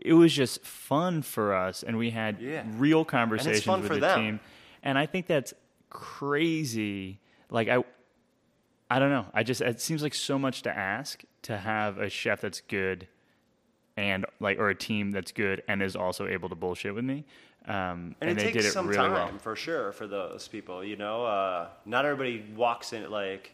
it 0.03 0.13
was 0.13 0.33
just 0.33 0.63
fun 0.65 1.21
for 1.21 1.53
us 1.55 1.83
and 1.83 1.97
we 1.97 2.09
had 2.09 2.41
Yeah. 2.41 2.63
real 2.77 3.05
conversations 3.05 3.83
with 3.83 3.91
the 3.93 3.99
them. 3.99 4.19
team 4.19 4.39
and 4.83 4.97
i 4.97 5.05
think 5.05 5.27
that's 5.27 5.53
crazy 5.89 7.19
like 7.51 7.67
i 7.69 7.83
i 8.89 8.97
don't 8.99 9.11
know 9.11 9.25
i 9.35 9.43
just 9.43 9.61
it 9.61 9.79
seems 9.79 10.01
like 10.01 10.15
so 10.15 10.39
much 10.39 10.63
to 10.63 10.75
ask 10.75 11.23
to 11.43 11.57
have 11.57 11.99
a 11.99 12.09
chef 12.09 12.41
that's 12.41 12.61
good 12.61 13.07
and 13.97 14.25
like 14.39 14.57
or 14.59 14.69
a 14.69 14.75
team 14.75 15.11
that's 15.11 15.31
good 15.33 15.61
and 15.67 15.81
is 15.81 15.95
also 15.95 16.27
able 16.27 16.47
to 16.47 16.55
bullshit 16.55 16.93
with 16.95 17.03
me 17.03 17.25
um, 17.67 18.15
And, 18.21 18.29
it 18.31 18.37
they 18.37 18.43
takes 18.45 18.53
did 18.57 18.65
it 18.65 18.71
some 18.71 18.87
really 18.87 18.97
time 18.97 19.11
well 19.11 19.37
for 19.39 19.55
sure 19.57 19.91
for 19.91 20.07
those 20.07 20.47
people. 20.47 20.85
You 20.85 20.95
know, 20.95 21.25
uh, 21.25 21.67
not 21.85 22.05
everybody 22.05 22.45
walks 22.55 22.93
in 22.93 23.09
like, 23.11 23.51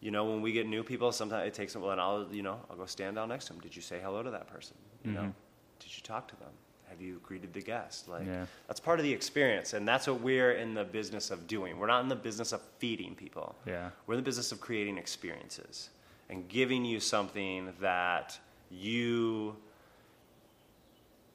you 0.00 0.10
know, 0.10 0.24
when 0.24 0.40
we 0.40 0.52
get 0.52 0.66
new 0.66 0.82
people, 0.82 1.12
sometimes 1.12 1.46
it 1.46 1.52
takes 1.52 1.74
them. 1.74 1.82
Well, 1.82 1.90
and 1.90 2.00
I'll, 2.00 2.26
you 2.32 2.42
know, 2.42 2.58
I'll 2.70 2.76
go 2.76 2.86
stand 2.86 3.16
down 3.16 3.28
next 3.28 3.46
to 3.46 3.52
them. 3.52 3.60
Did 3.60 3.76
you 3.76 3.82
say 3.82 4.00
hello 4.02 4.22
to 4.22 4.30
that 4.30 4.46
person? 4.46 4.76
You 5.04 5.12
know, 5.12 5.34
did 5.78 5.94
you 5.94 6.02
talk 6.02 6.26
to 6.28 6.36
them? 6.36 6.48
Have 6.88 7.02
you 7.02 7.20
greeted 7.22 7.52
the 7.52 7.60
guest? 7.60 8.08
Like, 8.08 8.22
Mm-hmm. 8.22 8.30
Yeah. 8.32 8.46
that's 8.66 8.80
part 8.80 8.98
of 8.98 9.04
the 9.04 9.12
experience, 9.12 9.74
and 9.74 9.86
that's 9.86 10.06
what 10.06 10.20
we're 10.22 10.52
in 10.52 10.72
the 10.72 10.84
business 10.84 11.30
of 11.30 11.46
doing. 11.46 11.78
We're 11.78 11.86
not 11.88 12.02
in 12.02 12.08
the 12.08 12.16
business 12.16 12.52
of 12.52 12.62
feeding 12.78 13.14
people. 13.14 13.56
Yeah. 13.66 13.90
We're 14.06 14.14
in 14.14 14.20
the 14.20 14.24
business 14.24 14.52
of 14.52 14.60
creating 14.62 14.96
experiences 14.96 15.90
and 16.30 16.48
giving 16.48 16.82
you 16.86 16.98
something 17.00 17.72
that 17.80 18.38
you 18.70 19.56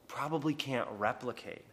probably 0.09 0.53
can't 0.53 0.87
replicate. 0.97 1.63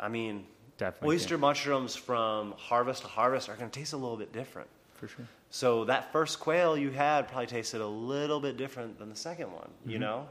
I 0.00 0.08
mean, 0.08 0.46
Definitely 0.78 1.16
oyster 1.16 1.36
mushrooms 1.36 1.94
from 1.96 2.54
harvest 2.56 3.02
to 3.02 3.08
harvest 3.08 3.48
are 3.50 3.56
going 3.56 3.68
to 3.68 3.78
taste 3.78 3.92
a 3.92 3.96
little 3.96 4.16
bit 4.16 4.32
different. 4.32 4.68
for 4.94 5.08
sure 5.08 5.26
So 5.50 5.84
that 5.86 6.10
first 6.12 6.38
quail 6.40 6.76
you 6.78 6.90
had 6.90 7.26
probably 7.28 7.46
tasted 7.48 7.80
a 7.80 7.86
little 7.86 8.38
bit 8.40 8.56
different 8.56 8.98
than 8.98 9.10
the 9.10 9.16
second 9.16 9.52
one, 9.52 9.68
Mm-hmm. 9.82 9.90
you 9.90 9.98
know? 9.98 10.28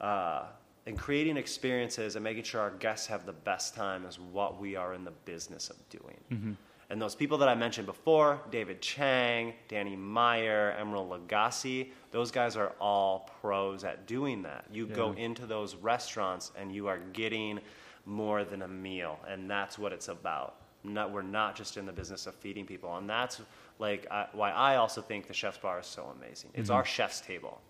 Uh, 0.00 0.44
and 0.86 0.96
creating 0.98 1.36
experiences 1.36 2.16
and 2.16 2.24
making 2.24 2.44
sure 2.44 2.60
our 2.62 2.70
guests 2.70 3.06
have 3.08 3.26
the 3.26 3.32
best 3.32 3.74
time 3.74 4.06
is 4.06 4.18
what 4.18 4.58
we 4.58 4.74
are 4.74 4.94
in 4.94 5.04
the 5.04 5.10
business 5.26 5.68
of 5.68 5.76
doing. 5.90 6.16
Mm-hmm. 6.32 6.52
And 6.90 7.00
those 7.02 7.14
people 7.14 7.36
that 7.38 7.48
I 7.48 7.54
mentioned 7.54 7.86
before, 7.86 8.40
David 8.50 8.80
Chang, 8.80 9.52
Danny 9.68 9.94
Meyer, 9.94 10.74
Emeril 10.80 11.06
Lagasse, 11.08 11.90
those 12.12 12.30
guys 12.30 12.56
are 12.56 12.72
all 12.80 13.30
pros 13.42 13.84
at 13.84 14.06
doing 14.06 14.42
that. 14.42 14.64
You 14.72 14.86
go 14.86 15.12
into 15.12 15.44
those 15.44 15.74
restaurants 15.76 16.50
and 16.56 16.74
you 16.74 16.86
are 16.86 16.98
getting 17.12 17.60
more 18.06 18.42
than 18.44 18.62
a 18.62 18.68
meal, 18.68 19.18
and 19.28 19.50
that's 19.50 19.78
what 19.78 19.92
it's 19.92 20.08
about. 20.08 20.54
Not, 20.82 21.10
we're 21.12 21.20
not 21.22 21.56
just 21.56 21.76
in 21.76 21.84
the 21.84 21.92
business 21.92 22.26
of 22.26 22.34
feeding 22.36 22.64
people, 22.64 22.96
and 22.96 23.10
that's 23.10 23.42
like 23.78 24.06
I, 24.10 24.26
why 24.32 24.50
I 24.50 24.76
also 24.76 25.02
think 25.02 25.26
the 25.26 25.34
chef's 25.34 25.58
bar 25.58 25.80
is 25.80 25.86
so 25.86 26.14
amazing. 26.16 26.50
It's 26.54 26.70
our 26.70 26.84
chef's 26.86 27.20
table. 27.20 27.60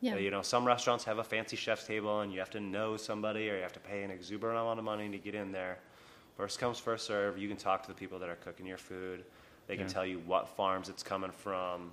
Yeah. 0.00 0.14
Uh, 0.14 0.16
You 0.16 0.30
know, 0.30 0.40
some 0.42 0.64
restaurants 0.66 1.04
have 1.04 1.18
a 1.18 1.24
fancy 1.24 1.56
chef's 1.56 1.86
table, 1.86 2.20
and 2.20 2.32
you 2.32 2.38
have 2.38 2.50
to 2.50 2.60
know 2.60 2.96
somebody, 2.96 3.50
or 3.50 3.56
you 3.56 3.62
have 3.62 3.72
to 3.74 3.80
pay 3.80 4.02
an 4.02 4.10
exuberant 4.10 4.58
amount 4.58 4.78
of 4.78 4.84
money 4.86 5.10
to 5.10 5.18
get 5.18 5.34
in 5.34 5.52
there. 5.52 5.78
First 6.42 6.58
comes, 6.58 6.80
first 6.80 7.06
serve. 7.06 7.38
You 7.38 7.46
can 7.46 7.56
talk 7.56 7.82
to 7.82 7.88
the 7.88 7.94
people 7.94 8.18
that 8.18 8.28
are 8.28 8.34
cooking 8.34 8.66
your 8.66 8.76
food. 8.76 9.22
They 9.68 9.76
can 9.76 9.86
Yeah. 9.86 9.92
tell 9.92 10.04
you 10.04 10.18
what 10.26 10.48
farms 10.48 10.88
it's 10.88 11.04
coming 11.04 11.30
from, 11.30 11.92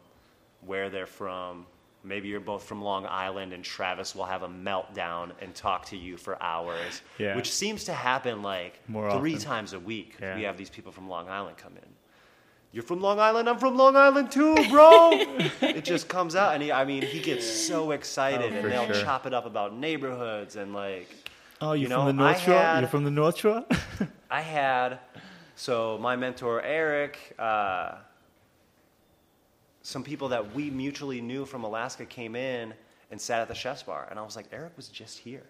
where 0.65 0.89
they're 0.89 1.05
from. 1.05 1.67
Maybe 2.03 2.29
you're 2.29 2.39
both 2.39 2.63
from 2.63 2.81
Long 2.81 3.05
Island, 3.05 3.53
and 3.53 3.63
Travis 3.63 4.15
will 4.15 4.25
have 4.25 4.41
a 4.41 4.47
meltdown 4.47 5.33
and 5.39 5.53
talk 5.53 5.85
to 5.89 5.95
you 5.97 6.17
for 6.17 6.41
hours, 6.41 7.03
Yeah. 7.19 7.35
which 7.35 7.51
seems 7.53 7.83
to 7.83 7.93
happen 7.93 8.41
like 8.41 8.79
More 8.87 9.11
three 9.19 9.35
often. 9.35 9.45
times 9.45 9.73
a 9.73 9.79
week. 9.79 10.15
Yeah. 10.19 10.35
We 10.35 10.41
have 10.45 10.57
these 10.57 10.71
people 10.71 10.91
from 10.91 11.07
Long 11.07 11.29
Island 11.29 11.57
come 11.57 11.73
in. 11.77 11.93
You're 12.71 12.81
from 12.81 13.01
Long 13.01 13.19
Island. 13.19 13.47
I'm 13.47 13.59
from 13.59 13.77
Long 13.77 13.95
Island 13.95 14.31
too, 14.31 14.55
bro. 14.71 15.11
it 15.61 15.83
just 15.85 16.07
comes 16.07 16.35
out, 16.35 16.55
and 16.55 16.63
he, 16.63 16.71
I 16.71 16.85
mean, 16.85 17.03
he 17.03 17.19
gets 17.19 17.45
so 17.47 17.91
excited, 17.91 18.51
Oh, 18.51 18.55
and 18.57 18.71
they'll 18.71 18.91
sure. 18.93 19.03
chop 19.03 19.27
it 19.27 19.33
up 19.35 19.45
about 19.45 19.75
neighborhoods 19.75 20.55
and 20.55 20.73
like. 20.73 21.07
oh 21.61 21.73
you, 21.73 21.83
You 21.83 21.87
from 21.89 21.97
know, 21.99 22.05
the 22.07 22.13
north 22.13 22.37
I 22.37 22.39
shore 22.39 22.53
had- 22.57 22.79
you're 22.79 22.89
from 22.89 23.03
the 23.03 23.11
north 23.11 23.37
shore 23.37 23.63
I 24.29 24.41
had, 24.41 24.99
so 25.55 25.97
my 25.99 26.15
mentor 26.15 26.61
Eric, 26.61 27.35
uh, 27.39 27.95
some 29.81 30.03
people 30.03 30.29
that 30.29 30.53
we 30.53 30.69
mutually 30.69 31.21
knew 31.21 31.45
from 31.45 31.63
Alaska 31.63 32.05
came 32.05 32.35
in 32.35 32.73
and 33.11 33.19
sat 33.19 33.41
at 33.41 33.47
the 33.47 33.55
chef's 33.55 33.83
bar, 33.83 34.07
and 34.09 34.19
I 34.19 34.23
was 34.23 34.35
like, 34.35 34.45
Eric 34.51 34.73
was 34.77 34.87
just 34.89 35.17
here. 35.17 35.45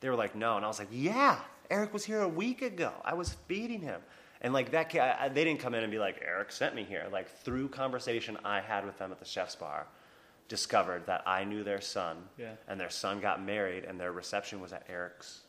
They 0.00 0.08
were 0.08 0.14
like, 0.16 0.34
no, 0.34 0.56
and 0.56 0.64
I 0.64 0.68
was 0.68 0.78
like, 0.78 0.88
yeah, 0.90 1.38
Eric 1.70 1.92
was 1.92 2.04
here 2.04 2.20
a 2.22 2.28
week 2.28 2.62
ago. 2.62 2.92
I 3.04 3.14
was 3.14 3.34
feeding 3.46 3.80
him, 3.80 4.00
and 4.40 4.54
like 4.54 4.70
that, 4.72 4.90
they 5.34 5.44
didn't 5.44 5.60
come 5.60 5.74
in 5.74 5.82
and 5.82 5.90
be 5.90 5.98
like, 5.98 6.22
Eric 6.26 6.50
sent 6.52 6.74
me 6.74 6.84
here. 6.84 7.06
Like 7.12 7.28
through 7.42 7.68
conversation 7.68 8.38
I 8.44 8.60
had 8.60 8.86
with 8.86 8.98
them 8.98 9.12
at 9.12 9.18
the 9.18 9.24
chef's 9.26 9.54
bar, 9.56 9.86
discovered 10.48 11.04
that 11.06 11.22
I 11.26 11.44
knew 11.44 11.62
their 11.64 11.80
son, 11.80 12.16
Yeah. 12.38 12.52
and 12.68 12.78
their 12.80 12.90
son 12.90 13.20
got 13.20 13.42
married, 13.44 13.84
and 13.84 13.98
their 14.00 14.12
reception 14.12 14.60
was 14.60 14.72
at 14.72 14.84
Eric's 14.88 15.40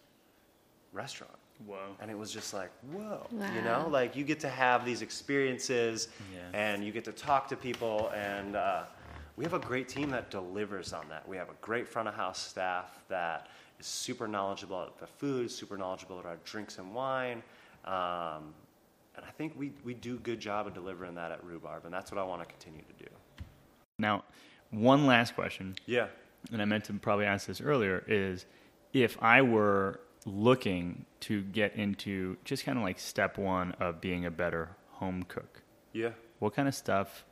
restaurant. 0.91 1.31
Whoa 1.65 1.95
And 2.02 2.10
it 2.11 2.18
was 2.18 2.32
just 2.32 2.53
like, 2.53 2.72
whoa, 2.91 3.26
you 3.32 3.61
know, 3.61 3.88
like 3.90 4.15
you 4.15 4.23
get 4.23 4.40
to 4.41 4.49
have 4.49 4.86
these 4.86 5.02
experiences 5.02 6.10
Yeah. 6.34 6.40
and 6.53 6.84
you 6.84 6.91
get 6.91 7.03
to 7.06 7.11
talk 7.11 7.48
to 7.49 7.56
people. 7.56 8.11
And 8.15 8.56
uh, 8.56 8.84
we 9.38 9.44
have 9.45 9.53
a 9.53 9.60
great 9.60 9.88
team 9.90 10.10
that 10.11 10.30
delivers 10.32 10.94
on 10.94 11.07
that. 11.10 11.27
We 11.27 11.38
have 11.38 11.49
a 11.49 11.56
great 11.61 11.88
front 11.88 12.07
of 12.07 12.14
house 12.15 12.40
staff 12.41 12.99
that 13.10 13.48
is 13.80 13.86
super 13.86 14.27
knowledgeable 14.27 14.82
about 14.82 14.99
the 14.99 15.07
food, 15.07 15.52
super 15.52 15.77
knowledgeable 15.77 16.19
about 16.19 16.30
our 16.30 16.38
drinks 16.45 16.77
and 16.77 16.94
wine. 16.94 17.41
Um, 17.86 18.53
and 19.15 19.23
I 19.26 19.32
think 19.38 19.53
we, 19.57 19.72
we 19.84 19.94
do 19.94 20.15
a 20.15 20.19
good 20.19 20.40
job 20.40 20.68
of 20.68 20.73
delivering 20.73 21.15
that 21.15 21.32
at 21.32 21.44
Rhubarb. 21.44 21.86
And 21.86 21.94
that's 21.94 22.11
what 22.11 22.19
I 22.19 22.23
want 22.23 22.41
to 22.41 22.48
continue 22.48 22.82
to 22.82 23.03
do. 23.06 23.10
now 23.98 24.23
one 24.72 25.06
last 25.06 25.36
question 25.36 25.76
Yeah. 25.86 26.07
and 26.52 26.61
I 26.61 26.65
meant 26.65 26.84
to 26.86 26.94
probably 26.94 27.26
ask 27.26 27.48
this 27.48 27.61
earlier, 27.61 28.03
is 28.07 28.45
if 28.94 29.22
I 29.23 29.41
were 29.41 29.99
looking 30.26 31.06
to 31.22 31.41
get 31.43 31.76
into 31.76 32.38
just 32.43 32.65
kind 32.65 32.77
of 32.77 32.84
like 32.84 32.99
step 32.99 33.38
one 33.38 33.72
of 33.73 34.02
being 34.02 34.26
a 34.26 34.31
better 34.31 34.69
home 34.91 35.23
cook, 35.27 35.61
Yeah. 35.93 36.10
what 36.39 36.56
kind 36.56 36.68
of 36.68 36.76
stuff 36.76 37.26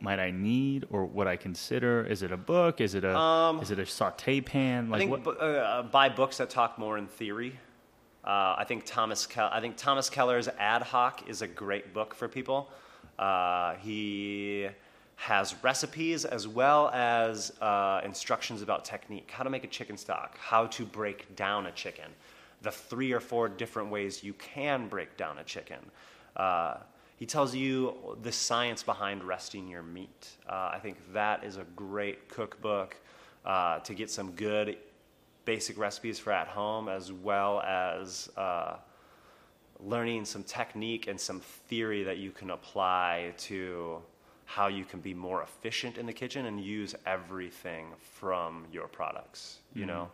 might 0.00 0.18
I 0.20 0.30
need 0.30 0.86
or 0.90 1.04
what 1.04 1.26
I 1.26 1.36
consider? 1.36 2.04
Is 2.04 2.22
it 2.22 2.32
a 2.32 2.36
book? 2.36 2.80
Is 2.80 2.94
it 2.94 3.04
a 3.04 3.58
is 3.62 3.70
it 3.70 3.78
a 3.78 3.86
saute 3.86 4.40
pan? 4.40 4.90
Like 4.90 4.96
I 4.96 5.00
think 5.00 5.10
what? 5.10 5.24
bu- 5.24 5.30
uh, 5.44 5.82
buy 5.82 6.08
books 6.08 6.38
that 6.38 6.50
talk 6.50 6.78
more 6.78 6.98
in 6.98 7.06
theory. 7.06 7.58
Uh, 8.24 8.54
I 8.58 8.64
think 8.66 8.84
Thomas 8.86 9.26
I 9.36 9.60
think 9.60 9.76
Thomas 9.76 10.08
Keller's 10.08 10.48
Ad 10.58 10.82
Hoc 10.82 11.28
is 11.28 11.42
a 11.42 11.48
great 11.48 11.92
book 11.92 12.14
for 12.14 12.28
people. 12.28 12.70
Uh, 13.18 13.74
he 13.76 14.68
has 15.16 15.54
recipes 15.62 16.24
as 16.24 16.46
well 16.48 16.88
as 16.90 17.52
uh, 17.60 18.00
instructions 18.04 18.62
about 18.62 18.84
technique, 18.84 19.30
how 19.30 19.42
to 19.44 19.50
make 19.50 19.64
a 19.64 19.68
chicken 19.68 19.96
stock, 19.96 20.38
how 20.38 20.66
to 20.66 20.84
break 20.84 21.34
down 21.36 21.66
a 21.66 21.72
chicken, 21.72 22.10
the 22.62 22.70
three 22.70 23.12
or 23.12 23.20
four 23.20 23.48
different 23.48 23.90
ways 23.90 24.22
you 24.22 24.32
can 24.34 24.88
break 24.88 25.16
down 25.16 25.38
a 25.38 25.44
chicken. 25.44 25.78
Uh, 26.36 26.76
he 27.16 27.26
tells 27.26 27.54
you 27.54 27.94
the 28.22 28.32
science 28.32 28.82
behind 28.82 29.22
resting 29.22 29.68
your 29.68 29.82
meat. 29.82 30.30
Uh, 30.48 30.70
I 30.72 30.78
think 30.82 30.96
that 31.12 31.44
is 31.44 31.56
a 31.56 31.64
great 31.76 32.28
cookbook 32.28 32.96
uh, 33.44 33.78
to 33.80 33.94
get 33.94 34.10
some 34.10 34.32
good 34.32 34.76
basic 35.44 35.78
recipes 35.78 36.18
for 36.18 36.32
at 36.32 36.48
home, 36.48 36.88
as 36.88 37.12
well 37.12 37.60
as 37.60 38.30
uh, 38.36 38.76
learning 39.80 40.24
some 40.24 40.42
technique 40.42 41.06
and 41.08 41.20
some 41.20 41.40
theory 41.40 42.02
that 42.04 42.18
you 42.18 42.30
can 42.30 42.50
apply 42.50 43.34
to 43.38 44.00
how 44.44 44.68
you 44.68 44.84
can 44.84 45.00
be 45.00 45.14
more 45.14 45.42
efficient 45.42 45.98
in 45.98 46.06
the 46.06 46.12
kitchen 46.12 46.46
and 46.46 46.60
use 46.60 46.94
everything 47.06 47.86
from 47.98 48.66
your 48.72 48.86
products. 48.86 49.58
You 49.74 49.86
know, 49.86 50.10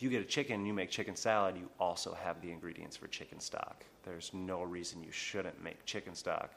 if 0.00 0.04
you 0.04 0.08
get 0.08 0.22
a 0.22 0.24
chicken 0.24 0.54
and 0.54 0.66
you 0.66 0.72
make 0.72 0.88
chicken 0.88 1.14
salad, 1.14 1.58
you 1.58 1.68
also 1.78 2.14
have 2.14 2.40
the 2.40 2.50
ingredients 2.50 2.96
for 2.96 3.06
chicken 3.08 3.38
stock. 3.38 3.84
There's 4.02 4.30
no 4.32 4.62
reason 4.62 5.02
you 5.02 5.12
shouldn't 5.12 5.62
make 5.62 5.84
chicken 5.84 6.14
stock 6.14 6.54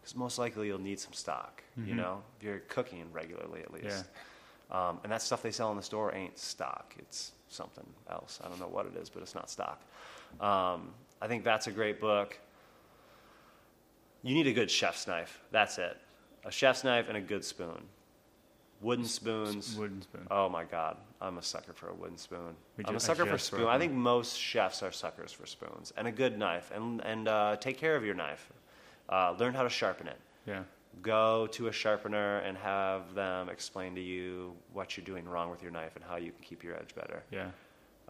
because 0.00 0.14
most 0.14 0.38
likely 0.38 0.68
you'll 0.68 0.78
need 0.78 1.00
some 1.00 1.12
stock. 1.12 1.64
You 1.88 1.96
know, 1.96 2.22
if 2.38 2.44
you're 2.44 2.60
cooking 2.68 3.04
regularly 3.12 3.62
at 3.62 3.72
least. 3.72 4.04
Um, 4.70 5.00
and 5.02 5.10
that 5.10 5.22
stuff 5.22 5.42
they 5.42 5.50
sell 5.50 5.72
in 5.72 5.76
the 5.76 5.82
store 5.82 6.14
ain't 6.14 6.38
stock. 6.38 6.94
It's 6.96 7.32
something 7.48 7.84
else. 8.08 8.38
I 8.44 8.48
don't 8.48 8.60
know 8.60 8.68
what 8.68 8.86
it 8.86 8.94
is, 8.96 9.08
but 9.08 9.22
it's 9.24 9.34
not 9.34 9.50
stock. 9.50 9.82
Um, 10.40 10.90
I 11.20 11.26
think 11.26 11.42
that's 11.42 11.66
a 11.66 11.72
great 11.72 12.00
book. 12.00 12.38
You 14.22 14.34
need 14.34 14.46
a 14.46 14.52
good 14.52 14.70
chef's 14.70 15.08
knife. 15.08 15.40
That's 15.50 15.78
it. 15.78 15.96
A 16.44 16.50
chef's 16.52 16.84
knife 16.84 17.08
and 17.08 17.16
a 17.16 17.20
good 17.20 17.44
spoon. 17.44 17.82
Wooden 18.80 19.06
spoons. 19.06 19.76
wooden 19.76 20.02
spoon. 20.02 20.26
Oh 20.30 20.48
my 20.48 20.62
God, 20.62 20.96
I'm 21.24 21.38
a 21.38 21.42
sucker 21.42 21.72
for 21.72 21.88
a 21.88 21.94
wooden 21.94 22.18
spoon. 22.18 22.54
We 22.76 22.84
I'm 22.86 22.94
a 22.94 22.96
I 22.96 22.98
sucker 22.98 23.24
for 23.24 23.32
just 23.32 23.46
spoon. 23.46 23.66
I 23.66 23.78
think 23.78 23.92
most 23.92 24.38
chefs 24.38 24.82
are 24.82 24.92
suckers 24.92 25.32
for 25.32 25.46
spoons 25.46 25.92
and 25.96 26.06
a 26.06 26.12
good 26.12 26.38
knife. 26.38 26.70
And 26.74 27.00
and 27.04 27.28
uh, 27.28 27.56
take 27.56 27.78
care 27.78 27.96
of 27.96 28.04
your 28.04 28.14
knife. 28.14 28.50
Uh, 29.08 29.34
learn 29.38 29.54
how 29.54 29.62
to 29.62 29.68
sharpen 29.68 30.06
it 30.08 30.18
Yeah. 30.46 30.62
go 31.02 31.46
to 31.48 31.68
a 31.68 31.72
sharpener 31.72 32.38
and 32.38 32.56
have 32.58 33.14
them 33.14 33.48
explain 33.48 33.94
to 33.94 34.00
you 34.00 34.54
what 34.72 34.96
you're 34.96 35.04
doing 35.04 35.26
wrong 35.28 35.50
with 35.50 35.62
your 35.62 35.70
knife 35.72 35.96
and 35.96 36.04
how 36.04 36.16
you 36.16 36.30
can 36.32 36.42
keep 36.42 36.62
your 36.64 36.74
edge 36.76 36.94
better. 36.94 37.22
Yeah. 37.30 37.50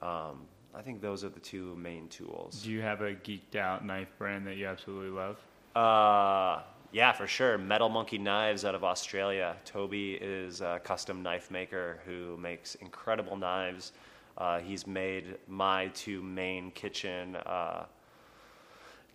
Um, 0.03 0.47
I 0.75 0.83
think 0.83 1.01
those 1.01 1.25
are 1.25 1.29
the 1.31 1.41
two 1.41 1.75
main 1.77 2.09
tools. 2.09 2.63
Do 2.63 2.71
you 2.71 2.81
have 2.83 3.01
a 3.01 3.15
geeked 3.15 3.57
out 3.57 3.85
knife 3.85 4.13
brand 4.19 4.47
that 4.47 4.57
you 4.57 4.67
absolutely 4.67 5.11
love? 5.11 5.37
Uh, 5.75 6.63
yeah, 6.95 7.11
for 7.11 7.27
sure. 7.27 7.59
Metal 7.59 7.89
Monkey 7.89 8.19
Knives 8.19 8.65
out 8.65 8.77
of 8.77 8.85
Australia. 8.85 9.57
Toby 9.65 10.13
is 10.13 10.61
a 10.61 10.81
custom 10.85 11.25
knife 11.25 11.51
maker 11.51 11.99
who 12.07 12.37
makes 12.37 12.77
incredible 12.77 13.37
knives. 13.37 13.91
Uh, 14.39 14.61
he's 14.61 14.87
made 14.87 15.37
my 15.49 15.89
two 15.89 16.23
main 16.23 16.71
kitchen 16.71 17.35
uh, 17.35 17.87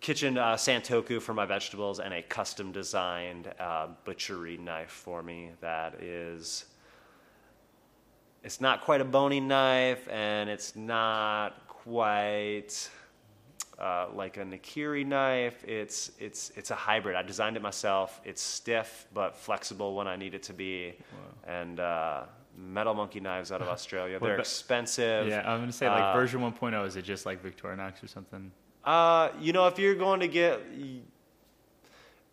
kitchen 0.01 0.37
uh, 0.37 0.55
santoku 0.55 1.21
for 1.21 1.33
my 1.33 1.45
vegetables 1.45 2.01
and 2.01 2.13
a 2.13 2.21
custom 2.21 2.73
designed 2.73 3.49
uh, 3.61 3.87
butchery 4.03 4.57
knife 4.57 4.91
for 4.91 5.23
me 5.23 5.51
that 5.61 5.93
is 6.03 6.65
it's 8.43 8.59
not 8.59 8.81
quite 8.81 8.99
a 8.99 9.05
bony 9.05 9.39
knife 9.39 10.05
and 10.09 10.49
it's 10.49 10.75
not 10.75 11.65
quite 11.67 12.89
uh, 13.79 14.07
like 14.13 14.37
a 14.37 14.41
Nakiri 14.43 15.05
knife. 15.05 15.63
It's 15.67 16.11
it's 16.19 16.51
it's 16.55 16.71
a 16.71 16.75
hybrid. 16.75 17.15
I 17.15 17.21
designed 17.23 17.55
it 17.55 17.61
myself. 17.61 18.19
It's 18.25 18.41
stiff 18.41 19.07
but 19.13 19.35
flexible 19.35 19.95
when 19.95 20.07
I 20.07 20.15
need 20.15 20.33
it 20.33 20.43
to 20.43 20.53
be. 20.53 20.95
And 21.47 21.79
uh, 21.79 22.23
Metal 22.57 22.93
Monkey 22.93 23.19
knives 23.19 23.51
out 23.51 23.61
of 23.61 23.67
Australia. 23.77 24.19
They're 24.19 24.33
about- 24.33 24.39
expensive. 24.41 25.27
Yeah, 25.27 25.49
I'm 25.49 25.59
gonna 25.61 25.71
say 25.71 25.87
like 25.89 26.03
Uh, 26.03 26.13
version 26.13 26.41
1.0. 26.41 26.85
Is 26.85 26.95
it 26.95 27.03
just 27.03 27.25
like 27.25 27.41
Victorinox 27.43 28.03
or 28.03 28.07
something? 28.07 28.51
Uh, 28.83 29.29
you 29.39 29.53
know, 29.53 29.67
if 29.67 29.77
you're 29.79 29.95
going 29.95 30.19
to 30.21 30.27
get 30.27 30.61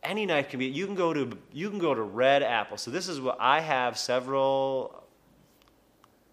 any 0.02 0.24
knife 0.26 0.48
can 0.48 0.58
be. 0.60 0.66
You 0.66 0.86
can 0.86 0.94
go 0.94 1.12
to 1.12 1.36
you 1.52 1.68
can 1.70 1.78
go 1.78 1.94
to 1.94 2.02
Red 2.02 2.42
Apple. 2.42 2.76
So 2.76 2.90
this 2.90 3.08
is 3.08 3.20
what 3.20 3.36
I 3.40 3.60
have 3.60 3.98
several 3.98 5.02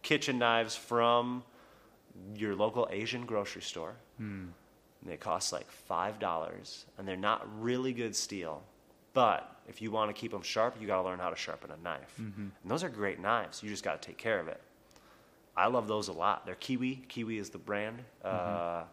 kitchen 0.03 0.37
knives 0.37 0.75
from 0.75 1.43
your 2.35 2.55
local 2.55 2.87
Asian 2.91 3.25
grocery 3.25 3.61
store. 3.63 3.95
And 5.03 5.11
they 5.11 5.17
cost 5.17 5.51
like 5.51 5.69
five 5.69 6.17
dollars, 6.19 6.85
and 6.97 7.05
they're 7.07 7.17
not 7.17 7.45
really 7.61 7.91
good 7.93 8.15
steel. 8.15 8.63
But 9.13 9.53
if 9.67 9.81
you 9.81 9.91
want 9.91 10.09
to 10.09 10.19
keep 10.19 10.31
them 10.31 10.41
sharp, 10.41 10.75
you 10.79 10.87
got 10.87 11.01
to 11.01 11.07
learn 11.07 11.19
how 11.19 11.29
to 11.29 11.35
sharpen 11.35 11.69
a 11.71 11.77
knife. 11.83 12.17
And 12.17 12.51
those 12.65 12.83
are 12.83 12.89
great 12.89 13.19
knives. 13.19 13.61
You 13.61 13.69
just 13.69 13.83
got 13.83 14.01
to 14.01 14.07
take 14.07 14.17
care 14.17 14.39
of 14.39 14.47
it. 14.47 14.59
I 15.55 15.67
love 15.67 15.87
those 15.87 16.07
a 16.07 16.13
lot. 16.13 16.45
They're 16.45 16.55
Kiwi. 16.55 17.03
Kiwi 17.09 17.37
is 17.37 17.49
the 17.51 17.59
brand. 17.59 18.01
Uh, 18.23 18.83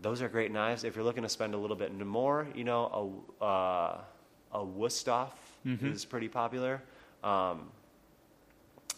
those 0.00 0.22
are 0.22 0.28
great 0.28 0.52
knives. 0.52 0.84
If 0.84 0.94
you're 0.94 1.04
looking 1.04 1.24
to 1.24 1.28
spend 1.28 1.54
a 1.54 1.56
little 1.58 1.76
bit 1.76 1.92
more, 1.98 2.46
you 2.54 2.64
know, 2.64 3.24
a, 3.40 3.44
uh, 3.44 4.00
a 4.52 4.58
Wusthof 4.58 5.30
is 5.64 6.04
pretty 6.04 6.28
popular. 6.28 6.82
Um, 7.24 7.70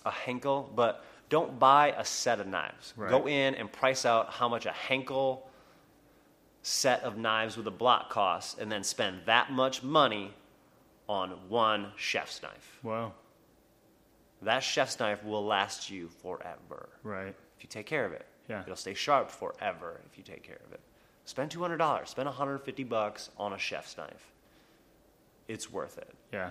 a 0.04 0.10
Henkel, 0.10 0.70
but 0.74 1.04
don't 1.30 1.58
buy 1.58 1.94
a 1.96 2.04
set 2.04 2.40
of 2.40 2.46
knives. 2.46 2.92
Right. 2.96 3.10
Go 3.10 3.26
in 3.26 3.54
and 3.54 3.72
price 3.72 4.04
out 4.04 4.30
how 4.30 4.48
much 4.48 4.66
a 4.66 4.72
Henkel 4.72 5.48
set 6.66 7.02
of 7.02 7.18
knives 7.18 7.58
with 7.58 7.66
a 7.66 7.70
block 7.70 8.08
cost 8.08 8.58
and 8.58 8.72
then 8.72 8.82
spend 8.82 9.20
that 9.26 9.52
much 9.52 9.82
money 9.82 10.32
on 11.06 11.28
one 11.50 11.88
chef's 11.96 12.42
knife. 12.42 12.78
Wow. 12.82 13.12
That 14.40 14.60
chef's 14.60 14.98
knife 14.98 15.22
will 15.22 15.44
last 15.44 15.90
you 15.90 16.08
forever 16.22 16.88
Right. 17.02 17.34
if 17.56 17.62
you 17.62 17.68
take 17.68 17.84
care 17.84 18.06
of 18.06 18.12
it. 18.12 18.24
Yeah. 18.48 18.62
It'll 18.62 18.76
stay 18.76 18.94
sharp 18.94 19.30
forever 19.30 20.00
if 20.10 20.16
you 20.16 20.24
take 20.24 20.42
care 20.42 20.60
of 20.66 20.72
it. 20.72 20.80
Spend 21.26 21.50
two 21.50 21.60
hundred 21.60 21.76
dollars. 21.78 22.08
Spend 22.10 22.26
one 22.26 22.34
hundred 22.34 22.58
fifty 22.60 22.82
bucks 22.84 23.28
on 23.38 23.52
a 23.52 23.58
chef's 23.58 23.96
knife. 23.98 24.32
It's 25.48 25.70
worth 25.70 25.98
it. 25.98 26.14
Yeah. 26.32 26.50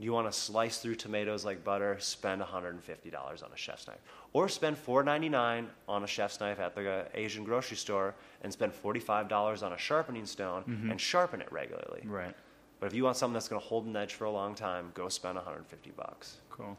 You 0.00 0.12
want 0.12 0.30
to 0.30 0.38
slice 0.38 0.78
through 0.78 0.94
tomatoes 0.94 1.44
like 1.44 1.64
butter? 1.64 1.96
Spend 1.98 2.40
one 2.40 2.48
hundred 2.48 2.74
and 2.74 2.84
fifty 2.84 3.10
dollars 3.10 3.42
on 3.42 3.50
a 3.52 3.56
chef's 3.56 3.88
knife, 3.88 3.98
or 4.32 4.48
spend 4.48 4.78
four 4.78 5.02
ninety 5.02 5.28
nine 5.28 5.66
on 5.88 6.04
a 6.04 6.06
chef's 6.06 6.38
knife 6.38 6.60
at 6.60 6.74
the 6.76 7.06
Asian 7.14 7.42
grocery 7.42 7.76
store, 7.76 8.14
and 8.42 8.52
spend 8.52 8.72
forty 8.72 9.00
five 9.00 9.28
dollars 9.28 9.64
on 9.64 9.72
a 9.72 9.78
sharpening 9.78 10.24
stone 10.24 10.86
and 10.88 11.00
sharpen 11.00 11.40
it 11.40 11.50
regularly. 11.50 12.02
Right. 12.04 12.34
But 12.78 12.86
if 12.86 12.94
you 12.94 13.02
want 13.02 13.16
something 13.16 13.34
that's 13.34 13.48
going 13.48 13.60
to 13.60 13.66
hold 13.66 13.86
an 13.86 13.96
edge 13.96 14.14
for 14.14 14.24
a 14.26 14.30
long 14.30 14.54
time, 14.54 14.92
go 14.94 15.08
spend 15.08 15.34
one 15.34 15.44
hundred 15.44 15.58
and 15.58 15.66
fifty 15.66 15.90
bucks. 15.90 16.36
Cool. 16.48 16.76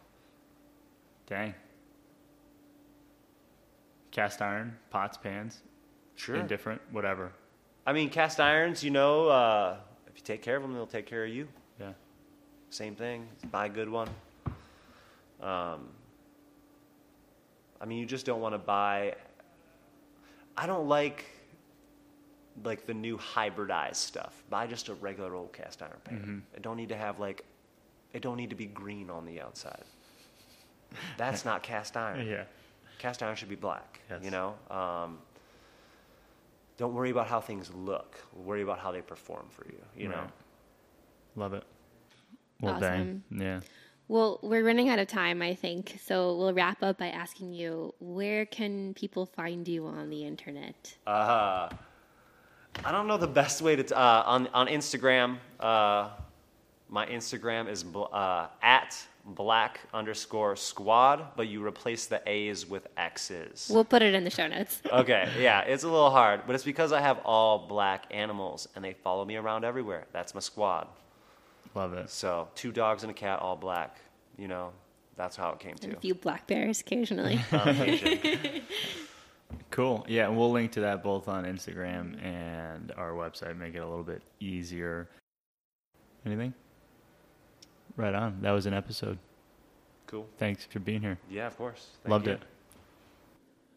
Dang. 1.27 1.53
Cast 4.11 4.41
iron, 4.41 4.77
pots, 4.89 5.17
pans, 5.17 5.59
Sure. 6.15 6.35
indifferent, 6.37 6.81
whatever. 6.91 7.31
I 7.85 7.91
mean, 7.93 8.09
cast 8.09 8.39
irons. 8.39 8.81
You 8.83 8.91
know, 8.91 9.27
uh, 9.27 9.77
if 10.07 10.15
you 10.15 10.23
take 10.23 10.41
care 10.41 10.55
of 10.55 10.61
them, 10.61 10.73
they'll 10.73 10.87
take 10.87 11.05
care 11.05 11.25
of 11.25 11.29
you. 11.31 11.47
Same 12.69 12.95
thing. 12.95 13.27
Buy 13.51 13.65
a 13.65 13.69
good 13.69 13.89
one. 13.89 14.09
Um, 15.41 15.87
I 17.81 17.85
mean, 17.85 17.99
you 17.99 18.05
just 18.05 18.25
don't 18.25 18.41
want 18.41 18.53
to 18.53 18.59
buy. 18.59 19.15
I 20.57 20.65
don't 20.67 20.87
like 20.87 21.25
like 22.63 22.85
the 22.85 22.93
new 22.93 23.17
hybridized 23.17 23.95
stuff. 23.95 24.43
Buy 24.49 24.67
just 24.67 24.89
a 24.89 24.93
regular 24.95 25.33
old 25.35 25.53
cast 25.53 25.81
iron 25.81 25.93
pan. 26.03 26.43
It 26.55 26.61
don't 26.61 26.77
need 26.77 26.89
to 26.89 26.97
have 26.97 27.19
like. 27.19 27.45
It 28.13 28.21
don't 28.21 28.37
need 28.37 28.49
to 28.49 28.55
be 28.55 28.65
green 28.65 29.09
on 29.09 29.25
the 29.25 29.39
outside. 29.39 29.83
That's 31.17 31.45
not 31.45 31.63
cast 31.63 31.95
iron. 32.07 32.27
Yeah. 32.27 32.43
Cast 32.97 33.23
iron 33.23 33.35
should 33.35 33.49
be 33.49 33.55
black. 33.55 34.01
Yes. 34.09 34.21
You 34.23 34.31
know. 34.31 34.55
Um, 34.69 35.19
don't 36.77 36.93
worry 36.93 37.11
about 37.11 37.27
how 37.27 37.39
things 37.39 37.71
look. 37.73 38.19
Worry 38.35 38.61
about 38.61 38.79
how 38.79 38.91
they 38.91 39.01
perform 39.01 39.45
for 39.49 39.65
you. 39.65 39.79
You 39.95 40.09
know. 40.09 40.27
Love 41.35 41.53
it. 41.53 41.63
Well, 42.61 42.79
dang. 42.79 43.23
Yeah. 43.31 43.61
Well, 44.07 44.39
we're 44.41 44.65
running 44.65 44.89
out 44.89 44.97
of 44.99 45.07
time, 45.07 45.41
I 45.41 45.53
think. 45.53 45.99
So 46.03 46.35
we'll 46.35 46.53
wrap 46.53 46.81
up 46.81 46.97
by 46.97 47.07
asking 47.09 47.53
you 47.53 47.93
where 47.99 48.45
can 48.45 48.93
people 48.95 49.25
find 49.27 49.67
you 49.67 49.85
on 49.85 50.09
the 50.09 50.23
internet? 50.25 50.97
Uh, 51.05 51.69
I 52.83 52.91
don't 52.91 53.07
know 53.07 53.17
the 53.17 53.27
best 53.27 53.61
way 53.61 53.75
to 53.75 53.83
t- 53.83 53.93
uh, 53.93 54.23
on 54.23 54.47
on 54.47 54.67
Instagram. 54.67 55.37
Uh, 55.59 56.09
my 56.89 57.05
Instagram 57.05 57.69
is 57.69 57.83
bl- 57.83 58.05
uh, 58.11 58.47
at 58.63 58.97
black 59.25 59.81
underscore 59.93 60.55
squad, 60.55 61.35
but 61.35 61.47
you 61.47 61.63
replace 61.63 62.07
the 62.07 62.19
A's 62.27 62.65
with 62.67 62.87
X's. 62.97 63.69
We'll 63.71 63.85
put 63.85 64.01
it 64.01 64.15
in 64.15 64.23
the 64.23 64.31
show 64.31 64.47
notes. 64.47 64.81
Okay, 64.91 65.29
yeah, 65.39 65.61
it's 65.61 65.83
a 65.83 65.87
little 65.87 66.09
hard, 66.09 66.41
but 66.47 66.55
it's 66.55 66.63
because 66.63 66.91
I 66.91 67.01
have 67.01 67.19
all 67.25 67.67
black 67.67 68.05
animals 68.09 68.67
and 68.75 68.83
they 68.83 68.93
follow 68.93 69.23
me 69.23 69.35
around 69.35 69.65
everywhere. 69.65 70.07
That's 70.13 70.33
my 70.33 70.39
squad. 70.39 70.87
Love 71.75 71.93
it. 71.93 72.09
So 72.09 72.47
two 72.55 72.71
dogs 72.71 73.03
and 73.03 73.11
a 73.11 73.13
cat, 73.13 73.39
all 73.39 73.55
black. 73.55 73.99
You 74.37 74.47
know, 74.47 74.71
that's 75.15 75.35
how 75.35 75.51
it 75.51 75.59
came 75.59 75.75
to. 75.75 75.95
A 75.95 75.99
few 75.99 76.15
black 76.15 76.47
bears 76.47 76.81
occasionally. 76.81 77.39
Cool. 79.71 80.05
Yeah, 80.07 80.27
and 80.27 80.37
we'll 80.37 80.51
link 80.51 80.71
to 80.73 80.81
that 80.81 81.03
both 81.03 81.27
on 81.27 81.45
Instagram 81.45 82.23
and 82.23 82.91
our 82.97 83.11
website, 83.11 83.57
make 83.57 83.75
it 83.75 83.79
a 83.79 83.87
little 83.87 84.03
bit 84.03 84.21
easier. 84.39 85.09
Anything? 86.25 86.53
Right 87.95 88.13
on. 88.13 88.41
That 88.41 88.51
was 88.51 88.65
an 88.65 88.73
episode. 88.73 89.17
cool. 90.07 90.27
Thanks 90.37 90.65
for 90.65 90.79
being 90.79 91.01
here. 91.01 91.17
Yeah, 91.29 91.47
of 91.47 91.57
course. 91.57 91.87
Thank 92.03 92.11
Loved 92.11 92.27
you. 92.27 92.33
it. 92.33 92.41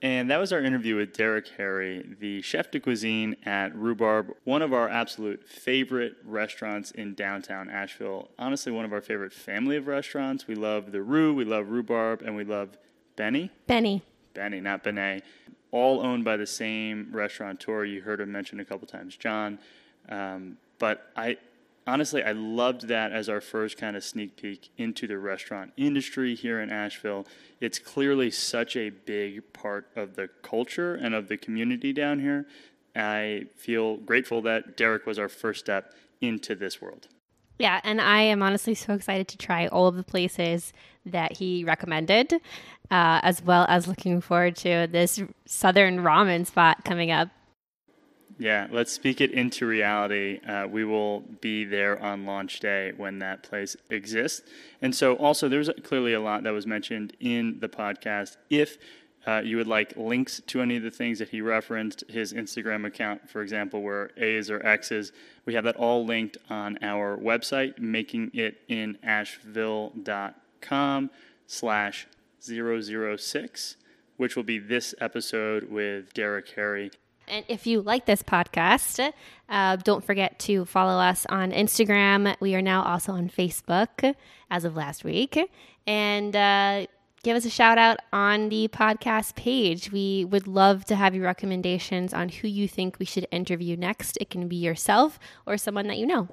And 0.02 0.28
that 0.32 0.38
was 0.38 0.52
our 0.52 0.60
interview 0.60 0.96
with 0.96 1.16
Derek 1.16 1.46
Herre, 1.56 2.02
the 2.02 2.42
chef 2.42 2.72
de 2.72 2.80
cuisine 2.80 3.36
at 3.46 3.72
Rhubarb, 3.72 4.34
one 4.42 4.60
of 4.60 4.72
our 4.72 4.88
absolute 4.88 5.48
favorite 5.48 6.16
restaurants 6.24 6.90
in 6.90 7.14
downtown 7.14 7.70
Asheville. 7.70 8.28
Honestly, 8.36 8.72
one 8.72 8.84
of 8.84 8.92
our 8.92 9.00
favorite 9.00 9.32
family 9.32 9.76
of 9.76 9.86
restaurants. 9.86 10.48
We 10.48 10.56
love 10.56 10.90
the 10.90 11.02
Rhu, 11.02 11.32
we 11.32 11.44
love 11.44 11.68
Rhubarb, 11.68 12.22
and 12.22 12.34
we 12.34 12.42
love 12.42 12.76
Benny. 13.14 13.52
Benny. 13.68 14.02
Benny, 14.34 14.60
not 14.60 14.82
Benet, 14.82 15.22
all 15.70 16.00
owned 16.00 16.24
by 16.24 16.36
the 16.36 16.48
same 16.48 17.08
restaurateur. 17.12 17.84
You 17.84 18.02
heard 18.02 18.20
him 18.20 18.32
mentioned 18.32 18.60
a 18.60 18.64
couple 18.64 18.88
times, 18.88 19.16
John. 19.16 19.60
Um, 20.08 20.56
but 20.80 21.12
I 21.16 21.36
honestly, 21.86 22.22
I 22.22 22.32
loved 22.32 22.88
that 22.88 23.12
as 23.12 23.28
our 23.28 23.40
first 23.40 23.76
kind 23.76 23.96
of 23.96 24.04
sneak 24.04 24.36
peek 24.40 24.70
into 24.76 25.06
the 25.06 25.18
restaurant 25.18 25.72
industry 25.76 26.34
here 26.34 26.60
in 26.60 26.70
Asheville. 26.70 27.26
It's 27.60 27.78
clearly 27.78 28.30
such 28.30 28.76
a 28.76 28.90
big 28.90 29.52
part 29.52 29.88
of 29.96 30.16
the 30.16 30.28
culture 30.42 30.94
and 30.94 31.14
of 31.14 31.28
the 31.28 31.36
community 31.36 31.92
down 31.92 32.20
here. 32.20 32.46
I 32.94 33.46
feel 33.56 33.96
grateful 33.96 34.42
that 34.42 34.76
Derek 34.76 35.06
was 35.06 35.18
our 35.18 35.28
first 35.28 35.60
step 35.60 35.94
into 36.20 36.54
this 36.54 36.80
world. 36.80 37.08
Yeah, 37.58 37.80
and 37.84 38.00
I 38.00 38.22
am 38.22 38.42
honestly 38.42 38.74
so 38.74 38.94
excited 38.94 39.28
to 39.28 39.38
try 39.38 39.68
all 39.68 39.86
of 39.86 39.96
the 39.96 40.02
places 40.02 40.72
that 41.06 41.36
he 41.36 41.64
recommended, 41.64 42.32
uh, 42.90 43.20
as 43.22 43.42
well 43.42 43.66
as 43.68 43.86
looking 43.86 44.20
forward 44.20 44.56
to 44.56 44.88
this 44.90 45.22
southern 45.46 45.98
ramen 45.98 46.46
spot 46.46 46.84
coming 46.84 47.10
up. 47.10 47.28
Yeah, 48.42 48.66
let's 48.72 48.90
speak 48.90 49.20
it 49.20 49.30
into 49.30 49.66
reality. 49.66 50.40
Uh, 50.40 50.66
we 50.66 50.84
will 50.84 51.20
be 51.20 51.64
there 51.64 52.02
on 52.02 52.26
launch 52.26 52.58
day 52.58 52.90
when 52.96 53.20
that 53.20 53.44
place 53.44 53.76
exists. 53.88 54.42
And 54.80 54.92
so, 54.92 55.14
also, 55.14 55.48
there's 55.48 55.70
clearly 55.84 56.12
a 56.12 56.20
lot 56.20 56.42
that 56.42 56.52
was 56.52 56.66
mentioned 56.66 57.16
in 57.20 57.60
the 57.60 57.68
podcast. 57.68 58.36
If 58.50 58.78
uh, 59.28 59.42
you 59.44 59.58
would 59.58 59.68
like 59.68 59.96
links 59.96 60.42
to 60.48 60.60
any 60.60 60.76
of 60.76 60.82
the 60.82 60.90
things 60.90 61.20
that 61.20 61.28
he 61.28 61.40
referenced, 61.40 62.02
his 62.08 62.32
Instagram 62.32 62.84
account, 62.84 63.30
for 63.30 63.42
example, 63.42 63.80
where 63.80 64.10
A's 64.16 64.50
or 64.50 64.60
X's, 64.66 65.12
we 65.46 65.54
have 65.54 65.62
that 65.62 65.76
all 65.76 66.04
linked 66.04 66.36
on 66.50 66.80
our 66.82 67.16
website, 67.16 67.78
making 67.78 68.32
it 68.34 68.60
in 68.66 68.98
asheville.com 69.04 70.00
slash 71.46 72.08
006, 72.40 73.76
which 74.16 74.34
will 74.34 74.42
be 74.42 74.58
this 74.58 74.96
episode 75.00 75.70
with 75.70 76.12
Derek 76.12 76.48
Herre. 76.56 76.90
And 77.28 77.44
if 77.48 77.66
you 77.66 77.80
like 77.80 78.06
this 78.06 78.22
podcast, 78.22 79.12
uh, 79.48 79.76
don't 79.76 80.04
forget 80.04 80.38
to 80.40 80.64
follow 80.64 81.00
us 81.00 81.24
on 81.28 81.52
Instagram. 81.52 82.36
We 82.40 82.54
are 82.54 82.62
now 82.62 82.82
also 82.82 83.12
on 83.12 83.28
Facebook 83.28 84.14
as 84.50 84.64
of 84.64 84.76
last 84.76 85.04
week. 85.04 85.38
And 85.86 86.36
uh, 86.36 86.86
give 87.22 87.36
us 87.36 87.44
a 87.44 87.50
shout 87.50 87.78
out 87.78 87.98
on 88.12 88.48
the 88.48 88.68
podcast 88.68 89.34
page. 89.34 89.90
We 89.92 90.24
would 90.24 90.46
love 90.46 90.84
to 90.86 90.96
have 90.96 91.14
your 91.14 91.24
recommendations 91.24 92.12
on 92.12 92.28
who 92.28 92.48
you 92.48 92.68
think 92.68 92.98
we 92.98 93.06
should 93.06 93.26
interview 93.30 93.76
next. 93.76 94.18
It 94.20 94.28
can 94.30 94.48
be 94.48 94.56
yourself 94.56 95.18
or 95.46 95.56
someone 95.56 95.86
that 95.88 95.98
you 95.98 96.06
know. 96.06 96.28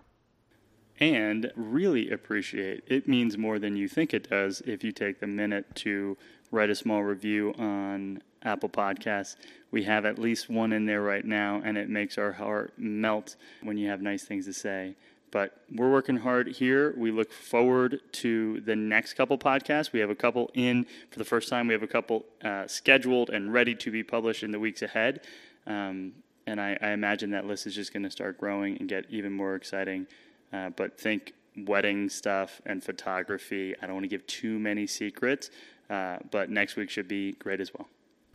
and 1.00 1.50
really 1.56 2.10
appreciate 2.12 2.84
it 2.88 3.08
means 3.08 3.38
more 3.38 3.58
than 3.58 3.78
you 3.78 3.88
think 3.88 4.14
it 4.14 4.30
does 4.30 4.62
if 4.66 4.84
you 4.84 4.92
take 4.92 5.22
the 5.22 5.28
minute 5.28 5.66
to 5.74 6.18
write 6.52 6.70
a 6.70 6.76
small 6.76 7.04
review 7.04 7.54
on 7.58 8.22
Apple 8.44 8.70
Podcasts. 8.70 9.36
We 9.72 9.84
have 9.84 10.06
at 10.06 10.18
least 10.18 10.50
one 10.50 10.74
in 10.74 10.86
there 10.86 11.02
right 11.02 11.26
now, 11.26 11.62
and 11.64 11.78
it 11.78 11.90
makes 11.90 12.18
our 12.18 12.32
heart 12.32 12.74
melt 12.78 13.36
when 13.62 13.78
you 13.78 13.90
have 13.90 14.02
nice 14.02 14.24
things 14.24 14.46
to 14.46 14.54
say. 14.54 14.96
But 15.32 15.62
we're 15.72 15.92
working 15.92 16.18
hard 16.18 16.48
here. 16.48 16.94
We 16.98 17.12
look 17.12 17.32
forward 17.32 18.02
to 18.14 18.62
the 18.62 18.76
next 18.76 19.14
couple 19.14 19.38
podcasts. 19.38 19.94
We 19.94 20.00
have 20.00 20.10
a 20.10 20.16
couple 20.16 20.50
in 20.56 20.88
for 21.12 21.20
the 21.20 21.26
first 21.26 21.50
time. 21.50 21.68
We 21.68 21.74
have 21.74 21.84
a 21.84 21.88
couple 21.88 22.26
uh, 22.44 22.66
scheduled 22.68 23.30
and 23.30 23.54
ready 23.54 23.76
to 23.76 23.92
be 23.92 24.04
published 24.04 24.42
in 24.42 24.52
the 24.52 24.60
weeks 24.60 24.82
ahead. 24.82 25.22
Um, 25.68 26.14
and 26.48 26.60
I, 26.60 26.78
I 26.82 26.90
imagine 26.92 27.30
that 27.32 27.46
list 27.46 27.68
is 27.68 27.76
just 27.76 27.94
going 27.94 28.04
to 28.04 28.10
start 28.10 28.40
growing 28.40 28.78
and 28.80 28.90
get 28.90 29.06
even 29.10 29.32
more 29.32 29.54
exciting. 29.54 30.08
Uh, 30.52 30.72
but 30.72 31.00
think 31.00 31.34
wedding 31.68 32.10
stuff 32.10 32.62
and 32.66 32.84
photography. 32.84 33.76
I 33.82 33.86
don't 33.86 33.96
want 33.96 34.06
to 34.06 34.10
give 34.10 34.26
too 34.26 34.58
many 34.58 34.88
secrets, 34.88 35.52
uh, 35.90 36.18
but 36.32 36.50
next 36.50 36.76
week 36.76 36.90
should 36.90 37.08
be 37.08 37.34
great 37.34 37.60
as 37.60 37.72
well. 37.74 37.88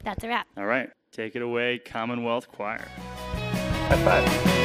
That's 0.05 0.22
a 0.22 0.28
wrap. 0.28 0.47
All 0.56 0.66
right, 0.66 0.90
take 1.12 1.35
it 1.35 1.43
away, 1.43 1.78
Commonwealth 1.78 2.48
Choir. 2.48 2.86
High 3.89 3.97
five. 4.05 4.63